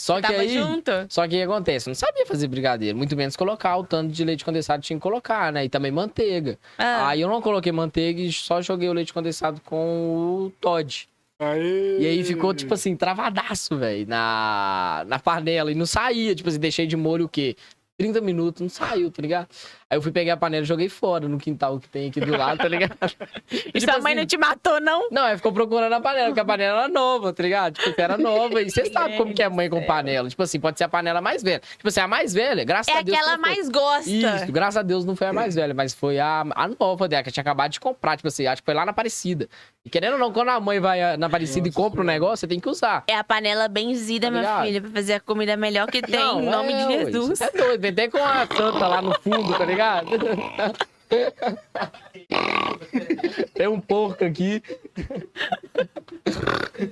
[0.00, 0.48] Só que Tava aí...
[0.48, 0.90] junto?
[1.08, 1.88] Só que o que acontece?
[1.88, 4.96] Eu não sabia fazer brigadeiro, muito menos colocar o tanto de leite condensado que tinha
[4.96, 5.64] que colocar, né?
[5.66, 6.58] E também manteiga.
[6.78, 11.06] Ah, Aí eu não coloquei manteiga e só joguei o leite condensado com o Todd.
[11.38, 11.98] Aí...
[12.00, 15.70] E aí ficou, tipo assim, travadaço, velho, na, na panela.
[15.70, 17.56] E não saía, tipo assim, deixei de molho o quê?
[17.98, 19.48] 30 minutos, não saiu, tá ligado?
[19.90, 22.30] Aí eu fui pegar a panela e joguei fora no quintal que tem aqui do
[22.30, 22.96] lado, tá ligado?
[23.50, 25.08] e tipo sua mãe assim- não te matou, não?
[25.10, 27.74] Não, aí ficou procurando a panela, porque a panela era nova, tá ligado?
[27.74, 28.62] Tipo, era nova.
[28.62, 30.28] E você sabe como que é mãe com panela.
[30.28, 31.60] Tipo assim, pode ser a panela mais velha.
[31.76, 33.18] Tipo assim, a mais velha, graças É a Deus.
[33.18, 33.54] aquela não foi.
[33.56, 34.08] mais gosta.
[34.10, 37.24] Isso, graças a Deus não foi a mais velha, mas foi a, a nova dela,
[37.24, 38.16] que eu tinha acabado de comprar.
[38.16, 39.48] Tipo assim, acho que foi lá na Aparecida.
[39.84, 42.36] E querendo ou não, quando a mãe vai ah, na Aparecida e compra um negócio,
[42.36, 43.02] você tem que usar.
[43.08, 46.40] É a panela benzida, Tá minha filha, pra fazer a comida melhor que tem, Não,
[46.40, 47.40] em nome é, de Jesus.
[47.40, 49.79] É doido, vem até com a santa lá no fundo, tá ligado?
[53.54, 54.62] Tem um porco aqui.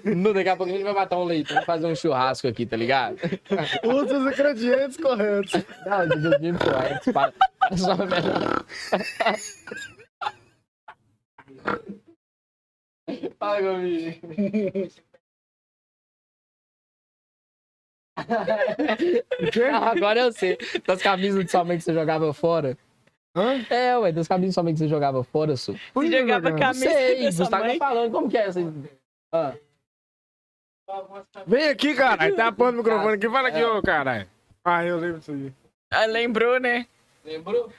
[0.05, 2.67] No, daqui a pouco a gente vai matar um leite, vamos fazer um churrasco aqui,
[2.67, 3.17] tá ligado?
[3.85, 5.53] Usa os ingredientes corretos.
[5.87, 8.65] Não, Deus me perdoe, para, para só melhor.
[13.39, 14.91] Fala comigo.
[19.73, 20.59] Ah, agora eu sei.
[20.87, 22.77] Das camisas de sua mãe que você jogava fora.
[23.37, 23.65] Hã?
[23.71, 25.79] É, ué, das camisas de sua mãe que você jogava fora, Su.
[25.95, 26.51] Você jogava?
[26.51, 28.11] Não camisa sei, Gustavo tá falando.
[28.11, 28.61] Como que é essa?
[29.33, 29.53] Ah.
[31.47, 32.35] Vem aqui, caralho.
[32.35, 33.29] Tá pondo o microfone aqui.
[33.29, 34.27] Fala aqui, ô, caralho.
[34.65, 35.53] Ah, eu lembro disso aí.
[35.91, 36.87] Ah, lembrou, né?
[37.25, 37.71] Lembrou?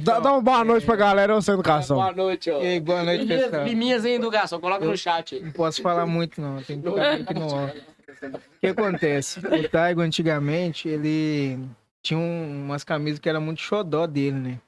[0.00, 1.96] Dá, dá uma boa noite pra galera, ô sem educação.
[1.96, 2.60] Boa noite, ó.
[2.60, 3.64] E aí, boa noite, pessoal.
[3.64, 5.42] liminhas em educação, coloca no chat aí.
[5.42, 6.60] Não posso falar muito, não.
[6.60, 7.95] Tem que ficar aqui no.
[8.22, 9.38] O que acontece?
[9.40, 11.58] O Taigo, antigamente, ele
[12.02, 14.60] tinha um- umas camisas que era muito xodó dele, né?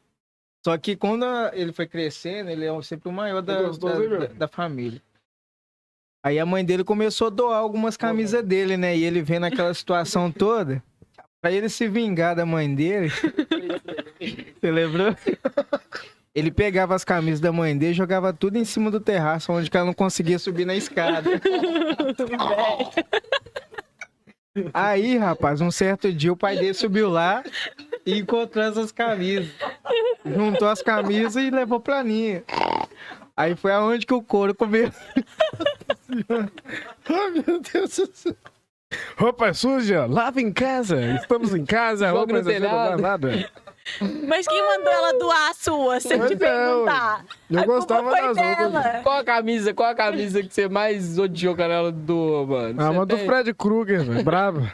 [0.65, 4.27] Só que quando ele foi crescendo, ele é sempre o maior da, Gostoso, da, da-
[4.27, 5.01] da família.
[6.25, 8.97] Aí a mãe dele começou a doar algumas camisas dele, né?
[8.97, 10.83] E ele vendo aquela situação toda,
[11.41, 13.09] pra ele se vingar da mãe dele,
[14.61, 15.15] você lembrou?
[16.35, 19.71] Ele pegava as camisas da mãe dele e jogava tudo em cima do terraço, onde
[19.71, 21.31] que ela não conseguia subir na escada.
[24.73, 27.43] Aí, rapaz, um certo dia o pai dele subiu lá
[28.05, 29.49] e encontrou essas camisas.
[30.25, 32.43] Juntou as camisas e levou pra Aninha.
[33.37, 34.91] Aí foi aonde que o couro comeu.
[37.09, 38.37] Ai, meu Deus do céu.
[39.19, 41.01] Roupa suja, lava em casa.
[41.17, 42.91] Estamos em casa, Joga roupa no suja, telhado.
[43.03, 43.51] lavada.
[44.27, 46.01] Mas quem mandou ela doar a sua?
[46.01, 47.25] Se eu Pois te é, perguntar.
[47.51, 49.01] eu a gostava culpa foi das dela.
[49.03, 52.81] Qual a camisa, qual a camisa que você mais odiou quando ela doou, mano?
[52.81, 53.19] Ah, Você mas do?
[53.19, 54.25] Fred Krueger, velho.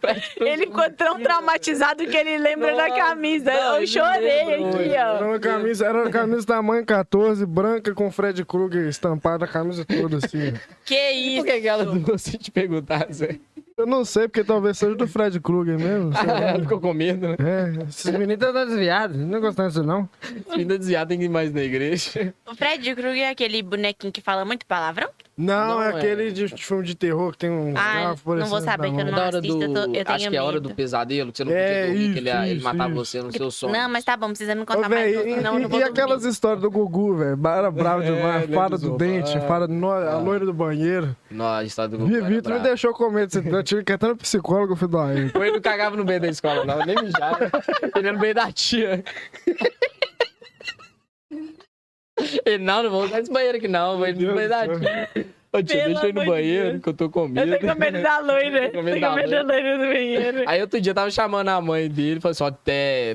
[0.00, 3.52] Fred Ele ficou tão traumatizado que ele lembra da camisa.
[3.52, 4.90] não, eu chorei aqui, hoje.
[4.94, 5.24] Era ó.
[5.28, 10.18] uma camisa, era uma camisa tamanho 14, branca com Fred Krueger estampada, a camisa toda
[10.18, 10.52] assim.
[10.84, 11.44] Que Por isso.
[11.44, 13.38] que, que ela doou se te perguntar, Zé?
[13.76, 16.12] Eu não sei, porque talvez seja do Fred Krueger mesmo.
[16.16, 17.36] Ela ficou com medo, né?
[17.40, 20.08] É, esses meninos estão desviados, não gostam disso não.
[20.50, 22.32] Ainda desviado tem que ir mais na igreja.
[22.46, 25.08] O Fred Krueger é aquele bonequinho que fala muito palavrão?
[25.36, 25.96] Não, Não é, é.
[25.96, 29.04] aquele de, de filme de terror que tem um Ah, não vou saber que eu
[29.04, 29.62] não assisto, do.
[29.64, 30.68] eu tô- eu acho que é a hora medo.
[30.68, 33.04] do pesadelo, que você não É, podia dormir, que ele, isso, ele isso, matava isso.
[33.04, 33.72] você no seu sonho.
[33.72, 35.80] Não, mas tá bom, não precisa me Ô, contar mais, véi, e, não e- vou
[35.80, 37.40] e aquelas histórias do Gugu, velho?
[37.48, 38.50] Era bravo É, demais.
[38.54, 40.18] fada do dente, fada no, a Ah.
[40.18, 41.16] loira do banheiro.
[41.28, 44.16] Não, a história do era Vitor me deixou comer desse Eu tive que até no
[44.16, 47.50] psicólogo, filho da ele não cagava no meio da escola, não, nem mijava.
[47.96, 49.02] Ele ia no meio da tia.
[52.46, 54.06] Ele, não, não vou usar esse banheiro aqui não, vou
[54.48, 55.08] da do tia.
[55.52, 56.82] Ô tia, deixa eu ir no banheiro, Deus.
[56.82, 57.58] que eu tô com Eu medo.
[57.58, 58.70] tenho medo da loira.
[58.70, 60.42] Com medo Tenho da medo da loira do banheiro.
[60.46, 62.50] Aí outro dia eu tava chamando a mãe dele, falou assim, ó,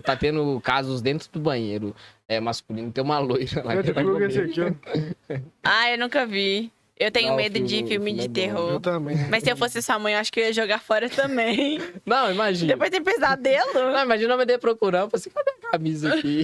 [0.03, 1.93] tá tendo casos dentro do banheiro
[2.29, 5.41] é, masculino, tem uma loira lá que Fred tá aqui.
[5.63, 6.71] Ah, eu nunca vi.
[6.97, 8.73] Eu tenho Não, medo filme- de filme filme de é terror.
[8.73, 9.15] Eu também.
[9.29, 11.79] Mas se eu fosse sua mãe, eu acho que eu ia jogar fora também.
[12.05, 12.73] Não, imagina.
[12.73, 13.73] Depois tem pesadelo.
[13.73, 16.43] Não, imagina mãe dele procurando, falei assim, cadê a camisa aqui?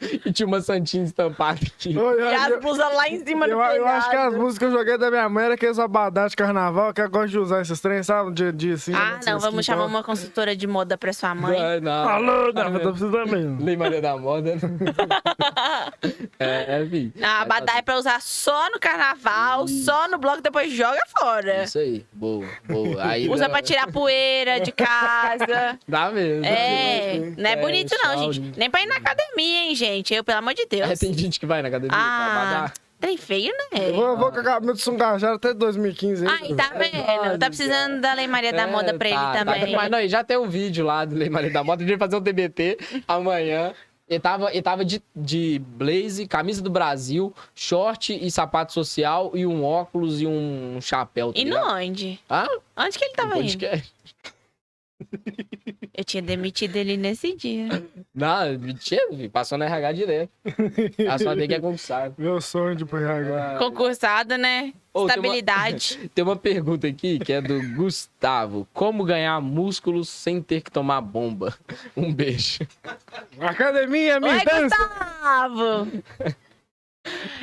[0.00, 1.94] E tinha uma santinha estampada aqui.
[1.94, 4.58] Eu- E as eu- blusas lá em cima do Eu, eu acho que as músicas
[4.58, 7.38] que eu joguei da minha mãe era aqueles abadá de carnaval, que eu gosto de
[7.38, 8.28] usar esses trem, sabe?
[8.28, 8.92] No dia a dia, assim.
[8.94, 11.58] Ah, não, vamos chamar uma consultora de moda pra sua mãe.
[11.60, 12.08] Ai, não.
[12.08, 13.56] Alô, não, tô precisando mesmo.
[13.64, 14.54] Lei Maria da Moda.
[14.56, 14.60] né?
[16.38, 17.12] é, é, vi.
[17.22, 21.64] A abadá é pra usar só no carnaval, só no bloco, depois joga fora.
[21.64, 22.96] Isso aí, boa, boa.
[23.06, 25.78] Aí, Usa né, pra tirar poeira de casa.
[25.86, 26.44] Dá mesmo.
[26.44, 28.58] É, não é É, bonito não, gente.
[28.58, 29.85] Nem pra ir na academia, hein, gente.
[30.14, 30.90] Eu, pelo amor de Deus.
[30.90, 33.90] É, tem gente que vai na academia Ah, trem feio, né?
[33.90, 36.24] Eu vou, eu vou com a camisa de sungajara até 2015.
[36.24, 36.30] hein?
[36.30, 37.38] Ai, tá vendo?
[37.38, 39.44] Tá precisando da Lei Maria da Moda pra tá, ele tá.
[39.44, 39.76] também.
[39.76, 41.82] Mas não, e já tem um vídeo lá do Lei Maria da Moda.
[41.82, 43.72] A gente vai fazer um TBT amanhã.
[44.08, 49.44] Ele tava, ele tava de, de blaze, camisa do Brasil, short e sapato social e
[49.44, 51.32] um óculos e um chapéu.
[51.32, 52.20] Tá E no onde?
[52.30, 52.46] Ah,
[52.76, 53.66] Onde que ele tava no indo?
[55.92, 57.68] Eu tinha demitido ele nesse dia.
[58.14, 59.02] Não, mentira,
[59.32, 60.30] passou na RH direto.
[61.10, 62.14] A sua tem que é concursado.
[62.18, 63.58] Meu sonho de pro RH.
[63.58, 64.72] Concursado, né?
[64.92, 66.10] Ô, tem uma- Estabilidade.
[66.14, 68.66] Tem uma pergunta aqui que é do Gustavo.
[68.72, 71.54] Como ganhar músculos sem ter que tomar bomba?
[71.96, 72.60] Um beijo.
[73.40, 74.76] Academia, minha Oi, dança!
[74.76, 76.02] Gustavo!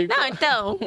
[0.10, 0.80] Não, então,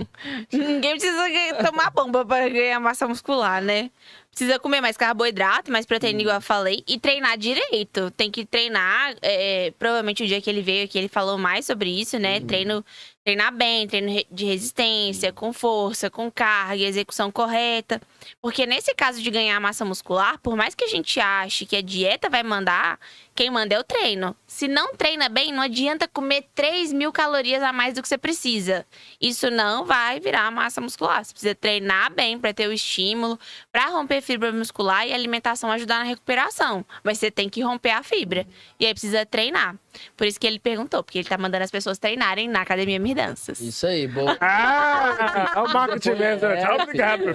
[0.53, 1.24] ninguém precisa
[1.65, 3.90] tomar bomba para ganhar massa muscular, né?
[4.31, 8.11] Precisa comer mais carboidrato, mais proteína, igual eu falei, e treinar direito.
[8.11, 9.15] Tem que treinar.
[9.23, 12.40] é, provavelmente o dia que ele veio aqui, ele falou mais sobre isso, né?
[12.40, 12.85] Treino,
[13.24, 18.01] treinar bem, treino re- de resistência, com força, com carga, execução correta.
[18.40, 21.82] Porque nesse caso de ganhar massa muscular, por mais que a gente ache que a
[21.82, 22.98] dieta vai mandar,
[23.35, 24.35] quem manda é o treino.
[24.47, 28.16] Se não treina bem, não adianta comer 3 mil calorias a mais do que você
[28.16, 28.86] precisa.
[29.20, 31.24] Isso não vai virar massa muscular.
[31.24, 33.39] Você precisa treinar bem para ter o estímulo,
[33.70, 36.85] para romper fibra muscular e a alimentação ajudar na recuperação.
[37.05, 38.47] Mas você tem que romper a fibra.
[38.81, 39.77] E aí precisa treinar.
[40.16, 43.61] Por isso que ele perguntou, porque ele tá mandando as pessoas treinarem na Academia Mirdanças.
[43.61, 44.36] Isso aí, boa.
[44.40, 45.53] Ah!
[45.57, 46.47] Olha o marketing Depois- mesmo.
[46.48, 47.20] é, Tchau, obrigado.
[47.24, 47.35] meu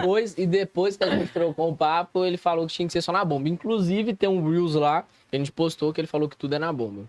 [0.00, 3.02] Depois, e depois que a gente trocou um papo, ele falou que tinha que ser
[3.02, 3.48] só na bomba.
[3.48, 6.58] Inclusive, tem um Reels lá que a gente postou que ele falou que tudo é
[6.58, 7.08] na bomba.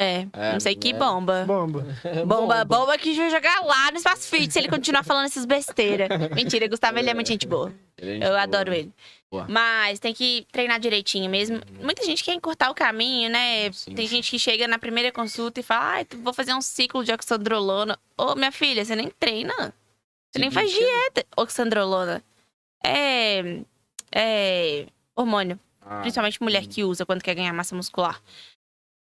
[0.00, 0.92] É, É, não sei que é.
[0.94, 1.44] bomba.
[1.46, 1.84] Bomba.
[2.24, 6.08] Bomba, bomba que vai jogar lá no Espaço Fit se ele continuar falando essas besteiras.
[6.34, 7.70] Mentira, Gustavo, ele é muito gente boa.
[7.98, 8.40] É gente Eu boa.
[8.40, 8.90] adoro ele.
[9.30, 9.46] Boa.
[9.46, 11.60] Mas tem que treinar direitinho mesmo.
[11.82, 13.70] Muita gente quer encurtar o caminho, né?
[13.72, 13.94] Sim.
[13.94, 17.12] Tem gente que chega na primeira consulta e fala: ai, vou fazer um ciclo de
[17.12, 17.98] oxandrolona.
[18.16, 19.74] Ô, minha filha, você nem treina.
[20.32, 21.24] Você nem faz dieta.
[21.36, 22.22] Oxandrolona.
[22.84, 23.60] É.
[24.12, 24.86] É.
[25.14, 25.58] Hormônio.
[25.82, 28.20] ah, Principalmente mulher que usa quando quer ganhar massa muscular.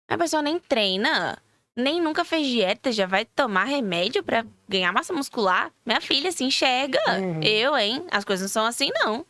[0.09, 1.39] A pessoa nem treina,
[1.77, 5.71] nem nunca fez dieta, já vai tomar remédio pra ganhar massa muscular.
[5.85, 6.99] Minha filha se enxerga.
[7.21, 7.43] Uhum.
[7.43, 8.07] Eu, hein?
[8.11, 9.25] As coisas não são assim, não.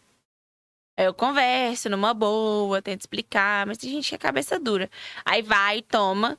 [0.96, 4.88] Eu converso numa boa, tento explicar, mas tem gente que é cabeça dura.
[5.24, 6.36] Aí vai, toma,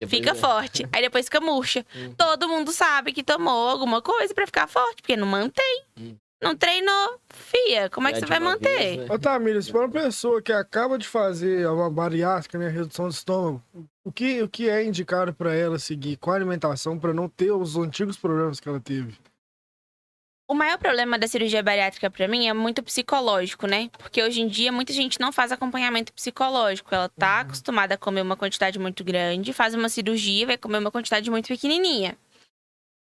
[0.00, 0.88] depois fica é- forte.
[0.92, 1.84] Aí depois fica murcha.
[1.94, 2.14] Uhum.
[2.18, 5.82] Todo mundo sabe que tomou alguma coisa pra ficar forte, porque não mantém.
[5.98, 6.16] Uhum.
[6.40, 7.90] Não treinou, fia.
[7.90, 8.78] Como é que É você de vai manter?
[8.78, 9.06] vez, né?
[9.12, 13.60] Ô, Tamires, para uma pessoa que acaba de fazer uma bariátrica, né, redução de estômago,
[14.04, 16.16] o que, o que é indicado para ela seguir?
[16.16, 19.16] Qual a alimentação para não ter os antigos problemas que ela teve?
[20.50, 23.90] O maior problema da cirurgia bariátrica pra mim é muito psicológico, né?
[23.98, 26.94] Porque hoje em dia muita gente não faz acompanhamento psicológico.
[26.94, 30.78] Ela tá acostumada a comer uma quantidade muito grande, faz uma cirurgia e vai comer
[30.78, 32.16] uma quantidade muito pequenininha.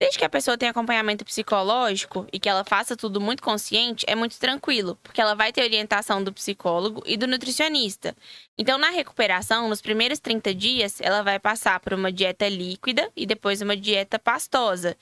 [0.00, 4.14] Desde que a pessoa tenha acompanhamento psicológico e que ela faça tudo muito consciente, é
[4.14, 8.14] muito tranquilo, porque ela vai ter orientação do psicólogo e do nutricionista.
[8.56, 13.26] Então, na recuperação, nos primeiros 30 dias, ela vai passar por uma dieta líquida e
[13.26, 14.96] depois uma dieta pastosa.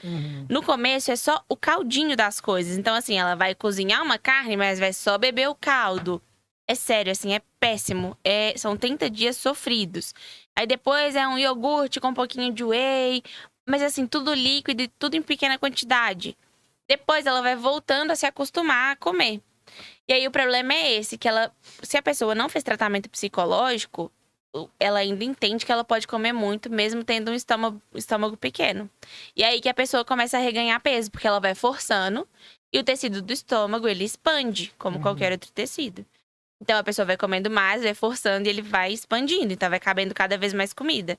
[0.48, 2.78] No começo é só o caldinho das coisas.
[2.78, 6.22] Então, assim, ela vai cozinhar uma carne, mas vai só beber o caldo.
[6.68, 8.16] É sério, assim, é péssimo.
[8.24, 10.14] É, são 30 dias sofridos.
[10.56, 13.22] Aí depois é um iogurte com um pouquinho de whey.
[13.66, 16.36] Mas, assim, tudo líquido e tudo em pequena quantidade.
[16.88, 19.40] Depois ela vai voltando a se acostumar a comer.
[20.08, 24.10] E aí o problema é esse, que ela, se a pessoa não fez tratamento psicológico,
[24.78, 28.88] ela ainda entende que ela pode comer muito, mesmo tendo um estômago, estômago pequeno.
[29.34, 32.26] E aí que a pessoa começa a reganhar peso, porque ela vai forçando
[32.72, 36.06] e o tecido do estômago ele expande, como qualquer outro tecido.
[36.60, 40.14] Então a pessoa vai comendo mais, vai forçando e ele vai expandindo, então vai cabendo
[40.14, 41.18] cada vez mais comida.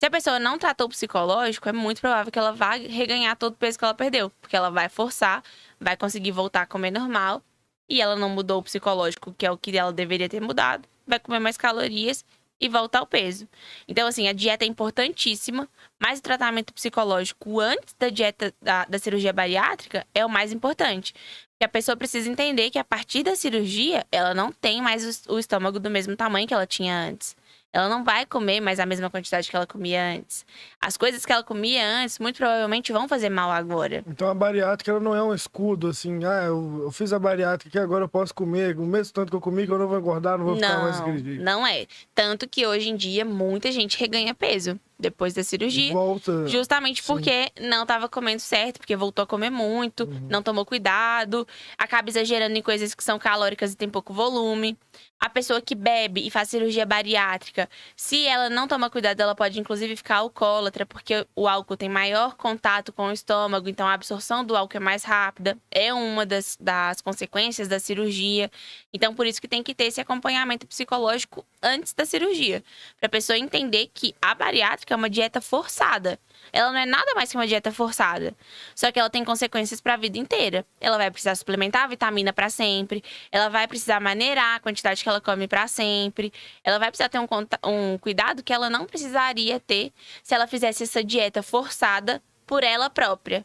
[0.00, 3.54] Se a pessoa não tratou o psicológico, é muito provável que ela vá reganhar todo
[3.54, 5.42] o peso que ela perdeu, porque ela vai forçar,
[5.80, 7.42] vai conseguir voltar a comer normal
[7.88, 11.18] e ela não mudou o psicológico, que é o que ela deveria ter mudado, vai
[11.18, 12.24] comer mais calorias
[12.60, 13.48] e voltar ao peso.
[13.88, 15.68] Então, assim, a dieta é importantíssima,
[15.98, 21.12] mas o tratamento psicológico antes da dieta da, da cirurgia bariátrica é o mais importante.
[21.50, 25.34] Porque a pessoa precisa entender que a partir da cirurgia, ela não tem mais o,
[25.34, 27.36] o estômago do mesmo tamanho que ela tinha antes.
[27.72, 30.44] Ela não vai comer mais a mesma quantidade que ela comia antes.
[30.80, 34.02] As coisas que ela comia antes, muito provavelmente, vão fazer mal agora.
[34.06, 37.70] Então a bariátrica ela não é um escudo assim, ah, eu, eu fiz a bariátrica
[37.70, 39.98] que agora eu posso comer o mesmo tanto que eu comi que eu não vou
[39.98, 41.42] engordar, não vou ficar mais Não, jeito.
[41.42, 41.86] não é.
[42.14, 45.92] Tanto que hoje em dia muita gente reganha peso depois da cirurgia.
[45.92, 46.46] Volta.
[46.48, 47.06] Justamente Sim.
[47.06, 50.26] porque não estava comendo certo, porque voltou a comer muito, Uhum.
[50.28, 51.46] não tomou cuidado,
[51.76, 54.76] acaba exagerando em coisas que são calóricas e tem pouco volume.
[55.20, 59.58] A pessoa que bebe e faz cirurgia bariátrica, se ela não toma cuidado, ela pode
[59.58, 64.44] inclusive ficar alcoólatra, porque o álcool tem maior contato com o estômago, então a absorção
[64.44, 65.58] do álcool é mais rápida.
[65.72, 68.48] É uma das, das consequências da cirurgia.
[68.92, 72.62] Então, por isso que tem que ter esse acompanhamento psicológico antes da cirurgia.
[73.00, 76.18] Para a pessoa entender que a bariátrica é uma dieta forçada.
[76.52, 78.34] Ela não é nada mais que uma dieta forçada.
[78.74, 80.64] Só que ela tem consequências para a vida inteira.
[80.80, 83.02] Ela vai precisar suplementar a vitamina para sempre.
[83.30, 86.32] Ela vai precisar maneirar a quantidade que ela come para sempre.
[86.64, 87.26] Ela vai precisar ter um,
[87.64, 89.92] um cuidado que ela não precisaria ter
[90.22, 93.44] se ela fizesse essa dieta forçada por ela própria.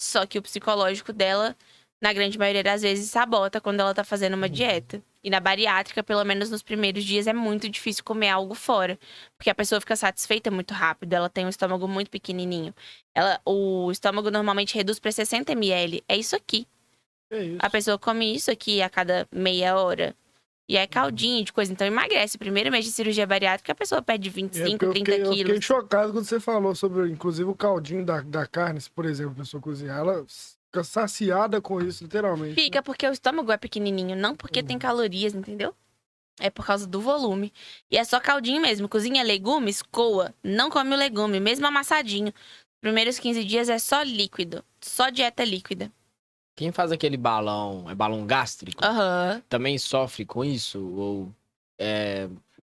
[0.00, 1.54] Só que o psicológico dela,
[2.00, 5.02] na grande maioria das vezes, sabota quando ela tá fazendo uma dieta.
[5.22, 8.98] E na bariátrica, pelo menos nos primeiros dias, é muito difícil comer algo fora.
[9.36, 11.12] Porque a pessoa fica satisfeita muito rápido.
[11.12, 12.74] Ela tem um estômago muito pequenininho.
[13.14, 16.02] Ela, o estômago normalmente reduz para 60 ml.
[16.08, 16.66] É isso aqui.
[17.30, 17.58] É isso.
[17.60, 20.16] A pessoa come isso aqui a cada meia hora.
[20.66, 21.70] E é caldinho de coisa.
[21.70, 22.38] Então emagrece.
[22.38, 25.30] Primeiro mês de cirurgia bariátrica, a pessoa perde É, 25, porque eu 30 fiquei, eu
[25.30, 25.52] quilos.
[25.52, 29.32] fiquei chocado quando você falou sobre, inclusive, o caldinho da, da carne, se, por exemplo,
[29.32, 30.24] a pessoa cozinhar, ela
[30.70, 32.54] fica saciada com isso, literalmente.
[32.54, 35.74] Fica porque o estômago é pequenininho, não porque tem calorias, entendeu?
[36.40, 37.52] É por causa do volume.
[37.90, 38.88] E é só caldinho mesmo.
[38.88, 40.32] Cozinha legumes, coa.
[40.42, 42.32] Não come o legume, mesmo amassadinho.
[42.80, 44.64] Primeiros 15 dias é só líquido.
[44.80, 45.92] Só dieta líquida.
[46.56, 49.42] Quem faz aquele balão, é balão gástrico, Aham.
[49.48, 50.78] também sofre com isso?
[50.94, 51.34] Ou
[51.78, 52.28] é.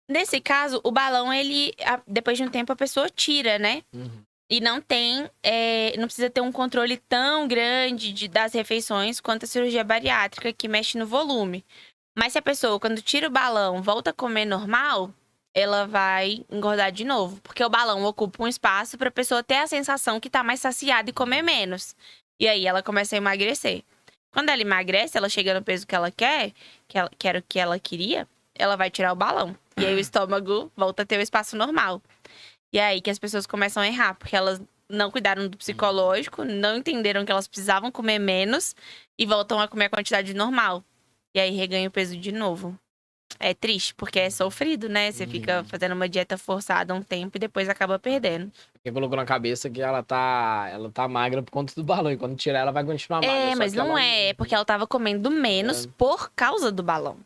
[0.08, 1.74] Nesse caso, o balão, ele,
[2.08, 3.84] depois de um tempo, a pessoa tira, né?
[3.94, 4.24] uhum.
[4.50, 9.46] E não tem, é, não precisa ter um controle tão grande de, das refeições quanto
[9.46, 11.66] a cirurgia bariátrica, que mexe no volume.
[12.18, 15.12] Mas se a pessoa, quando tira o balão, volta a comer normal,
[15.54, 17.42] ela vai engordar de novo.
[17.42, 20.60] Porque o balão ocupa um espaço para a pessoa ter a sensação que tá mais
[20.60, 21.96] saciada e comer menos.
[22.40, 23.84] E aí ela começa a emagrecer.
[24.32, 26.52] Quando ela emagrece, ela chega no peso que ela quer,
[26.88, 29.56] que, ela, que era o que ela queria, ela vai tirar o balão.
[29.78, 32.02] E aí o estômago volta a ter o espaço normal.
[32.76, 36.44] E é aí que as pessoas começam a errar, porque elas não cuidaram do psicológico,
[36.44, 38.76] não entenderam que elas precisavam comer menos
[39.18, 40.84] e voltam a comer a quantidade normal.
[41.34, 42.78] E aí reganha o peso de novo.
[43.40, 45.10] É triste, porque é sofrido, né?
[45.10, 48.52] Você fica fazendo uma dieta forçada um tempo e depois acaba perdendo.
[48.84, 52.12] Quem colocou na cabeça que ela tá, ela tá magra por conta do balão.
[52.12, 53.36] E quando tirar, ela vai continuar magra.
[53.38, 55.90] é, mas não ela- é, é porque ela tava comendo menos É.
[55.98, 57.18] por causa do balão.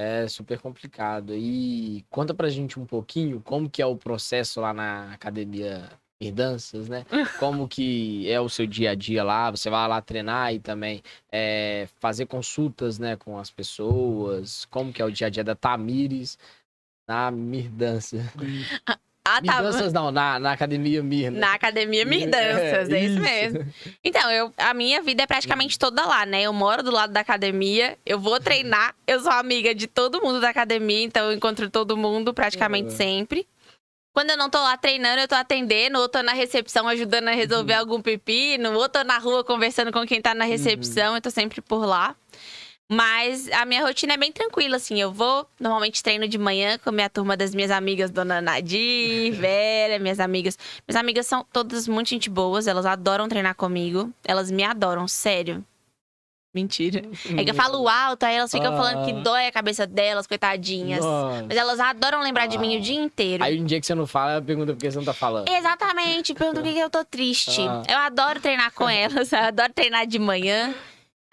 [0.00, 1.34] É super complicado.
[1.34, 6.88] E conta pra gente um pouquinho como que é o processo lá na academia Mirdanças,
[6.88, 7.04] né?
[7.38, 9.50] Como que é o seu dia a dia lá?
[9.52, 14.64] Você vai lá treinar e também é, fazer consultas, né, com as pessoas?
[14.64, 16.36] Como que é o dia a dia da Tamires
[17.06, 18.16] na Mirdança?
[19.30, 19.54] Ah, tá.
[19.62, 21.38] Mirdanças não, na, na academia Mirna.
[21.38, 23.66] Na academia Mirdanças, é, isso mesmo.
[24.02, 26.42] Então, eu, a minha vida é praticamente toda lá, né?
[26.42, 30.40] Eu moro do lado da academia, eu vou treinar, eu sou amiga de todo mundo
[30.40, 32.96] da academia, então eu encontro todo mundo praticamente Uhum.
[32.96, 33.46] sempre.
[34.14, 37.32] Quando eu não tô lá treinando, eu tô atendendo, ou tô na recepção ajudando a
[37.32, 41.30] resolver algum pepino, ou tô na rua conversando com quem tá na recepção, eu tô
[41.30, 42.16] sempre por lá.
[42.90, 44.98] Mas a minha rotina é bem tranquila, assim.
[44.98, 49.32] Eu vou, normalmente treino de manhã com a minha turma das minhas amigas, Dona Nadir,
[49.38, 50.56] Vera, minhas amigas.
[50.88, 54.10] Minhas amigas são todas muito gente boas, elas adoram treinar comigo.
[54.24, 55.62] Elas me adoram, sério.
[56.54, 57.02] Mentira.
[57.36, 59.20] É que eu falo alto, aí elas ficam falando que Ah.
[59.20, 61.04] dói a cabeça delas, coitadinhas.
[61.04, 61.44] Nossa.
[61.46, 63.44] Mas elas adoram lembrar de mim o dia inteiro.
[63.44, 65.46] Aí um dia que você não fala, pergunta por que você não tá falando.
[65.46, 67.60] Exatamente, pergunta por que que eu tô triste.
[67.68, 67.82] Ah.
[67.86, 70.74] Eu adoro treinar com elas, eu adoro treinar de manhã.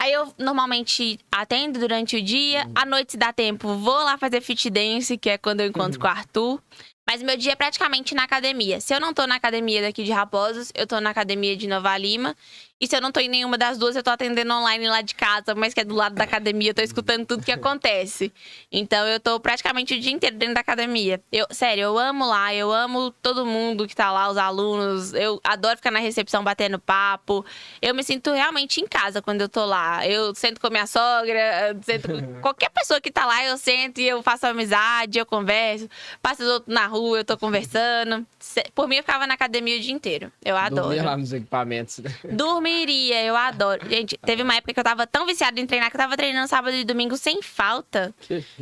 [0.06, 4.40] Aí eu normalmente atendo durante o dia, à noite se dá tempo, vou lá fazer
[4.40, 6.62] fit dance, que é quando eu encontro com o Arthur.
[7.10, 8.80] Mas meu dia é praticamente na academia.
[8.80, 11.98] Se eu não tô na academia daqui de Raposos, eu tô na academia de Nova
[11.98, 12.38] Lima.
[12.78, 15.16] E se eu não tô em nenhuma das duas, eu tô atendendo online lá de
[15.16, 18.34] casa, mas que é do lado da academia, eu tô escutando tudo que acontece.
[18.70, 21.22] Então eu tô praticamente o dia inteiro dentro da academia.
[21.32, 25.14] Eu, sério, eu amo lá, eu amo todo mundo que tá lá, os alunos.
[25.14, 27.46] Eu adoro ficar na recepção batendo papo.
[27.82, 30.06] Eu me sinto realmente em casa quando eu tô lá.
[30.06, 34.02] Eu sento com a minha sogra, sento com qualquer pessoa que tá lá, eu sento
[34.02, 35.88] e eu faço amizade, eu converso.
[36.22, 38.28] Passo os outros na rua, eu tô conversando.
[38.74, 40.30] Por mim, eu ficava na academia o dia inteiro.
[40.44, 40.90] Eu adoro.
[40.90, 42.00] Dormir lá nos equipamentos.
[42.00, 42.12] né?
[42.70, 43.88] Dormiria, eu adoro.
[43.88, 46.48] Gente, teve uma época que eu tava tão viciada em treinar que eu tava treinando
[46.48, 48.12] sábado e domingo sem falta.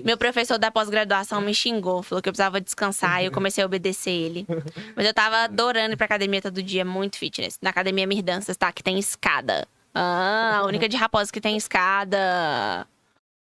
[0.03, 3.65] Meu professor da pós-graduação me xingou, falou que eu precisava descansar e eu comecei a
[3.65, 4.45] obedecer ele.
[4.93, 7.57] Mas eu tava adorando ir pra academia todo dia, muito fitness.
[7.61, 8.73] Na academia Mirdanças, tá?
[8.73, 9.65] Que tem escada.
[9.95, 12.85] Ah, a única de Raposa que tem escada.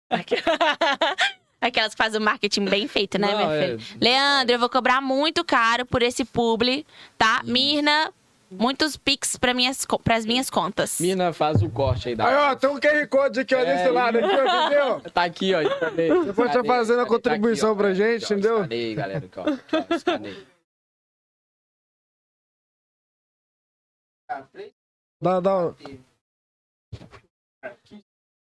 [0.09, 0.37] Aqu-
[1.61, 3.99] Aquelas que fazem o marketing bem feito, né, Não, minha é- filha?
[4.01, 6.87] Leandro, eu vou cobrar muito caro por esse publi,
[7.19, 7.41] tá?
[7.45, 8.13] Mirna,
[8.51, 11.01] muitos pics para minhas, pras minhas contas.
[11.01, 12.27] Mina, faz o corte aí da.
[12.29, 15.11] Aí, ó, tem um QR Code aqui, ó, É, desse lado aqui, ó, entendeu?
[15.13, 15.61] Tá aqui, ó.
[16.25, 18.61] Depois tá fazendo a contribuição pra gente, entendeu?
[18.61, 19.27] Cadê aí, galera?
[19.27, 19.43] Aqui, ó.
[19.43, 20.47] Aqui, ó, escaneio.
[25.21, 25.75] Dá, dá.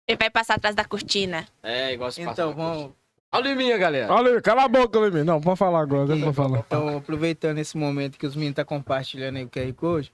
[0.08, 1.46] Ele vai passar atrás da cortina.
[1.62, 2.92] É, igual se Então, vamos,
[3.34, 4.12] Olha em minha, galera.
[4.12, 5.24] Olha cala a boca, Lemir.
[5.24, 6.58] Não, pode falar agora, deixa eu falar.
[6.58, 10.12] então, aproveitando esse momento que os meninos estão compartilhando aí o QR Code,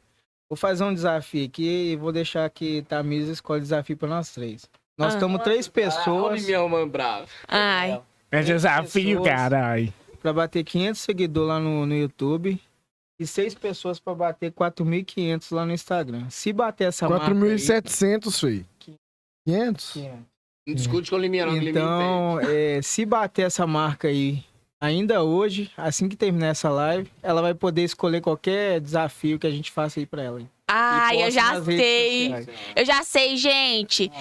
[0.49, 4.69] vou fazer um desafio aqui e vou deixar que Tamisa escolhe desafio para nós três.
[4.97, 5.17] Nós Ah.
[5.17, 7.27] estamos três Olha pessoas em minha, mano, bravo.
[7.49, 8.01] Ai.
[8.31, 9.93] É desafio, caralho.
[10.23, 12.61] para bater 500 seguidores lá no, no YouTube
[13.21, 16.29] e seis pessoas para bater 4.500 lá no Instagram.
[16.31, 18.67] Se bater essa marca aí- 4.700, filho.
[19.47, 19.93] 500?
[19.93, 20.19] 500.
[20.69, 21.57] Não discute com o Liminha, não.
[21.57, 24.45] Então, é, se bater essa marca aí
[24.79, 29.51] ainda hoje, assim que terminar essa live, ela vai poder escolher qualquer desafio que a
[29.51, 30.41] gente faça aí pra ela.
[30.41, 30.47] hein?
[30.47, 32.47] E Ai, eu já sei.
[32.77, 34.13] Eu já sei, gente.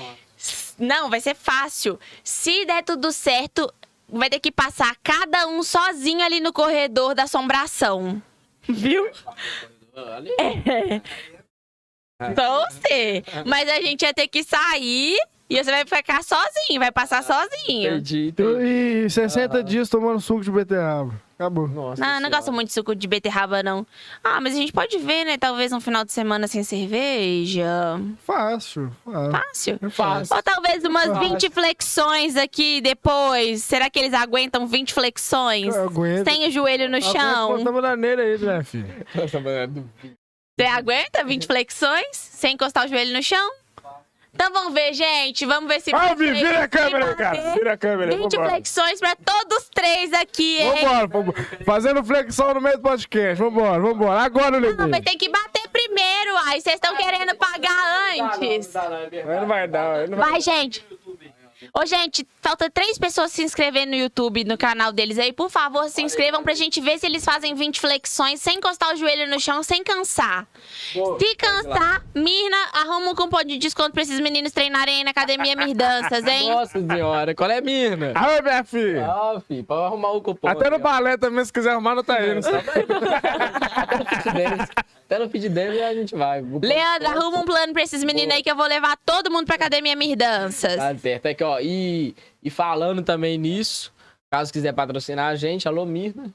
[0.79, 1.99] Não, vai ser fácil.
[2.23, 3.69] Se der tudo certo,
[4.07, 8.21] vai ter que passar cada um sozinho ali no corredor da assombração.
[8.63, 9.09] Viu?
[9.93, 11.01] Olha É.
[12.33, 13.21] Só você.
[13.45, 15.17] Mas a gente ia ter que sair
[15.49, 17.93] e você vai ficar sozinho, vai passar sozinho.
[17.93, 19.05] Entendi, entendi.
[19.05, 21.13] E 60 dias tomando suco de beterraba.
[21.35, 21.67] Acabou.
[21.67, 23.85] Nossa Não, eu não gosto muito de suco de beterraba, não.
[24.23, 25.37] Ah, mas a gente pode ver, né?
[25.37, 27.67] Talvez um final de semana sem cerveja.
[28.25, 28.91] Fácil.
[29.05, 29.31] fácil.
[29.31, 29.79] Fácil.
[29.83, 30.35] É fácil.
[30.35, 33.63] Ou talvez umas 20 flexões aqui depois.
[33.63, 35.75] Será que eles aguentam 20 flexões?
[35.75, 36.27] Eu aguento.
[36.27, 37.63] Sem o joelho no chão.
[37.63, 38.91] Tamo na nele aí, né, filho?
[39.13, 39.89] Nossa, mano, é do-
[40.59, 42.07] Você aguenta 20 flexões?
[42.13, 43.51] Sem encostar o joelho no chão?
[44.37, 45.47] Então vamos ver, gente.
[45.47, 45.89] Vamos ver se.
[45.95, 47.51] Ah, vira a câmera cara.
[47.53, 48.17] Vira a câmera aí.
[48.19, 48.49] 20 Vambora.
[48.51, 50.73] flexões pra todos os três aqui, hein?
[50.85, 51.43] Vambora, vambora.
[51.65, 53.35] Fazendo flexão no meio do podcast.
[53.43, 54.21] Vambora, vambora.
[54.21, 56.61] Agora, Não, mas tem que bater primeiro, ai.
[56.61, 58.75] Vocês estão querendo pagar antes.
[58.75, 60.07] Aí não vai dar.
[60.07, 60.85] não vai- Vai, gente.
[61.73, 65.33] Ô, gente, falta três pessoas se inscreverem no YouTube, no canal deles aí.
[65.33, 68.95] Por favor, se inscrevam pra gente ver se eles fazem 20 flexões sem encostar o
[68.95, 70.47] joelho no chão, sem cansar.
[70.93, 75.55] Se cansar, Mirna, arruma um cupom de desconto pra esses meninos treinarem aí na Academia
[75.55, 76.49] Mirdanças, hein?
[76.49, 78.13] Nossa senhora, qual é, Mirna?
[78.15, 79.05] Alô, minha filha.
[79.05, 80.47] Ah, filho, pode arrumar o cupom.
[80.47, 82.37] Até no balé também, se quiser arrumar, não tá aí.
[85.07, 86.41] Até no feed deles a gente vai.
[86.41, 89.55] Leandro, arruma um plano pra esses meninos aí que eu vou levar todo mundo pra
[89.55, 90.75] Academia Mirdanças.
[90.75, 91.27] Tá certo.
[91.27, 91.61] Aqui, ó.
[91.61, 92.13] E,
[92.43, 93.93] e falando também nisso,
[94.29, 96.33] caso quiser patrocinar a gente, alô, Mirna.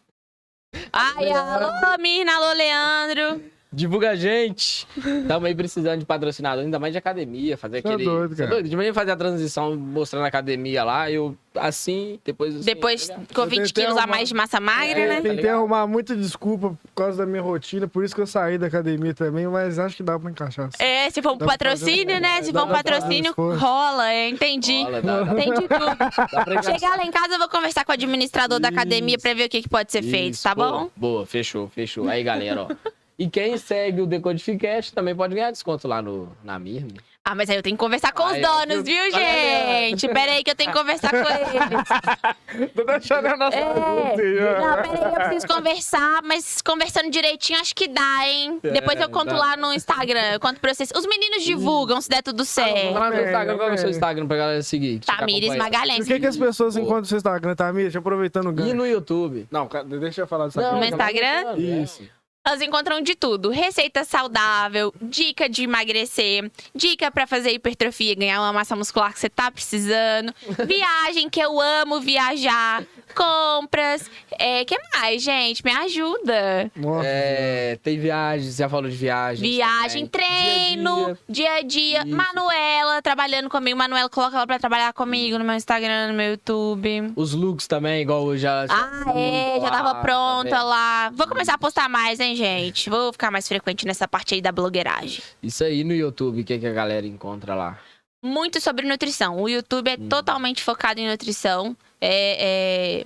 [0.90, 3.42] Ai, alô, Mirna, alô, Leandro.
[3.72, 4.86] Divulga a gente.
[5.26, 8.04] Tamo aí precisando de patrocinador, ainda mais de academia, fazer Você é aquele.
[8.08, 8.50] doido, Você é cara.
[8.56, 8.68] doido?
[8.68, 13.18] De manhã fazer a transição mostrando a academia lá, eu assim, depois assim, Depois, tá
[13.34, 15.16] com Eu 20 tentei quilos a arrumar- mais de massa magra, É, né?
[15.16, 15.56] tá Tentei ligado?
[15.58, 19.12] arrumar muita desculpa por causa da minha rotina, por isso que eu saí da academia
[19.14, 20.70] também, mas acho que dá pra encaixar.
[20.70, 20.82] sim.
[20.82, 22.42] É, se for um Dá patrocínio, fazer né?
[22.42, 24.82] Se for um patrocínio, rola, é, entendi.
[24.82, 25.68] Rola, dá- dá- Entendi tudo.
[25.78, 26.78] dá pra encaixar.
[26.78, 29.48] Chegar lá em casa, eu vou conversar com o administrador da academia pra ver o
[29.48, 30.90] que, que pode ser feito, Isso, tá boa, bom?
[30.96, 32.08] Boa, fechou, fechou.
[32.08, 32.92] Aí, galera, ó.
[33.18, 36.94] E quem segue o Decodificast também pode ganhar desconto lá no, na Mirna.
[37.24, 38.96] Ah, mas aí eu tenho que conversar com os Aí, donos, viu?
[39.00, 40.08] viu, gente?
[40.08, 42.72] Pera aí que eu tenho que conversar com eles.
[42.74, 44.16] Tô deixando a nossa É.
[44.16, 44.60] pergunta.
[44.60, 48.58] Não, pera aí, eu preciso conversar, mas conversando direitinho acho que dá, hein?
[48.60, 49.36] Depois eu conto dá.
[49.36, 50.90] lá no Instagram, eu conto pra vocês.
[50.96, 52.92] Os meninos divulgam se der tudo certo.
[52.94, 53.90] lá no Instagram, qual é o seu.
[53.90, 54.98] Instagram pra galera seguir?
[55.00, 55.54] Tamires?
[55.54, 56.00] E Magalhães.
[56.04, 56.82] o que, que as pessoas Boa.
[56.84, 57.98] encontram no seu Instagram, Mídia?
[58.00, 58.74] Aproveitando o E ganho.
[58.74, 59.46] no YouTube.
[59.48, 59.68] Não,
[60.00, 60.86] deixa eu falar disso No aqui.
[60.88, 61.56] Instagram?
[61.56, 62.02] Isso.
[62.44, 68.52] Elas encontram de tudo: receita saudável, dica de emagrecer, dica pra fazer hipertrofia, ganhar uma
[68.52, 70.34] massa muscular que você tá precisando,
[70.66, 75.64] viagem que eu amo viajar, compras, é, que mais, gente?
[75.64, 76.70] Me ajuda.
[76.74, 77.06] Nossa.
[77.06, 79.40] É, tem viagens, já falou de viagens.
[79.40, 80.26] Viagem, também.
[80.26, 82.00] treino, dia a dia.
[82.04, 82.16] Isso.
[82.16, 83.78] Manuela trabalhando comigo.
[83.78, 87.12] Manuela, coloca ela pra trabalhar comigo no meu Instagram, no meu YouTube.
[87.14, 88.66] Os looks também, igual eu já.
[88.68, 91.10] Ah, é, já tava pronta lá.
[91.10, 92.90] Vou começar a postar mais, hein, gente?
[92.90, 95.22] Vou ficar mais frequente nessa parte aí da blogueiragem.
[95.42, 97.78] Isso aí no YouTube, o que, que a galera encontra lá?
[98.24, 99.40] Muito sobre nutrição.
[99.40, 101.76] O YouTube é totalmente focado em nutrição.
[102.00, 103.04] É, é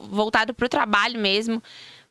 [0.00, 1.62] voltado pro trabalho mesmo.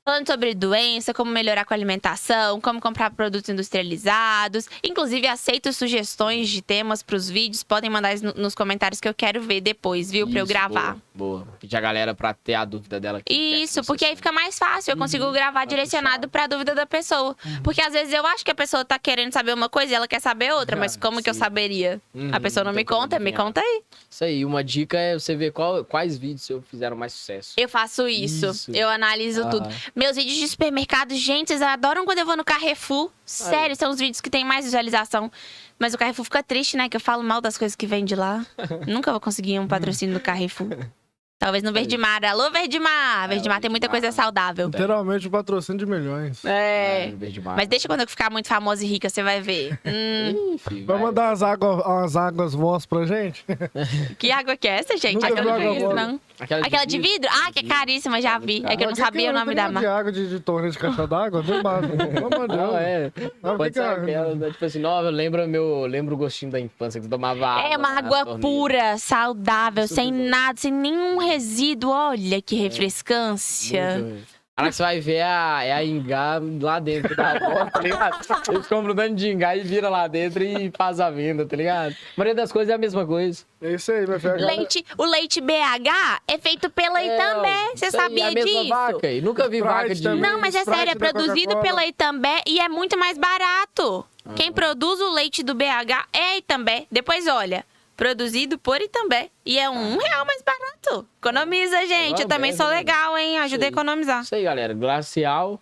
[0.08, 4.70] Falando sobre doença, como melhorar com a alimentação, como comprar produtos industrializados.
[4.84, 7.64] Inclusive, aceito sugestões de temas pros vídeos.
[7.64, 10.30] Podem mandar nos comentários que eu quero ver depois, viu?
[10.30, 10.92] Pra eu gravar.
[10.92, 11.48] Boa, boa.
[11.60, 13.22] Pedir a galera pra ter a dúvida dela.
[13.22, 14.92] que Isso, porque aí fica mais fácil.
[14.92, 16.30] Eu consigo gravar Vai direcionado puxar.
[16.30, 17.36] pra dúvida da pessoa.
[17.64, 20.08] Porque às vezes eu acho que a pessoa tá querendo saber uma coisa e ela
[20.08, 21.40] quer saber outra, mas como que eu sim.
[21.40, 22.02] saberia?
[22.14, 23.82] Uhum, A pessoa não me conta, me conta aí.
[24.10, 27.54] Isso aí, uma dica é você ver qual- quais vídeos fizeram mais sucesso.
[27.58, 28.48] Eu faço isso.
[28.48, 28.72] Isso.
[28.72, 29.50] Eu analiso Ah.
[29.50, 29.70] tudo.
[29.96, 33.10] Meus vídeos de supermercado, gente, vocês adoram quando eu vou no Carrefour.
[33.26, 35.32] Sério, são os vídeos que tem mais visualização.
[35.80, 36.88] Mas o Carrefour fica triste, né?
[36.88, 38.46] Que eu falo mal das coisas que vem de lá.
[38.88, 40.70] Nunca vou conseguir um patrocínio do Carrefour.
[41.46, 42.26] Talvez no Verdemar.
[42.26, 43.30] Alô, Verdemar!
[43.30, 44.66] Verdemar tem muita coisa saudável.
[44.66, 46.44] Literalmente o patrocínio de milhões.
[46.44, 47.14] É.
[47.44, 47.56] Mar.
[47.56, 49.78] Mas deixa quando eu ficar muito famosa e rica, você vai ver.
[49.86, 53.46] Hum, filho, Vai mandar as águas, as águas vós pra gente?
[54.18, 55.16] que água que é essa, gente?
[55.16, 56.20] Nunca Aquela de vidro, não.
[56.40, 57.30] Aquela, Aquela de vidro?
[57.32, 58.64] Ah, que é caríssima, já vi.
[58.66, 59.96] É que eu não sabia o nome da de marca.
[59.96, 61.44] água de, de torneio de caixa d'água?
[61.44, 61.88] Não basta.
[61.88, 62.48] De Deus.
[62.50, 63.12] Não, é.
[63.42, 66.60] Mas Pode ser aquela, né, tipo assim, não, eu lembro, meu, lembro o gostinho da
[66.60, 67.74] infância que você tomava água.
[67.74, 71.92] É uma água pura, saudável, sem nada, sem nenhum resíduo.
[71.92, 74.00] Olha que refrescância.
[74.00, 74.36] Muito.
[74.58, 78.26] Aí você vai ver a, é a Ingá lá dentro da porta, tá ligado?
[78.50, 81.58] Eles compram um dano de Ingá e vira lá dentro e faz a venda, tá
[81.58, 81.92] ligado?
[81.92, 83.44] A maioria das coisas é a mesma coisa.
[83.62, 84.38] É isso aí, meu filho.
[84.38, 87.72] Leite, o leite BH é feito pela É, Itambé.
[87.76, 88.70] Você isso aí, sabia a mesma disso?
[88.70, 89.22] vaca aí.
[89.22, 90.02] Nunca vi Sprite vaca de...
[90.04, 90.22] também.
[90.22, 94.06] Não, mas é Sprite sério, é produzido pela Itambé e é muito mais barato.
[94.38, 96.86] Quem produz o leite do BH é a Itambé.
[96.90, 97.66] Depois, olha,
[97.96, 99.30] produzido por Itambé.
[99.46, 101.08] E é um real mais barato.
[101.20, 102.22] Economiza, gente.
[102.22, 102.78] Eu também sou né?
[102.78, 103.40] legal, hein?
[103.40, 104.22] Ajuda a economizar.
[104.22, 104.74] Isso aí, galera.
[104.74, 105.62] Glacial.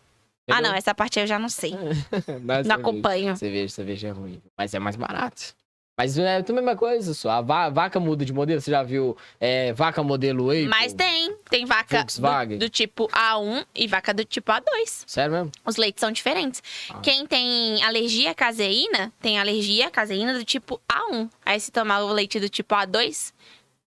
[0.50, 1.74] Ah, não, essa parte eu já não sei.
[2.66, 3.36] Não, acompanho.
[3.38, 4.42] Cerveja, cerveja é ruim.
[4.58, 5.56] Mas é mais barato.
[5.96, 7.30] Mas é tudo a mesma coisa, só.
[7.30, 8.60] A va- vaca muda de modelo.
[8.60, 10.68] Você já viu é, vaca modelo Apple?
[10.68, 11.36] Mas tem.
[11.50, 15.04] Tem vaca do, do tipo A1 e vaca do tipo A2.
[15.06, 15.52] Sério mesmo?
[15.64, 16.64] Os leites são diferentes.
[16.90, 17.00] Ah.
[17.04, 21.30] Quem tem alergia à caseína, tem alergia à caseína do tipo A1.
[21.46, 23.32] Aí se tomar o leite do tipo A2,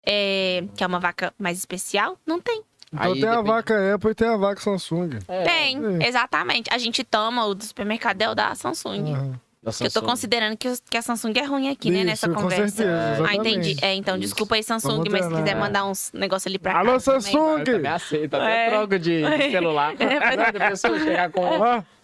[0.07, 2.63] é, que é uma vaca mais especial, não tem.
[2.93, 5.11] Então Aí tem a depende- vaca Apple e tem a vaca Samsung.
[5.27, 6.07] É, Tem, É.
[6.07, 6.73] exatamente.
[6.73, 9.13] A gente toma o do supermercado é o da Samsung.
[9.13, 9.41] Aham.
[9.81, 12.69] Eu tô considerando que, que a Samsung é ruim aqui, né, Isso, nessa com conversa.
[12.69, 13.49] certeza, ah, exatamente.
[13.71, 13.77] entendi.
[13.85, 14.23] É, então, Isso.
[14.23, 16.99] desculpa aí, Samsung, Vamos mas se quiser mandar uns negócios ali pra Alô, cá.
[17.01, 17.21] também.
[17.21, 17.59] Samsung!
[17.59, 18.71] Eu também aceito, até É.
[18.71, 19.95] troco de, de celular.
[19.95, 21.43] a pessoa chegar com.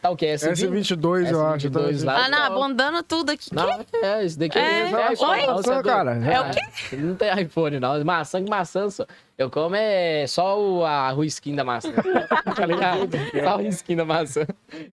[0.03, 0.27] Tá o quê?
[0.35, 0.69] S20?
[0.69, 1.71] S22, eu acho.
[1.71, 1.79] tá?
[1.81, 2.25] S22 lá.
[2.25, 3.55] Ah, não, abundando tudo aqui.
[3.55, 3.71] Não,
[4.03, 5.47] é, esse daqui É, é, iPhone, oi?
[5.65, 6.13] não, é cara.
[6.17, 6.97] É o quê?
[6.97, 8.05] Não tem iPhone, não.
[8.05, 9.07] Maçã que maçã só.
[9.39, 11.89] Eu como é só o, a ruisquinha da maçã.
[11.95, 13.45] tá?
[13.45, 14.45] Só o risquinho da maçã.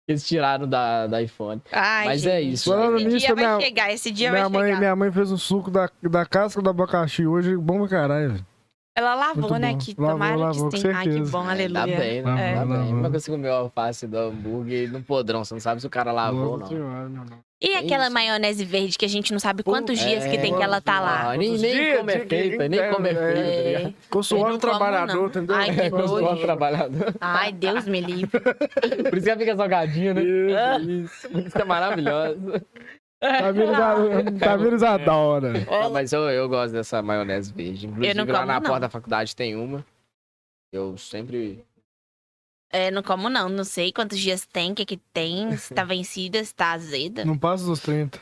[0.07, 1.61] Eles tiraram da, da iPhone.
[1.71, 2.33] Ai, Mas gente.
[2.33, 2.69] é isso.
[2.69, 4.79] Falando Esse nisso, dia vai minha- chegar, esse dia Minha vai mãe, chegar.
[4.79, 8.31] minha mãe fez um suco da, da casca do abacaxi hoje, bom pra caralho.
[8.33, 8.45] velho.
[8.97, 9.71] Ela lavou, Muito né?
[9.73, 9.77] bom.
[9.77, 10.87] Que Lavou, tomara lavou, que com sim.
[10.87, 11.31] Ai, que certeza.
[11.31, 11.73] bom, aleluia.
[11.81, 12.55] Tá bem, né?
[12.55, 12.77] Tá bem.
[12.77, 12.93] lavou.
[12.95, 16.11] Mas você comeu a alface do hambúrguer no podrão, você não sabe se o cara
[16.11, 16.81] lavou ou Nossa não.
[17.07, 17.47] senhora.
[17.61, 18.13] E É aquela isso.
[18.13, 21.31] maionese verde que a gente não sabe quantos dias que tem que ela tá lá.
[21.31, 23.33] Ah, nem, Quantos nem dias, como é que- feita, nem é, como é é, feita,
[23.33, 23.63] tá é.
[23.67, 23.95] ligado?
[24.31, 25.25] Eu não como, trabalhador, não.
[25.27, 25.55] entendeu?
[25.55, 26.41] Ai, que nojo.
[26.41, 27.15] trabalhador.
[27.21, 28.39] Ai, Deus me livre.
[28.39, 30.21] Por isso que ela fica salgadinha, né?
[30.23, 30.89] Isso.
[31.27, 31.39] Isso.
[31.39, 32.63] Isso que é maravilhosa.
[33.19, 35.53] Tá vindo a- tá vindo da hora.
[35.91, 37.87] Mas eu, eu gosto dessa maionese verde.
[37.87, 38.61] Inclusive, não lá como, na não.
[38.61, 39.85] porta da faculdade tem uma.
[40.71, 41.65] Eu sempre.
[42.71, 43.47] É, não como não.
[43.49, 47.23] Não sei quantos dias tem, o que que tem, se tá vencida, se tá azeda.
[47.25, 48.19] Não passa dos 30.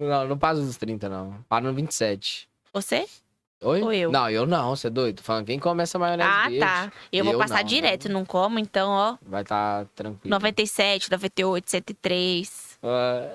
[0.00, 1.44] Não, não passo dos 30, não.
[1.48, 2.48] Paro no 27.
[2.72, 3.06] Você?
[3.62, 3.82] Oi?
[3.82, 4.12] Ou eu?
[4.12, 5.16] Não, eu não, você é doido.
[5.16, 6.58] Tô falando quem come essa maionese Ah, verde.
[6.60, 6.92] tá.
[7.12, 8.20] Eu vou Eu passar não, direto, não.
[8.20, 9.16] não como, então, ó.
[9.22, 10.30] Vai estar tá tranquilo.
[10.30, 12.78] 97, 98, 103.
[12.82, 13.34] Ah,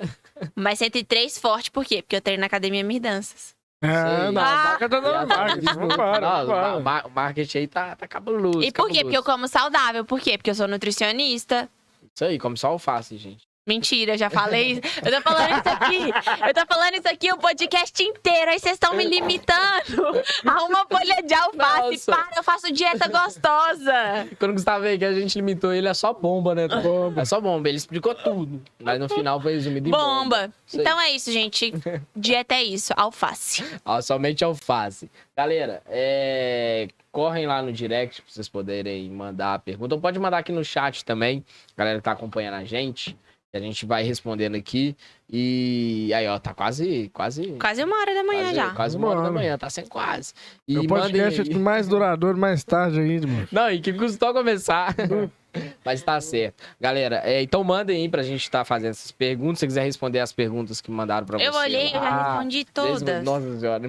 [0.56, 2.02] Mas 103 forte, por quê?
[2.02, 3.56] Porque eu treino na Academia Mir Danças.
[3.82, 4.54] É, não, Ah.
[4.54, 5.66] a vaca tá dando marketing.
[5.66, 6.76] Não para, não, não para.
[6.78, 8.64] o ma- o marketing aí tá, tá cabuloso.
[8.64, 9.04] E por quê?
[9.04, 9.24] Porque eu cabuloso.
[9.24, 10.06] como saudável.
[10.06, 10.38] Por quê?
[10.38, 11.70] Porque eu sou nutricionista.
[12.16, 13.44] Isso aí, come só alface, gente.
[13.66, 14.82] Mentira, já falei.
[15.06, 16.10] Eu tô falando isso aqui.
[16.48, 18.52] Eu tô falando isso aqui o podcast inteiro.
[18.52, 22.10] Aí vocês estão me limitando a uma folha de alface.
[22.10, 22.12] Nossa.
[22.12, 24.28] Para, eu faço dieta gostosa.
[24.38, 26.68] Quando o Gustavo veio que a gente limitou ele, é só bomba, né?
[26.68, 27.22] Bomba.
[27.22, 27.70] É só bomba.
[27.70, 28.62] Ele explicou tudo.
[28.82, 30.04] Mas no final foi resumido em bomba.
[30.04, 30.54] Bomba.
[30.74, 31.74] Então é isso, gente.
[32.14, 33.64] Dieta é isso, alface.
[33.86, 35.10] Ó, somente alface.
[35.38, 36.90] Galera, é...
[37.14, 39.96] correm lá no direct pra vocês poderem mandar a pergunta.
[39.96, 41.46] Ou pode mandar aqui no chat também.
[41.78, 43.18] Galera que tá acompanhando a gente.
[43.56, 44.96] A gente vai respondendo aqui.
[45.30, 47.10] E aí, ó, tá quase.
[47.14, 47.46] Quase.
[47.60, 48.70] Quase uma hora da manhã quase, já.
[48.72, 49.36] Quase uma hora da Mano.
[49.36, 50.34] manhã, tá sendo quase.
[50.68, 51.52] E O mandem podcast aí.
[51.52, 53.48] é mais duradouro mais tarde ainda, mano.
[53.52, 54.96] Não, e que custou começar.
[55.86, 56.64] Mas tá certo.
[56.82, 59.60] Galera, é, então mandem aí pra gente estar fazendo essas perguntas.
[59.60, 61.48] Se você quiser responder as perguntas que mandaram pra você.
[61.48, 62.72] Eu olhei, eu já respondi Desde-
[63.06, 63.24] todas.
[63.24, 63.82] Nossa senhora.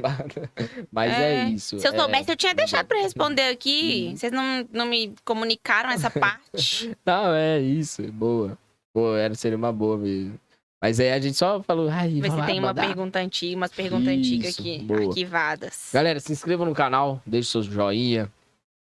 [0.92, 1.78] Mas é, isso.
[1.78, 1.96] Se eu é.
[1.96, 4.12] soubesse, eu tinha deixado pra responder aqui.
[4.14, 6.94] Vocês não, não me comunicaram essa parte.
[7.06, 8.02] Não, é isso.
[8.12, 8.58] Boa.
[8.94, 10.38] Boa, era, seria uma boa mesmo.
[10.80, 11.88] Mas aí a gente só falou.
[11.90, 12.86] Ai, se lá, tem uma mandar.
[12.86, 15.08] pergunta antiga, umas perguntas antigas aqui, boa.
[15.08, 15.88] arquivadas.
[15.92, 18.30] Galera, se inscreva no canal, deixe seu joinha.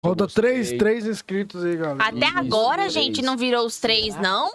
[0.05, 2.05] Falta três, três inscritos aí, galera.
[2.05, 2.93] Até Isso, agora, três.
[2.93, 4.52] gente, não virou os três, não?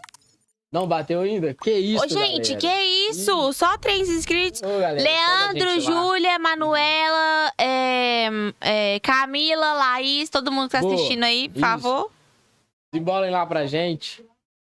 [0.72, 1.54] Não bateu ainda?
[1.54, 2.60] Que isso, Ô, gente, galera?
[2.62, 3.54] que isso?
[3.54, 4.62] Só três inscritos?
[4.64, 5.80] Ô, galera, Leandro.
[5.82, 8.30] Júlia, Manuela, é,
[8.62, 11.62] é, Camila, Laís, todo mundo que tá Boa, assistindo aí, por isso.
[11.62, 12.12] favor.
[12.94, 14.24] Embolem lá pra gente.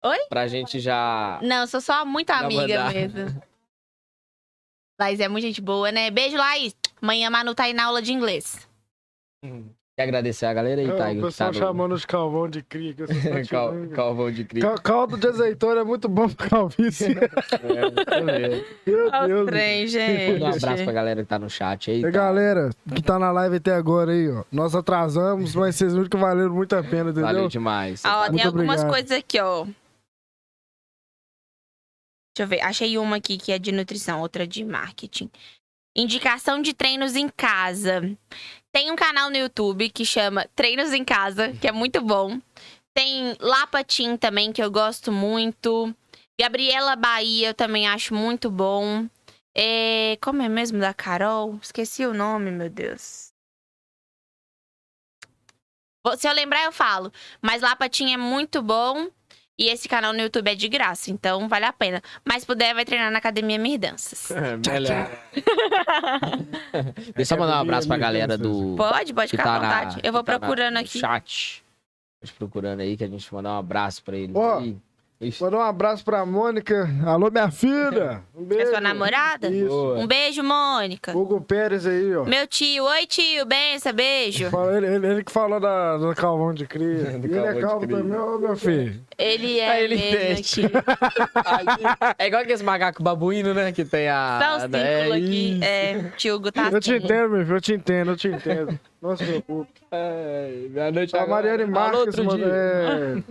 [0.07, 0.17] Oi?
[0.29, 1.39] Pra gente já.
[1.43, 2.93] Não, eu sou só muito Já amiga mandar.
[2.93, 3.41] mesmo.
[4.99, 6.09] Laís é muita gente boa, né?
[6.09, 6.75] Beijo, Laís.
[7.01, 8.67] Amanhã Manu tá aí na aula de inglês.
[9.95, 11.05] Quer agradecer a galera aí, Tiger?
[11.11, 12.95] o que pessoal tá chamando de calvão de cria.
[13.49, 13.73] Cal-.
[13.95, 14.61] Calvão de cria.
[14.63, 17.15] Cal- Caldo de azeitona é muito bom pra calvície.
[17.53, 18.63] É.
[18.89, 19.41] Meu Olha Deus.
[19.41, 20.43] os trem, gente.
[20.43, 21.99] Um abraço pra galera que tá no chat aí.
[21.99, 22.09] E tá?
[22.09, 24.43] galera que tá na live até agora aí, ó.
[24.51, 27.23] Nós atrasamos, mas vocês viram que valeram muito a pena, entendeu?
[27.23, 28.03] Valeu demais.
[28.05, 28.89] Ah, ó, tem Muito algumas obrigado.
[28.89, 29.65] coisas aqui, ó.
[32.37, 32.61] Deixa eu ver.
[32.61, 35.31] Achei uma aqui que é de nutrição, outra de marketing.
[35.95, 38.15] Indicação de treinos em casa.
[38.71, 42.39] Tem um canal no YouTube que chama Treinos em Casa, que é muito bom.
[42.95, 45.91] Tem Lapatim também, que eu gosto muito.
[46.39, 49.09] Gabriela Bahia, eu também acho muito bom.
[49.55, 50.15] É...
[50.21, 51.57] Como é mesmo da Carol?
[51.59, 53.33] Esqueci o nome, meu Deus.
[56.19, 57.11] Se eu lembrar, eu falo.
[57.41, 59.09] Mas Lapatim é muito bom.
[59.59, 61.99] E esse canal no YouTube é de graça, então vale a pena.
[62.23, 64.29] Mas se puder, vai treinar na Academia Mir Danças.
[64.67, 65.09] Melhor.
[67.15, 68.75] Deixa eu mandar um abraço pra galera do.
[68.77, 70.01] Pode, pode ficar à tá na- vontade.
[70.03, 70.99] Eu vou tá na- procurando no aqui.
[70.99, 71.63] Chat.
[72.21, 74.35] Pode procurando aí que a gente mandar um abraço pra eles.
[74.35, 74.77] Ó, aí.
[75.19, 76.87] Ixi, Mandar um abraço pra Mônica.
[77.03, 78.21] Alô, minha filha.
[78.35, 78.63] Um beijo.
[78.63, 79.47] É sua namorada?
[79.47, 79.67] Isso.
[79.67, 79.97] boa.
[79.97, 81.17] Um beijo, Mônica.
[81.17, 82.23] Hugo Pérez aí, ó.
[82.23, 82.83] Meu tio.
[82.83, 83.43] Oi, tio.
[83.43, 84.45] Benção, beijo.
[84.75, 87.17] Ele, ele- ele que falou da, do calvão de cria.
[87.17, 89.01] Do ele é calvo também, ô meu filho.
[89.17, 90.61] Ele é Aí ele mesmo entende.
[92.19, 93.71] É igual aqueles macacos babuíno, né?
[93.71, 94.39] Que tem a.
[94.39, 95.59] Só um é círculo aqui.
[95.63, 97.03] É, tio Hugo tá Eu te assim.
[97.03, 98.79] entendo, meu filho, eu te entendo, eu te entendo.
[99.01, 99.71] Não se preocupe.
[99.91, 101.47] Ai, Boa noite, A agora.
[101.47, 103.23] Mariane Marques, mano, é...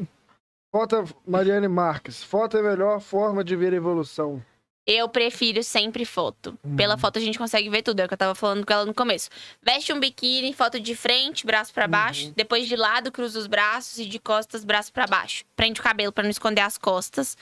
[0.77, 2.23] Foto, Mariane Marques.
[2.23, 4.45] Foto é a melhor forma de ver a evolução.
[4.87, 6.59] Eu prefiro sempre foto.
[6.63, 6.77] Uhum.
[6.77, 8.01] Pela foto a gente consegue ver tudo.
[8.01, 9.31] É o que eu tava falando com ela no começo.
[9.63, 12.31] Veste um biquíni, foto de frente, braço pra baixo.
[12.37, 13.99] Depois de lado, cruza os braços.
[13.99, 15.47] E de costas, braço pra baixo.
[15.57, 17.39] Prende o cabelo pra não esconder as costas.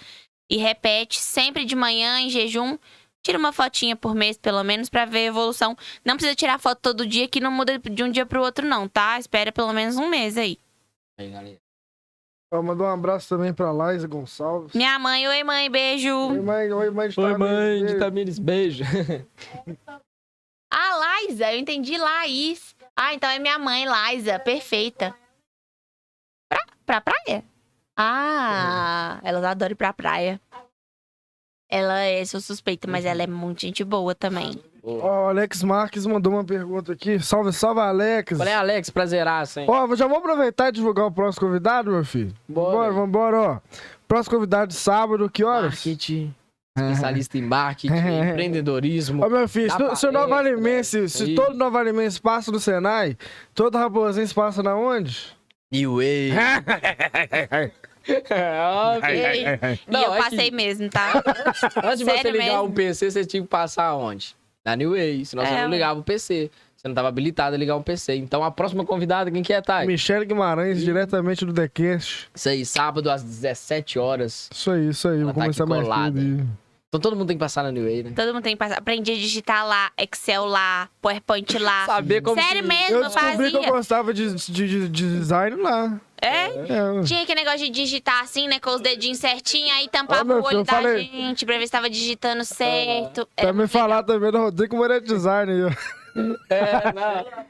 [0.48, 2.78] E repete sempre de manhã, em jejum.
[3.20, 5.76] Tira uma fotinha por mês, pelo menos, pra ver a evolução.
[6.04, 8.86] Não precisa tirar foto todo dia, que não muda de um dia pro outro, não,
[8.86, 9.18] tá?
[9.18, 10.56] Espera pelo menos um mês aí.
[11.18, 11.63] Aí, galera.
[12.54, 14.74] Ó, mandar um abraço também pra Laísa Gonçalves.
[14.74, 16.14] Minha mãe, oi mãe, beijo.
[16.30, 17.98] Oi, mãe, oi, mãe de Oi, Tamires, mãe de beijo.
[17.98, 18.84] Tamires, beijo.
[20.76, 22.74] Ah, Laísa, eu entendi Laís.
[22.96, 24.40] Ah, então é minha mãe, Liza.
[24.40, 25.14] Perfeita.
[26.48, 27.44] Pra, pra praia?
[27.96, 30.40] Ah, ela adora ir pra praia.
[31.68, 34.52] Ela é, sou suspeita, mas ela é muito gente boa também.
[34.82, 37.18] Ó, o Alex Marques mandou uma pergunta aqui.
[37.18, 38.36] Salve, salve, Alex.
[38.36, 39.66] Falei, Alex, prazeraço, hein?
[39.68, 42.34] Ó, já vou aproveitar e divulgar o próximo convidado, meu filho.
[42.46, 42.76] Bora.
[42.76, 43.58] Bora, vambora, ó.
[44.06, 45.70] Próximo convidado de sábado, que horas?
[45.72, 46.34] Marketing,
[46.76, 47.94] especialista em marketing,
[48.30, 49.24] empreendedorismo.
[49.24, 51.08] Ó, meu filho, se, to- se o Nova palestra, Alimense, né?
[51.08, 53.16] se todo Nova Alimense passa no Senai,
[53.54, 55.34] todo Raposense passa na onde?
[55.72, 56.32] New Way.
[58.06, 61.12] Ei, Não, e eu é que- passei mesmo, tá?
[61.84, 62.62] Antes de você ligar mesmo?
[62.64, 64.34] um PC, você tinha que passar onde?
[64.64, 65.70] Na New Way, senão você É, não ué.
[65.70, 66.50] ligava o PC.
[66.76, 68.14] Você não estava habilitado a ligar um PC.
[68.16, 69.86] Então a próxima convidada, quem que é, Thay?
[69.86, 72.28] Michele Guimarães, diretamente do TheCast.
[72.34, 74.48] Isso aí, sábado às 17 horas.
[74.52, 75.16] Isso aí, isso aí.
[75.16, 76.20] Ela Vou tá começar aqui mais colada.
[76.94, 78.12] Então todo mundo tem que passar na New Way, né?
[78.14, 78.78] Todo mundo tem que passar.
[78.78, 81.86] Aprendi a digitar lá, Excel lá, PowerPoint lá.
[81.86, 83.70] Saber como Sério que- mesmo, Eu eu descobri que eu fazia.
[83.72, 86.00] gostava de, de, de- de design lá.
[86.22, 86.44] É?
[86.46, 88.60] É, Tinha aquele negócio de digitar assim, né?
[88.60, 91.66] Com os dedinhos certinho, aí tampava Ó, meu o olho da falei- gente pra ver
[91.66, 93.26] se tava digitando certo.
[93.34, 95.52] Pra Era me muito falar também do Rodrigo Moreira Design.
[96.48, 97.44] É, não.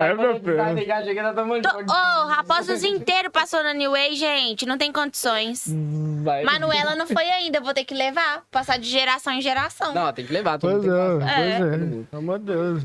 [0.00, 4.64] É, meu na Tô- Ô, Raposos inteiro passou na New Way, gente.
[4.64, 5.64] Não tem condições.
[6.22, 6.44] Vai.
[6.44, 8.44] Manuela não foi ainda, vou ter que levar.
[8.48, 9.92] Passar de geração em geração.
[9.92, 10.56] Não, tem que levar.
[10.58, 11.24] Todo Pois é, tem que.
[11.24, 11.58] É.
[11.58, 12.04] pois é.
[12.10, 12.82] Pelo amor de Deus.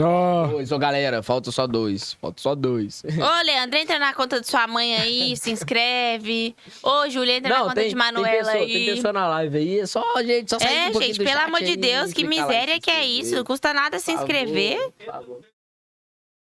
[0.00, 2.14] Ó, Dois, ô galera, falta só dois.
[2.14, 3.04] Falta só dois.
[3.04, 6.56] Ô, Leandro, entra na conta de sua mãe aí, se inscreve.
[6.82, 8.94] Ô, Júlia, entra na Não, conta tem, de tem, Manuela pessoa, tem aí.
[8.94, 9.80] pessoa na live aí.
[9.80, 12.46] É só, gente, só sair É, um gente, pelo amor de aí, Deus, que clicar
[12.48, 13.36] lá e miséria que é isso.
[13.36, 14.90] Não custa nada se favor, inscrever.
[14.98, 15.40] por favor.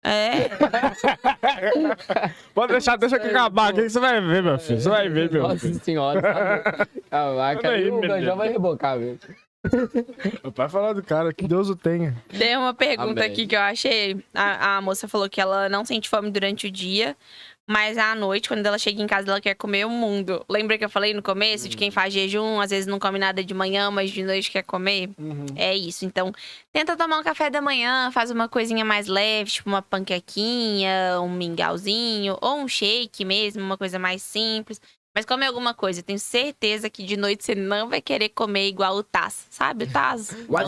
[0.04, 0.48] É.
[2.54, 4.80] pode deixar, deixa que acabar aqui que você vai ver, meu filho.
[4.80, 5.80] Você vai ver, meu Nossa filho.
[5.82, 6.22] senhora.
[6.22, 6.86] tá.
[7.10, 8.00] Caraca, Olha aí, o.
[8.00, 9.18] Ganjão vai rebocar, velho.
[10.42, 12.16] Meu pai falar do cara, que Deus o tenha.
[12.28, 13.24] Tem uma pergunta Amém.
[13.24, 14.24] aqui que eu achei.
[14.32, 17.16] A, a moça falou que ela não sente fome durante o dia,
[17.68, 20.42] mas à noite, quando ela chega em casa, ela quer comer o mundo.
[20.48, 23.44] Lembra que eu falei no começo de quem faz jejum, às vezes não come nada
[23.44, 25.10] de manhã, mas de noite quer comer?
[25.54, 26.06] É isso.
[26.06, 26.32] Então,
[26.72, 31.28] tenta tomar um café da manhã, faz uma coisinha mais leve, tipo uma panquequinha, um
[31.30, 34.80] mingauzinho, ou um shake mesmo, uma coisa mais simples.
[35.18, 35.98] Mas come alguma coisa.
[35.98, 39.48] Eu tenho certeza que de noite você não vai querer comer igual o Taz.
[39.50, 40.30] Sabe o Taz?
[40.48, 40.62] Lá,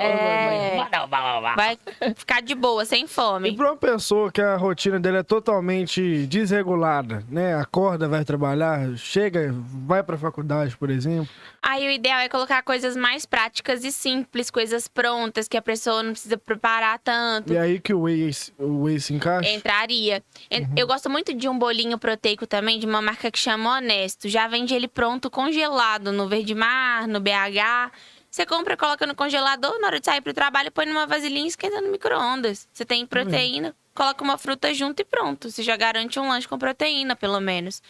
[0.00, 1.54] É.
[1.54, 1.78] Vai
[2.16, 3.54] ficar de boa, sem E fome.
[3.54, 7.54] pra uma pessoa que a rotina dele é totalmente desregulada, né?
[7.54, 9.54] Acorda, vai trabalhar, chega,
[9.86, 11.28] vai pra faculdade, por exemplo.
[11.64, 16.02] Aí o ideal é colocar coisas mais práticas e simples, coisas prontas, que a pessoa
[16.02, 17.52] não precisa preparar tanto.
[17.52, 19.48] E aí que o Whey, o Whey se encaixa.
[19.48, 20.22] Entraria.
[20.50, 24.28] En- Eu gosto muito de um bolinho proteico também, de uma marca que chama Honesto.
[24.28, 27.92] Já vende ele pronto, congelado, no Verde Mar, no BH.
[28.28, 31.48] Você compra, coloca no congelador, na hora de sair pro trabalho, põe numa vasilhinha e
[31.48, 32.66] esquenta no micro-ondas.
[32.72, 35.50] Você tem proteína, coloca uma fruta junto e pronto.
[35.50, 37.82] Você já garante um lanche com proteína, pelo menos.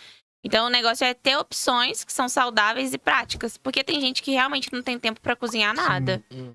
[0.45, 3.57] Então o negócio é ter opções que são saudáveis e práticas.
[3.57, 6.23] Porque tem gente que realmente não tem tempo pra cozinhar nada.
[6.33, 6.53] Hum.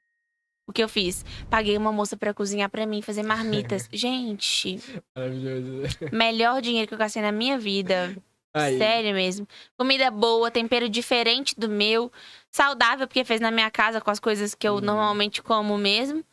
[0.69, 1.23] O que eu fiz?
[1.49, 3.87] Paguei uma moça pra cozinhar pra mim, fazer marmitas.
[3.93, 4.77] gente,
[5.15, 5.97] Maravilhoso.
[6.11, 8.13] melhor dinheiro que eu gastei na minha vida.
[8.53, 8.77] Aí.
[8.77, 9.47] Sério mesmo.
[9.77, 12.11] Comida boa, tempero diferente do meu.
[12.51, 14.81] Saudável, porque fez na minha casa com as coisas que eu Uhum.
[14.81, 16.23] normalmente como mesmo.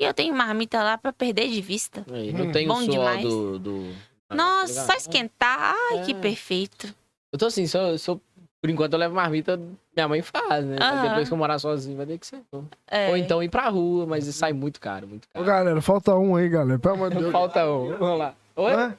[0.00, 2.04] E eu tenho marmita lá pra perder de vista.
[2.12, 2.52] Aí, Não Hum.
[2.52, 3.22] tem o Bom suor demais.
[3.22, 3.58] do...
[3.60, 3.94] do...
[4.32, 4.96] Nossa, tá só ligado?
[4.98, 5.74] esquentar.
[5.92, 6.14] Ai, que É.
[6.14, 6.92] perfeito.
[7.34, 8.14] Eu tô assim, só, só-
[8.62, 9.60] por enquanto eu levo marmita,
[9.96, 10.76] minha mãe faz, né?
[10.78, 11.08] Mas Aham.
[11.08, 12.40] depois que eu morar sozinho, vai ter que ser.
[12.88, 13.10] É.
[13.10, 15.44] Ou então ir pra rua, mas isso sai muito caro, muito Ô, caro.
[15.44, 16.78] galera, falta um aí, galera.
[16.78, 17.32] Pelo amor de Deus.
[17.32, 17.96] Falta um.
[17.98, 18.34] Vamos lá.
[18.54, 18.72] Oi?
[18.72, 18.94] Hã?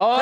[0.00, 0.18] Ó!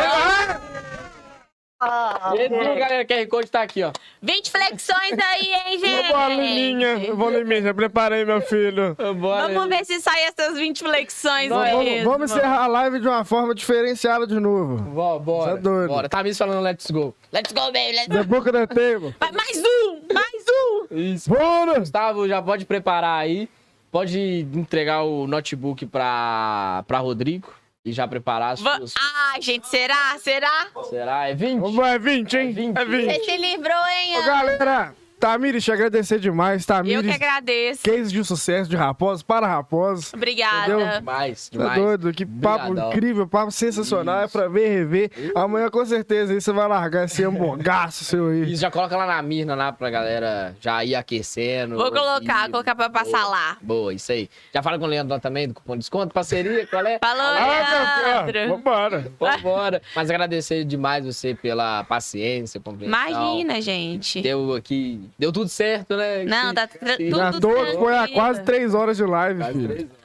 [2.34, 3.90] Esse, galera, QR Code tá aqui, ó.
[4.22, 6.12] 20 flexões aí, hein, gente?
[6.12, 8.94] Ô, Liminha, vou Liminha, já preparei, meu filho.
[9.18, 9.52] Bora.
[9.52, 12.10] Vamos ver se sai essas 20 flexões Não, Vamos, mesmo.
[12.10, 14.76] vamos encerrar a live de uma forma diferenciada de novo.
[14.78, 15.50] Bora, bora.
[15.52, 15.88] Você é doido.
[15.88, 16.08] Bora.
[16.08, 17.14] Tá me falando let's go.
[17.32, 17.92] Let's go, baby.
[17.92, 19.14] Let's The Book da Table.
[19.20, 20.00] Mais um!
[20.12, 20.86] Mais um!
[20.96, 21.28] Isso.
[21.28, 21.78] Bora!
[21.80, 23.48] Gustavo, já pode preparar aí.
[23.90, 24.18] Pode
[24.54, 27.52] entregar o notebook pra, pra Rodrigo.
[27.84, 28.94] E já preparar as Va- suas.
[28.96, 30.16] Ai, gente, será?
[30.18, 30.66] Será?
[30.88, 31.28] Será?
[31.28, 31.60] É 20?
[31.60, 32.48] Vamos, é 20, hein?
[32.50, 32.76] É 20.
[32.78, 33.04] É 20.
[33.14, 34.18] Você se livrou, hein?
[34.18, 36.62] Ô, galera, Tamires, te agradecer demais.
[36.62, 37.83] Eu Tamires, que agradeço.
[37.84, 40.09] case de sucesso de Raposa para Raposa.
[40.17, 40.73] Obrigada.
[40.73, 40.99] Entendeu?
[40.99, 41.81] Demais, Tá demais.
[41.81, 42.12] doido?
[42.12, 42.91] Que papo Obrigadão.
[42.92, 44.23] incrível, papo sensacional.
[44.23, 45.10] É pra ver e rever.
[45.36, 48.51] Amanhã, com certeza, aí você vai largar esse hamburgaço seu aí.
[48.52, 51.76] Isso, já coloca lá na Mirna lá pra galera já ir aquecendo.
[51.76, 53.57] Vou colocar, E- colocar pra passar lá.
[53.62, 54.28] Boa, isso aí.
[54.52, 56.99] Já fala com o Leandro também do cupom de desconto, parceria, qual é?
[56.99, 58.57] Falou, Ah, Leandro.
[58.57, 59.12] vambora.
[59.20, 59.83] Vambora.
[59.94, 63.09] Mas agradecer demais você pela paciência, compreensão.
[63.09, 64.20] Imagina, gente.
[64.20, 65.01] Deu aqui.
[65.18, 66.24] Deu tudo certo, né?
[66.24, 69.68] Não, tá tudo Já tô, foi há quase três horas de live, Quase filho.
[69.68, 70.02] três horas.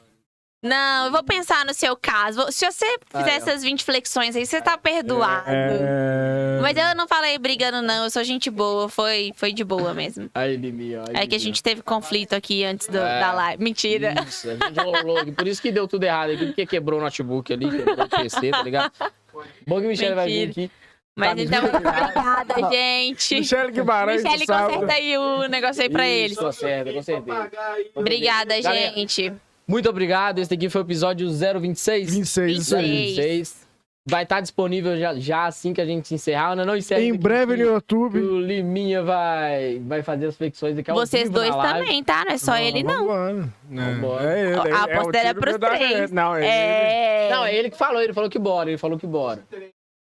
[0.60, 2.50] Não, eu vou pensar no seu caso.
[2.50, 3.36] Se você fizer ó.
[3.36, 5.44] essas 20 flexões aí, você tá perdoado.
[5.48, 6.58] É...
[6.60, 8.02] Mas eu não falei brigando, não.
[8.04, 8.88] Eu sou gente boa.
[8.88, 10.28] Foi, foi de boa mesmo.
[10.34, 11.02] Aí, Limi, ó.
[11.08, 13.20] aí, É que a gente teve conflito aqui antes do- É.
[13.20, 13.62] da live.
[13.62, 14.14] Mentira.
[14.26, 15.32] Isso, a gente rolou.
[15.32, 18.50] Por isso que deu tudo errado aqui, porque quebrou o notebook ali, quebrou o PC,
[18.50, 18.90] tá ligado?
[19.64, 20.70] Bom que o Michele vai vir aqui.
[21.18, 23.34] Mas Camisa então, muito obrigada, gente.
[23.34, 26.38] Michele Guimarães, Michele, conserta aí o negócio aí pra Isso, eles.
[26.38, 27.50] Conserta, com certeza.
[27.94, 29.32] Obrigada, Galera, gente.
[29.66, 30.38] Muito obrigado.
[30.38, 32.14] Esse aqui foi o episódio 026.
[32.14, 33.06] 26, isso aí.
[33.16, 33.68] 26.
[34.10, 36.56] Vai estar disponível já, já assim que a gente encerrar.
[36.56, 37.02] Não, não encerra.
[37.02, 38.18] Em breve no YouTube.
[38.20, 42.24] O Liminha vai, vai fazer as flexões aqui ao Vocês dois também, tá?
[42.24, 43.06] Não é só ele, não.
[43.06, 43.52] Vambora.
[43.70, 44.24] É, Vambora.
[44.38, 44.54] É ele.
[44.54, 46.10] A é- é o aposta era tiro pros que dá- três.
[46.12, 46.48] Não, é, ele.
[46.48, 47.28] É.
[47.30, 48.00] Não, é ele que falou.
[48.00, 48.70] Ele falou que bora.
[48.70, 49.44] Ele falou que bora.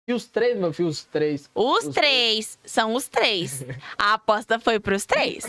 [0.08, 1.50] E os três, meu filho, os três.
[1.54, 3.66] Os Os três são os três.
[3.98, 5.44] A aposta foi pros três.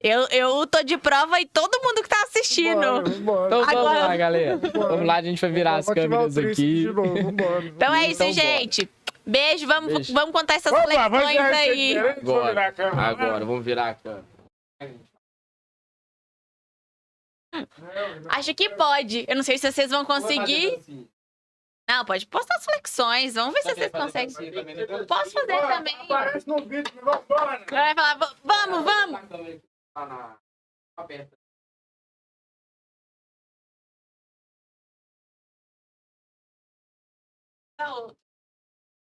[0.00, 2.80] Eu, eu tô de prova e todo mundo que tá assistindo.
[2.80, 3.46] Vambora, vambora.
[3.48, 4.56] Então vamos Agora- lá, galera.
[4.56, 6.52] Vamos lá, a gente vai virar as câmeras aqui.
[6.82, 7.10] De novo.
[7.76, 8.46] Então é isso, Então, bora.
[8.58, 8.88] gente.
[9.26, 10.12] Beijo, vamos, Beijo.
[10.14, 10.96] vamos contar essas esse aí.
[11.70, 12.02] aqui, né?
[12.14, 13.02] Deixa eu virar a câmera.
[13.02, 14.24] Agora, vamos virar a câmera.
[18.28, 19.24] Acho que pode.
[19.28, 20.78] Eu não sei se vocês vão conseguir.
[21.90, 23.34] Não, pode postar as flexões.
[23.34, 25.06] Vamos ver se vocês conseguem.
[25.08, 25.96] Posso fazer também.
[26.02, 27.64] Aparece no vídeo, vambora.
[27.68, 29.20] Vai falar, "Va- vamos, vamos.
[29.92, 30.38] Tá na-
[30.96, 31.36] aberta.
[37.80, 38.14] Ô,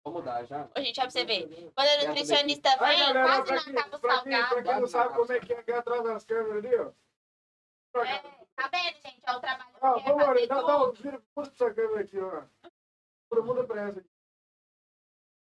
[0.06, 0.69] Vamos mudar já.
[0.77, 1.72] gente, ó pra você ver.
[1.75, 4.16] Quando a nutricionista vem, galera, quase não acaba o quem, pra
[4.48, 4.64] salgado.
[4.64, 6.91] quem não sabe como é que é atrás das câmeras ali, ó.
[8.03, 8.17] É,
[8.56, 9.22] tá vendo, gente?
[9.27, 11.74] Ó, o trabalho Ó, que é vamos fazer ali, dá, dá um vira, puxa essa
[11.74, 12.43] câmera aqui, ó.
[13.30, 14.09] Todo mundo aqui.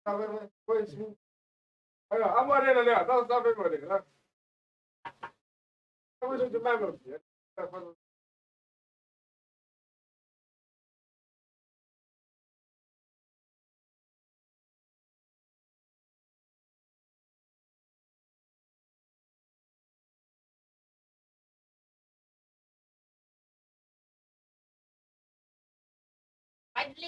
[0.03, 0.33] Tá vendo?
[0.41, 0.85] né?
[0.85, 1.17] Sim.
[2.11, 3.03] Aí, ó, a morena ali, ó.
[3.03, 3.95] Dá um salve aí, morena.
[3.95, 4.13] ó.
[6.19, 7.21] Tamo junto demais, meu filho.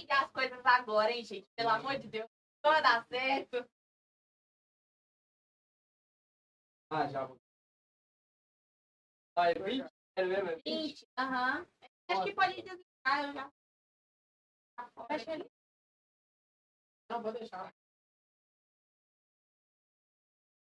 [0.05, 1.47] Tá desligar as coisas agora, hein, gente?
[1.55, 2.29] Pelo amor de Deus.
[2.63, 3.69] Não vai dar certo.
[6.89, 7.29] Ah, já.
[9.35, 9.89] Ah, é 20?
[10.15, 10.49] É mesmo?
[10.49, 10.63] é 20?
[10.63, 11.07] 20.
[11.17, 11.67] Aham.
[12.07, 13.51] Acho que pode desligar, eu já.
[15.07, 15.51] Fecha ali.
[17.09, 17.73] Não, vou deixar.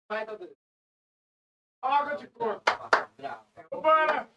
[0.09, 0.55] Vai, tá tudo.
[1.81, 2.63] Água de coco.
[3.17, 3.51] Bravo.
[3.71, 4.29] Vambora!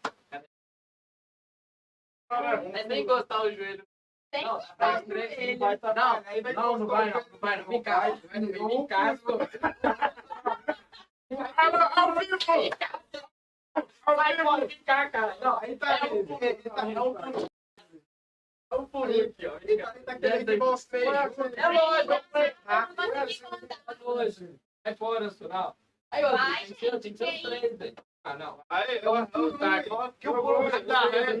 [2.71, 3.87] Mas nem encostar o joelho.
[4.31, 5.57] Tem Não, que vai, estar não ele.
[5.57, 7.67] vai, não, não, não vai, não, não vai, não.
[7.67, 9.17] Vem cá, vem cá,
[11.95, 12.39] Ao vivo!
[14.05, 15.35] Vai, pode ficar, cara.
[15.39, 16.37] Não, aí tá vendo.
[16.39, 17.47] É um pulinho.
[18.71, 19.57] É um pulinho aqui, ó.
[19.61, 20.97] Ele tá querendo que você.
[21.05, 21.43] É lógico,
[22.37, 24.59] é lógico.
[24.83, 25.75] Vai fora, Sural.
[26.11, 27.95] Aí, ó, Vai, que ser- que ser os três, velho.
[28.23, 28.63] Ah, não.
[28.69, 29.25] Aí, Eu não
[29.57, 29.83] tá,
[30.19, 31.33] que o povo vai dar ré.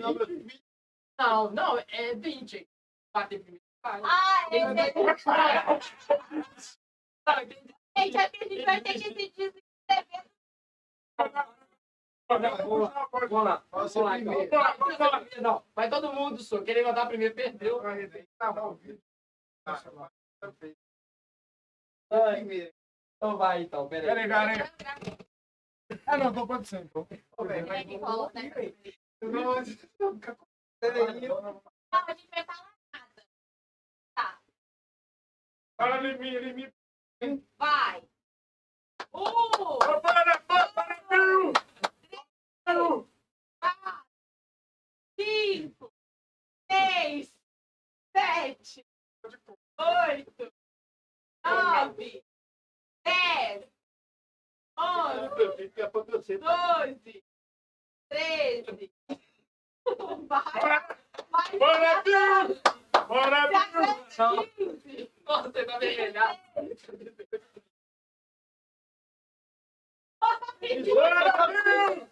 [1.19, 2.67] Não, não, é 20.
[3.19, 3.63] Bater primeiro.
[3.83, 4.01] Vai.
[4.03, 4.59] Ah, que-
[7.97, 10.25] Gente, é a gente vai ter que se desinscrever.
[12.27, 12.43] Vamos
[12.81, 13.63] lá, vamos lá.
[13.71, 15.41] Vamos lá, então.
[15.41, 16.61] Não, vai todo mundo, só.
[16.63, 17.81] Quem levantar primeiro perdeu.
[22.11, 22.71] Ai,
[23.17, 23.87] Então vai, então.
[23.89, 24.29] Pera Peraí, aí.
[24.29, 24.71] galera.
[26.05, 27.07] Ah, não, tô pode ser, então.
[27.09, 27.25] Né?
[29.21, 29.87] Não, Não, a gente
[32.29, 32.68] vai falar
[35.81, 37.47] Em mim, em mim.
[37.57, 38.03] Vai.
[39.13, 41.53] Um, Para, para, para, Bill!
[42.65, 43.09] quatro,
[45.17, 45.93] cinco,
[46.69, 47.33] seis,
[48.15, 48.85] sete,
[49.77, 50.53] oito,
[51.45, 52.23] nove,
[53.03, 53.65] dez,
[54.77, 55.69] onze,
[56.37, 57.23] doze,
[58.09, 58.91] treze.
[60.27, 60.43] Vai,
[61.31, 62.78] vai, Bora, Bill!
[63.07, 64.47] Bora, Bill!
[64.55, 65.11] quinze.
[65.25, 66.39] Nossa, você tá vermelhado.
[70.21, 72.07] Bora, Bill!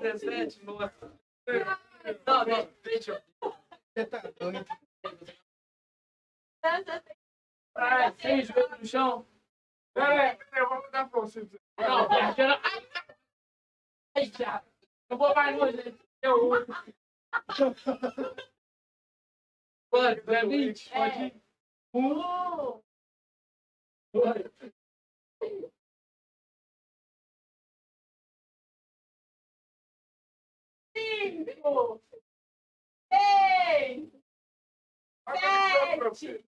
[0.00, 1.12] Dezessete, nossa.
[2.26, 3.22] Não, não, deixa eu.
[7.76, 9.26] Ai, sem joelho no chão.
[9.94, 11.48] Peraí, peraí, eu vou dar pra você.
[11.78, 12.48] Não, ai, já.
[12.48, 13.03] Não
[19.92, 21.32] But that means fucking.
[24.12, 24.46] What?
[30.96, 32.00] Cinco,
[33.12, 34.00] seis,
[35.34, 36.44] sete,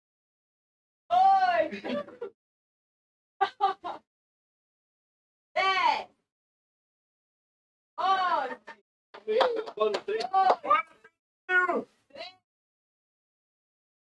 [1.13, 2.23] oito,
[5.57, 6.12] dez.
[8.03, 8.61] Onze,
[9.77, 10.19] doze,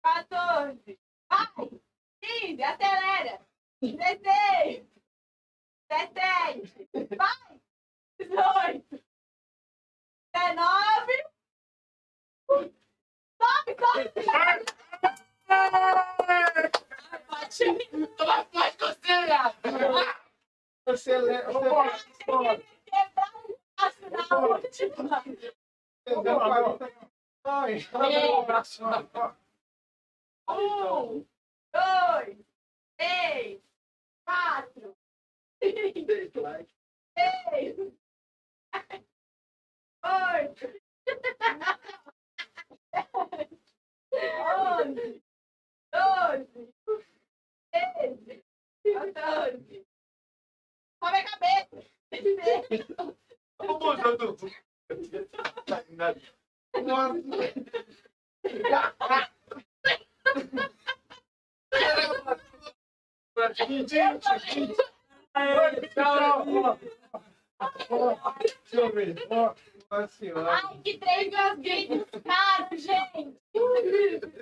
[0.01, 0.97] quatorze,
[22.33, 22.71] vai,
[30.49, 31.25] Um,
[31.73, 32.37] dois,
[32.97, 33.61] três,
[34.25, 34.97] quatro,
[35.63, 36.41] cinco,
[37.17, 37.77] seis,
[40.03, 40.81] oito,
[44.45, 45.23] onze,
[45.91, 46.73] doze,
[47.71, 48.43] treze,
[48.83, 49.87] quatorze.
[51.03, 51.87] Sobe a cabeça.
[63.85, 64.77] Dezesseis,
[69.89, 70.51] Nossa senhora.
[70.51, 73.37] Ai, que três meus vídeos caros, gente.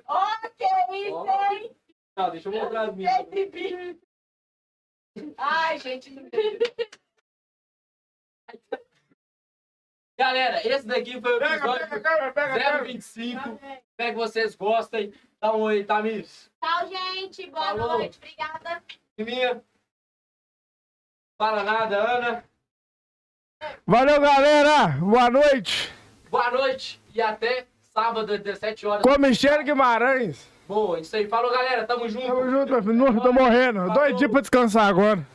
[0.05, 1.75] Ok, hein?
[2.15, 3.13] Não, deixa eu mostrar as minhas.
[5.37, 6.13] Ai, gente.
[10.19, 12.83] Galera, esse daqui foi o Pega, episódio pega, pega, pega, pega.
[12.83, 13.59] 025.
[13.89, 15.13] Espero que vocês gostem.
[15.39, 16.51] Dá um oi, Tamires.
[16.61, 17.49] Tchau, gente.
[17.49, 17.99] Boa Falou.
[17.99, 18.17] noite.
[18.17, 18.83] Obrigada.
[19.17, 19.63] Minha.
[21.41, 22.43] Fala nada, Ana.
[23.87, 24.87] Valeu, galera.
[24.99, 25.93] Boa noite.
[26.29, 29.03] Boa noite e até sábado às 17 horas.
[29.03, 30.51] Com Michele Guimarães.
[30.67, 31.29] Boa, isso aí.
[31.29, 31.87] Falou, galera.
[31.87, 32.27] Tamo junto.
[32.27, 33.21] Tamo junto, meu filho.
[33.21, 33.79] Tô morrendo.
[33.79, 33.93] Falou.
[33.93, 35.25] Doidinho pra descansar agora.